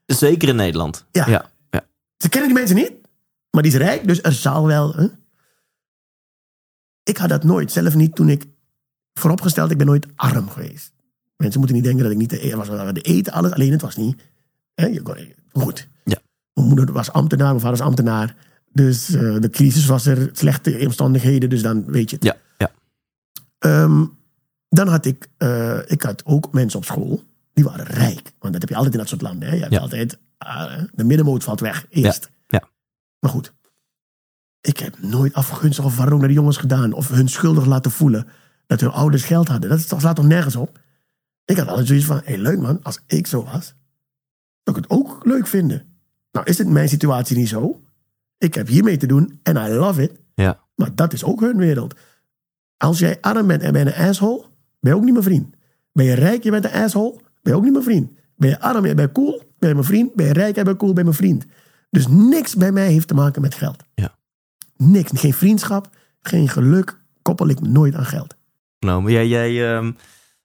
Zeker 0.07 0.49
in 0.49 0.57
Nederland. 0.57 1.07
Ja. 1.11 1.29
ja. 1.29 1.51
ja. 1.71 1.87
Ze 2.17 2.29
kennen 2.29 2.49
die 2.49 2.59
mensen 2.59 2.77
niet, 2.77 2.93
maar 3.51 3.63
die 3.63 3.73
is 3.73 3.79
rijk, 3.79 4.07
dus 4.07 4.23
er 4.23 4.33
zal 4.33 4.67
wel. 4.67 4.95
Hè? 4.95 5.07
Ik 7.03 7.17
had 7.17 7.29
dat 7.29 7.45
nooit, 7.45 7.73
zelf 7.73 7.95
niet 7.95 8.15
toen 8.15 8.29
ik. 8.29 8.45
Vooropgesteld, 9.13 9.71
ik 9.71 9.79
ben 9.79 9.87
nooit 9.87 10.07
arm 10.17 10.49
geweest. 10.51 10.93
Mensen 11.37 11.59
moeten 11.59 11.77
niet 11.77 11.87
denken 11.87 12.03
dat 12.03 12.13
ik 12.13 12.19
niet 12.19 12.29
te 12.29 12.41
eten 12.41 12.59
was. 12.59 12.69
Eten, 13.03 13.33
alles, 13.33 13.53
alleen 13.53 13.73
het 13.73 13.81
was 13.81 13.97
niet. 13.97 14.23
Hè? 14.75 15.01
Goed. 15.53 15.89
Ja. 16.05 16.19
Mijn 16.53 16.67
moeder 16.67 16.93
was 16.93 17.13
ambtenaar, 17.13 17.49
mijn 17.49 17.61
vader 17.61 17.79
was 17.79 17.87
ambtenaar. 17.87 18.37
Dus 18.73 19.15
eh, 19.15 19.41
de 19.41 19.51
crisis 19.51 19.87
was 19.87 20.07
er, 20.07 20.31
slechte 20.33 20.79
omstandigheden, 20.81 21.51
dus 21.51 21.63
dan 21.63 21.85
weet 21.85 22.11
je 22.11 22.17
het. 22.17 22.25
Ja, 22.25 22.37
Ehm, 23.59 24.05
dan 24.69 24.89
had 24.89 25.05
ik, 25.05 25.29
eh, 25.37 25.79
ik 25.91 26.03
had 26.03 26.25
ook 26.25 26.53
mensen 26.53 26.79
op 26.79 26.85
school, 26.85 27.23
die 27.53 27.65
waren 27.65 27.85
rijk. 27.87 28.33
Want 28.39 28.53
dat 28.53 28.61
heb 28.61 28.69
je 28.69 28.75
altijd 28.75 28.93
in 28.95 28.99
dat 29.01 29.09
soort 29.09 29.23
landen. 29.23 29.49
Hè? 29.49 29.55
Je 29.55 29.61
hebt 29.61 29.73
Ja. 29.73 29.81
altijd, 29.81 30.19
ah, 30.39 30.83
de 30.93 31.05
middenmoot 31.05 31.45
valt 31.45 31.61
weg, 31.61 31.87
eerst. 31.89 32.31
ja. 32.47 32.69
Maar 33.21 33.31
goed, 33.31 33.55
ik 34.61 34.79
heb 34.79 34.99
nooit 35.03 35.35
afgunstig 35.35 35.85
of 35.85 35.97
waarom 35.97 36.19
naar 36.19 36.29
die 36.29 36.37
jongens 36.37 36.57
gedaan. 36.57 36.93
Of 36.93 37.09
hun 37.09 37.29
schuldig 37.29 37.65
laten 37.67 37.91
voelen 37.91 38.27
dat 38.67 38.81
hun 38.81 38.91
ouders 38.91 39.25
geld 39.25 39.49
hadden. 39.49 39.71
Dat 39.71 39.79
is 39.79 39.87
toch, 39.87 40.01
slaat 40.01 40.17
toch 40.17 40.25
nergens 40.27 40.57
op? 40.57 40.79
Ik 41.45 41.57
had 41.57 41.69
altijd 41.69 41.87
zoiets 41.87 42.05
van, 42.07 42.17
hé 42.17 42.23
hey, 42.25 42.39
leuk 42.39 42.59
man, 42.59 42.83
als 42.83 43.01
ik 43.07 43.27
zo 43.27 43.45
was, 43.45 43.75
zou 44.65 44.77
ik 44.77 44.77
het 44.77 44.91
ook 44.91 45.25
leuk 45.27 45.47
vinden. 45.47 45.87
Nou 46.33 46.47
is 46.47 46.59
het 46.59 46.69
mijn 46.69 46.89
situatie 46.89 47.37
niet 47.37 47.49
zo. 47.49 47.83
Ik 48.39 48.55
heb 48.55 48.67
hiermee 48.69 48.97
te 48.97 49.07
doen 49.07 49.41
en 49.43 49.57
I 49.57 49.69
love 49.69 50.03
it. 50.03 50.13
Ja. 50.35 50.61
Maar 50.75 50.95
dat 50.95 51.13
is 51.13 51.25
ook 51.25 51.41
hun 51.41 51.57
wereld. 51.57 51.95
Als 52.79 52.99
jij 52.99 53.19
arm 53.21 53.47
bent 53.47 53.63
en 53.63 53.73
ben 53.73 53.85
je 53.85 53.95
een 53.95 54.09
asshole, 54.09 54.45
ben 54.81 54.93
je 54.93 54.99
ook 54.99 55.05
niet 55.05 55.13
mijn 55.13 55.25
vriend. 55.25 55.55
Ben 55.93 56.05
je 56.05 56.15
rijk, 56.15 56.43
je 56.43 56.51
bent 56.51 56.65
een 56.65 56.83
asshole, 56.83 57.13
ben 57.43 57.53
je 57.53 57.55
ook 57.55 57.63
niet 57.63 57.73
mijn 57.73 57.85
vriend. 57.85 58.11
Ben 58.37 58.49
je 58.49 58.61
arm, 58.61 58.87
je 58.87 58.95
bent 58.95 59.13
cool, 59.13 59.43
ben 59.59 59.69
je 59.69 59.75
mijn 59.75 59.87
vriend. 59.87 60.15
Ben 60.15 60.27
je 60.27 60.33
rijk, 60.33 60.57
je 60.57 60.65
bent 60.65 60.79
cool, 60.79 60.93
ben 60.93 61.05
je 61.05 61.11
mijn 61.11 61.23
vriend. 61.23 61.47
Dus 61.91 62.07
niks 62.09 62.55
bij 62.55 62.73
mij 62.73 62.91
heeft 62.91 63.09
te 63.09 63.15
maken 63.15 63.43
met 63.43 63.55
geld. 63.55 63.83
Ja. 63.95 64.15
Niks. 64.77 65.11
Geen 65.15 65.35
vriendschap, 65.35 65.89
geen 66.21 66.49
geluk 66.49 67.01
koppel 67.23 67.49
ik 67.49 67.61
nooit 67.61 67.95
aan 67.95 68.05
geld. 68.05 68.35
Nou, 68.79 69.03
maar 69.03 69.13
jij, 69.13 69.29
jij, 69.29 69.77
ehm, 69.77 69.93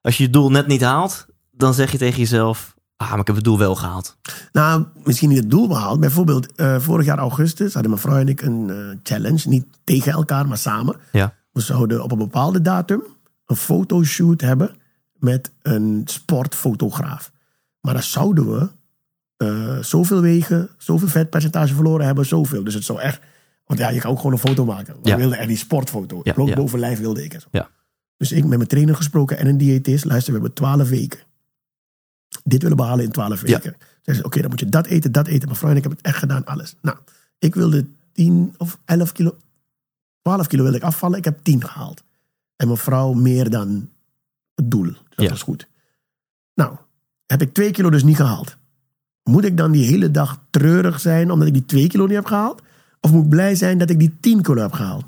als 0.01 0.17
je 0.17 0.23
je 0.23 0.29
doel 0.29 0.51
net 0.51 0.67
niet 0.67 0.81
haalt, 0.81 1.25
dan 1.51 1.73
zeg 1.73 1.91
je 1.91 1.97
tegen 1.97 2.19
jezelf: 2.19 2.75
Ah, 2.95 3.09
maar 3.09 3.19
ik 3.19 3.27
heb 3.27 3.35
het 3.35 3.45
doel 3.45 3.57
wel 3.57 3.75
gehaald. 3.75 4.17
Nou, 4.51 4.85
misschien 5.03 5.29
niet 5.29 5.37
het 5.37 5.49
doel 5.49 5.67
behaald. 5.67 5.99
Bijvoorbeeld, 5.99 6.55
eh, 6.55 6.79
vorig 6.79 7.05
jaar 7.05 7.17
augustus 7.17 7.73
hadden 7.73 7.91
mijn 7.91 8.03
vrouw 8.03 8.17
en 8.17 8.27
ik 8.27 8.41
een 8.41 8.69
eh, 8.69 8.97
challenge. 9.03 9.49
Niet 9.49 9.65
tegen 9.83 10.11
elkaar, 10.11 10.47
maar 10.47 10.57
samen. 10.57 10.95
Ja. 11.11 11.35
We 11.53 11.61
zouden 11.61 12.03
op 12.03 12.11
een 12.11 12.17
bepaalde 12.17 12.61
datum 12.61 13.03
een 13.45 13.55
fotoshoot 13.55 14.41
hebben 14.41 14.75
met 15.13 15.51
een 15.61 16.01
sportfotograaf. 16.05 17.31
Maar 17.81 17.93
dan 17.93 18.03
zouden 18.03 18.51
we 18.51 18.69
eh, 19.37 19.77
zoveel 19.83 20.21
wegen, 20.21 20.69
zoveel 20.77 21.07
vetpercentage 21.07 21.73
verloren 21.73 22.05
hebben, 22.05 22.25
zoveel. 22.25 22.63
Dus 22.63 22.73
het 22.73 22.83
zou 22.83 22.99
echt... 22.99 23.21
Want 23.65 23.79
ja, 23.79 23.89
je 23.89 23.99
kan 23.99 24.11
ook 24.11 24.17
gewoon 24.17 24.31
een 24.31 24.37
foto 24.37 24.65
maken. 24.65 24.95
We 25.01 25.09
Ja. 25.09 25.17
wilden 25.17 25.37
echt 25.37 25.47
die 25.47 25.57
sportfoto. 25.57 26.19
Ja, 26.23 26.33
Bloot 26.33 26.47
ja. 26.47 26.55
boven 26.55 26.79
lijf 26.79 26.99
wilde 26.99 27.23
ik 27.23 27.31
het. 27.31 27.47
Ja. 27.51 27.69
Dus 28.17 28.31
ik 28.31 28.45
met 28.45 28.57
mijn 28.57 28.69
trainer 28.69 28.95
gesproken 28.95 29.37
en 29.37 29.47
een 29.47 29.57
diëtist. 29.57 30.05
Luister, 30.05 30.33
we 30.33 30.39
hebben 30.39 30.55
twaalf 30.55 30.89
weken. 30.89 31.19
Dit 32.43 32.61
willen 32.61 32.77
behalen 32.77 33.05
in 33.05 33.11
twaalf 33.11 33.41
weken. 33.41 33.75
Zei 34.01 34.17
ze, 34.17 34.23
oké, 34.23 34.41
dan 34.41 34.49
moet 34.49 34.59
je 34.59 34.69
dat 34.69 34.85
eten, 34.85 35.11
dat 35.11 35.27
eten. 35.27 35.55
Vrouw 35.55 35.69
en 35.71 35.75
ik 35.75 35.81
hebben 35.81 35.99
het 36.03 36.09
echt 36.11 36.17
gedaan, 36.19 36.45
alles. 36.45 36.75
Nou, 36.81 36.97
ik 37.39 37.55
wilde 37.55 37.85
10 38.11 38.53
of 38.57 38.79
11 38.85 39.11
kilo, 39.11 39.37
12 40.23 40.47
kilo 40.47 40.63
wilde 40.63 40.77
ik 40.77 40.83
afvallen. 40.83 41.17
Ik 41.17 41.25
heb 41.25 41.39
10 41.43 41.63
gehaald. 41.63 42.03
En 42.55 42.67
mijn 42.67 42.79
vrouw 42.79 43.13
meer 43.13 43.49
dan 43.49 43.89
het 44.55 44.71
doel. 44.71 44.83
Dus 44.83 44.97
dat 45.09 45.25
Ja. 45.25 45.29
was 45.31 45.41
goed. 45.41 45.67
Nou, 46.53 46.75
heb 47.25 47.41
ik 47.41 47.53
2 47.53 47.71
kilo 47.71 47.89
dus 47.89 48.03
niet 48.03 48.15
gehaald. 48.15 48.55
Moet 49.23 49.45
ik 49.45 49.57
dan 49.57 49.71
die 49.71 49.85
hele 49.85 50.11
dag 50.11 50.39
treurig 50.49 50.99
zijn 50.99 51.31
omdat 51.31 51.47
ik 51.47 51.53
die 51.53 51.65
2 51.65 51.87
kilo 51.87 52.05
niet 52.05 52.15
heb 52.15 52.25
gehaald? 52.25 52.61
Of 52.99 53.11
moet 53.11 53.23
ik 53.23 53.29
blij 53.29 53.55
zijn 53.55 53.77
dat 53.77 53.89
ik 53.89 53.99
die 53.99 54.17
10 54.19 54.41
kilo 54.41 54.61
heb 54.61 54.71
gehaald? 54.73 55.05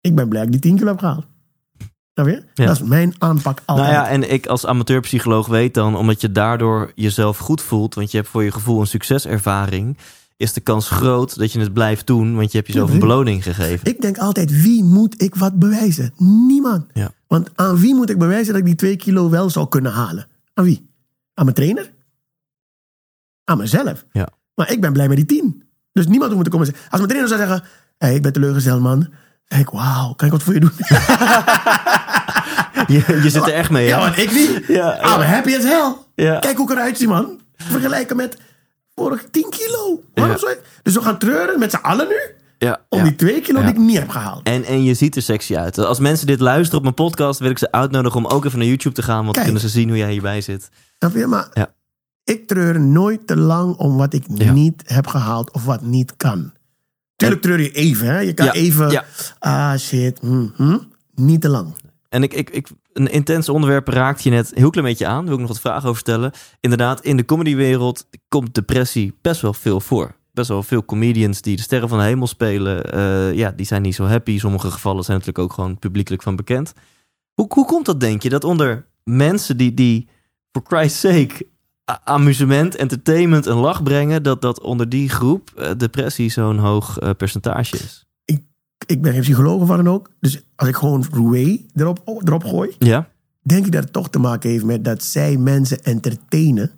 Ik 0.00 0.14
ben 0.14 0.28
blij 0.28 0.44
dat 0.44 0.54
ik 0.54 0.60
die 0.60 0.70
10 0.70 0.76
kilo 0.78 0.90
heb 0.90 0.98
gehaald. 0.98 1.24
Je? 2.14 2.42
Ja. 2.54 2.66
Dat 2.66 2.74
is 2.76 2.82
mijn 2.82 3.14
aanpak 3.18 3.62
altijd. 3.64 3.88
Nou 3.88 3.98
ja, 3.98 4.08
en 4.08 4.32
ik 4.32 4.46
als 4.46 4.66
amateurpsycholoog 4.66 5.46
weet 5.46 5.74
dan, 5.74 5.96
omdat 5.96 6.20
je 6.20 6.32
daardoor 6.32 6.92
jezelf 6.94 7.38
goed 7.38 7.62
voelt, 7.62 7.94
want 7.94 8.10
je 8.10 8.16
hebt 8.16 8.28
voor 8.28 8.44
je 8.44 8.52
gevoel 8.52 8.80
een 8.80 8.86
succeservaring, 8.86 9.96
is 10.36 10.52
de 10.52 10.60
kans 10.60 10.88
groot 10.88 11.38
dat 11.38 11.52
je 11.52 11.60
het 11.60 11.72
blijft 11.72 12.06
doen, 12.06 12.34
want 12.34 12.50
je 12.52 12.56
hebt 12.58 12.68
jezelf 12.68 12.90
een 12.90 12.98
Tuurlijk. 12.98 13.14
beloning 13.14 13.42
gegeven. 13.42 13.90
Ik 13.90 14.00
denk 14.00 14.18
altijd, 14.18 14.62
wie 14.62 14.84
moet 14.84 15.22
ik 15.22 15.34
wat 15.34 15.58
bewijzen? 15.58 16.12
Niemand. 16.16 16.86
Ja. 16.92 17.12
Want 17.26 17.50
aan 17.54 17.76
wie 17.76 17.94
moet 17.94 18.10
ik 18.10 18.18
bewijzen 18.18 18.52
dat 18.52 18.56
ik 18.56 18.66
die 18.66 18.74
twee 18.74 18.96
kilo 18.96 19.30
wel 19.30 19.50
zou 19.50 19.68
kunnen 19.68 19.92
halen? 19.92 20.26
Aan 20.54 20.64
wie? 20.64 20.88
Aan 21.34 21.44
mijn 21.44 21.56
trainer? 21.56 21.92
Aan 23.44 23.58
mezelf. 23.58 24.04
Ja. 24.12 24.28
Maar 24.54 24.70
ik 24.70 24.80
ben 24.80 24.92
blij 24.92 25.08
met 25.08 25.16
die 25.16 25.26
tien. 25.26 25.62
Dus 25.92 26.06
niemand 26.06 26.32
hoeft 26.32 26.44
te 26.44 26.50
komen 26.50 26.66
zeggen. 26.66 26.84
Als 26.90 27.00
mijn 27.00 27.12
trainer 27.12 27.28
zou 27.36 27.48
zeggen, 27.48 27.68
hey, 27.98 28.14
ik 28.14 28.22
ben 28.22 28.32
teleurgesteld 28.32 28.80
man. 28.80 28.98
Dan 29.00 29.08
zeg 29.44 29.58
ik, 29.58 29.68
wauw, 29.68 30.12
kan 30.14 30.26
ik 30.26 30.32
wat 30.32 30.42
voor 30.42 30.54
je 30.54 30.60
doen? 30.60 30.72
Je, 32.86 33.20
je 33.22 33.30
zit 33.30 33.46
er 33.46 33.52
echt 33.52 33.70
mee, 33.70 33.86
ja, 33.86 33.96
ja? 33.96 34.04
want 34.04 34.18
ik 34.18 34.32
niet. 34.32 34.64
Ja, 34.66 34.96
I'm 34.98 35.20
happy 35.20 35.56
as 35.56 35.62
hell. 35.62 35.94
Ja. 36.14 36.38
Kijk 36.38 36.56
hoe 36.56 36.70
ik 36.70 36.76
eruit 36.76 36.98
zie, 36.98 37.08
man. 37.08 37.40
Vergelijken 37.56 38.16
met 38.16 38.36
vorig 38.94 39.24
10 39.30 39.46
kilo. 39.50 40.02
Waarom 40.14 40.38
zou 40.38 40.52
ik? 40.52 40.60
Dus 40.82 40.94
we 40.94 41.00
gaan 41.02 41.18
treuren 41.18 41.58
met 41.58 41.70
z'n 41.70 41.76
allen 41.76 42.08
nu. 42.08 42.16
ja, 42.58 42.84
Om 42.88 42.98
ja. 42.98 43.04
die 43.04 43.14
twee 43.14 43.40
kilo 43.40 43.58
Ja. 43.60 43.64
die 43.66 43.74
ik 43.74 43.80
niet 43.80 43.98
heb 43.98 44.08
gehaald. 44.08 44.46
En, 44.46 44.64
en 44.64 44.82
je 44.82 44.94
ziet 44.94 45.16
er 45.16 45.22
sexy 45.22 45.56
uit. 45.56 45.78
Als 45.78 45.98
mensen 45.98 46.26
dit 46.26 46.40
luisteren 46.40 46.76
op 46.76 46.82
mijn 46.82 46.94
podcast, 46.94 47.38
wil 47.40 47.50
ik 47.50 47.58
ze 47.58 47.72
uitnodigen 47.72 48.24
om 48.24 48.26
ook 48.26 48.44
even 48.44 48.58
naar 48.58 48.68
YouTube 48.68 48.94
te 48.94 49.02
gaan. 49.02 49.22
Want 49.22 49.34
dan 49.34 49.44
kunnen 49.44 49.62
ze 49.62 49.68
zien 49.68 49.88
hoe 49.88 49.98
jij 49.98 50.10
hierbij 50.10 50.40
zit. 50.40 50.68
Snap 50.98 51.14
je? 51.14 51.26
Maar 51.26 51.48
Ja. 51.52 51.74
ik 52.24 52.46
treur 52.46 52.80
nooit 52.80 53.26
te 53.26 53.36
lang 53.36 53.76
om 53.76 53.96
wat 53.96 54.12
ik 54.14 54.28
niet 54.28 54.82
heb 54.86 55.06
gehaald 55.06 55.52
of 55.52 55.64
wat 55.64 55.82
niet 55.82 56.16
kan. 56.16 56.52
Tuurlijk 57.16 57.42
treur 57.42 57.60
je 57.60 57.70
even, 57.72 58.06
hè? 58.06 58.18
Je 58.18 58.32
kan 58.34 58.48
even. 58.50 59.04
Ah, 59.38 59.76
shit. 59.76 60.18
hm, 60.20 60.46
hm. 60.56 60.78
Niet 61.14 61.40
te 61.40 61.48
lang. 61.48 61.74
En 62.08 62.22
ik, 62.22 62.34
ik, 62.34 62.50
ik, 62.50 62.68
een 62.94 63.10
intens 63.10 63.48
onderwerp 63.48 63.88
raakt 63.88 64.22
je 64.22 64.30
net 64.30 64.50
een 64.50 64.58
heel 64.58 64.70
klein 64.70 64.86
beetje 64.86 65.06
aan. 65.06 65.24
Wil 65.24 65.34
ik 65.34 65.40
nog 65.40 65.48
wat 65.48 65.60
vragen 65.60 65.88
over 65.88 66.00
stellen. 66.00 66.32
Inderdaad, 66.60 67.00
in 67.00 67.16
de 67.16 67.24
comedywereld 67.24 68.06
komt 68.28 68.54
depressie 68.54 69.14
best 69.22 69.40
wel 69.40 69.52
veel 69.52 69.80
voor. 69.80 70.14
Best 70.32 70.48
wel 70.48 70.62
veel 70.62 70.84
comedians 70.84 71.42
die 71.42 71.56
de 71.56 71.62
sterren 71.62 71.88
van 71.88 71.98
de 71.98 72.04
hemel 72.04 72.26
spelen. 72.26 72.92
eh, 72.92 73.32
ja, 73.32 73.50
die 73.50 73.66
zijn 73.66 73.82
niet 73.82 73.94
zo 73.94 74.04
happy. 74.04 74.38
Sommige 74.38 74.70
gevallen 74.70 75.04
zijn 75.04 75.18
natuurlijk 75.18 75.44
ook 75.44 75.52
gewoon 75.52 75.78
publiekelijk 75.78 76.22
van 76.22 76.36
bekend. 76.36 76.72
Hoe, 77.34 77.46
hoe 77.48 77.66
komt 77.66 77.86
dat, 77.86 78.00
denk 78.00 78.22
je? 78.22 78.28
Dat 78.28 78.44
onder 78.44 78.86
mensen 79.04 79.56
die, 79.56 79.74
die 79.74 80.08
for 80.52 80.62
Christ's 80.64 81.00
sake, 81.00 81.46
amusement, 82.04 82.76
entertainment 82.76 83.46
en 83.46 83.56
lach 83.56 83.82
brengen... 83.82 84.22
dat, 84.22 84.42
dat 84.42 84.60
onder 84.60 84.88
die 84.88 85.08
groep 85.08 85.50
eh, 85.56 85.70
depressie 85.76 86.30
zo'n 86.30 86.58
hoog 86.58 86.98
eh, 86.98 87.10
percentage 87.16 87.76
is? 87.76 88.03
Ik 88.86 89.02
ben 89.02 89.12
geen 89.12 89.20
psycholoog 89.20 89.60
of 89.60 89.68
wat 89.68 89.76
dan 89.76 89.88
ook. 89.88 90.10
Dus 90.20 90.42
als 90.56 90.68
ik 90.68 90.76
gewoon 90.76 91.04
Roué 91.10 91.60
erop, 91.74 92.02
erop 92.24 92.44
gooi. 92.44 92.74
Ja? 92.78 93.08
denk 93.44 93.66
ik 93.66 93.72
dat 93.72 93.82
het 93.82 93.92
toch 93.92 94.10
te 94.10 94.18
maken 94.18 94.50
heeft 94.50 94.64
met 94.64 94.84
dat 94.84 95.02
zij 95.02 95.36
mensen 95.36 95.82
entertainen 95.82 96.70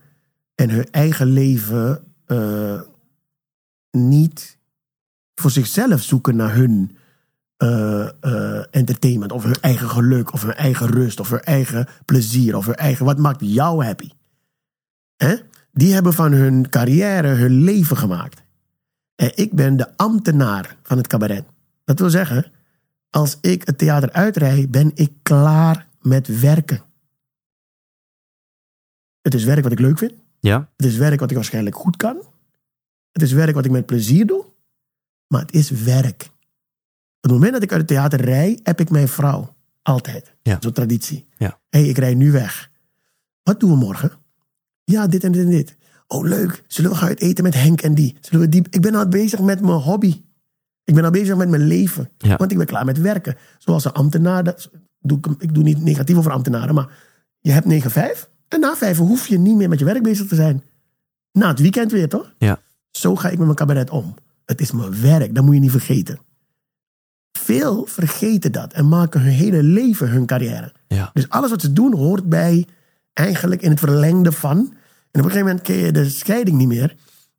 en 0.54 0.70
hun 0.70 0.90
eigen 0.90 1.26
leven 1.26 2.04
eh, 2.26 2.80
niet 3.90 4.58
voor 5.34 5.50
zichzelf 5.50 6.02
zoeken 6.02 6.36
naar 6.36 6.54
hun 6.54 6.96
eh, 7.56 8.08
eh, 8.20 8.64
entertainment 8.70 9.32
of 9.32 9.42
hun 9.42 9.60
eigen 9.60 9.88
geluk 9.88 10.32
of 10.32 10.42
hun 10.42 10.54
eigen 10.54 10.86
rust 10.86 11.20
of 11.20 11.30
hun 11.30 11.42
eigen 11.42 11.88
plezier 12.04 12.56
of 12.56 12.66
hun 12.66 12.74
eigen 12.74 13.04
wat 13.04 13.18
maakt 13.18 13.40
jou 13.40 13.84
happy. 13.84 14.10
Hè? 15.16 15.36
Die 15.72 15.92
hebben 15.92 16.12
van 16.12 16.32
hun 16.32 16.68
carrière 16.68 17.28
hun 17.28 17.62
leven 17.64 17.96
gemaakt. 17.96 18.42
En 19.14 19.30
ik 19.34 19.52
ben 19.52 19.76
de 19.76 19.96
ambtenaar 19.96 20.76
van 20.82 20.96
het 20.96 21.06
cabaret. 21.06 21.44
Dat 21.86 21.98
wil 21.98 22.10
zeggen, 22.10 22.52
als 23.10 23.38
ik 23.40 23.66
het 23.66 23.78
theater 23.78 24.12
uitrij, 24.12 24.68
ben 24.70 24.90
ik 24.94 25.12
klaar 25.22 25.88
met 26.00 26.40
werken. 26.40 26.82
Het 29.22 29.34
is 29.34 29.44
werk 29.44 29.62
wat 29.62 29.72
ik 29.72 29.78
leuk 29.78 29.98
vind. 29.98 30.12
Ja? 30.40 30.70
Het 30.76 30.86
is 30.86 30.96
werk 30.96 31.20
wat 31.20 31.30
ik 31.30 31.36
waarschijnlijk 31.36 31.76
goed 31.76 31.96
kan. 31.96 32.16
Het 33.12 33.22
is 33.22 33.32
werk 33.32 33.54
wat 33.54 33.64
ik 33.64 33.70
met 33.70 33.86
plezier 33.86 34.26
doe. 34.26 34.44
Maar 35.26 35.40
het 35.40 35.52
is 35.52 35.70
werk. 35.70 36.22
Op 37.16 37.20
het 37.20 37.32
moment 37.32 37.52
dat 37.52 37.62
ik 37.62 37.70
uit 37.70 37.80
het 37.80 37.88
theater 37.88 38.20
rij, 38.20 38.60
heb 38.62 38.80
ik 38.80 38.90
mijn 38.90 39.08
vrouw. 39.08 39.54
Altijd. 39.82 40.34
Ja. 40.42 40.56
Zo'n 40.60 40.72
traditie. 40.72 41.26
Ja. 41.36 41.58
Hé, 41.68 41.78
hey, 41.78 41.88
ik 41.88 41.98
rij 41.98 42.14
nu 42.14 42.30
weg. 42.30 42.70
Wat 43.42 43.60
doen 43.60 43.70
we 43.70 43.76
morgen? 43.76 44.12
Ja, 44.84 45.06
dit 45.06 45.24
en 45.24 45.32
dit 45.32 45.44
en 45.44 45.50
dit. 45.50 45.76
Oh, 46.06 46.24
leuk. 46.24 46.64
Zullen 46.66 46.90
we 46.90 46.96
gaan 46.96 47.08
uit 47.08 47.20
eten 47.20 47.44
met 47.44 47.54
Henk 47.54 47.82
en 47.82 47.94
die? 47.94 48.16
Zullen 48.20 48.40
we 48.40 48.48
die... 48.48 48.66
Ik 48.70 48.80
ben 48.80 48.94
al 48.94 49.08
bezig 49.08 49.40
met 49.40 49.60
mijn 49.60 49.78
hobby. 49.78 50.24
Ik 50.86 50.94
ben 50.94 51.04
al 51.04 51.10
bezig 51.10 51.36
met 51.36 51.48
mijn 51.48 51.66
leven. 51.66 52.08
Ja. 52.18 52.36
Want 52.36 52.50
ik 52.50 52.56
ben 52.56 52.66
klaar 52.66 52.84
met 52.84 53.00
werken. 53.00 53.36
Zoals 53.58 53.84
een 53.84 53.92
ambtenaar. 53.92 54.44
dat- 54.44 54.70
Doe 55.00 55.18
ik, 55.18 55.26
ik 55.38 55.54
doe 55.54 55.62
niet 55.62 55.82
negatief 55.82 56.16
over 56.16 56.32
ambtenaren, 56.32 56.74
maar 56.74 56.88
je 57.40 57.50
hebt 57.52 57.66
9-5. 57.66 58.28
En 58.48 58.60
na 58.60 58.76
5 58.76 58.96
hoef 58.98 59.26
je 59.26 59.38
niet 59.38 59.56
meer 59.56 59.68
met 59.68 59.78
je 59.78 59.84
werk 59.84 60.02
bezig 60.02 60.26
te 60.26 60.34
zijn. 60.34 60.62
Na 61.32 61.48
het 61.48 61.58
weekend 61.60 61.92
weer, 61.92 62.08
toch? 62.08 62.32
Ja. 62.38 62.60
Zo 62.90 63.16
ga 63.16 63.28
ik 63.28 63.36
met 63.36 63.44
mijn 63.46 63.56
cabaret 63.58 63.90
om. 63.90 64.14
Het 64.44 64.60
is 64.60 64.72
mijn 64.72 65.00
werk, 65.00 65.34
dat 65.34 65.44
moet 65.44 65.54
je 65.54 65.60
niet 65.60 65.70
vergeten. 65.70 66.18
veel 67.38 67.86
vergeten 67.86 68.52
dat 68.52 68.72
en 68.72 68.88
maken 68.88 69.20
hun 69.20 69.30
hele 69.32 69.62
leven 69.62 70.08
hun 70.08 70.26
carrière. 70.26 70.72
Ja. 70.88 71.10
Dus 71.14 71.28
alles 71.28 71.50
wat 71.50 71.60
ze 71.60 71.72
doen 71.72 71.94
hoort 71.96 72.28
bij 72.28 72.66
eigenlijk 73.12 73.62
in 73.62 73.70
het 73.70 73.78
verlengde 73.78 74.32
van. 74.32 74.56
En 74.58 74.64
op 74.66 74.74
een 75.12 75.22
gegeven 75.22 75.46
moment 75.46 75.62
ken 75.62 75.76
je 75.76 75.92
de 75.92 76.08
scheiding 76.08 76.56
niet 76.58 76.68
meer. 76.68 76.94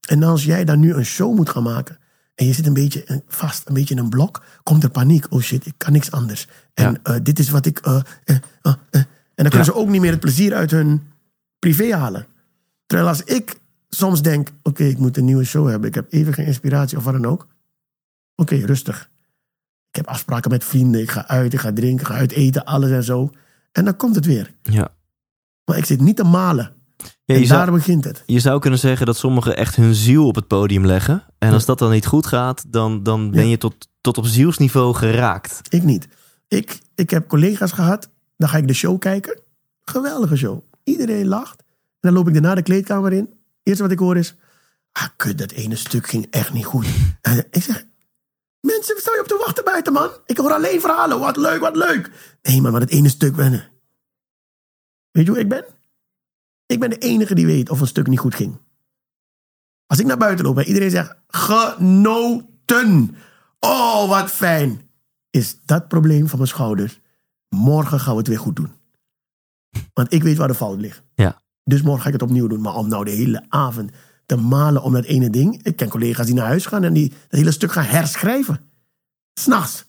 En 0.07 0.23
als 0.23 0.43
jij 0.45 0.65
dan 0.65 0.79
nu 0.79 0.93
een 0.93 1.05
show 1.05 1.35
moet 1.35 1.49
gaan 1.49 1.63
maken. 1.63 1.97
En 2.37 2.45
je 2.45 2.53
zit 2.53 2.65
een 2.65 2.73
beetje 2.73 3.23
vast, 3.27 3.67
een 3.67 3.73
beetje 3.73 3.95
in 3.95 3.99
een 4.01 4.09
blok. 4.09 4.43
Komt 4.63 4.83
er 4.83 4.89
paniek. 4.89 5.25
Oh 5.33 5.41
shit, 5.41 5.65
ik 5.65 5.73
kan 5.77 5.93
niks 5.93 6.11
anders. 6.11 6.47
En 6.73 6.91
Ja. 6.91 6.99
eh, 7.03 7.19
dit 7.23 7.39
is 7.39 7.49
wat 7.49 7.65
ik. 7.65 7.79
eh, 7.79 7.99
eh, 8.23 8.35
eh, 8.61 8.73
eh. 8.89 9.01
En 9.35 9.43
dan 9.43 9.49
kunnen 9.49 9.65
ze 9.65 9.73
ook 9.75 9.87
niet 9.89 10.01
meer 10.01 10.11
het 10.11 10.19
plezier 10.19 10.53
uit 10.53 10.71
hun 10.71 11.01
privé 11.59 11.95
halen. 11.95 12.25
Terwijl 12.85 13.09
als 13.09 13.23
ik 13.23 13.59
soms 13.89 14.21
denk: 14.21 14.51
oké, 14.63 14.83
ik 14.83 14.97
moet 14.97 15.17
een 15.17 15.25
nieuwe 15.25 15.43
show 15.43 15.69
hebben. 15.69 15.87
Ik 15.89 15.95
heb 15.95 16.05
even 16.13 16.33
geen 16.33 16.45
inspiratie 16.45 16.97
of 16.97 17.03
wat 17.03 17.13
dan 17.13 17.25
ook. 17.25 17.47
Oké, 18.35 18.55
rustig. 18.55 19.09
Ik 19.89 19.95
heb 19.95 20.07
afspraken 20.07 20.51
met 20.51 20.63
vrienden. 20.63 21.01
Ik 21.01 21.11
ga 21.11 21.27
uit, 21.27 21.53
ik 21.53 21.59
ga 21.59 21.73
drinken, 21.73 22.01
ik 22.05 22.11
ga 22.11 22.17
uit 22.17 22.31
eten, 22.31 22.65
alles 22.65 22.89
en 22.91 23.03
zo. 23.03 23.29
En 23.71 23.85
dan 23.85 23.95
komt 23.95 24.15
het 24.15 24.25
weer. 24.25 24.53
Ja. 24.63 24.89
Maar 25.65 25.77
ik 25.77 25.85
zit 25.85 26.01
niet 26.01 26.15
te 26.15 26.23
malen. 26.23 26.75
Ja, 27.25 27.35
en 27.35 27.47
daar 27.47 27.71
begint 27.71 28.03
het. 28.03 28.23
je 28.25 28.39
zou 28.39 28.59
kunnen 28.59 28.79
zeggen 28.79 29.05
dat 29.05 29.17
sommigen 29.17 29.57
echt 29.57 29.75
hun 29.75 29.95
ziel 29.95 30.27
op 30.27 30.35
het 30.35 30.47
podium 30.47 30.85
leggen. 30.85 31.23
En 31.37 31.53
als 31.53 31.65
dat 31.65 31.79
dan 31.79 31.91
niet 31.91 32.05
goed 32.05 32.25
gaat, 32.25 32.65
dan, 32.67 33.03
dan 33.03 33.31
ben 33.31 33.49
je 33.49 33.57
tot, 33.57 33.87
tot 34.01 34.17
op 34.17 34.25
zielsniveau 34.25 34.93
geraakt. 34.95 35.61
Ik 35.73 35.83
niet. 35.83 36.07
Ik, 36.47 36.79
ik 36.95 37.09
heb 37.09 37.27
collega's 37.27 37.71
gehad. 37.71 38.09
Dan 38.37 38.49
ga 38.49 38.57
ik 38.57 38.67
de 38.67 38.73
show 38.73 38.99
kijken. 38.99 39.41
Geweldige 39.83 40.35
show. 40.35 40.61
Iedereen 40.83 41.27
lacht. 41.27 41.59
En 41.59 41.97
dan 41.99 42.13
loop 42.13 42.27
ik 42.27 42.33
daarna 42.33 42.55
de 42.55 42.61
kleedkamer 42.61 43.13
in. 43.13 43.33
Eerste 43.63 43.83
wat 43.83 43.91
ik 43.91 43.99
hoor 43.99 44.17
is... 44.17 44.35
Ah, 44.91 45.07
kut, 45.15 45.37
dat 45.37 45.51
ene 45.51 45.75
stuk 45.75 46.07
ging 46.07 46.27
echt 46.29 46.53
niet 46.53 46.65
goed. 46.65 46.87
En 47.21 47.45
ik 47.49 47.63
zeg... 47.63 47.85
Mensen, 48.59 48.97
sta 48.97 49.11
je 49.13 49.19
op 49.21 49.27
te 49.27 49.43
wachten 49.45 49.63
buiten, 49.63 49.93
man? 49.93 50.09
Ik 50.25 50.37
hoor 50.37 50.51
alleen 50.51 50.81
verhalen. 50.81 51.19
Wat 51.19 51.37
leuk, 51.37 51.59
wat 51.59 51.75
leuk. 51.75 52.11
Nee, 52.41 52.61
man, 52.61 52.71
maar 52.71 52.81
het 52.81 52.89
ene 52.89 53.09
stuk... 53.09 53.35
Ben... 53.35 53.51
Weet 55.11 55.25
je 55.25 55.31
hoe 55.31 55.39
ik 55.39 55.49
ben? 55.49 55.65
Ik 56.67 56.79
ben 56.79 56.89
de 56.89 56.97
enige 56.97 57.35
die 57.35 57.45
weet 57.45 57.69
of 57.69 57.81
een 57.81 57.87
stuk 57.87 58.07
niet 58.07 58.19
goed 58.19 58.35
ging. 58.35 58.57
Als 59.85 59.99
ik 59.99 60.05
naar 60.05 60.17
buiten 60.17 60.45
loop 60.45 60.57
en 60.57 60.67
iedereen 60.67 60.89
zegt... 60.89 61.15
Genoten. 61.27 63.15
Oh, 63.59 64.09
wat 64.09 64.31
fijn. 64.31 64.81
Is 65.29 65.59
dat 65.65 65.87
probleem 65.87 66.27
van 66.27 66.37
mijn 66.37 66.49
schouders. 66.49 66.99
Morgen 67.49 67.99
gaan 67.99 68.13
we 68.13 68.19
het 68.19 68.27
weer 68.27 68.39
goed 68.39 68.55
doen. 68.55 68.71
Want 69.93 70.13
ik 70.13 70.23
weet 70.23 70.37
waar 70.37 70.47
de 70.47 70.55
fout 70.55 70.79
ligt. 70.79 71.03
Ja. 71.15 71.41
Dus 71.63 71.81
morgen 71.81 72.01
ga 72.01 72.07
ik 72.07 72.13
het 72.13 72.23
opnieuw 72.23 72.47
doen. 72.47 72.61
Maar 72.61 72.75
om 72.75 72.87
nou 72.87 73.05
de 73.05 73.11
hele 73.11 73.45
avond 73.49 73.91
te 74.25 74.35
malen 74.35 74.81
om 74.81 74.93
dat 74.93 75.05
ene 75.05 75.29
ding. 75.29 75.63
Ik 75.63 75.75
ken 75.75 75.89
collega's 75.89 76.25
die 76.25 76.35
naar 76.35 76.47
huis 76.47 76.65
gaan 76.65 76.83
en 76.83 76.93
die 76.93 77.09
dat 77.09 77.39
hele 77.39 77.51
stuk 77.51 77.71
gaan 77.71 77.83
herschrijven. 77.83 78.71
S'nachts. 79.33 79.85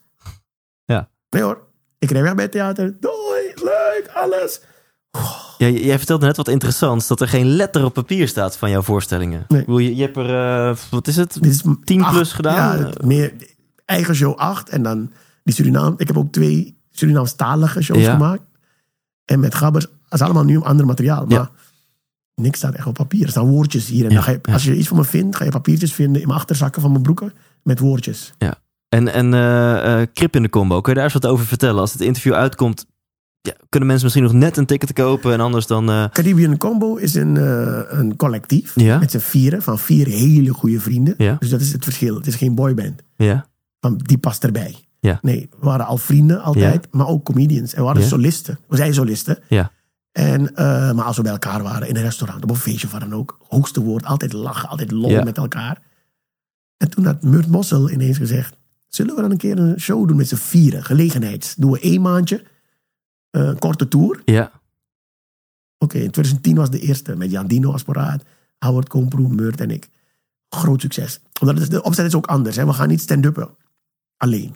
Ja. 0.85 1.11
Nee 1.31 1.43
hoor. 1.43 1.66
Ik 1.99 2.11
rijd 2.11 2.24
weg 2.24 2.35
bij 2.35 2.45
het 2.45 2.53
theater. 2.53 3.01
Doei, 3.01 3.53
leuk, 3.55 4.11
alles. 4.14 4.61
Ja, 5.59 5.69
jij 5.69 5.97
vertelde 5.99 6.27
net 6.27 6.37
wat 6.37 6.49
interessants, 6.49 7.07
dat 7.07 7.21
er 7.21 7.29
geen 7.29 7.47
letter 7.47 7.85
op 7.85 7.95
papier 7.95 8.29
staat 8.29 8.57
van 8.57 8.71
jouw 8.71 8.83
voorstellingen. 8.83 9.45
Nee. 9.49 9.65
Je, 9.83 9.97
je 9.97 10.03
hebt 10.03 10.17
er, 10.17 10.35
eh, 10.71 10.77
wat 10.91 11.07
is 11.09 11.17
het, 11.17 11.39
Dit 11.43 11.53
is 11.53 11.63
10 11.85 12.03
acht. 12.03 12.13
plus 12.15 12.33
gedaan? 12.33 12.79
Ja, 12.79 12.91
meer, 13.05 13.33
eigen 13.85 14.15
show 14.15 14.35
8. 14.37 14.69
En 14.69 14.83
dan 14.83 15.11
die 15.45 15.55
Surinaam. 15.55 15.95
Ik 15.97 16.07
heb 16.07 16.17
ook 16.17 16.33
twee 16.33 16.77
Surinaamstalige 16.91 17.83
shows 17.83 18.03
Ja. 18.03 18.13
gemaakt. 18.13 18.43
En 19.25 19.41
met 19.41 19.55
gabbers. 19.55 19.85
Dat 20.09 20.21
is 20.21 20.27
allemaal 20.27 20.45
nu 20.45 20.63
ander 20.63 20.87
materiaal. 20.87 21.27
Maar 21.27 21.39
Ja. 21.39 21.51
niks 22.35 22.59
staat 22.59 22.75
echt 22.75 22.87
op 22.87 22.95
papier. 22.95 23.23
Er 23.23 23.29
staan 23.31 23.47
woordjes 23.49 23.87
hier. 23.87 24.05
En 24.05 24.09
Ja, 24.11 24.15
dan 24.15 24.25
ga 24.25 24.31
je, 24.31 24.39
ja. 24.43 24.53
als 24.53 24.65
je 24.65 24.77
iets 24.77 24.89
van 24.89 24.97
me 24.97 25.05
vindt, 25.05 25.37
ga 25.37 25.45
je 25.45 25.51
papiertjes 25.51 25.93
vinden 25.93 26.21
in 26.21 26.27
mijn 26.27 26.39
achterzakken 26.39 26.83
van 26.83 26.91
mijn 26.91 27.03
broeken. 27.03 27.33
Met 27.63 27.79
woordjes. 27.79 28.33
En, 28.89 29.13
en 29.13 29.35
eh, 29.35 30.03
Krip 30.13 30.37
in 30.37 30.43
de 30.43 30.49
combo, 30.49 30.81
kun 30.81 30.89
je 30.93 30.95
daar 30.99 31.05
eens 31.13 31.21
wat 31.23 31.27
over 31.33 31.47
vertellen? 31.47 31.81
Als 31.81 31.93
het 31.93 32.01
interview 32.01 32.33
uitkomt, 32.33 32.87
ja, 33.41 33.53
kunnen 33.68 33.89
mensen 33.89 34.07
misschien 34.07 34.26
nog 34.26 34.32
net 34.43 34.57
een 34.57 34.66
ticket 34.66 34.93
kopen 34.93 35.32
en 35.32 35.41
anders 35.41 35.66
dan... 35.66 35.91
eh, 35.91 36.05
Caribbean 36.12 36.57
Combo 36.57 36.97
is 36.97 37.14
een, 37.14 37.36
eh, 37.36 37.80
een 37.99 38.16
collectief. 38.16 38.72
Ja. 38.74 38.99
Met 38.99 39.11
z'n 39.11 39.18
vieren. 39.18 39.62
Van 39.62 39.78
vier 39.78 40.07
hele 40.07 40.51
goede 40.53 40.80
vrienden. 40.80 41.14
Ja. 41.18 41.36
Dus 41.39 41.51
dat 41.51 41.61
is 41.61 41.72
het 41.72 41.84
verschil. 41.84 42.14
Het 42.14 42.26
is 42.26 42.34
geen 42.34 42.55
boyband. 42.55 43.03
ja, 43.16 43.47
Want 43.80 44.09
die 44.09 44.18
past 44.18 44.45
erbij. 44.45 44.74
Ja. 45.01 45.18
Nee, 45.22 45.49
we 45.51 45.57
waren 45.66 45.86
al 45.86 45.97
vrienden 45.97 46.43
altijd. 46.43 46.86
Maar 46.91 47.07
ook 47.07 47.24
comedians. 47.24 47.72
En 47.74 47.78
we 47.78 47.84
waren 47.86 48.03
solisten. 48.03 48.59
We 48.68 48.76
zijn 48.76 48.95
solisten. 48.95 49.39
ja, 49.49 49.70
En, 50.12 50.55
eh, 50.55 50.93
maar 50.93 51.05
als 51.05 51.16
we 51.16 51.22
bij 51.22 51.32
elkaar 51.32 51.62
waren 51.62 51.89
in 51.89 51.97
een 51.97 52.03
restaurant, 52.03 52.43
op 52.43 52.51
een 52.51 52.57
feestje 52.57 52.86
of 52.86 52.93
wat 52.93 53.01
dan 53.01 53.14
ook, 53.14 53.39
hoogste 53.49 53.80
woord, 53.80 54.05
altijd 54.05 54.32
lachen, 54.32 54.68
altijd 54.68 54.91
lol 54.91 55.22
met 55.22 55.36
elkaar. 55.36 55.78
En 56.76 56.91
toen 56.91 57.05
had 57.05 57.22
Murt 57.22 57.47
Mossel 57.49 57.91
ineens 57.91 58.16
gezegd: 58.16 58.57
Zullen 58.89 59.14
we 59.14 59.20
dan 59.20 59.30
een 59.30 59.36
keer 59.36 59.59
een 59.59 59.80
show 59.80 60.09
doen 60.09 60.16
met 60.16 60.28
z'n 60.28 60.34
vieren? 60.34 60.84
Gelegenheids. 60.84 61.55
Doen 61.55 61.70
we 61.70 61.80
één 61.80 62.01
maandje, 62.01 62.45
een 63.31 63.59
korte 63.59 63.89
tour. 63.89 64.22
ja, 64.24 64.51
Oké, 65.79 65.95
in 65.99 66.11
2010 66.11 66.57
was 66.57 66.70
de 66.70 66.81
eerste 66.81 67.16
met 67.16 67.31
Jan 67.31 67.47
Dino 67.47 67.72
als 67.72 67.83
paraat, 67.83 68.22
Howard 68.59 68.89
Komproe, 68.89 69.29
Murt 69.29 69.61
en 69.61 69.70
ik. 69.70 69.89
Groot 70.49 70.81
succes. 70.81 71.20
Omdat 71.41 71.59
het 71.59 71.70
de 71.70 71.83
opzet 71.83 72.07
is 72.07 72.14
ook 72.14 72.26
anders. 72.26 72.57
Hè? 72.57 72.66
We 72.66 72.72
gaan 72.72 72.89
niet 72.89 73.01
stand-uppen 73.01 73.49
alleen. 74.16 74.55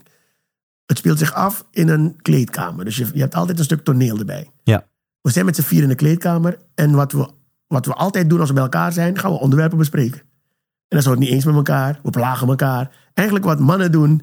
Het 0.86 0.98
speelt 0.98 1.18
zich 1.18 1.32
af 1.34 1.66
in 1.70 1.88
een 1.88 2.16
kleedkamer. 2.22 2.84
Dus 2.84 2.96
je, 2.96 3.06
je 3.14 3.20
hebt 3.20 3.34
altijd 3.34 3.58
een 3.58 3.64
stuk 3.64 3.84
toneel 3.84 4.18
erbij. 4.18 4.50
ja, 4.62 4.86
We 5.20 5.30
zijn 5.30 5.44
met 5.44 5.56
z'n 5.56 5.62
vier 5.62 5.82
in 5.82 5.88
de 5.88 5.94
kleedkamer. 5.94 6.58
En 6.74 6.92
wat 6.92 7.12
we, 7.12 7.28
wat 7.66 7.86
we 7.86 7.94
altijd 7.94 8.30
doen 8.30 8.38
als 8.40 8.48
we 8.48 8.54
bij 8.54 8.62
elkaar 8.62 8.92
zijn, 8.92 9.18
gaan 9.18 9.32
we 9.32 9.38
onderwerpen 9.38 9.78
bespreken. 9.78 10.18
En 10.20 10.98
dan 10.98 11.02
zijn 11.02 11.14
we 11.14 11.20
het 11.20 11.28
niet 11.28 11.36
eens 11.36 11.44
met 11.44 11.54
elkaar. 11.54 12.00
We 12.02 12.10
plagen 12.10 12.48
elkaar. 12.48 12.90
Eigenlijk 13.14 13.46
wat 13.46 13.60
mannen 13.60 13.92
doen. 13.92 14.22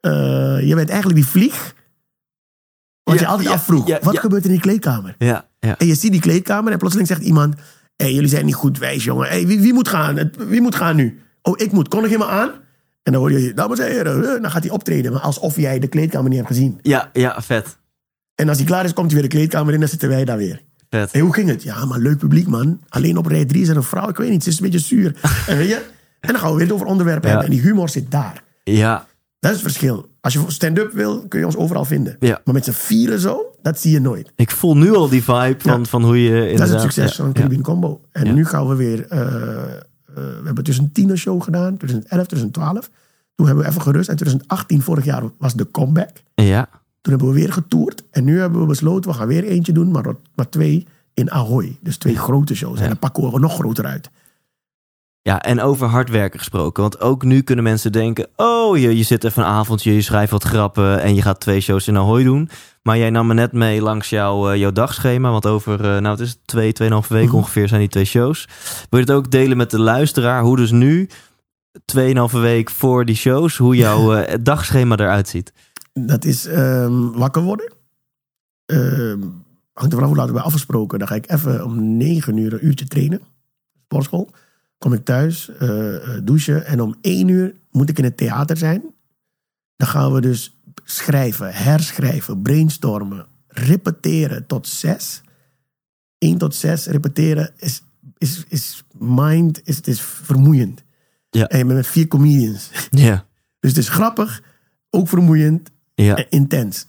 eh, 0.00 0.66
je 0.68 0.74
bent 0.74 0.88
eigenlijk 0.90 1.20
die 1.20 1.28
vlieg. 1.30 1.74
Wat 3.10 3.18
je 3.18 3.26
altijd 3.26 3.48
afvroeg. 3.48 3.98
wat 4.02 4.18
gebeurt 4.18 4.40
er 4.44 4.48
in 4.48 4.54
die 4.54 4.62
kleedkamer? 4.64 5.14
ja, 5.18 5.46
ja. 5.60 5.78
En 5.78 5.86
je 5.86 5.94
ziet 5.94 6.12
die 6.12 6.20
kleedkamer 6.20 6.72
en 6.72 6.78
plotseling 6.78 7.08
zegt 7.08 7.22
iemand... 7.22 7.54
Hé, 7.96 8.06
jullie 8.06 8.28
zijn 8.28 8.44
niet 8.44 8.54
goed 8.54 8.78
wijs, 8.78 9.04
jongen. 9.04 9.28
Hey, 9.28 9.46
wie, 9.46 9.60
wie 9.60 9.72
moet 9.72 9.88
gaan? 9.88 10.30
Wie 10.48 10.60
moet 10.60 10.74
gaan 10.74 10.96
nu? 10.96 11.20
Oh, 11.42 11.54
ik 11.60 11.72
moet. 11.72 11.88
Kondig 11.88 12.10
je 12.10 12.18
me 12.18 12.26
aan? 12.26 12.50
En 13.02 13.12
dan 13.12 13.14
hoor 13.20 13.32
je, 13.32 13.54
dames 13.54 13.78
en 13.78 13.86
heren, 13.90 14.34
eh, 14.34 14.42
dan 14.42 14.50
gaat 14.50 14.62
hij 14.62 14.72
optreden. 14.72 15.12
Maar 15.12 15.20
alsof 15.20 15.56
jij 15.56 15.78
de 15.78 15.86
kleedkamer 15.86 16.28
niet 16.28 16.38
hebt 16.38 16.50
gezien. 16.50 16.78
Ja, 16.82 17.10
ja, 17.12 17.42
vet, 17.42 17.76
En 18.34 18.48
als 18.48 18.56
hij 18.58 18.66
klaar 18.66 18.84
is, 18.84 18.92
komt 18.92 19.10
hij 19.12 19.20
weer 19.20 19.30
de 19.30 19.36
kleedkamer 19.36 19.74
in. 19.74 19.80
Dan 19.80 19.88
zitten 19.88 20.08
wij 20.08 20.24
daar 20.24 20.36
weer. 20.36 20.62
vet. 20.90 21.12
Hé, 21.12 21.20
hoe 21.20 21.34
ging 21.34 21.48
het? 21.48 21.62
Ja, 21.62 21.84
maar 21.84 21.98
leuk 21.98 22.18
publiek, 22.18 22.46
man. 22.46 22.80
Alleen 22.88 23.16
op 23.16 23.26
rij 23.26 23.44
3 23.44 23.62
is 23.62 23.68
er 23.68 23.76
een 23.76 23.82
vrouw. 23.82 24.08
Ik 24.08 24.16
weet 24.16 24.30
niet, 24.30 24.42
ze 24.42 24.48
is 24.50 24.56
een 24.56 24.62
beetje 24.64 24.78
zuur. 24.78 25.16
en, 25.46 25.56
weet 25.56 25.68
je? 25.68 25.82
en 26.20 26.32
dan 26.32 26.38
gaan 26.40 26.52
we 26.54 26.64
weer 26.64 26.72
over 26.74 26.86
onderwerpen 26.86 27.28
Ja. 27.30 27.36
hebben. 27.36 27.52
En 27.54 27.60
die 27.62 27.66
humor 27.70 27.88
zit 27.88 28.10
daar. 28.10 28.42
Ja, 28.64 29.06
Dat 29.46 29.54
is 29.56 29.62
het 29.62 29.72
verschil. 29.72 30.08
Als 30.20 30.32
je 30.32 30.44
stand-up 30.46 30.92
wil, 30.92 31.24
kun 31.28 31.38
je 31.40 31.46
ons 31.46 31.56
overal 31.56 31.84
vinden. 31.84 32.16
Ja. 32.20 32.40
Maar 32.44 32.54
met 32.54 32.64
z'n 32.64 32.70
vieren 32.70 33.20
zo, 33.20 33.40
dat 33.62 33.80
zie 33.80 33.92
je 33.92 34.00
nooit. 34.00 34.32
ik 34.36 34.50
voel 34.50 34.76
nu 34.76 34.94
al 34.94 35.08
die 35.08 35.22
vibe 35.22 35.54
van, 35.58 35.78
Ja. 35.78 35.84
van 35.84 36.04
hoe 36.04 36.22
je. 36.22 36.56
Dat 36.56 36.66
is 36.66 36.72
het 36.72 36.80
succes 36.82 37.14
van 37.16 37.32
Caribbean 37.32 37.62
Combo. 37.62 38.00
En 38.12 38.34
nu 38.34 38.44
gaan 38.46 38.68
we 38.68 38.74
weer... 38.74 39.06
eh, 39.08 39.18
eh, 39.20 39.24
we 40.14 40.42
hebben 40.44 40.64
dus 40.64 40.78
een 40.78 40.92
tienershow 40.92 41.42
gedaan. 41.42 41.76
2011, 41.76 42.26
2012. 42.26 42.90
Toen 43.34 43.46
hebben 43.46 43.64
we 43.64 43.70
even 43.70 43.82
gerust. 43.82 44.08
En 44.08 44.16
2018, 44.16 44.82
vorig 44.82 45.04
jaar, 45.04 45.22
was 45.38 45.54
de 45.54 45.70
comeback. 45.70 46.10
Ja, 46.34 46.44
ja, 46.44 46.68
Toen 47.00 47.12
hebben 47.12 47.28
we 47.28 47.40
weer 47.40 47.52
getoerd. 47.52 48.02
En 48.10 48.24
nu 48.24 48.40
hebben 48.40 48.60
we 48.60 48.66
besloten, 48.66 49.10
we 49.10 49.16
gaan 49.16 49.26
weer 49.28 49.44
eentje 49.44 49.72
doen. 49.72 49.90
Maar, 49.90 50.04
maar 50.34 50.48
twee 50.48 50.86
in 51.14 51.30
Ahoy. 51.30 51.78
Dus 51.82 51.96
twee 51.96 52.16
grote 52.16 52.54
shows. 52.54 52.80
En 52.80 52.88
dan 52.88 52.98
pakken 52.98 53.32
we 53.32 53.38
nog 53.38 53.54
groter 53.54 53.84
uit. 53.86 54.10
Ja, 55.26 55.42
en 55.42 55.60
over 55.60 55.86
hard 55.86 56.10
werken 56.10 56.38
gesproken. 56.38 56.82
Want 56.82 57.00
ook 57.00 57.22
nu 57.22 57.40
kunnen 57.42 57.64
mensen 57.64 57.92
denken... 57.92 58.28
oh, 58.36 58.78
je, 58.78 58.96
je 58.96 59.02
zit 59.02 59.24
even 59.24 59.42
een 59.42 59.48
avondje, 59.48 59.94
je 59.94 60.02
schrijft 60.02 60.30
wat 60.30 60.42
grappen... 60.42 61.00
en 61.00 61.14
je 61.14 61.22
gaat 61.22 61.40
twee 61.40 61.60
shows 61.60 61.88
in 61.88 61.96
Ahoy 61.96 62.22
doen. 62.24 62.48
Maar 62.82 62.98
jij 62.98 63.10
nam 63.10 63.26
me 63.26 63.34
net 63.34 63.52
mee 63.52 63.82
langs 63.82 64.08
jouw, 64.08 64.50
eh, 64.50 64.58
jouw 64.58 64.72
dagschema. 64.72 65.30
Want 65.30 65.46
over, 65.46 65.74
eh, 65.80 66.00
nou 66.00 66.06
het 66.06 66.20
is 66.20 66.38
twee, 66.44 66.72
tweeënhalve 66.72 67.12
weken 67.12 67.28
Mhm. 67.28 67.36
ongeveer 67.36 67.68
zijn 67.68 67.80
die 67.80 67.88
twee 67.88 68.04
shows. 68.04 68.48
Wil 68.90 69.00
je 69.00 69.06
het 69.06 69.14
ook 69.14 69.30
delen 69.30 69.56
met 69.56 69.70
de 69.70 69.80
luisteraar? 69.80 70.42
Hoe 70.42 70.56
dus 70.56 70.70
nu, 70.70 71.08
tweeënhalve 71.84 72.38
week 72.38 72.70
voor 72.70 73.04
die 73.04 73.16
shows... 73.16 73.56
hoe 73.56 73.76
jouw 73.76 74.12
eh, 74.14 74.34
dagschema 74.42 74.96
eruit 74.96 75.28
ziet? 75.28 75.52
Dat 75.92 76.24
is 76.24 76.46
ehm, 76.46 77.10
wakker 77.10 77.42
worden. 77.42 77.72
Ehm 78.66 79.20
hangt 79.72 79.92
er 79.92 79.98
vanaf 79.98 80.08
hoe 80.08 80.16
laat 80.16 80.30
we 80.30 80.40
afgesproken. 80.40 80.98
Dan 80.98 81.08
ga 81.08 81.14
ik 81.14 81.30
even 81.30 81.64
om 81.64 81.96
negen 81.96 82.36
uur 82.36 82.52
een 82.52 82.66
uurtje 82.66 82.86
trainen. 82.86 83.20
Sportschool. 83.84 84.30
Kom 84.78 84.92
ik 84.92 85.04
thuis, 85.04 85.48
eh, 85.48 85.96
eh, 85.96 86.20
douchen. 86.24 86.66
En 86.66 86.80
om 86.80 86.94
één 87.00 87.28
uur 87.28 87.54
moet 87.70 87.88
ik 87.88 87.98
in 87.98 88.04
het 88.04 88.16
theater 88.16 88.56
zijn. 88.56 88.94
Dan 89.76 89.88
gaan 89.88 90.12
we 90.12 90.20
dus 90.20 90.60
schrijven, 90.84 91.54
herschrijven, 91.54 92.42
brainstormen, 92.42 93.26
repeteren 93.48 94.46
tot 94.46 94.68
zes. 94.68 95.22
Eén 96.18 96.38
tot 96.38 96.54
zes 96.54 96.86
repeteren 96.86 97.52
is, 97.56 97.82
is, 98.18 98.44
is 98.48 98.84
mind, 98.98 99.60
is, 99.64 99.80
is 99.80 100.00
vermoeiend. 100.00 100.84
Ja. 101.30 101.46
En 101.46 101.58
je 101.58 101.64
bent 101.64 101.76
met 101.76 101.86
vier 101.86 102.08
comedians. 102.08 102.70
Ja, 102.90 103.26
Dus 103.60 103.70
het 103.70 103.78
is 103.78 103.88
grappig, 103.88 104.42
ook 104.90 105.08
vermoeiend 105.08 105.70
ja, 105.94 106.16
en 106.16 106.26
intens. 106.30 106.86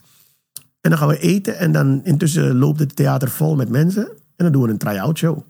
En 0.80 0.90
dan 0.90 0.98
gaan 0.98 1.08
we 1.08 1.18
eten 1.18 1.58
en 1.58 1.72
dan 1.72 2.04
intussen 2.04 2.56
loopt 2.56 2.78
het 2.78 2.96
theater 2.96 3.30
vol 3.30 3.56
met 3.56 3.68
mensen. 3.68 4.06
En 4.08 4.44
dan 4.44 4.52
doen 4.52 4.62
we 4.62 4.68
een 4.68 4.78
try-out 4.78 5.18
show. 5.18 5.42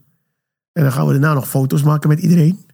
En 0.79 0.85
dan 0.85 0.93
gaan 0.93 1.07
we 1.07 1.13
daarna 1.13 1.35
nog 1.35 1.49
foto's 1.49 1.83
maken 1.83 2.09
met 2.09 2.21
iedereen. 2.21 2.67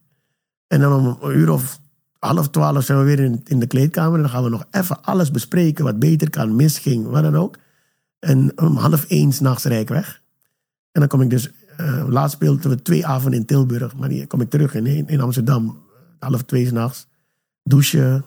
En 0.67 0.81
dan 0.81 0.93
om 0.93 1.19
een 1.21 1.37
uur 1.37 1.51
of 1.51 1.81
half 2.19 2.49
twaalf 2.49 2.85
zijn 2.85 2.99
we 2.99 3.05
weer 3.05 3.21
in, 3.21 3.41
in 3.45 3.59
de 3.59 3.67
kleedkamer. 3.67 4.15
En 4.15 4.21
dan 4.21 4.31
gaan 4.31 4.43
we 4.43 4.49
nog 4.49 4.67
even 4.71 5.03
alles 5.03 5.31
bespreken 5.31 5.85
wat 5.85 5.99
beter 5.99 6.31
kan, 6.31 6.57
misging, 6.57 7.07
wat 7.07 7.23
dan 7.23 7.37
ook. 7.37 7.59
En 8.19 8.59
om 8.59 8.77
half 8.77 9.05
één 9.05 9.33
s'nachts 9.33 9.65
rijd 9.65 9.81
ik 9.81 9.89
weg. 9.89 10.23
En 10.93 11.01
dan 11.01 11.09
kom 11.09 11.21
ik 11.21 11.31
dus, 11.31 11.51
eh, 11.77 12.05
laatst 12.09 12.35
speelden 12.35 12.71
we 12.71 12.83
twee 12.83 13.07
avonden 13.07 13.41
in 13.41 13.47
Tilburg. 13.47 13.97
Maar 13.97 14.09
die 14.09 14.27
kom 14.27 14.41
ik 14.41 14.51
terug 14.51 14.75
in, 14.75 14.87
in 14.87 15.21
Amsterdam, 15.21 15.83
half 16.19 16.43
twee 16.43 16.67
s'nachts. 16.67 17.07
Douchen, 17.63 18.25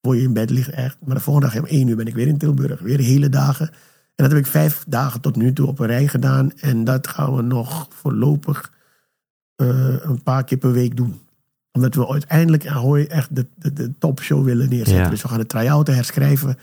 voor 0.00 0.16
je 0.16 0.22
in 0.22 0.32
bed 0.32 0.50
ligt 0.50 0.70
echt. 0.70 0.96
Maar 1.04 1.16
de 1.16 1.22
volgende 1.22 1.48
dag 1.48 1.58
om 1.58 1.66
één 1.66 1.88
uur 1.88 1.96
ben 1.96 2.06
ik 2.06 2.14
weer 2.14 2.28
in 2.28 2.38
Tilburg. 2.38 2.80
Weer 2.80 2.98
hele 2.98 3.28
dagen. 3.28 3.70
En 4.18 4.24
dat 4.24 4.32
heb 4.32 4.44
ik 4.44 4.46
vijf 4.50 4.84
dagen 4.88 5.20
tot 5.20 5.36
nu 5.36 5.52
toe 5.52 5.66
op 5.66 5.78
een 5.78 5.86
rij 5.86 6.08
gedaan. 6.08 6.52
En 6.56 6.84
dat 6.84 7.06
gaan 7.08 7.36
we 7.36 7.42
nog 7.42 7.86
voorlopig 7.90 8.72
eh, 9.56 9.94
een 10.02 10.22
paar 10.22 10.44
keer 10.44 10.58
per 10.58 10.72
week 10.72 10.96
doen. 10.96 11.20
Omdat 11.72 11.94
we 11.94 12.08
uiteindelijk 12.08 12.64
in 12.64 12.70
Ahoy 12.70 13.04
echt 13.04 13.34
de, 13.36 13.46
de, 13.56 13.72
de 13.72 13.98
topshow 13.98 14.44
willen 14.44 14.68
neerzetten. 14.68 15.04
Ja. 15.04 15.08
Dus 15.10 15.22
we 15.22 15.28
gaan 15.28 15.38
de 15.38 15.46
try-outen 15.46 15.94
herschrijven. 15.94 16.58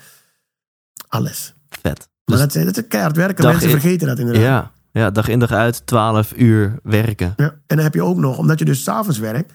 Alles. 1.07 1.53
Vet. 1.69 1.83
Maar 1.83 1.97
Dus- 2.25 2.39
dat, 2.39 2.55
is- 2.55 2.65
dat 2.65 2.77
is 2.77 2.87
keihard 2.87 3.15
werken. 3.15 3.45
Mensen 3.45 3.69
in- 3.69 3.79
vergeten 3.79 4.07
dat 4.07 4.19
inderdaad. 4.19 4.43
ja, 4.43 4.71
ja, 4.91 5.11
dag 5.11 5.27
in 5.27 5.39
dag 5.39 5.51
uit, 5.51 5.85
12 5.87 6.33
uur 6.37 6.79
werken. 6.83 7.33
Ja. 7.37 7.49
En 7.67 7.75
dan 7.75 7.79
heb 7.85 7.93
je 7.93 8.01
ook 8.03 8.17
nog, 8.17 8.37
omdat 8.37 8.59
je 8.59 8.65
dus 8.65 8.83
s'avonds 8.83 9.17
werkt, 9.19 9.53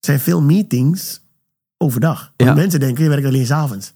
zijn 0.00 0.20
veel 0.20 0.42
meetings 0.42 1.20
overdag. 1.76 2.32
Ja. 2.36 2.54
mensen 2.54 2.80
denken, 2.80 3.02
je 3.04 3.08
werkt 3.10 3.26
alleen 3.26 3.46
s'avonds. 3.46 3.94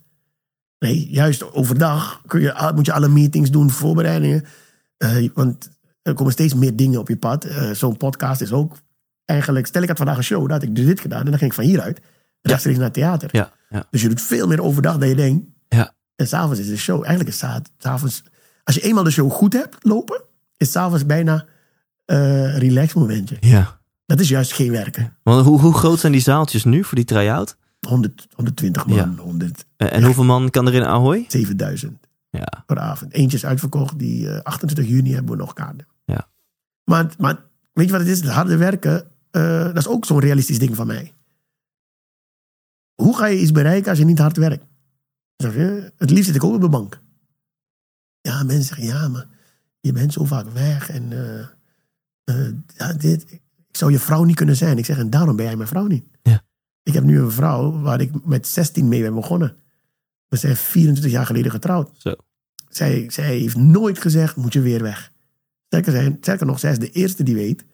Nee, 0.82 1.08
juist 1.10 1.52
overdag 1.52 2.22
kun 2.26 2.40
je, 2.40 2.70
moet 2.74 2.86
je 2.86 2.92
alle 2.92 3.08
meetings 3.08 3.50
doen, 3.50 3.70
voorbereidingen. 3.70 4.44
Eh, 4.96 5.28
want 5.34 5.70
er 6.02 6.14
komen 6.14 6.32
steeds 6.32 6.54
meer 6.54 6.76
dingen 6.76 7.00
op 7.00 7.08
je 7.08 7.16
pad. 7.16 7.44
Eh, 7.44 7.70
Zo'n 7.70 7.96
podcast 7.96 8.40
is 8.40 8.52
ook 8.52 8.76
eigenlijk... 9.24 9.66
Stel, 9.66 9.82
ik 9.82 9.88
had 9.88 9.96
vandaag 9.96 10.16
een 10.16 10.22
show, 10.24 10.40
dat 10.40 10.50
had 10.50 10.62
ik 10.62 10.74
dit 10.76 11.00
gedaan. 11.00 11.18
En 11.24 11.24
dan 11.30 11.38
ging 11.38 11.50
ik 11.50 11.56
van 11.56 11.64
hieruit 11.64 12.00
rechtstreeks 12.40 12.76
naar 12.76 12.86
het 12.86 12.94
theater. 12.94 13.28
Ja, 13.32 13.52
ja. 13.68 13.86
Dus 13.90 14.02
je 14.02 14.08
doet 14.08 14.20
veel 14.20 14.46
meer 14.46 14.62
overdag 14.62 14.98
dan 14.98 15.08
je 15.08 15.14
denkt. 15.14 15.46
Ja. 15.68 15.94
En 16.16 16.26
s'avonds 16.28 16.60
is 16.60 16.66
de 16.68 16.76
show... 16.76 16.96
Eigenlijk 16.96 17.28
is 17.28 17.38
sa- 17.38 17.62
s'avonds... 17.78 18.22
Als 18.64 18.74
je 18.74 18.80
eenmaal 18.80 19.04
de 19.04 19.10
show 19.10 19.30
goed 19.30 19.52
hebt 19.52 19.76
lopen... 19.80 20.22
is 20.56 20.70
s'avonds 20.70 21.06
bijna 21.06 21.44
eh 22.04 22.58
relax 22.58 22.94
momentje. 22.94 23.36
ja. 23.40 23.80
Dat 24.06 24.20
is 24.20 24.28
juist 24.28 24.52
geen 24.52 24.70
werken. 24.70 25.16
Want 25.22 25.46
hoe, 25.46 25.60
hoe 25.60 25.74
groot 25.74 25.98
zijn 26.00 26.12
die 26.12 26.20
zaaltjes 26.20 26.64
nu 26.64 26.84
voor 26.84 26.94
die 26.96 27.04
try-out? 27.04 27.56
100, 27.88 28.26
120 28.34 28.86
man, 28.86 28.96
Ja. 28.96 29.14
100, 29.22 29.64
Eh, 29.76 29.92
En 29.92 30.02
hoeveel 30.04 30.24
man 30.24 30.50
kan 30.50 30.66
er 30.66 30.74
in 30.74 30.84
Ahoy? 30.84 31.24
7000 31.28 32.06
Ja, 32.30 32.62
per 32.66 32.78
avond. 32.78 33.12
Eentje 33.12 33.36
is 33.36 33.44
uitverkocht. 33.44 33.98
Die 33.98 34.30
eh, 34.30 34.40
28 34.42 34.86
juni 34.88 35.12
hebben 35.12 35.30
we 35.32 35.36
nog 35.38 35.52
kaarten. 35.52 35.86
Ja. 36.04 36.28
Maar, 36.84 37.14
maar 37.18 37.44
weet 37.72 37.86
je 37.86 37.92
wat 37.92 38.00
het 38.00 38.10
is? 38.10 38.20
Het 38.20 38.30
harde 38.30 38.56
werken, 38.56 39.10
eh, 39.30 39.64
dat 39.64 39.76
is 39.76 39.88
ook 39.88 40.04
zo'n 40.04 40.18
realistisch 40.20 40.58
ding 40.58 40.76
van 40.76 40.86
mij. 40.86 41.12
Hoe 42.94 43.16
ga 43.16 43.26
je 43.26 43.40
iets 43.40 43.52
bereiken 43.52 43.90
als 43.90 43.98
je 43.98 44.04
niet 44.04 44.18
hard 44.18 44.36
werkt? 44.36 44.64
Zeg 45.36 45.54
je, 45.54 45.92
het 45.96 46.10
liefst 46.10 46.26
zit 46.26 46.34
ik 46.34 46.44
ook 46.44 46.54
op 46.54 46.60
de 46.60 46.68
bank. 46.68 47.00
Ja, 48.20 48.42
mensen 48.42 48.64
zeggen, 48.64 48.86
ja, 48.86 49.08
maar 49.08 49.26
je 49.80 49.92
bent 49.92 50.12
zo 50.12 50.24
vaak 50.24 50.48
weg. 50.52 50.90
En 50.90 51.12
eh, 51.12 51.40
eh, 52.24 52.52
ja, 52.76 52.92
dit, 52.92 53.32
ik 53.32 53.76
zou 53.76 53.90
je 53.92 53.98
vrouw 53.98 54.24
niet 54.24 54.36
kunnen 54.36 54.56
zijn. 54.56 54.78
Ik 54.78 54.84
zeg, 54.84 54.98
en 54.98 55.10
daarom 55.10 55.36
ben 55.36 55.44
jij 55.44 55.56
mijn 55.56 55.68
vrouw 55.68 55.86
niet. 55.86 56.04
Ja. 56.22 56.42
Ik 56.82 56.94
heb 56.94 57.04
nu 57.04 57.20
een 57.20 57.30
vrouw 57.30 57.80
waar 57.80 58.00
ik 58.00 58.10
met 58.24 58.46
16 58.46 58.88
mee 58.88 59.02
ben 59.02 59.14
begonnen. 59.14 59.56
We 60.28 60.36
zijn 60.36 60.56
24 60.56 61.12
jaar 61.12 61.26
geleden 61.26 61.50
getrouwd. 61.50 61.90
Zo. 61.98 62.14
Zij, 62.68 63.04
zij 63.08 63.24
heeft 63.24 63.56
nooit 63.56 63.98
gezegd, 63.98 64.36
moet 64.36 64.52
je 64.52 64.60
weer 64.60 64.82
weg. 64.82 65.12
Sterker, 65.66 65.92
zijn, 65.92 66.16
sterker 66.20 66.46
nog, 66.46 66.58
zij 66.58 66.70
is 66.70 66.78
de 66.78 66.90
eerste 66.90 67.22
die 67.22 67.34
weet 67.34 67.64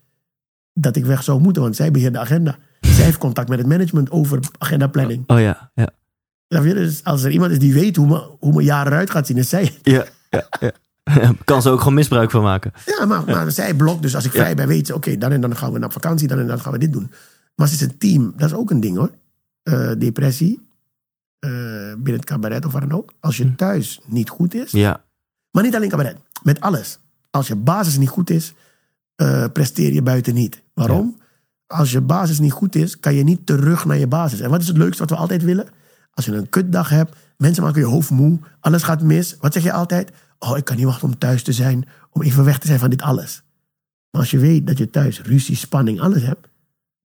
dat 0.73 0.97
ik 0.97 1.05
weg 1.05 1.23
zou 1.23 1.41
moeten. 1.41 1.63
Want 1.63 1.77
zij 1.77 1.91
beheert 1.91 2.13
de 2.13 2.19
agenda. 2.19 2.59
Zij 2.81 3.05
heeft 3.05 3.19
contact 3.19 3.49
met 3.49 3.59
het 3.59 3.67
management 3.67 4.11
over 4.11 4.41
agendaplanning. 4.59 5.25
oh 5.27 5.41
ja, 5.41 5.71
ja. 5.75 5.93
Je? 6.49 6.75
Dus 6.75 7.05
als 7.05 7.23
er 7.23 7.31
iemand 7.31 7.53
is 7.53 7.59
die 7.59 7.75
weet 7.75 7.97
hoe 7.97 8.07
mijn, 8.07 8.23
hoe 8.39 8.53
mijn 8.53 8.67
jaar 8.67 8.87
eruit 8.87 9.11
gaat 9.11 9.27
zien, 9.27 9.37
is 9.37 9.49
zij. 9.49 9.79
Ja, 9.83 10.05
ja, 10.31 10.49
ja. 10.61 10.73
kan 11.45 11.63
ze 11.63 11.71
ook 11.71 11.79
gewoon 11.79 11.95
misbruik 11.95 12.31
van 12.31 12.43
maken. 12.43 12.73
Ja, 12.87 13.05
maar, 13.05 13.25
maar 13.25 13.51
zij 13.51 13.75
blokt. 13.75 14.03
Dus 14.03 14.15
als 14.15 14.25
ik 14.25 14.31
vrij 14.31 14.55
ben, 14.55 14.69
weet 14.69 14.87
ze, 14.87 14.95
oké, 14.95 15.19
dan 15.19 15.33
en 15.33 15.41
dan 15.41 15.57
gaan 15.57 15.73
we 15.73 15.79
naar 15.79 15.93
vakantie, 15.93 16.29
dan 16.29 16.39
en 16.39 16.47
dan 16.47 16.61
gaan 16.61 16.73
we 16.73 16.79
dit 16.79 16.93
doen. 16.93 17.11
Maar 17.59 17.69
ze 17.69 17.75
is 17.75 17.81
een 17.81 17.99
team, 17.99 18.33
dat 18.37 18.49
is 18.49 18.57
ook 18.57 18.71
een 18.71 18.81
ding 18.81 18.97
hoor. 18.97 19.11
Eh, 19.63 19.91
depressie, 19.99 20.69
eh, 21.39 21.51
binnen 21.95 22.15
het 22.15 22.25
cabaret 22.25 22.65
of 22.65 22.73
waar 22.73 22.89
dan 22.89 22.99
ook. 22.99 23.13
Als 23.21 23.37
je 23.37 23.55
thuis 23.55 24.01
niet 24.07 24.29
goed 24.29 24.55
is, 24.55 24.71
Ja, 24.71 25.05
maar 25.51 25.63
niet 25.63 25.75
alleen 25.75 25.89
cabaret, 25.89 26.17
met 26.43 26.61
alles. 26.61 26.99
Als 27.31 27.49
je 27.49 27.57
basis 27.57 27.99
niet 27.99 28.09
goed 28.09 28.31
is, 28.31 28.55
eh, 29.15 29.45
presteer 29.53 29.93
je 29.93 30.03
buiten 30.03 30.35
niet. 30.35 30.63
Waarom? 30.75 31.19
Als 31.67 31.93
je 31.93 32.01
basis 32.01 32.39
niet 32.39 32.53
goed 32.53 32.75
is, 32.75 33.01
kan 33.01 33.15
je 33.15 33.23
niet 33.23 33.47
terug 33.47 33.85
naar 33.85 33.99
je 33.99 34.07
basis. 34.07 34.41
En 34.41 34.51
wat 34.51 34.61
is 34.61 34.69
het 34.69 34.77
leukste 34.77 35.03
wat 35.03 35.11
we 35.11 35.17
altijd 35.17 35.43
willen? 35.43 35.69
Als 36.11 36.25
je 36.25 36.33
een 36.33 36.49
kutdag 36.49 36.89
hebt, 36.89 37.17
mensen 37.37 37.63
maken 37.63 37.81
je 37.81 37.87
hoofd 37.87 38.11
moe, 38.11 38.39
alles 38.61 38.83
gaat 38.83 39.03
mis. 39.03 39.37
Wat 39.41 39.53
zeg 39.53 39.63
je 39.63 39.73
altijd? 39.73 40.13
Oh, 40.39 40.57
ik 40.57 40.65
kan 40.65 40.77
niet 40.77 40.85
wachten 40.85 41.09
om 41.09 41.19
thuis 41.19 41.43
te 41.43 41.53
zijn, 41.53 41.89
om 42.11 42.23
even 42.23 42.45
weg 42.45 42.59
te 42.59 42.67
zijn 42.67 42.79
van 42.79 42.91
dit 42.91 43.03
alles. 43.03 43.43
Maar 44.11 44.21
als 44.21 44.31
je 44.31 44.39
weet 44.39 44.67
dat 44.67 44.79
je 44.79 44.91
thuis 44.91 45.23
ruzie, 45.23 45.57
spanning, 45.57 46.01
alles 46.01 46.23
hebt, 46.23 46.49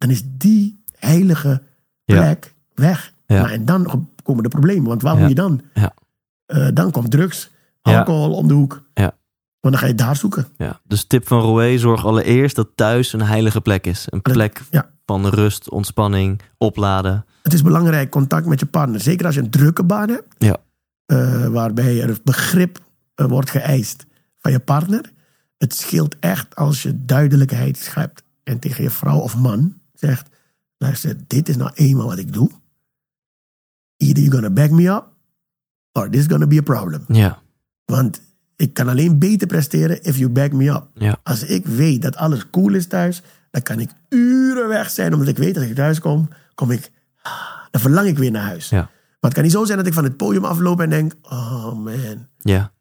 dan 0.04 0.12
is 0.12 0.24
die 0.26 0.84
heilige 1.00 1.62
Ja. 2.06 2.16
plek 2.22 2.54
weg. 2.74 3.14
Ja. 3.26 3.36
Nou, 3.42 3.52
en 3.54 3.66
dan 3.66 4.10
komen 4.24 4.44
de 4.44 4.50
problemen, 4.50 4.88
want 4.88 5.02
waar 5.02 5.18
moet 5.18 5.30
je 5.30 5.36
dan? 5.36 5.62
Ja. 5.74 5.94
Eh, 6.46 6.68
dan 6.74 6.92
komt 6.92 7.12
drugs, 7.12 7.50
alcohol 7.82 8.34
om 8.36 8.48
de 8.48 8.54
hoek. 8.54 8.82
Ja. 8.94 9.12
Want 9.60 9.74
dan 9.76 9.78
ga 9.78 9.86
je 9.86 9.96
daar 9.96 10.16
zoeken. 10.16 10.48
ja. 10.58 10.80
Dus 10.88 11.04
tip 11.06 11.28
van 11.28 11.40
Roué, 11.42 11.78
zorg 11.78 12.06
allereerst 12.06 12.56
dat 12.56 12.68
thuis 12.76 13.14
een 13.14 13.22
heilige 13.22 13.62
plek 13.62 13.86
is. 13.88 14.06
Een 14.10 14.22
plek 14.22 14.62
Ja. 14.72 14.90
van 15.06 15.28
rust, 15.28 15.70
ontspanning, 15.70 16.42
opladen. 16.58 17.26
Het 17.44 17.54
is 17.54 17.62
belangrijk 17.62 18.10
contact 18.10 18.46
met 18.46 18.60
je 18.60 18.66
partner. 18.66 19.00
Zeker 19.02 19.26
als 19.26 19.36
je 19.36 19.42
een 19.42 19.50
drukke 19.50 19.84
baan 19.84 20.10
hebt. 20.10 20.36
Ja. 20.38 20.58
eh, 21.06 21.48
waarbij 21.48 22.02
er 22.02 22.18
begrip 22.24 22.80
eh, 23.16 23.26
wordt 23.26 23.50
geëist 23.50 24.06
van 24.40 24.52
je 24.52 24.60
partner. 24.60 25.12
Het 25.58 25.74
scheelt 25.76 26.16
echt 26.20 26.56
als 26.56 26.84
je 26.84 27.06
duidelijkheid 27.06 27.78
schept. 27.78 28.24
En 28.44 28.60
tegen 28.60 28.84
je 28.84 28.90
vrouw 28.90 29.18
of 29.20 29.38
man 29.38 29.74
zegt... 30.08 30.30
Luister, 30.78 31.18
dit 31.28 31.50
is 31.50 31.56
nou 31.58 31.72
eenmaal 31.74 32.08
wat 32.08 32.18
ik 32.18 32.34
doe. 32.34 32.50
Either 33.98 34.24
you're 34.24 34.32
gonna 34.32 34.50
back 34.54 34.70
me 34.72 34.90
up... 34.90 35.12
Or 35.92 36.10
this 36.10 36.20
is 36.20 36.28
gonna 36.28 36.48
be 36.48 36.58
a 36.58 36.62
problem. 36.62 37.04
Ja, 37.08 37.42
Want 37.86 38.22
ik 38.56 38.74
kan 38.74 38.88
alleen 38.88 39.20
beter 39.20 39.48
presteren 39.48 40.04
if 40.04 40.18
you 40.18 40.30
back 40.30 40.52
me 40.52 40.70
up. 40.70 40.88
ja, 40.94 41.18
Als 41.24 41.44
ik 41.44 41.66
weet 41.66 42.02
dat 42.02 42.16
alles 42.16 42.50
cool 42.50 42.74
is 42.74 42.88
thuis, 42.88 43.22
dan 43.52 43.62
kan 43.62 43.80
ik 43.80 43.90
uren 44.10 44.68
weg 44.68 44.90
zijn. 44.90 45.14
Omdat 45.14 45.28
ik 45.28 45.38
weet 45.38 45.54
dat 45.54 45.62
als 45.62 45.72
ik 45.72 45.78
thuis 45.78 46.00
kom, 46.00 46.30
kom 46.56 46.72
ik, 46.72 46.92
dan 47.72 47.82
verlang 47.82 48.08
ik 48.08 48.18
weer 48.18 48.32
naar 48.32 48.44
huis. 48.44 48.70
ja, 48.70 48.78
Maar 48.80 48.90
het 49.20 49.34
kan 49.34 49.44
niet 49.44 49.52
zo 49.52 49.66
zijn 49.66 49.78
dat 49.78 49.88
ik 49.88 49.94
van 49.94 50.04
het 50.04 50.18
podium 50.18 50.46
afloop 50.46 50.80
en 50.80 50.90
denk, 50.90 51.14
oh 51.22 51.74
man, 51.74 52.28
ja. 52.38 52.72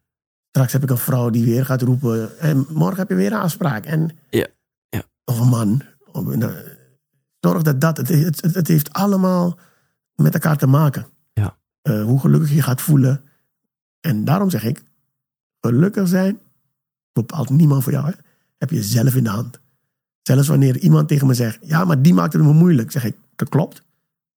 straks 0.50 0.72
heb 0.72 0.82
ik 0.82 0.90
een 0.90 0.98
vrouw 0.98 1.30
die 1.30 1.44
weer 1.44 1.64
gaat 1.64 1.82
roepen. 1.82 2.38
En 2.38 2.66
morgen 2.68 2.98
heb 2.98 3.08
je 3.08 3.14
weer 3.14 3.32
een 3.32 3.38
afspraak. 3.38 3.84
En, 3.84 4.10
Ja, 4.30 4.46
ja. 4.88 5.02
Of 5.24 5.38
een 5.38 5.48
man. 5.48 5.82
Of, 6.12 6.24
nou, 6.24 6.52
zorg 7.42 7.62
dat 7.62 7.80
dat, 7.80 7.96
het, 7.96 8.42
het, 8.54 8.68
heeft 8.68 8.92
allemaal 8.92 9.58
met 10.14 10.34
elkaar 10.34 10.56
te 10.56 10.66
maken. 10.66 11.06
Ja. 11.32 11.56
Eh, 11.82 12.02
hoe 12.04 12.20
gelukkig 12.20 12.50
je 12.52 12.62
gaat 12.62 12.80
voelen. 12.80 13.24
En 14.00 14.24
daarom 14.24 14.50
zeg 14.50 14.64
ik, 14.64 14.82
gelukkig 15.60 16.08
zijn 16.08 16.38
bepaalt 17.12 17.50
niemand 17.50 17.82
voor 17.82 17.92
jou. 17.92 18.06
Hè? 18.06 18.12
Heb 18.58 18.70
je 18.70 18.82
zelf 18.82 19.14
in 19.14 19.24
de 19.24 19.30
hand. 19.30 19.60
Zelfs 20.22 20.48
wanneer 20.48 20.78
iemand 20.78 21.08
tegen 21.08 21.26
me 21.26 21.34
zegt, 21.34 21.58
ja, 21.62 21.84
maar 21.84 22.02
die 22.02 22.14
maakt 22.14 22.32
het 22.32 22.42
me 22.42 22.52
moeilijk. 22.52 22.90
Zeg 22.90 23.04
ik, 23.04 23.16
dat 23.36 23.48
klopt. 23.48 23.82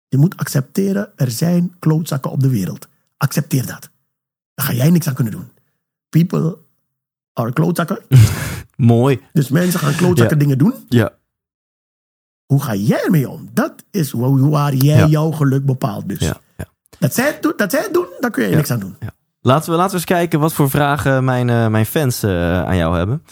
Je 0.07 0.17
moet 0.17 0.37
accepteren, 0.37 1.11
er 1.15 1.31
zijn 1.31 1.75
klootzakken 1.79 2.31
op 2.31 2.39
de 2.39 2.49
wereld. 2.49 2.87
Accepteer 3.17 3.65
dat. 3.65 3.89
Daar 4.53 4.65
ga 4.65 4.73
jij 4.73 4.89
niks 4.89 5.07
aan 5.07 5.13
kunnen 5.13 5.33
doen. 5.33 5.49
People 6.09 6.57
are 7.33 7.53
klootzakken. 7.53 7.99
Mooi. 8.75 9.21
Dus 9.33 9.49
mensen 9.49 9.79
gaan 9.79 9.95
klootzakken 9.95 10.37
Ja. 10.37 10.43
dingen 10.43 10.57
doen. 10.57 10.73
Ja, 10.89 11.13
Hoe 12.45 12.61
ga 12.63 12.75
jij 12.75 13.03
ermee 13.03 13.29
om? 13.29 13.49
Dat 13.53 13.83
is 13.91 14.11
hoe- 14.11 14.49
waar 14.49 14.73
jij 14.73 14.97
Ja. 14.97 15.07
jouw 15.07 15.31
geluk 15.31 15.65
bepaalt. 15.65 16.09
Dus 16.09 16.19
ja, 16.19 16.37
ja. 16.57 16.65
dat, 16.99 17.13
zij 17.13 17.25
het 17.27 17.41
doen, 17.41 17.53
dat 17.55 17.71
zij 17.71 17.81
het 17.81 17.93
doen, 17.93 18.07
daar 18.19 18.31
kun 18.31 18.49
je 18.49 18.55
niks 18.55 18.71
aan 18.71 18.79
doen. 18.79 18.97
Laten 19.41 19.69
we, 19.71 19.75
laten 19.75 19.91
we 19.91 19.95
eens 19.97 20.05
kijken 20.05 20.39
wat 20.39 20.53
voor 20.53 20.69
vragen 20.69 21.23
mijn, 21.23 21.49
eh, 21.49 21.67
mijn 21.67 21.85
fans 21.85 22.23
eh, 22.23 22.63
aan 22.63 22.77
jou 22.77 22.97
hebben. 22.97 23.23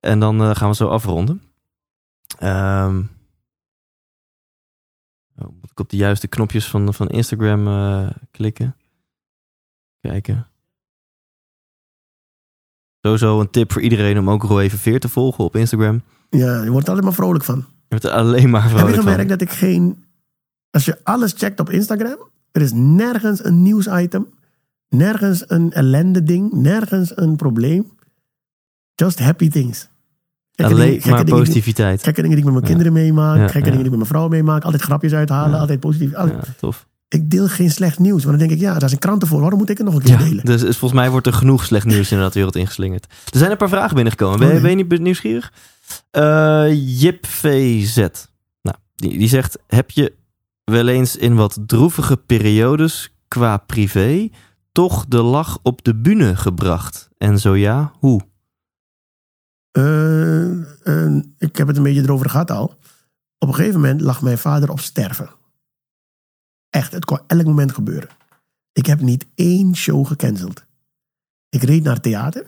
En 0.00 0.18
dan 0.18 0.40
eh, 0.42 0.54
gaan 0.54 0.68
we 0.68 0.74
zo 0.74 0.88
afronden. 0.88 1.42
Ehm, 2.38 3.02
oh, 5.38 5.48
moet 5.60 5.70
ik 5.70 5.80
op 5.80 5.90
de 5.90 5.96
juiste 5.96 6.26
knopjes 6.28 6.66
van, 6.68 6.94
van 6.94 7.08
Instagram 7.08 7.64
klikken? 8.30 8.76
Kijken. 10.00 10.46
Sowieso 13.00 13.40
een 13.40 13.50
tip 13.50 13.72
voor 13.72 13.82
iedereen 13.82 14.18
om 14.18 14.30
ook 14.30 14.42
Roe 14.42 14.70
Veer 14.70 15.00
te 15.00 15.08
volgen 15.08 15.44
op 15.44 15.56
Instagram. 15.56 16.02
Ja, 16.30 16.62
je 16.62 16.70
wordt 16.70 16.86
er 16.86 16.92
alleen 16.92 17.04
maar 17.04 17.12
vrolijk 17.12 17.44
van. 17.44 17.66
Je 17.92 17.98
wordt 18.00 18.04
er 18.16 18.20
alleen 18.22 18.50
maar 18.50 18.62
Heb 18.62 18.70
je 18.70 18.76
vrolijk 18.76 18.98
gemerkt 18.98 19.18
van. 19.20 19.28
dat 19.28 19.40
ik 19.40 19.50
geen... 19.50 20.04
Als 20.70 20.84
je 20.84 20.98
alles 21.02 21.34
checkt 21.36 21.60
op 21.60 21.70
Instagram, 21.70 22.16
er 22.52 22.62
is 22.62 22.70
nergens 22.74 23.44
een 23.44 23.62
nieuwsitem, 23.62 24.26
nergens 24.88 25.44
een 25.46 25.72
ellende 25.72 26.22
ding, 26.22 26.52
nergens 26.52 27.16
een 27.16 27.36
probleem. 27.36 27.92
Just 28.94 29.18
happy 29.18 29.48
things. 29.48 29.88
Gekke 30.52 30.72
Alleen 30.72 31.00
maar 31.06 31.24
positiviteit. 31.24 32.02
Gekke 32.02 32.22
dingen 32.22 32.36
die 32.36 32.46
ik 32.46 32.52
met 32.52 32.62
mijn 32.62 32.66
kinderen 32.66 32.92
meemaak. 32.92 33.36
Ja, 33.36 33.42
gekke 33.48 33.58
ja. 33.58 33.64
dingen 33.64 33.76
die 33.84 33.84
ik 33.92 33.98
met 33.98 34.08
mijn 34.08 34.10
vrouw 34.10 34.28
meemaak. 34.28 34.64
Altijd 34.64 34.82
grapjes 34.82 35.12
uithalen. 35.12 35.60
Altijd 35.60 35.80
positief. 35.80 36.14
Altijd- 36.14 36.46
Ja, 36.46 36.52
tof. 36.58 36.86
Ik 37.12 37.30
deel 37.30 37.48
geen 37.48 37.70
slecht 37.70 37.98
nieuws. 37.98 38.24
Want 38.24 38.38
dan 38.38 38.48
denk 38.48 38.60
ik, 38.60 38.66
ja, 38.66 38.78
daar 38.78 38.88
zijn 38.88 39.00
kranten 39.00 39.28
voor. 39.28 39.40
Waarom 39.40 39.58
moet 39.58 39.70
ik 39.70 39.76
het 39.78 39.86
nog 39.86 39.94
een 39.96 40.02
keer 40.02 40.18
Ja, 40.18 40.24
delen? 40.24 40.44
dus 40.44 40.62
is- 40.62 40.76
volgens 40.76 41.00
mij 41.00 41.10
wordt 41.10 41.26
er 41.26 41.32
genoeg 41.32 41.64
slecht 41.64 41.86
nieuws 41.86 42.10
inderdaad 42.10 42.32
de 42.32 42.38
wereld 42.38 42.56
ingeslingerd. 42.56 43.06
Er 43.32 43.38
zijn 43.38 43.50
een 43.50 43.56
paar 43.56 43.68
vragen 43.68 43.94
binnengekomen. 43.94 44.38
Ben, 44.38 44.62
ben 44.62 44.70
je 44.70 44.76
niet 44.84 45.00
nieuwsgierig? 45.00 45.52
Eh 46.10 47.00
Jip 47.00 47.26
VZ. 47.26 47.96
Nou, 48.62 48.76
die, 48.94 49.18
die 49.18 49.28
zegt, 49.28 49.58
heb 49.66 49.90
je 49.90 50.14
wel 50.64 50.88
eens 50.88 51.16
in 51.16 51.34
wat 51.34 51.58
droevige 51.66 52.16
periodes 52.16 53.14
qua 53.28 53.56
privé 53.56 54.28
toch 54.72 55.04
de 55.08 55.22
lach 55.22 55.58
op 55.62 55.84
de 55.84 55.94
bühne 55.96 56.36
gebracht? 56.36 57.08
En 57.18 57.38
zo 57.38 57.56
ja, 57.56 57.92
hoe? 57.98 58.20
Eh, 59.70 60.50
eh, 60.86 61.16
ik 61.38 61.56
heb 61.56 61.66
het 61.66 61.76
een 61.76 61.82
beetje 61.82 62.02
erover 62.02 62.30
gehad 62.30 62.50
al. 62.50 62.74
Op 63.38 63.48
een 63.48 63.54
gegeven 63.54 63.80
moment 63.80 64.00
lag 64.00 64.22
mijn 64.22 64.38
vader 64.38 64.70
op 64.70 64.80
sterven. 64.80 65.30
Echt, 66.72 66.92
het 66.92 67.04
kon 67.04 67.20
elk 67.26 67.44
moment 67.44 67.72
gebeuren. 67.72 68.08
Ik 68.72 68.86
heb 68.86 69.00
niet 69.00 69.26
één 69.34 69.76
show 69.76 70.06
gecanceld. 70.06 70.64
Ik 71.48 71.62
reed 71.62 71.82
naar 71.82 71.94
het 71.94 72.02
theater. 72.02 72.46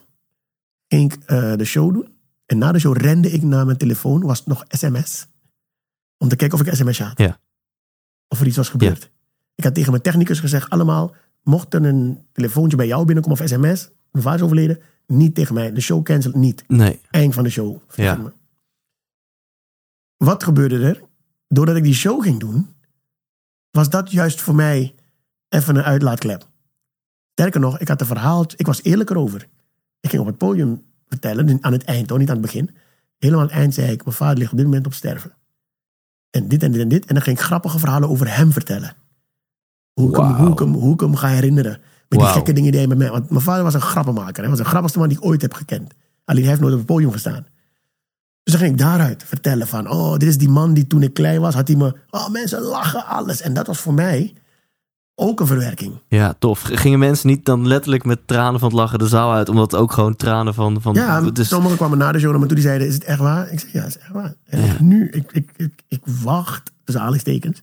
Ging 0.89 1.13
ik 1.13 1.23
eh, 1.25 1.57
de 1.57 1.65
show 1.65 1.93
doen. 1.95 2.09
En 2.47 2.59
na 2.59 2.73
de 2.73 2.79
show 2.79 2.97
rende 2.97 3.31
ik 3.31 3.43
naar 3.43 3.65
mijn 3.67 3.79
telefoon. 3.79 4.21
Was 4.23 4.39
het 4.39 4.47
nog 4.47 4.65
sms. 4.69 5.27
Om 6.19 6.29
te 6.29 6.37
kijken 6.37 6.59
of 6.61 6.67
ik 6.67 6.75
sms 6.75 6.99
had. 6.99 7.19
Ja. 7.19 7.41
Of 8.29 8.41
er 8.41 8.47
iets 8.47 8.57
was 8.57 8.69
gebeurd. 8.69 9.11
Ik 9.55 9.65
had 9.65 9.75
tegen 9.75 9.91
mijn 9.91 10.03
technicus 10.03 10.41
gezegd, 10.41 10.71
allemaal... 10.71 11.15
mocht 11.43 11.75
er 11.75 11.85
een 11.85 12.27
telefoontje 12.33 12.77
bij 12.77 12.87
jou 12.87 13.05
binnenkomen 13.05 13.41
of 13.41 13.49
sms... 13.49 13.91
mijn 14.11 14.25
vader 14.25 14.39
is 14.39 14.45
overleden, 14.45 14.79
niet 15.07 15.35
tegen 15.35 15.55
mij. 15.55 15.73
De 15.73 15.81
show 15.81 16.03
cancelt 16.03 16.35
niet 16.35 16.65
Nee. 16.69 17.01
eind 17.11 17.35
van 17.35 17.45
de 17.45 17.51
show. 17.51 17.77
Ja. 17.95 18.33
Wat 20.17 20.45
gebeurde 20.45 20.79
er? 20.79 21.03
Doordat 21.49 21.77
ik 21.77 21.83
die 21.83 21.95
show 21.95 22.23
ging 22.23 22.41
doen, 22.41 22.74
was 23.77 23.91
dat 23.91 24.11
juist 24.11 24.41
voor 24.41 24.55
mij 24.55 24.95
even 25.49 25.77
een 25.77 25.83
uitlaatklep. 25.83 26.49
Sterker 27.33 27.61
nog, 27.61 27.79
ik 27.79 27.89
had 27.89 28.01
een 28.01 28.07
verhaal, 28.07 28.45
ik 28.57 28.67
was 28.67 28.83
eerlijk 28.83 29.11
erover. 29.11 29.49
Ik 30.01 30.11
ging 30.11 30.23
op 30.23 30.29
het 30.29 30.39
podium 30.39 30.83
vertellen, 31.09 31.59
aan 31.61 31.73
het 31.73 31.85
eind, 31.85 32.11
hoor, 32.11 32.19
niet 32.19 32.29
aan 32.29 32.37
het 32.37 32.45
begin. 32.45 32.71
Helemaal 33.19 33.43
aan 33.43 33.49
het 33.49 33.57
eind 33.57 33.75
zei 33.75 33.93
ik, 33.93 34.05
mijn 34.05 34.17
vader 34.17 34.39
ligt 34.39 34.51
op 34.51 34.57
dit 34.57 34.67
moment 34.67 34.87
op 34.87 34.95
sterven. 34.95 35.33
En 36.31 36.49
dit 36.49 36.63
en 36.63 36.73
dit 36.73 36.81
en 36.81 36.89
dit. 36.89 37.07
En 37.07 37.15
dan 37.15 37.23
ging 37.23 37.39
ik 37.39 37.45
grappige 37.45 37.79
verhalen 37.79 38.09
over 38.09 38.37
hem 38.37 38.53
vertellen. 38.53 38.97
Hoe 39.93 40.09
ik, 40.09 40.17
hem, 40.17 40.35
hoe, 40.35 40.53
ik 40.53 40.59
hem, 40.59 40.73
hoe 40.73 40.95
ik 40.95 41.01
hem 41.01 41.17
ga 41.17 41.29
herinneren. 41.29 41.81
Met 42.09 42.19
die 42.19 42.29
gekke 42.29 42.53
dingen 42.53 42.71
die 42.71 42.81
hij 42.81 42.89
met 42.89 42.99
mij... 42.99 43.11
Want 43.11 43.31
mijn 43.31 43.43
vader 43.43 43.63
was 43.63 43.75
een 43.75 43.81
grappenmaker. 43.81 44.41
Hij 44.41 44.49
was 44.49 44.59
de 44.59 44.65
grappigste 44.65 44.99
man 44.99 45.09
die 45.09 45.19
ik 45.19 45.25
ooit 45.25 45.43
heb 45.43 45.55
gekend. 45.55 45.95
Alleen 46.25 46.41
hij 46.41 46.51
heeft 46.51 46.61
nooit 46.61 46.73
op 46.73 46.79
het 46.79 46.89
podium 46.89 47.13
gestaan. 47.13 47.47
Dus 48.45 48.53
dan 48.53 48.63
ging 48.63 48.73
ik 48.73 48.79
daaruit 48.79 49.23
vertellen 49.27 49.67
van... 49.67 49.91
Oh, 49.91 50.13
dit 50.13 50.29
is 50.29 50.39
die 50.39 50.49
man 50.49 50.75
die 50.75 50.87
toen 50.87 51.03
ik 51.03 51.15
klein 51.15 51.41
was, 51.41 51.55
had 51.55 51.69
hij 51.69 51.77
me... 51.77 51.97
Oh, 52.11 52.29
mensen 52.29 52.61
lachen, 52.61 53.07
alles. 53.07 53.41
En 53.41 53.55
dat 53.55 53.67
was 53.67 53.79
voor 53.81 53.95
mij 53.95 54.35
ook 55.15 55.41
een 55.41 55.47
verwerking. 55.47 56.01
Ja, 56.09 56.35
tof. 56.39 56.63
Gingen 56.63 56.99
mensen 56.99 57.29
niet 57.29 57.45
dan 57.45 57.67
letterlijk 57.67 58.05
met 58.05 58.27
tranen 58.27 58.61
van 58.61 58.69
het 58.69 58.79
lachen 58.79 58.99
de 58.99 59.09
zaal 59.09 59.33
uit? 59.33 59.49
Omdat 59.49 59.75
ook 59.75 59.93
gewoon 59.93 60.17
tranen 60.17 60.55
van... 60.55 60.81
van 60.81 60.95
Ja, 60.95 61.21
dus, 61.21 61.49
sommigen 61.49 61.77
kwamen 61.77 61.99
na 61.99 62.13
de 62.13 62.19
show 62.19 62.31
naar 62.31 62.41
me 62.41 62.47
toe 62.47 62.55
die 62.57 62.65
zeiden... 62.65 62.87
Is 62.87 62.95
het 62.95 63.05
echt 63.05 63.19
waar? 63.19 63.51
Ik 63.51 63.61
zei, 63.61 63.73
ja, 63.73 63.81
het 63.83 63.89
is 63.97 63.99
echt 63.99 64.13
waar. 64.13 64.35
En 64.45 64.61
Ja. 64.65 64.77
nu, 64.83 65.09
ik, 65.11 65.33
ik, 65.33 65.51
ik, 65.57 65.83
ik 65.89 66.01
wacht, 66.05 66.65
tussen 66.85 67.03
aanhalingstekens, 67.05 67.63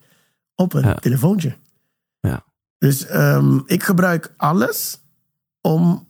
op 0.55 0.73
een 0.73 0.83
Ja. 0.83 0.93
telefoontje. 0.95 1.55
Ja. 2.19 2.43
Dus 2.77 3.05
ehm, 3.05 3.59
ik 3.65 3.83
gebruik 3.83 4.33
alles 4.37 4.99
om 5.61 6.07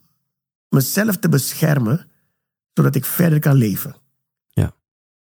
mezelf 0.70 1.18
te 1.18 1.30
beschermen... 1.30 2.08
zodat 2.74 2.96
ik 2.96 3.06
verder 3.06 3.40
kan 3.40 3.56
leven. 3.56 3.96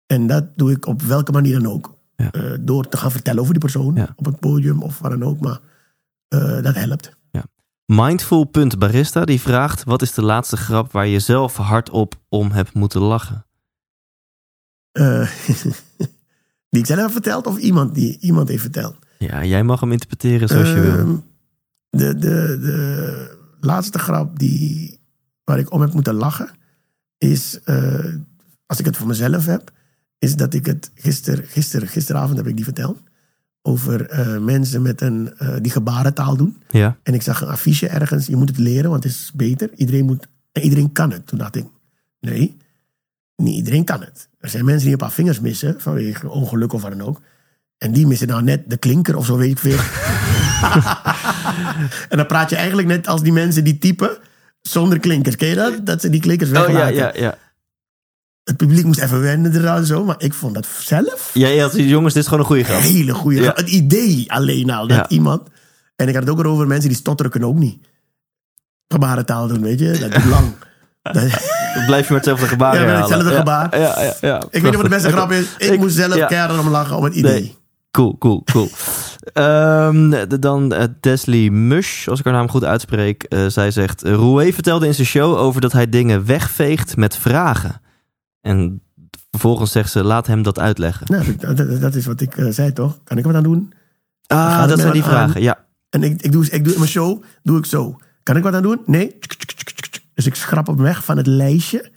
Ja. 0.07 0.17
En 0.17 0.27
dat 0.27 0.45
doe 0.57 0.71
ik 0.71 0.87
op 0.87 1.03
welke 1.03 1.33
manier 1.33 1.61
dan 1.63 1.73
ook. 1.73 1.95
Ja. 2.17 2.31
Eh, 2.31 2.53
door 2.61 2.89
te 2.89 2.97
gaan 2.97 3.11
vertellen 3.11 3.41
over 3.41 3.53
die 3.53 3.63
persoon 3.63 3.95
Ja. 3.95 4.13
op 4.17 4.25
het 4.25 4.41
podium 4.41 4.83
of 4.83 4.99
waar 4.99 5.11
dan 5.11 5.23
ook. 5.25 5.41
Maar 5.41 5.61
eh, 6.29 6.63
dat 6.63 6.75
helpt. 6.75 7.15
Mindful.barista 7.93 9.25
die 9.25 9.41
vraagt... 9.41 9.85
Wat 9.85 10.03
is 10.03 10.13
de 10.15 10.23
laatste 10.23 10.57
grap 10.57 10.93
waar 10.93 11.07
je 11.07 11.19
zelf 11.21 11.57
hardop 11.57 12.15
om 12.29 12.51
hebt 12.51 12.75
moeten 12.75 13.01
lachen? 13.01 13.47
Eh, 14.93 15.31
die 16.71 16.81
ik 16.81 16.87
zelf 16.87 17.01
heb 17.01 17.11
verteld 17.11 17.47
of 17.47 17.59
iemand 17.59 17.95
die 17.95 18.19
iemand 18.21 18.49
heeft 18.49 18.61
verteld? 18.63 18.97
Ja, 19.19 19.45
jij 19.45 19.63
mag 19.63 19.81
hem 19.81 19.93
interpreteren 19.93 20.49
zoals 20.49 20.69
je 20.69 20.81
wil. 20.81 20.93
Ehm, 20.99 21.17
De, 21.91 22.15
de, 22.15 22.59
de 22.61 23.39
laatste 23.61 23.99
grap 23.99 24.39
die, 24.39 24.99
waar 25.45 25.59
ik 25.59 25.73
om 25.73 25.81
heb 25.81 25.93
moeten 25.93 26.15
lachen, 26.15 26.51
is, 27.19 27.61
als 28.67 28.79
ik 28.79 28.85
het 28.85 28.97
voor 28.97 29.07
mezelf 29.07 29.45
heb, 29.47 29.71
is 30.19 30.37
dat 30.37 30.55
ik 30.55 30.67
het 30.67 30.91
gister, 30.95 31.45
gister, 31.47 31.89
gisteravond 31.89 32.37
heb 32.37 32.47
ik 32.47 32.57
die 32.57 32.65
verteld. 32.65 32.99
Over 33.63 34.09
eh, 34.09 34.39
mensen 34.39 34.83
met 34.83 35.01
een, 35.01 35.35
eh, 35.39 35.55
die 35.61 35.73
gebarentaal 35.73 36.37
doen. 36.37 36.63
Ja, 36.69 36.97
En 37.03 37.15
ik 37.15 37.23
zag 37.23 37.41
een 37.41 37.49
affiche 37.49 37.89
ergens, 37.89 38.27
je 38.27 38.37
moet 38.37 38.49
het 38.49 38.59
leren, 38.59 38.91
want 38.91 39.05
het 39.05 39.13
is 39.13 39.31
beter. 39.35 39.71
Iedereen, 39.75 40.05
moet, 40.05 40.27
en 40.53 40.63
iedereen 40.63 40.93
kan 40.93 41.13
het. 41.13 41.27
Toen 41.27 41.39
dacht 41.39 41.57
ik, 41.57 41.65
nee, 42.21 42.57
niet 43.37 43.55
iedereen 43.55 43.85
kan 43.85 44.01
het. 44.01 44.29
Er 44.39 44.49
zijn 44.49 44.65
mensen 44.65 44.83
die 44.83 44.93
een 44.93 44.99
paar 44.99 45.13
vingers 45.13 45.41
missen, 45.41 45.81
vanwege 45.81 46.29
ongeluk 46.29 46.73
of 46.73 46.83
wat 46.83 46.91
dan 46.91 47.03
ook. 47.03 47.21
En 47.79 47.93
die 47.93 48.07
missen 48.07 48.29
nou 48.29 48.43
net 48.43 48.71
de 48.71 48.77
klinker 48.77 49.17
of 49.17 49.27
zo, 49.27 49.37
weet 49.37 49.51
ik 49.51 49.59
veel. 49.59 49.79
en 52.11 52.17
dan 52.17 52.27
praat 52.27 52.51
je 52.51 52.57
eigenlijk 52.57 52.89
net 52.89 53.07
als 53.07 53.23
die 53.23 53.33
mensen 53.33 53.65
die 53.65 53.79
typen 53.79 54.19
zonder 54.61 54.99
klinkers. 54.99 55.37
Ken 55.37 55.49
je 55.49 55.55
dat? 55.55 55.87
Dat 55.87 56.01
ze 56.01 56.11
die 56.11 56.21
klinkers 56.21 56.51
oh, 56.51 56.57
ja, 56.57 56.67
weglaten. 56.67 56.97
ja, 56.97 57.13
ja. 57.15 57.39
Het 58.47 58.57
publiek 58.57 58.85
moest 58.85 59.01
even 59.01 59.21
wennen 59.21 59.55
eraan 59.57 59.85
zo, 59.85 60.05
maar 60.05 60.15
ik 60.19 60.35
vond 60.35 60.55
dat 60.55 60.67
zelf 60.81 61.31
Ja, 61.33 61.49
je 61.49 61.61
had 61.61 61.71
zoiets, 61.71 61.91
jongens, 61.91 62.15
dit 62.15 62.23
is 62.23 62.29
gewoon 62.29 62.43
een 62.45 62.51
goede 62.51 62.65
grap. 62.65 62.81
hele 62.81 63.15
goede. 63.15 63.41
Ja. 63.41 63.53
Het 63.55 63.69
idee 63.71 64.33
alleen 64.33 64.71
al 64.71 64.87
dat 64.87 64.97
Ja. 64.97 65.09
iemand. 65.09 65.43
En 65.97 66.09
ik 66.09 66.15
had 66.15 66.23
het 66.27 66.33
ook 66.39 66.45
over 66.45 66.67
mensen 66.67 66.89
die 66.89 66.99
stotteren 66.99 67.31
kunnen 67.33 67.49
ook 67.49 67.59
niet. 67.59 67.79
Gebarentaal 68.89 69.47
doen, 69.49 69.61
weet 69.63 69.79
je? 69.79 69.99
Dat 69.99 70.15
is 70.17 70.25
lang. 70.25 70.47
Dan 71.75 71.85
blijf 71.87 72.07
je 72.09 72.13
met 72.15 72.25
hetzelfde 72.25 72.47
gebaar 72.47 72.81
Ja, 72.81 72.87
met 72.87 72.99
hetzelfde 72.99 73.31
Ja, 73.31 73.37
gebaar. 73.37 73.79
Ja, 73.79 74.03
ja, 74.03 74.15
ja, 74.21 74.37
ik 74.37 74.49
weet 74.51 74.63
niet 74.63 74.75
wat 74.75 74.83
de 74.83 74.89
beste 74.89 75.11
grap 75.11 75.31
is. 75.31 75.47
Ik, 75.59 75.71
Ik- 75.71 75.79
moest 75.79 75.95
zelf 75.97 76.15
ja. 76.17 76.27
keihard 76.27 76.59
om 76.59 76.69
lachen 76.69 76.97
om 76.97 77.05
het 77.05 77.15
idee. 77.15 77.33
Nee. 77.41 77.57
Cool, 77.91 78.19
cool, 78.19 78.43
cool. 78.45 78.69
Ehm, 79.33 80.25
dan 80.41 80.73
eh, 80.73 80.85
Desley 81.01 81.51
Mush, 81.51 82.09
als 82.09 82.19
ik 82.19 82.25
haar 82.25 82.35
naam 82.35 82.49
goed 82.49 82.65
uitspreek. 82.65 83.23
eh, 83.23 83.47
zij 83.47 83.71
zegt, 83.71 84.03
Roué 84.03 84.53
vertelde 84.53 84.87
in 84.87 84.95
zijn 84.95 85.07
show 85.07 85.37
over 85.37 85.61
dat 85.61 85.73
hij 85.73 85.89
dingen 85.89 86.27
wegveegt 86.27 86.97
met 86.97 87.17
vragen. 87.17 87.81
En 88.47 88.83
vervolgens 89.31 89.73
zegt 89.73 89.91
ze, 89.91 90.03
laat 90.05 90.27
hem 90.27 90.43
dat 90.43 90.59
uitleggen. 90.59 91.07
Nou, 91.11 91.37
dat, 91.37 91.57
dat- 91.57 91.81
dat 91.81 91.95
is 91.95 92.07
wat 92.07 92.21
ik 92.21 92.37
eh, 92.37 92.47
zei 92.51 92.73
toch? 92.73 92.99
Kan 93.05 93.19
ik 93.19 93.25
er 93.25 93.33
wat 93.33 93.39
aan 93.45 93.49
doen? 93.51 93.73
Ah, 94.27 94.69
dat 94.69 94.79
zijn 94.81 94.93
die 94.93 95.03
aan? 95.03 95.09
vragen. 95.09 95.43
Ja, 95.43 95.65
En 95.91 96.03
ik, 96.03 96.23
ik, 96.23 96.33
doe, 96.33 96.45
ik 96.51 96.65
doe 96.65 96.73
in 96.73 96.79
mijn 96.79 96.91
show, 96.91 97.23
doe 97.43 97.59
ik 97.59 97.67
zo. 97.67 97.97
Kan 98.23 98.37
ik 98.37 98.43
wat 98.43 98.55
aan 98.55 98.63
doen? 98.63 98.81
Nee. 98.87 99.19
Dus 100.15 100.27
ik 100.27 100.35
schrap 100.35 100.67
hem 100.67 100.77
weg 100.77 101.05
van 101.05 101.17
het 101.17 101.27
lijstje 101.27 101.91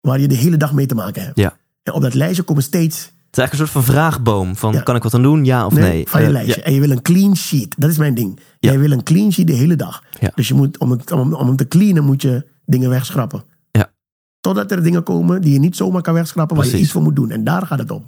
waar 0.00 0.20
je 0.20 0.28
de 0.28 0.34
hele 0.34 0.56
dag 0.56 0.72
mee 0.72 0.86
te 0.86 0.94
maken 0.94 1.22
hebt. 1.22 1.38
Ja. 1.38 1.56
En 1.82 1.92
op 1.92 2.02
dat 2.02 2.14
lijstje 2.14 2.42
komen 2.42 2.62
steeds 2.62 2.96
het 3.28 3.36
is 3.36 3.42
eigenlijk 3.42 3.52
een 3.52 3.74
soort 3.74 3.86
van 3.86 3.94
vraagboom. 3.94 4.56
Van, 4.56 4.72
Ja. 4.72 4.80
kan 4.80 4.96
ik 4.96 5.02
wat 5.02 5.14
aan 5.14 5.22
doen? 5.22 5.44
Ja 5.44 5.66
of 5.66 5.72
nee? 5.72 5.82
Nee, 5.82 6.08
van 6.08 6.20
je 6.20 6.26
Eh, 6.26 6.32
lijstje. 6.32 6.56
ja. 6.60 6.66
En 6.66 6.72
je 6.74 6.80
wil 6.80 6.90
een 6.90 7.02
clean 7.02 7.36
sheet. 7.36 7.74
Dat 7.78 7.90
is 7.90 7.98
mijn 7.98 8.14
ding. 8.14 8.36
Ja. 8.58 8.70
Jij 8.70 8.78
wil 8.78 8.90
een 8.90 9.02
clean 9.02 9.32
sheet 9.32 9.46
de 9.46 9.52
hele 9.52 9.76
dag. 9.76 10.02
Dus 10.34 10.48
je 10.48 10.54
moet, 10.54 10.78
om, 10.78 10.90
het, 10.90 11.12
om, 11.12 11.34
om 11.34 11.46
hem 11.46 11.56
te 11.56 11.68
cleanen 11.68 12.04
moet 12.04 12.22
je 12.22 12.46
dingen 12.66 12.90
wegschrappen. 12.90 13.44
Ja. 14.48 14.54
Totdat 14.54 14.70
er 14.70 14.82
dingen 14.82 15.02
komen 15.02 15.40
die 15.40 15.52
je 15.52 15.58
niet 15.58 15.76
zomaar 15.76 16.02
kan 16.02 16.14
wegschrappen, 16.14 16.56
waar 16.56 16.66
je 16.66 16.78
iets 16.78 16.92
voor 16.92 17.02
moet 17.02 17.16
doen. 17.16 17.30
En 17.30 17.44
daar 17.44 17.66
gaat 17.66 17.78
het 17.78 17.90
om. 17.90 18.04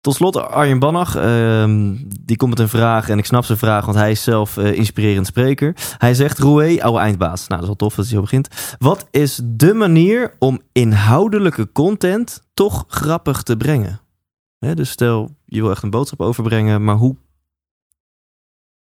Tot 0.00 0.14
slot 0.14 0.36
Arjen 0.36 0.78
Bannach, 0.78 1.16
ehm, 1.16 1.96
die 2.20 2.36
komt 2.36 2.50
met 2.50 2.58
een 2.58 2.68
vraag 2.68 3.08
en 3.08 3.18
ik 3.18 3.24
snap 3.24 3.44
zijn 3.44 3.58
vraag, 3.58 3.84
want 3.84 3.96
hij 3.96 4.10
is 4.10 4.22
zelf 4.22 4.56
eh, 4.56 4.72
inspirerend 4.72 5.26
spreker. 5.26 5.76
Hij 5.98 6.14
zegt, 6.14 6.38
Roué, 6.38 6.82
oude 6.82 6.98
eindbaas. 6.98 7.46
Nou, 7.46 7.60
dat 7.60 7.60
is 7.60 7.66
wel 7.66 7.76
tof 7.76 7.94
dat 7.94 8.04
hij 8.04 8.14
zo 8.14 8.20
begint. 8.20 8.76
Wat 8.78 9.06
is 9.10 9.40
de 9.44 9.74
manier 9.74 10.34
om 10.38 10.60
inhoudelijke 10.72 11.72
content 11.72 12.42
toch 12.54 12.84
grappig 12.88 13.42
te 13.42 13.56
brengen? 13.56 14.00
Hè, 14.58 14.74
dus 14.74 14.90
stel, 14.90 15.36
je 15.44 15.60
wil 15.60 15.70
echt 15.70 15.82
een 15.82 15.90
boodschap 15.90 16.20
overbrengen, 16.20 16.84
maar 16.84 16.96
hoe 16.96 17.16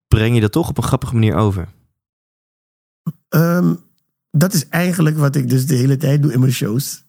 breng 0.09 0.35
je 0.35 0.41
dat 0.41 0.53
toch 0.53 0.69
op 0.69 0.77
een 0.77 0.83
grappige 0.83 1.15
manier 1.15 1.35
over? 1.35 1.69
Ehm, 3.29 3.75
dat 4.33 4.53
is 4.53 4.69
eigenlijk 4.69 5.17
wat 5.17 5.37
ik 5.37 5.49
dus 5.49 5.67
de 5.67 5.75
hele 5.75 5.97
tijd 5.97 6.23
doe 6.23 6.33
in 6.33 6.41
mijn 6.41 6.53
shows. 6.53 7.05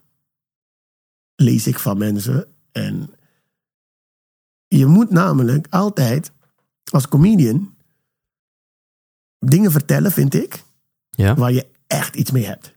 Lees 1.35 1.67
ik 1.67 1.79
van 1.79 1.97
mensen. 1.97 2.47
En 2.71 3.09
je 4.67 4.85
moet 4.85 5.09
namelijk 5.09 5.67
altijd 5.69 6.31
als 6.91 7.07
comedian 7.07 7.75
dingen 9.39 9.71
vertellen, 9.71 10.11
vind 10.11 10.33
ik, 10.33 10.63
Ja? 11.09 11.35
waar 11.35 11.51
je 11.51 11.67
echt 11.87 12.15
iets 12.15 12.31
mee 12.31 12.45
hebt. 12.45 12.73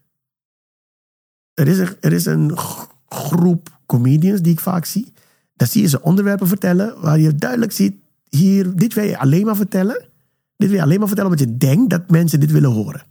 Er 1.54 1.68
is 1.68 1.78
een, 1.78 1.96
er 2.00 2.12
is 2.12 2.26
een 2.26 2.58
groep 3.06 3.80
comedians 3.86 4.40
die 4.40 4.52
ik 4.52 4.60
vaak 4.60 4.84
zie. 4.84 5.12
Daar 5.54 5.68
zie 5.68 5.82
je 5.82 5.88
ze 5.88 6.02
onderwerpen 6.02 6.48
vertellen 6.48 7.00
waar 7.00 7.18
je 7.18 7.34
duidelijk 7.34 7.72
ziet, 7.72 7.96
hier, 8.28 8.76
dit 8.76 8.94
wil 8.94 9.04
je 9.04 9.18
alleen 9.18 9.44
maar 9.46 9.56
vertellen. 9.56 10.08
Dit 10.56 10.68
wil 10.68 10.76
je 10.76 10.82
alleen 10.82 10.98
maar 10.98 11.08
vertellen 11.08 11.30
omdat 11.30 11.48
je 11.48 11.56
denkt 11.56 11.90
dat 11.90 12.10
mensen 12.10 12.40
dit 12.40 12.50
willen 12.50 12.70
horen. 12.70 13.06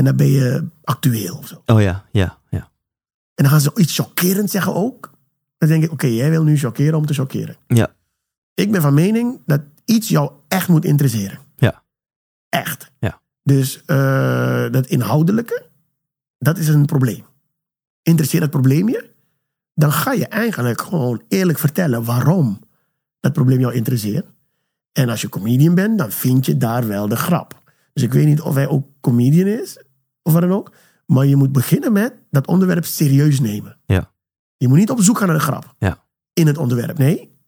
En 0.00 0.06
dan 0.06 0.16
ben 0.16 0.30
je 0.30 0.64
actueel 0.84 1.36
of 1.36 1.46
zo. 1.46 1.62
Oh 1.66 1.80
ja, 1.80 2.04
ja, 2.12 2.38
ja. 2.50 2.70
En 3.34 3.44
dan 3.44 3.48
gaan 3.48 3.60
ze 3.60 3.70
iets 3.74 3.94
chockerend 3.94 4.50
zeggen 4.50 4.74
ook. 4.74 5.10
Dan 5.58 5.68
denk 5.68 5.84
ik, 5.84 5.92
oké, 5.92 6.06
jij 6.06 6.30
wil 6.30 6.44
nu 6.44 6.58
chockeren 6.58 6.94
om 6.94 7.06
te 7.06 7.14
chockeren. 7.14 7.56
Ja. 7.66 7.94
Ik 8.54 8.70
ben 8.70 8.82
van 8.82 8.94
mening 8.94 9.40
dat 9.46 9.60
iets 9.84 10.08
jou 10.08 10.32
echt 10.48 10.68
moet 10.68 10.84
interesseren. 10.84 11.38
Ja. 11.56 11.82
Echt. 12.48 12.90
Ja. 12.98 13.20
Dus 13.42 13.84
eh, 13.84 14.70
dat 14.70 14.86
inhoudelijke, 14.86 15.66
dat 16.38 16.58
is 16.58 16.68
een 16.68 16.86
probleem. 16.86 17.24
Interesseert 18.02 18.42
het 18.42 18.50
probleem 18.50 18.88
je? 18.88 19.10
Dan 19.74 19.92
ga 19.92 20.12
je 20.12 20.26
eigenlijk 20.26 20.80
gewoon 20.80 21.22
eerlijk 21.28 21.58
vertellen 21.58 22.04
waarom 22.04 22.60
dat 23.20 23.32
probleem 23.32 23.60
jou 23.60 23.74
interesseert. 23.74 24.26
En 24.92 25.08
als 25.08 25.20
je 25.20 25.28
comedian 25.28 25.74
bent, 25.74 25.98
dan 25.98 26.10
vind 26.10 26.46
je 26.46 26.56
daar 26.56 26.86
wel 26.86 27.08
de 27.08 27.16
grap. 27.16 27.62
Dus 27.92 28.02
ik 28.02 28.12
weet 28.12 28.26
niet 28.26 28.40
of 28.40 28.54
hij 28.54 28.68
ook 28.68 28.86
comedian 29.00 29.46
is, 29.46 29.78
of 30.34 30.40
wat 30.40 30.48
dan 30.48 30.58
ook. 30.58 30.72
Maar 31.06 31.26
je 31.26 31.36
moet 31.36 31.52
beginnen 31.52 31.92
met 31.92 32.14
dat 32.30 32.46
onderwerp 32.46 32.84
serieus 32.84 33.40
nemen. 33.40 33.76
Ja. 33.86 34.12
Je 34.56 34.68
moet 34.68 34.78
niet 34.78 34.90
op 34.90 35.00
zoek 35.02 35.18
gaan 35.18 35.26
naar 35.28 35.36
de 35.36 35.42
grap 35.42 35.74
Ja. 35.78 36.04
in 36.32 36.46
het 36.46 36.58
onderwerp. 36.58 36.98
Nee. 36.98 37.38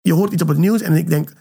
Je 0.00 0.12
hoort 0.12 0.32
iets 0.32 0.42
op 0.42 0.48
het 0.48 0.58
nieuws 0.58 0.80
en 0.80 0.92
ik 0.92 1.08
denk... 1.08 1.32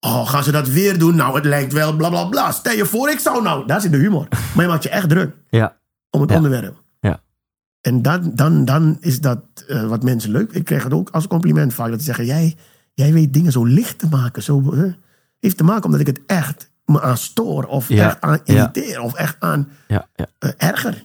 Oh, 0.00 0.28
gaan 0.28 0.44
ze 0.44 0.50
dat 0.52 0.68
weer 0.68 0.98
doen? 0.98 1.16
Nou, 1.16 1.34
het 1.34 1.44
lijkt 1.44 1.72
wel 1.72 1.96
bla 1.96 2.08
bla 2.08 2.24
bla. 2.24 2.50
Stel 2.52 2.72
je 2.72 2.86
voor, 2.86 3.10
ik 3.10 3.18
zou 3.18 3.42
nou... 3.42 3.66
Daar 3.66 3.80
zit 3.80 3.90
de 3.92 3.98
humor. 3.98 4.28
Maar 4.54 4.64
je 4.64 4.70
maakt 4.70 4.82
je 4.82 4.88
echt 4.88 5.08
druk 5.08 5.34
Ja. 5.50 5.78
om 6.10 6.20
het 6.20 6.30
Ja. 6.30 6.36
onderwerp. 6.36 6.82
Ja. 7.00 7.22
En 7.80 8.02
dan, 8.02 8.34
dan, 8.34 8.64
dan 8.64 8.96
is 9.00 9.20
dat 9.20 9.40
eh, 9.68 9.88
wat 9.88 10.02
mensen 10.02 10.30
leuk. 10.30 10.52
Ik 10.52 10.64
krijg 10.64 10.82
het 10.84 10.92
ook 10.92 11.10
als 11.10 11.26
compliment 11.26 11.74
vaak. 11.74 11.90
Dat 11.90 11.98
ze 11.98 12.04
zeggen, 12.04 12.24
jij, 12.24 12.56
jij 12.94 13.12
weet 13.12 13.32
dingen 13.34 13.52
zo 13.52 13.64
licht 13.64 13.98
te 13.98 14.08
maken. 14.08 14.42
Zo, 14.42 14.72
eh, 14.72 14.92
heeft 15.40 15.56
te 15.56 15.64
maken 15.64 15.84
omdat 15.84 16.00
ik 16.00 16.06
het 16.06 16.20
echt 16.26 16.70
me 16.84 17.00
aan 17.00 17.16
stoor. 17.16 17.64
Of 17.64 17.88
Ja. 17.88 18.06
echt 18.08 18.20
aan 18.20 18.40
irriteer. 18.44 19.00
Of 19.00 19.14
echt 19.14 19.36
aan 19.38 19.68
Ja. 19.88 20.08
Ja. 20.14 20.26
eh, 20.38 20.50
erger. 20.56 21.04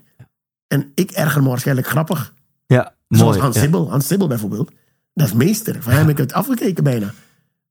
En 0.67 0.91
ik 0.95 1.11
erger 1.11 1.43
me 1.43 1.49
waarschijnlijk 1.49 1.87
grappig. 1.87 2.33
ja. 2.67 2.95
Zoals 3.09 3.29
Mooi. 3.29 3.41
Hans. 3.41 3.59
Sibbel. 3.59 3.89
Hans 3.89 4.07
Sibbel 4.07 4.27
bijvoorbeeld. 4.27 4.71
Dat 5.13 5.27
is 5.27 5.33
meester. 5.33 5.81
Van 5.83 5.91
hem 5.91 6.01
heb 6.01 6.09
ik 6.09 6.17
het 6.17 6.33
afgekeken 6.33 6.83
bijna. 6.83 7.13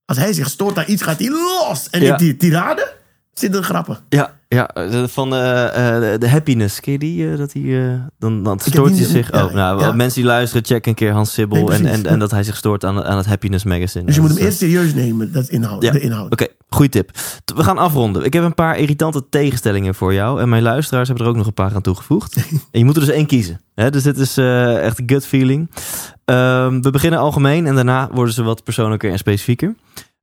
Als 0.04 0.18
hij 0.18 0.32
zich 0.32 0.48
stoort 0.48 0.78
aan 0.78 0.84
iets, 0.86 1.02
gaat 1.02 1.18
hij 1.18 1.28
los. 1.30 1.90
En 1.90 2.00
die 2.16 2.36
tirade 2.36 2.94
zit 3.38 3.54
er 3.54 3.62
grappen. 3.62 3.98
Ja, 4.08 4.34
ja 4.48 4.68
eh, 4.68 5.04
van 5.06 5.34
eh, 5.34 6.12
eh, 6.12 6.20
de- 6.20 6.28
happiness. 6.28 6.80
Ken 6.80 6.92
je 6.92 6.98
die? 6.98 7.36
dat 7.36 7.52
hij, 7.52 8.00
dan, 8.18 8.42
dan 8.42 8.58
stoort 8.58 8.96
hij 8.96 9.04
zich. 9.06 9.32
ja, 9.32 9.44
oh, 9.44 9.52
nou, 9.52 9.80
ja. 9.80 9.92
mensen 9.92 10.20
die 10.20 10.30
luisteren, 10.30 10.64
check 10.64 10.86
een 10.86 10.94
keer 10.94 11.12
Hans 11.12 11.32
Sibbel. 11.32 11.66
Nee, 11.68 11.78
en, 11.78 11.86
en, 11.86 12.06
en 12.06 12.18
dat 12.18 12.30
hij 12.30 12.42
zich 12.42 12.56
stoort 12.56 12.84
aan, 12.84 13.04
aan 13.04 13.16
het 13.16 13.26
Happiness 13.26 13.64
Magazine. 13.64 14.04
Dus 14.04 14.14
je 14.14 14.20
moet 14.20 14.30
hem 14.30 14.38
eerst 14.38 14.58
serieus 14.58 14.94
nemen, 14.94 15.32
dat 15.32 15.48
inhoud, 15.48 15.82
Ja. 15.82 15.92
de 15.92 16.00
inhoud. 16.00 16.32
Oké, 16.32 16.46
goede 16.68 16.90
tip. 16.90 17.10
We 17.54 17.64
gaan 17.64 17.78
afronden. 17.78 18.24
Ik 18.24 18.32
heb 18.32 18.44
een 18.44 18.54
paar 18.54 18.78
irritante 18.78 19.28
tegenstellingen 19.28 19.94
voor 19.94 20.14
jou. 20.14 20.40
En 20.40 20.48
mijn 20.48 20.62
luisteraars 20.62 21.08
hebben 21.08 21.26
er 21.26 21.30
ook 21.32 21.38
nog 21.38 21.46
een 21.46 21.54
paar 21.54 21.74
aan 21.74 21.82
toegevoegd. 21.82 22.36
en 22.72 22.78
je 22.78 22.84
moet 22.84 22.94
er 22.96 23.04
dus 23.04 23.14
één 23.14 23.26
kiezen. 23.26 23.60
Hè? 23.74 23.90
Dus 23.90 24.02
dit 24.02 24.18
is 24.18 24.36
echt 24.36 25.02
gut 25.06 25.26
feeling. 25.26 25.70
Ehm, 26.24 26.80
we 26.80 26.90
beginnen 26.90 27.20
algemeen 27.20 27.66
en 27.66 27.74
daarna 27.74 28.08
worden 28.12 28.34
ze 28.34 28.42
wat 28.42 28.64
persoonlijker 28.64 29.10
en 29.10 29.18
specifieker. 29.18 29.74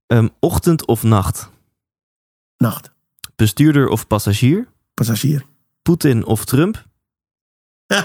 Ehm, 0.07 0.27
ochtend 0.39 0.85
of 0.87 1.03
nacht? 1.03 1.49
Nacht. 2.57 2.91
Bestuurder 3.35 3.89
of 3.89 4.07
passagier? 4.07 4.67
Passagier. 4.93 5.41
Poetin 5.81 6.23
of 6.25 6.45
Trump? 6.45 6.85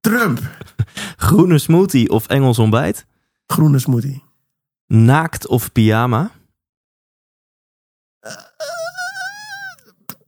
Trump. 0.00 0.40
Groene 1.16 1.58
smoothie 1.58 2.08
of 2.08 2.26
Engels 2.26 2.58
ontbijt? 2.58 3.06
Groene 3.46 3.78
smoothie. 3.78 4.22
Naakt 4.86 5.46
of 5.46 5.72
pyjama? 5.72 6.30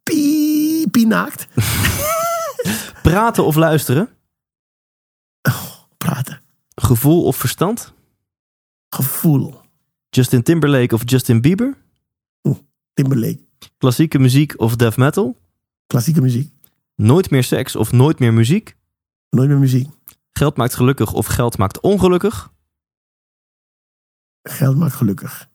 Pie, 0.03 0.89
pie 0.91 1.07
naakt. 1.07 1.47
Praten 3.03 3.45
of 3.45 3.57
luisteren? 3.57 4.09
Praten. 5.99 6.41
Gevoel 6.75 7.25
of 7.25 7.37
verstand? 7.37 7.93
Gevoel. 8.89 9.61
Justin 10.11 10.43
Timberlake 10.43 10.95
of 10.95 11.03
Justin 11.05 11.41
Bieber? 11.41 11.77
Timberlake. 12.97 13.46
Klassieke 13.79 14.19
muziek 14.19 14.61
of 14.61 14.77
death 14.77 14.97
metal? 14.97 15.37
Klassieke 15.87 16.21
muziek. 16.21 16.51
Nooit 16.95 17.31
meer 17.31 17.45
seks 17.45 17.77
of 17.77 17.93
nooit 17.93 18.19
meer 18.19 18.33
muziek? 18.33 18.77
Nooit 19.31 19.49
meer 19.49 19.59
muziek. 19.59 19.89
Geld 20.33 20.57
maakt 20.57 20.75
gelukkig 20.75 21.13
of 21.13 21.27
geld 21.27 21.59
maakt 21.59 21.81
ongelukkig? 21.81 22.53
Geld 24.43 24.77
maakt 24.77 24.95
gelukkig. 24.95 25.49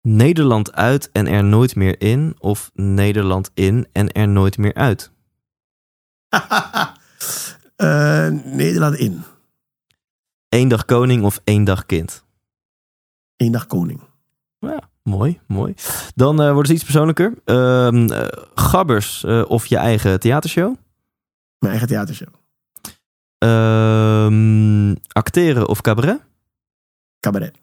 Nederland 0.00 0.72
uit 0.72 1.10
en 1.12 1.26
er 1.26 1.44
nooit 1.44 1.74
meer 1.76 2.00
in 2.00 2.34
of 2.38 2.70
Nederland 2.74 3.50
in 3.54 3.86
en 3.92 4.12
er 4.12 4.28
nooit 4.28 4.58
meer 4.58 4.74
uit? 4.74 5.10
Eh, 7.76 8.28
Nederland 8.28 8.96
in. 8.96 9.22
Eén 10.48 10.68
dag 10.68 10.84
koning 10.84 11.24
of 11.24 11.40
één 11.44 11.64
dag 11.64 11.86
kind? 11.86 12.24
Eén 13.36 13.52
dag 13.52 13.66
koning. 13.66 14.00
Ja, 14.58 14.90
mooi, 15.04 15.40
mooi. 15.46 15.74
Dan 16.14 16.42
eh, 16.42 16.52
wordt 16.52 16.68
het 16.68 16.76
iets 16.76 16.86
persoonlijker. 16.86 17.34
Eh, 17.44 17.88
gabbers 18.54 19.24
eh, 19.24 19.42
of 19.46 19.66
je 19.66 19.76
eigen 19.76 20.20
theatershow? 20.20 20.74
Mijn 21.58 21.72
eigen 21.72 21.88
theatershow. 21.88 22.28
Ehm, 23.38 24.94
acteren 25.12 25.68
of 25.68 25.80
cabaret? 25.80 26.20
Cabaret. 27.20 27.56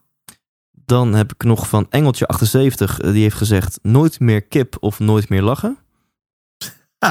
Dan 0.86 1.14
heb 1.14 1.34
ik 1.34 1.44
nog 1.44 1.68
van 1.68 1.86
Engeltje78, 1.90 2.98
eh, 2.98 3.12
die 3.12 3.22
heeft 3.22 3.36
gezegd 3.36 3.80
nooit 3.82 4.20
meer 4.20 4.42
kip 4.42 4.78
of 4.80 5.00
nooit 5.00 5.30
meer 5.30 5.42
lachen. 5.42 5.78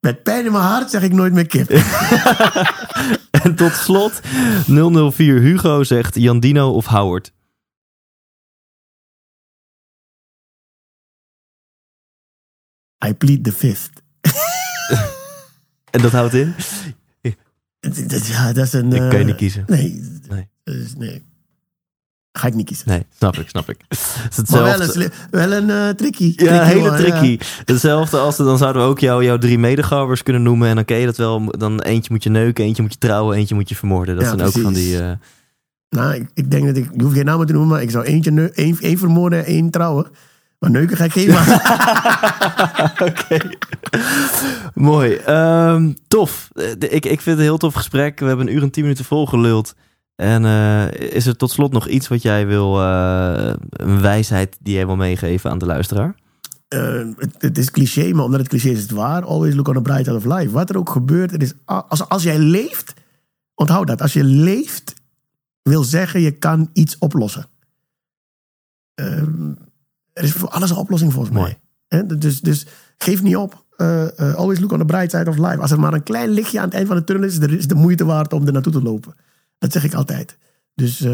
Met 0.00 0.22
pijn 0.22 0.44
in 0.44 0.52
mijn 0.52 0.64
hart 0.64 0.90
zeg 0.90 1.02
ik 1.02 1.12
nooit 1.12 1.32
meer 1.32 1.46
kip. 1.46 1.68
En 3.42 3.54
tot 3.54 3.72
slot 3.72 4.20
004 4.66 5.40
Hugo 5.40 5.82
zegt 5.84 6.14
Jandino 6.14 6.70
of 6.70 6.86
Howard. 6.86 7.32
I 13.06 13.14
plead 13.14 13.44
the 13.44 13.52
fifth. 13.52 13.90
En 15.90 16.02
dat 16.02 16.12
houdt 16.12 16.34
in? 16.34 16.54
Ja, 18.22 18.52
dat 18.52 18.66
is 18.66 18.72
een... 18.72 18.92
Ik 18.92 18.98
kan 19.00 19.10
je 19.10 19.16
eh, 19.18 19.24
niet 19.24 19.34
kiezen. 19.36 19.64
Nee. 19.66 20.02
Nee. 20.28 20.48
Nee. 20.98 21.22
Ga 22.32 22.46
ik 22.46 22.54
niet 22.54 22.66
kiezen. 22.66 22.88
Nee, 22.88 23.06
snap 23.16 23.36
ik, 23.36 23.48
snap 23.48 23.68
ik. 23.70 23.76
Het 23.88 24.38
is 24.42 24.48
Maar 24.50 24.62
wel 24.62 24.80
een, 24.80 25.10
wel 25.30 25.52
een 25.52 25.70
eh, 25.70 25.88
tricky. 25.88 26.32
Ja, 26.36 26.64
Tricky, 26.64 26.78
hele 26.78 26.96
tricky. 26.96 27.38
Hetzelfde 27.64 28.18
als 28.18 28.36
dan 28.36 28.58
zouden 28.58 28.82
we 28.82 28.88
ook 28.88 28.98
jou, 28.98 29.24
jouw 29.24 29.38
drie 29.38 29.58
medegabbers 29.58 30.22
kunnen 30.22 30.42
noemen. 30.42 30.68
En 30.68 30.74
dan 30.74 30.84
ken 30.84 30.96
je 30.98 31.06
dat 31.06 31.16
wel. 31.16 31.44
Dan 31.58 31.80
eentje 31.80 32.12
moet 32.12 32.22
je 32.22 32.30
neuken, 32.30 32.64
eentje 32.64 32.82
moet 32.82 32.92
je 32.92 32.98
trouwen, 32.98 33.36
eentje 33.36 33.54
moet 33.54 33.68
je 33.68 33.76
vermoorden. 33.76 34.14
Dat 34.14 34.24
Ja, 34.24 34.30
zijn 34.30 34.46
ook 34.46 34.58
van 34.58 34.72
die. 34.72 34.98
eh, 35.00 35.12
Nou, 35.88 36.14
ik, 36.14 36.30
ik 36.34 36.50
denk 36.50 36.66
dat 36.66 36.76
ik... 36.76 36.88
Je 36.96 37.02
hoeft 37.02 37.14
geen 37.16 37.24
namen 37.24 37.46
te 37.46 37.52
noemen, 37.52 37.70
maar 37.70 37.82
ik 37.82 37.90
zou 37.90 38.04
eentje 38.04 38.50
één 38.80 38.98
vermoorden 38.98 39.38
en 39.38 39.44
één 39.44 39.70
trouwen. 39.70 40.06
Maar 40.62 40.70
neuken 40.70 40.96
ga 40.96 41.04
ik 41.04 41.12
geen. 41.12 41.30
Oké. 43.08 43.38
Mooi. 44.74 45.14
Ehm, 45.14 45.92
tof. 46.08 46.48
Eh, 46.54 46.64
de- 46.78 46.88
Ik, 46.88 47.04
ik 47.04 47.20
vind 47.20 47.24
het 47.24 47.36
een 47.36 47.42
heel 47.42 47.56
tof 47.58 47.74
gesprek. 47.74 48.20
We 48.20 48.26
hebben 48.26 48.46
een 48.46 48.54
uur 48.54 48.62
en 48.62 48.70
tien 48.70 48.82
minuten 48.82 49.04
volgeluld. 49.04 49.74
En 50.16 50.44
eh, 50.44 50.90
is 50.92 51.26
er 51.26 51.36
tot 51.36 51.50
slot 51.50 51.72
nog 51.72 51.88
iets 51.88 52.08
wat 52.08 52.22
jij 52.22 52.46
wil, 52.46 52.80
eh, 52.80 53.52
een 53.70 54.00
wijsheid 54.00 54.56
die 54.60 54.74
jij 54.74 54.86
wil 54.86 54.96
meegeven 54.96 55.50
aan 55.50 55.58
de 55.58 55.66
luisteraar? 55.66 56.14
Eh, 56.68 57.02
het, 57.16 57.34
het 57.38 57.58
is 57.58 57.70
cliché, 57.70 58.12
maar 58.12 58.24
omdat 58.24 58.40
het 58.40 58.48
cliché 58.48 58.68
is, 58.68 58.76
is 58.76 58.82
het 58.82 58.90
waar. 58.90 59.24
Always 59.24 59.54
look 59.54 59.68
on 59.68 59.74
the 59.74 59.82
bright 59.82 60.04
side 60.04 60.16
of 60.16 60.24
life. 60.24 60.50
Wat 60.50 60.70
er 60.70 60.76
ook 60.76 60.90
gebeurt, 60.90 61.30
het 61.30 61.42
is, 61.42 61.52
als, 61.64 62.08
als 62.08 62.22
jij 62.22 62.38
leeft, 62.38 62.92
onthoud 63.54 63.86
dat. 63.86 64.00
Als 64.02 64.12
je 64.12 64.24
leeft, 64.24 64.94
wil 65.62 65.84
zeggen 65.84 66.20
je 66.20 66.30
kan 66.30 66.70
iets 66.72 66.98
oplossen. 66.98 67.46
Ehm, 68.94 69.52
er 70.12 70.24
is 70.24 70.32
voor 70.32 70.48
alles 70.48 70.70
een 70.70 70.76
oplossing 70.76 71.12
volgens 71.12 71.34
Mooi. 71.34 71.56
mij. 71.88 71.98
Hè, 72.00 72.18
Dus, 72.18 72.40
dus 72.40 72.66
geef 72.98 73.22
niet 73.22 73.36
op. 73.36 73.64
Eh, 73.76 74.18
eh, 74.18 74.34
always 74.34 74.58
look 74.60 74.72
on 74.72 74.78
the 74.78 74.84
bright 74.84 75.10
side 75.10 75.30
of 75.30 75.36
life. 75.38 75.58
Als 75.58 75.70
er 75.70 75.80
maar 75.80 75.92
een 75.92 76.02
klein 76.02 76.28
lichtje 76.28 76.58
aan 76.58 76.64
het 76.64 76.74
eind 76.74 76.86
van 76.86 76.96
de 76.96 77.04
tunnel 77.04 77.24
is, 77.24 77.38
is 77.38 77.60
het 77.60 77.68
de 77.68 77.74
moeite 77.74 78.04
waard 78.04 78.32
om 78.32 78.46
er 78.46 78.52
naartoe 78.52 78.72
te 78.72 78.82
lopen. 78.82 79.14
Dat 79.58 79.72
zeg 79.72 79.84
ik 79.84 79.94
altijd. 79.94 80.38
Dus 80.74 81.00
eh, 81.00 81.10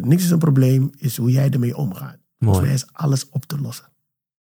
niks 0.00 0.24
is 0.24 0.30
een 0.30 0.38
probleem, 0.38 0.90
is 0.96 1.16
hoe 1.16 1.30
jij 1.30 1.50
ermee 1.50 1.76
omgaat. 1.76 2.16
Volgens 2.38 2.58
Mooi. 2.58 2.60
mij 2.60 2.72
is 2.74 2.86
alles 2.92 3.28
op 3.30 3.44
te 3.44 3.60
lossen. 3.60 3.84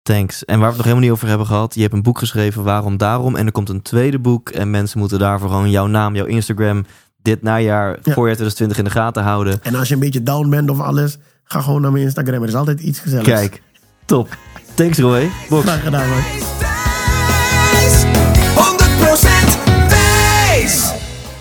Thanks. 0.01 0.45
En 0.45 0.59
waar 0.59 0.69
we 0.71 0.75
het 0.75 0.75
nog 0.77 0.85
helemaal 0.85 1.03
niet 1.07 1.13
over 1.13 1.27
hebben 1.27 1.47
gehad. 1.47 1.75
Je 1.75 1.81
hebt 1.81 1.93
een 1.93 2.01
boek 2.01 2.17
geschreven, 2.17 2.63
Waarom 2.63 2.97
Daarom. 2.97 3.35
En 3.35 3.45
er 3.45 3.51
komt 3.51 3.69
een 3.69 3.81
tweede 3.81 4.19
boek. 4.19 4.49
En 4.49 4.69
mensen 4.69 4.99
moeten 4.99 5.19
daarvoor 5.19 5.49
gewoon 5.49 5.69
jouw 5.69 5.87
naam, 5.87 6.15
jouw 6.15 6.25
Instagram... 6.25 6.85
dit 7.21 7.41
najaar, 7.41 7.91
voorjaar 8.01 8.35
2020 8.35 8.77
in 8.77 8.83
de 8.83 8.89
gaten 8.89 9.23
houden. 9.23 9.63
En 9.63 9.75
als 9.75 9.87
je 9.87 9.93
een 9.93 9.99
beetje 9.99 10.23
down 10.23 10.49
bent 10.49 10.69
of 10.69 10.79
alles, 10.79 11.17
ga 11.53 11.61
gewoon 11.61 11.81
naar 11.81 11.91
mijn 11.91 12.03
Instagram. 12.03 12.41
Er 12.41 12.47
is 12.47 12.55
altijd 12.55 12.79
iets 12.79 12.99
gezelligs. 12.99 13.29
Kijk, 13.29 13.61
top. 14.05 14.37
Thanks 14.73 14.97
Roy. 14.97 15.29
Box. 15.49 15.63
Graag 15.63 15.83
gedaan, 15.83 16.09
man. 16.09 16.21
Wijs, 17.71 18.03
100% 18.03 19.89
wijs. 19.89 20.91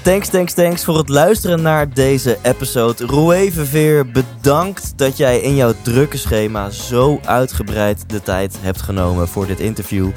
Thanks, 0.02 0.28
thanks, 0.28 0.52
thanks 0.52 0.85
voor 0.85 0.97
het 0.97 1.09
luisteren 1.09 1.62
naar 1.62 1.94
deze 1.94 2.39
episode. 2.43 3.06
Roué 3.06 3.52
Verveer, 3.52 4.10
bedankt 4.10 4.93
dat 4.97 5.16
jij 5.16 5.40
in 5.40 5.55
jouw 5.55 5.74
drukke 5.82 6.18
schema 6.18 6.70
zo 6.70 7.20
uitgebreid 7.24 8.05
de 8.06 8.22
tijd 8.22 8.56
hebt 8.60 8.82
genomen 8.82 9.28
voor 9.28 9.47
dit 9.47 9.60
interview. 9.60 10.10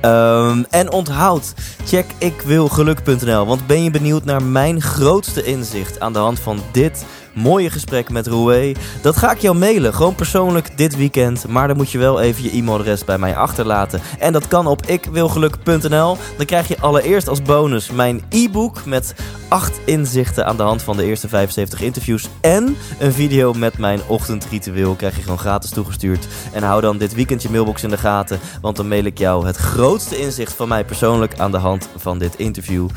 Ehm, 0.00 0.62
en 0.70 0.90
onthoud, 0.92 1.54
check 1.84 2.06
ikwilgeluk.nl. 2.18 3.46
Want 3.46 3.66
ben 3.66 3.82
je 3.82 3.90
benieuwd 3.90 4.24
naar 4.24 4.42
mijn 4.42 4.82
grootste 4.82 5.44
inzicht 5.44 6.00
aan 6.00 6.12
de 6.12 6.18
hand 6.18 6.40
van 6.40 6.60
dit 6.72 7.04
mooie 7.34 7.70
gesprek 7.70 8.10
met 8.10 8.26
Roué. 8.26 8.72
Dat 9.02 9.16
ga 9.16 9.30
ik 9.30 9.38
jou 9.38 9.56
mailen, 9.56 9.94
gewoon 9.94 10.14
persoonlijk 10.14 10.76
dit 10.76 10.96
weekend. 10.96 11.48
Maar 11.48 11.68
dan 11.68 11.76
moet 11.76 11.90
je 11.90 11.98
wel 11.98 12.20
even 12.20 12.42
je 12.42 12.50
e-mailadres 12.50 13.04
bij 13.04 13.18
mij 13.18 13.36
achterlaten. 13.36 14.00
En 14.18 14.32
dat 14.32 14.48
kan 14.48 14.66
op 14.66 14.86
ikwilgeluk.nl. 14.86 16.16
Dan 16.36 16.46
krijg 16.46 16.68
je 16.68 16.80
allereerst 16.80 17.28
als 17.28 17.42
bonus 17.42 17.90
mijn 17.90 18.22
e-book 18.28 18.84
met 18.84 19.14
8 19.48 19.80
inzichten 19.84 20.46
aan 20.46 20.56
de 20.56 20.62
hand 20.62 20.82
van 20.82 20.96
de 20.96 21.04
eerste 21.04 21.28
75 21.28 21.80
interviews. 21.80 22.28
En 22.40 22.76
een 22.98 23.12
video 23.12 23.52
met 23.52 23.78
mijn 23.78 24.00
ochtendritueel 24.06 24.94
krijg 24.94 25.16
je 25.16 25.22
gewoon 25.22 25.38
gratis 25.38 25.70
toegestuurd. 25.70 26.26
En 26.52 26.62
hou 26.62 26.80
dan 26.80 26.98
dit 26.98 27.14
weekend 27.14 27.42
je 27.42 27.50
mailbox 27.50 27.82
in 27.82 27.90
de 27.90 27.98
gaten. 27.98 28.40
Want 28.60 28.76
dan 28.76 28.88
mail 28.88 29.04
ik 29.04 29.18
jou 29.18 29.46
het 29.46 29.56
grootste 29.56 30.18
inzicht 30.18 30.52
van 30.54 30.68
mij 30.68 30.84
persoonlijk 30.84 31.38
aan 31.38 31.50
de 31.50 31.58
hand 31.58 31.88
van 31.96 32.18
dit 32.18 32.34
interview. 32.36 32.88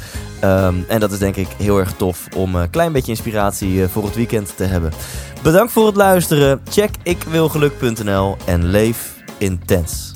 Ehm, 0.46 0.76
en 0.88 1.00
dat 1.00 1.12
is 1.12 1.20
denk 1.20 1.36
ik 1.36 1.48
heel 1.58 1.80
erg 1.80 1.94
tof 1.94 2.28
om 2.36 2.56
een 2.56 2.70
klein 2.70 2.92
beetje 2.92 3.12
inspiratie 3.12 3.84
eh, 3.84 3.90
voor 3.90 4.04
het 4.04 4.16
weekend 4.16 4.58
te 4.58 4.64
hebben. 4.64 4.92
Bedankt 5.44 5.72
voor 5.72 5.86
het 5.86 5.96
luisteren. 5.96 6.62
Check 6.70 6.90
ikwilgeluk.nl 7.04 8.38
en 8.46 8.66
leef 8.66 9.14
intens. 9.38 10.15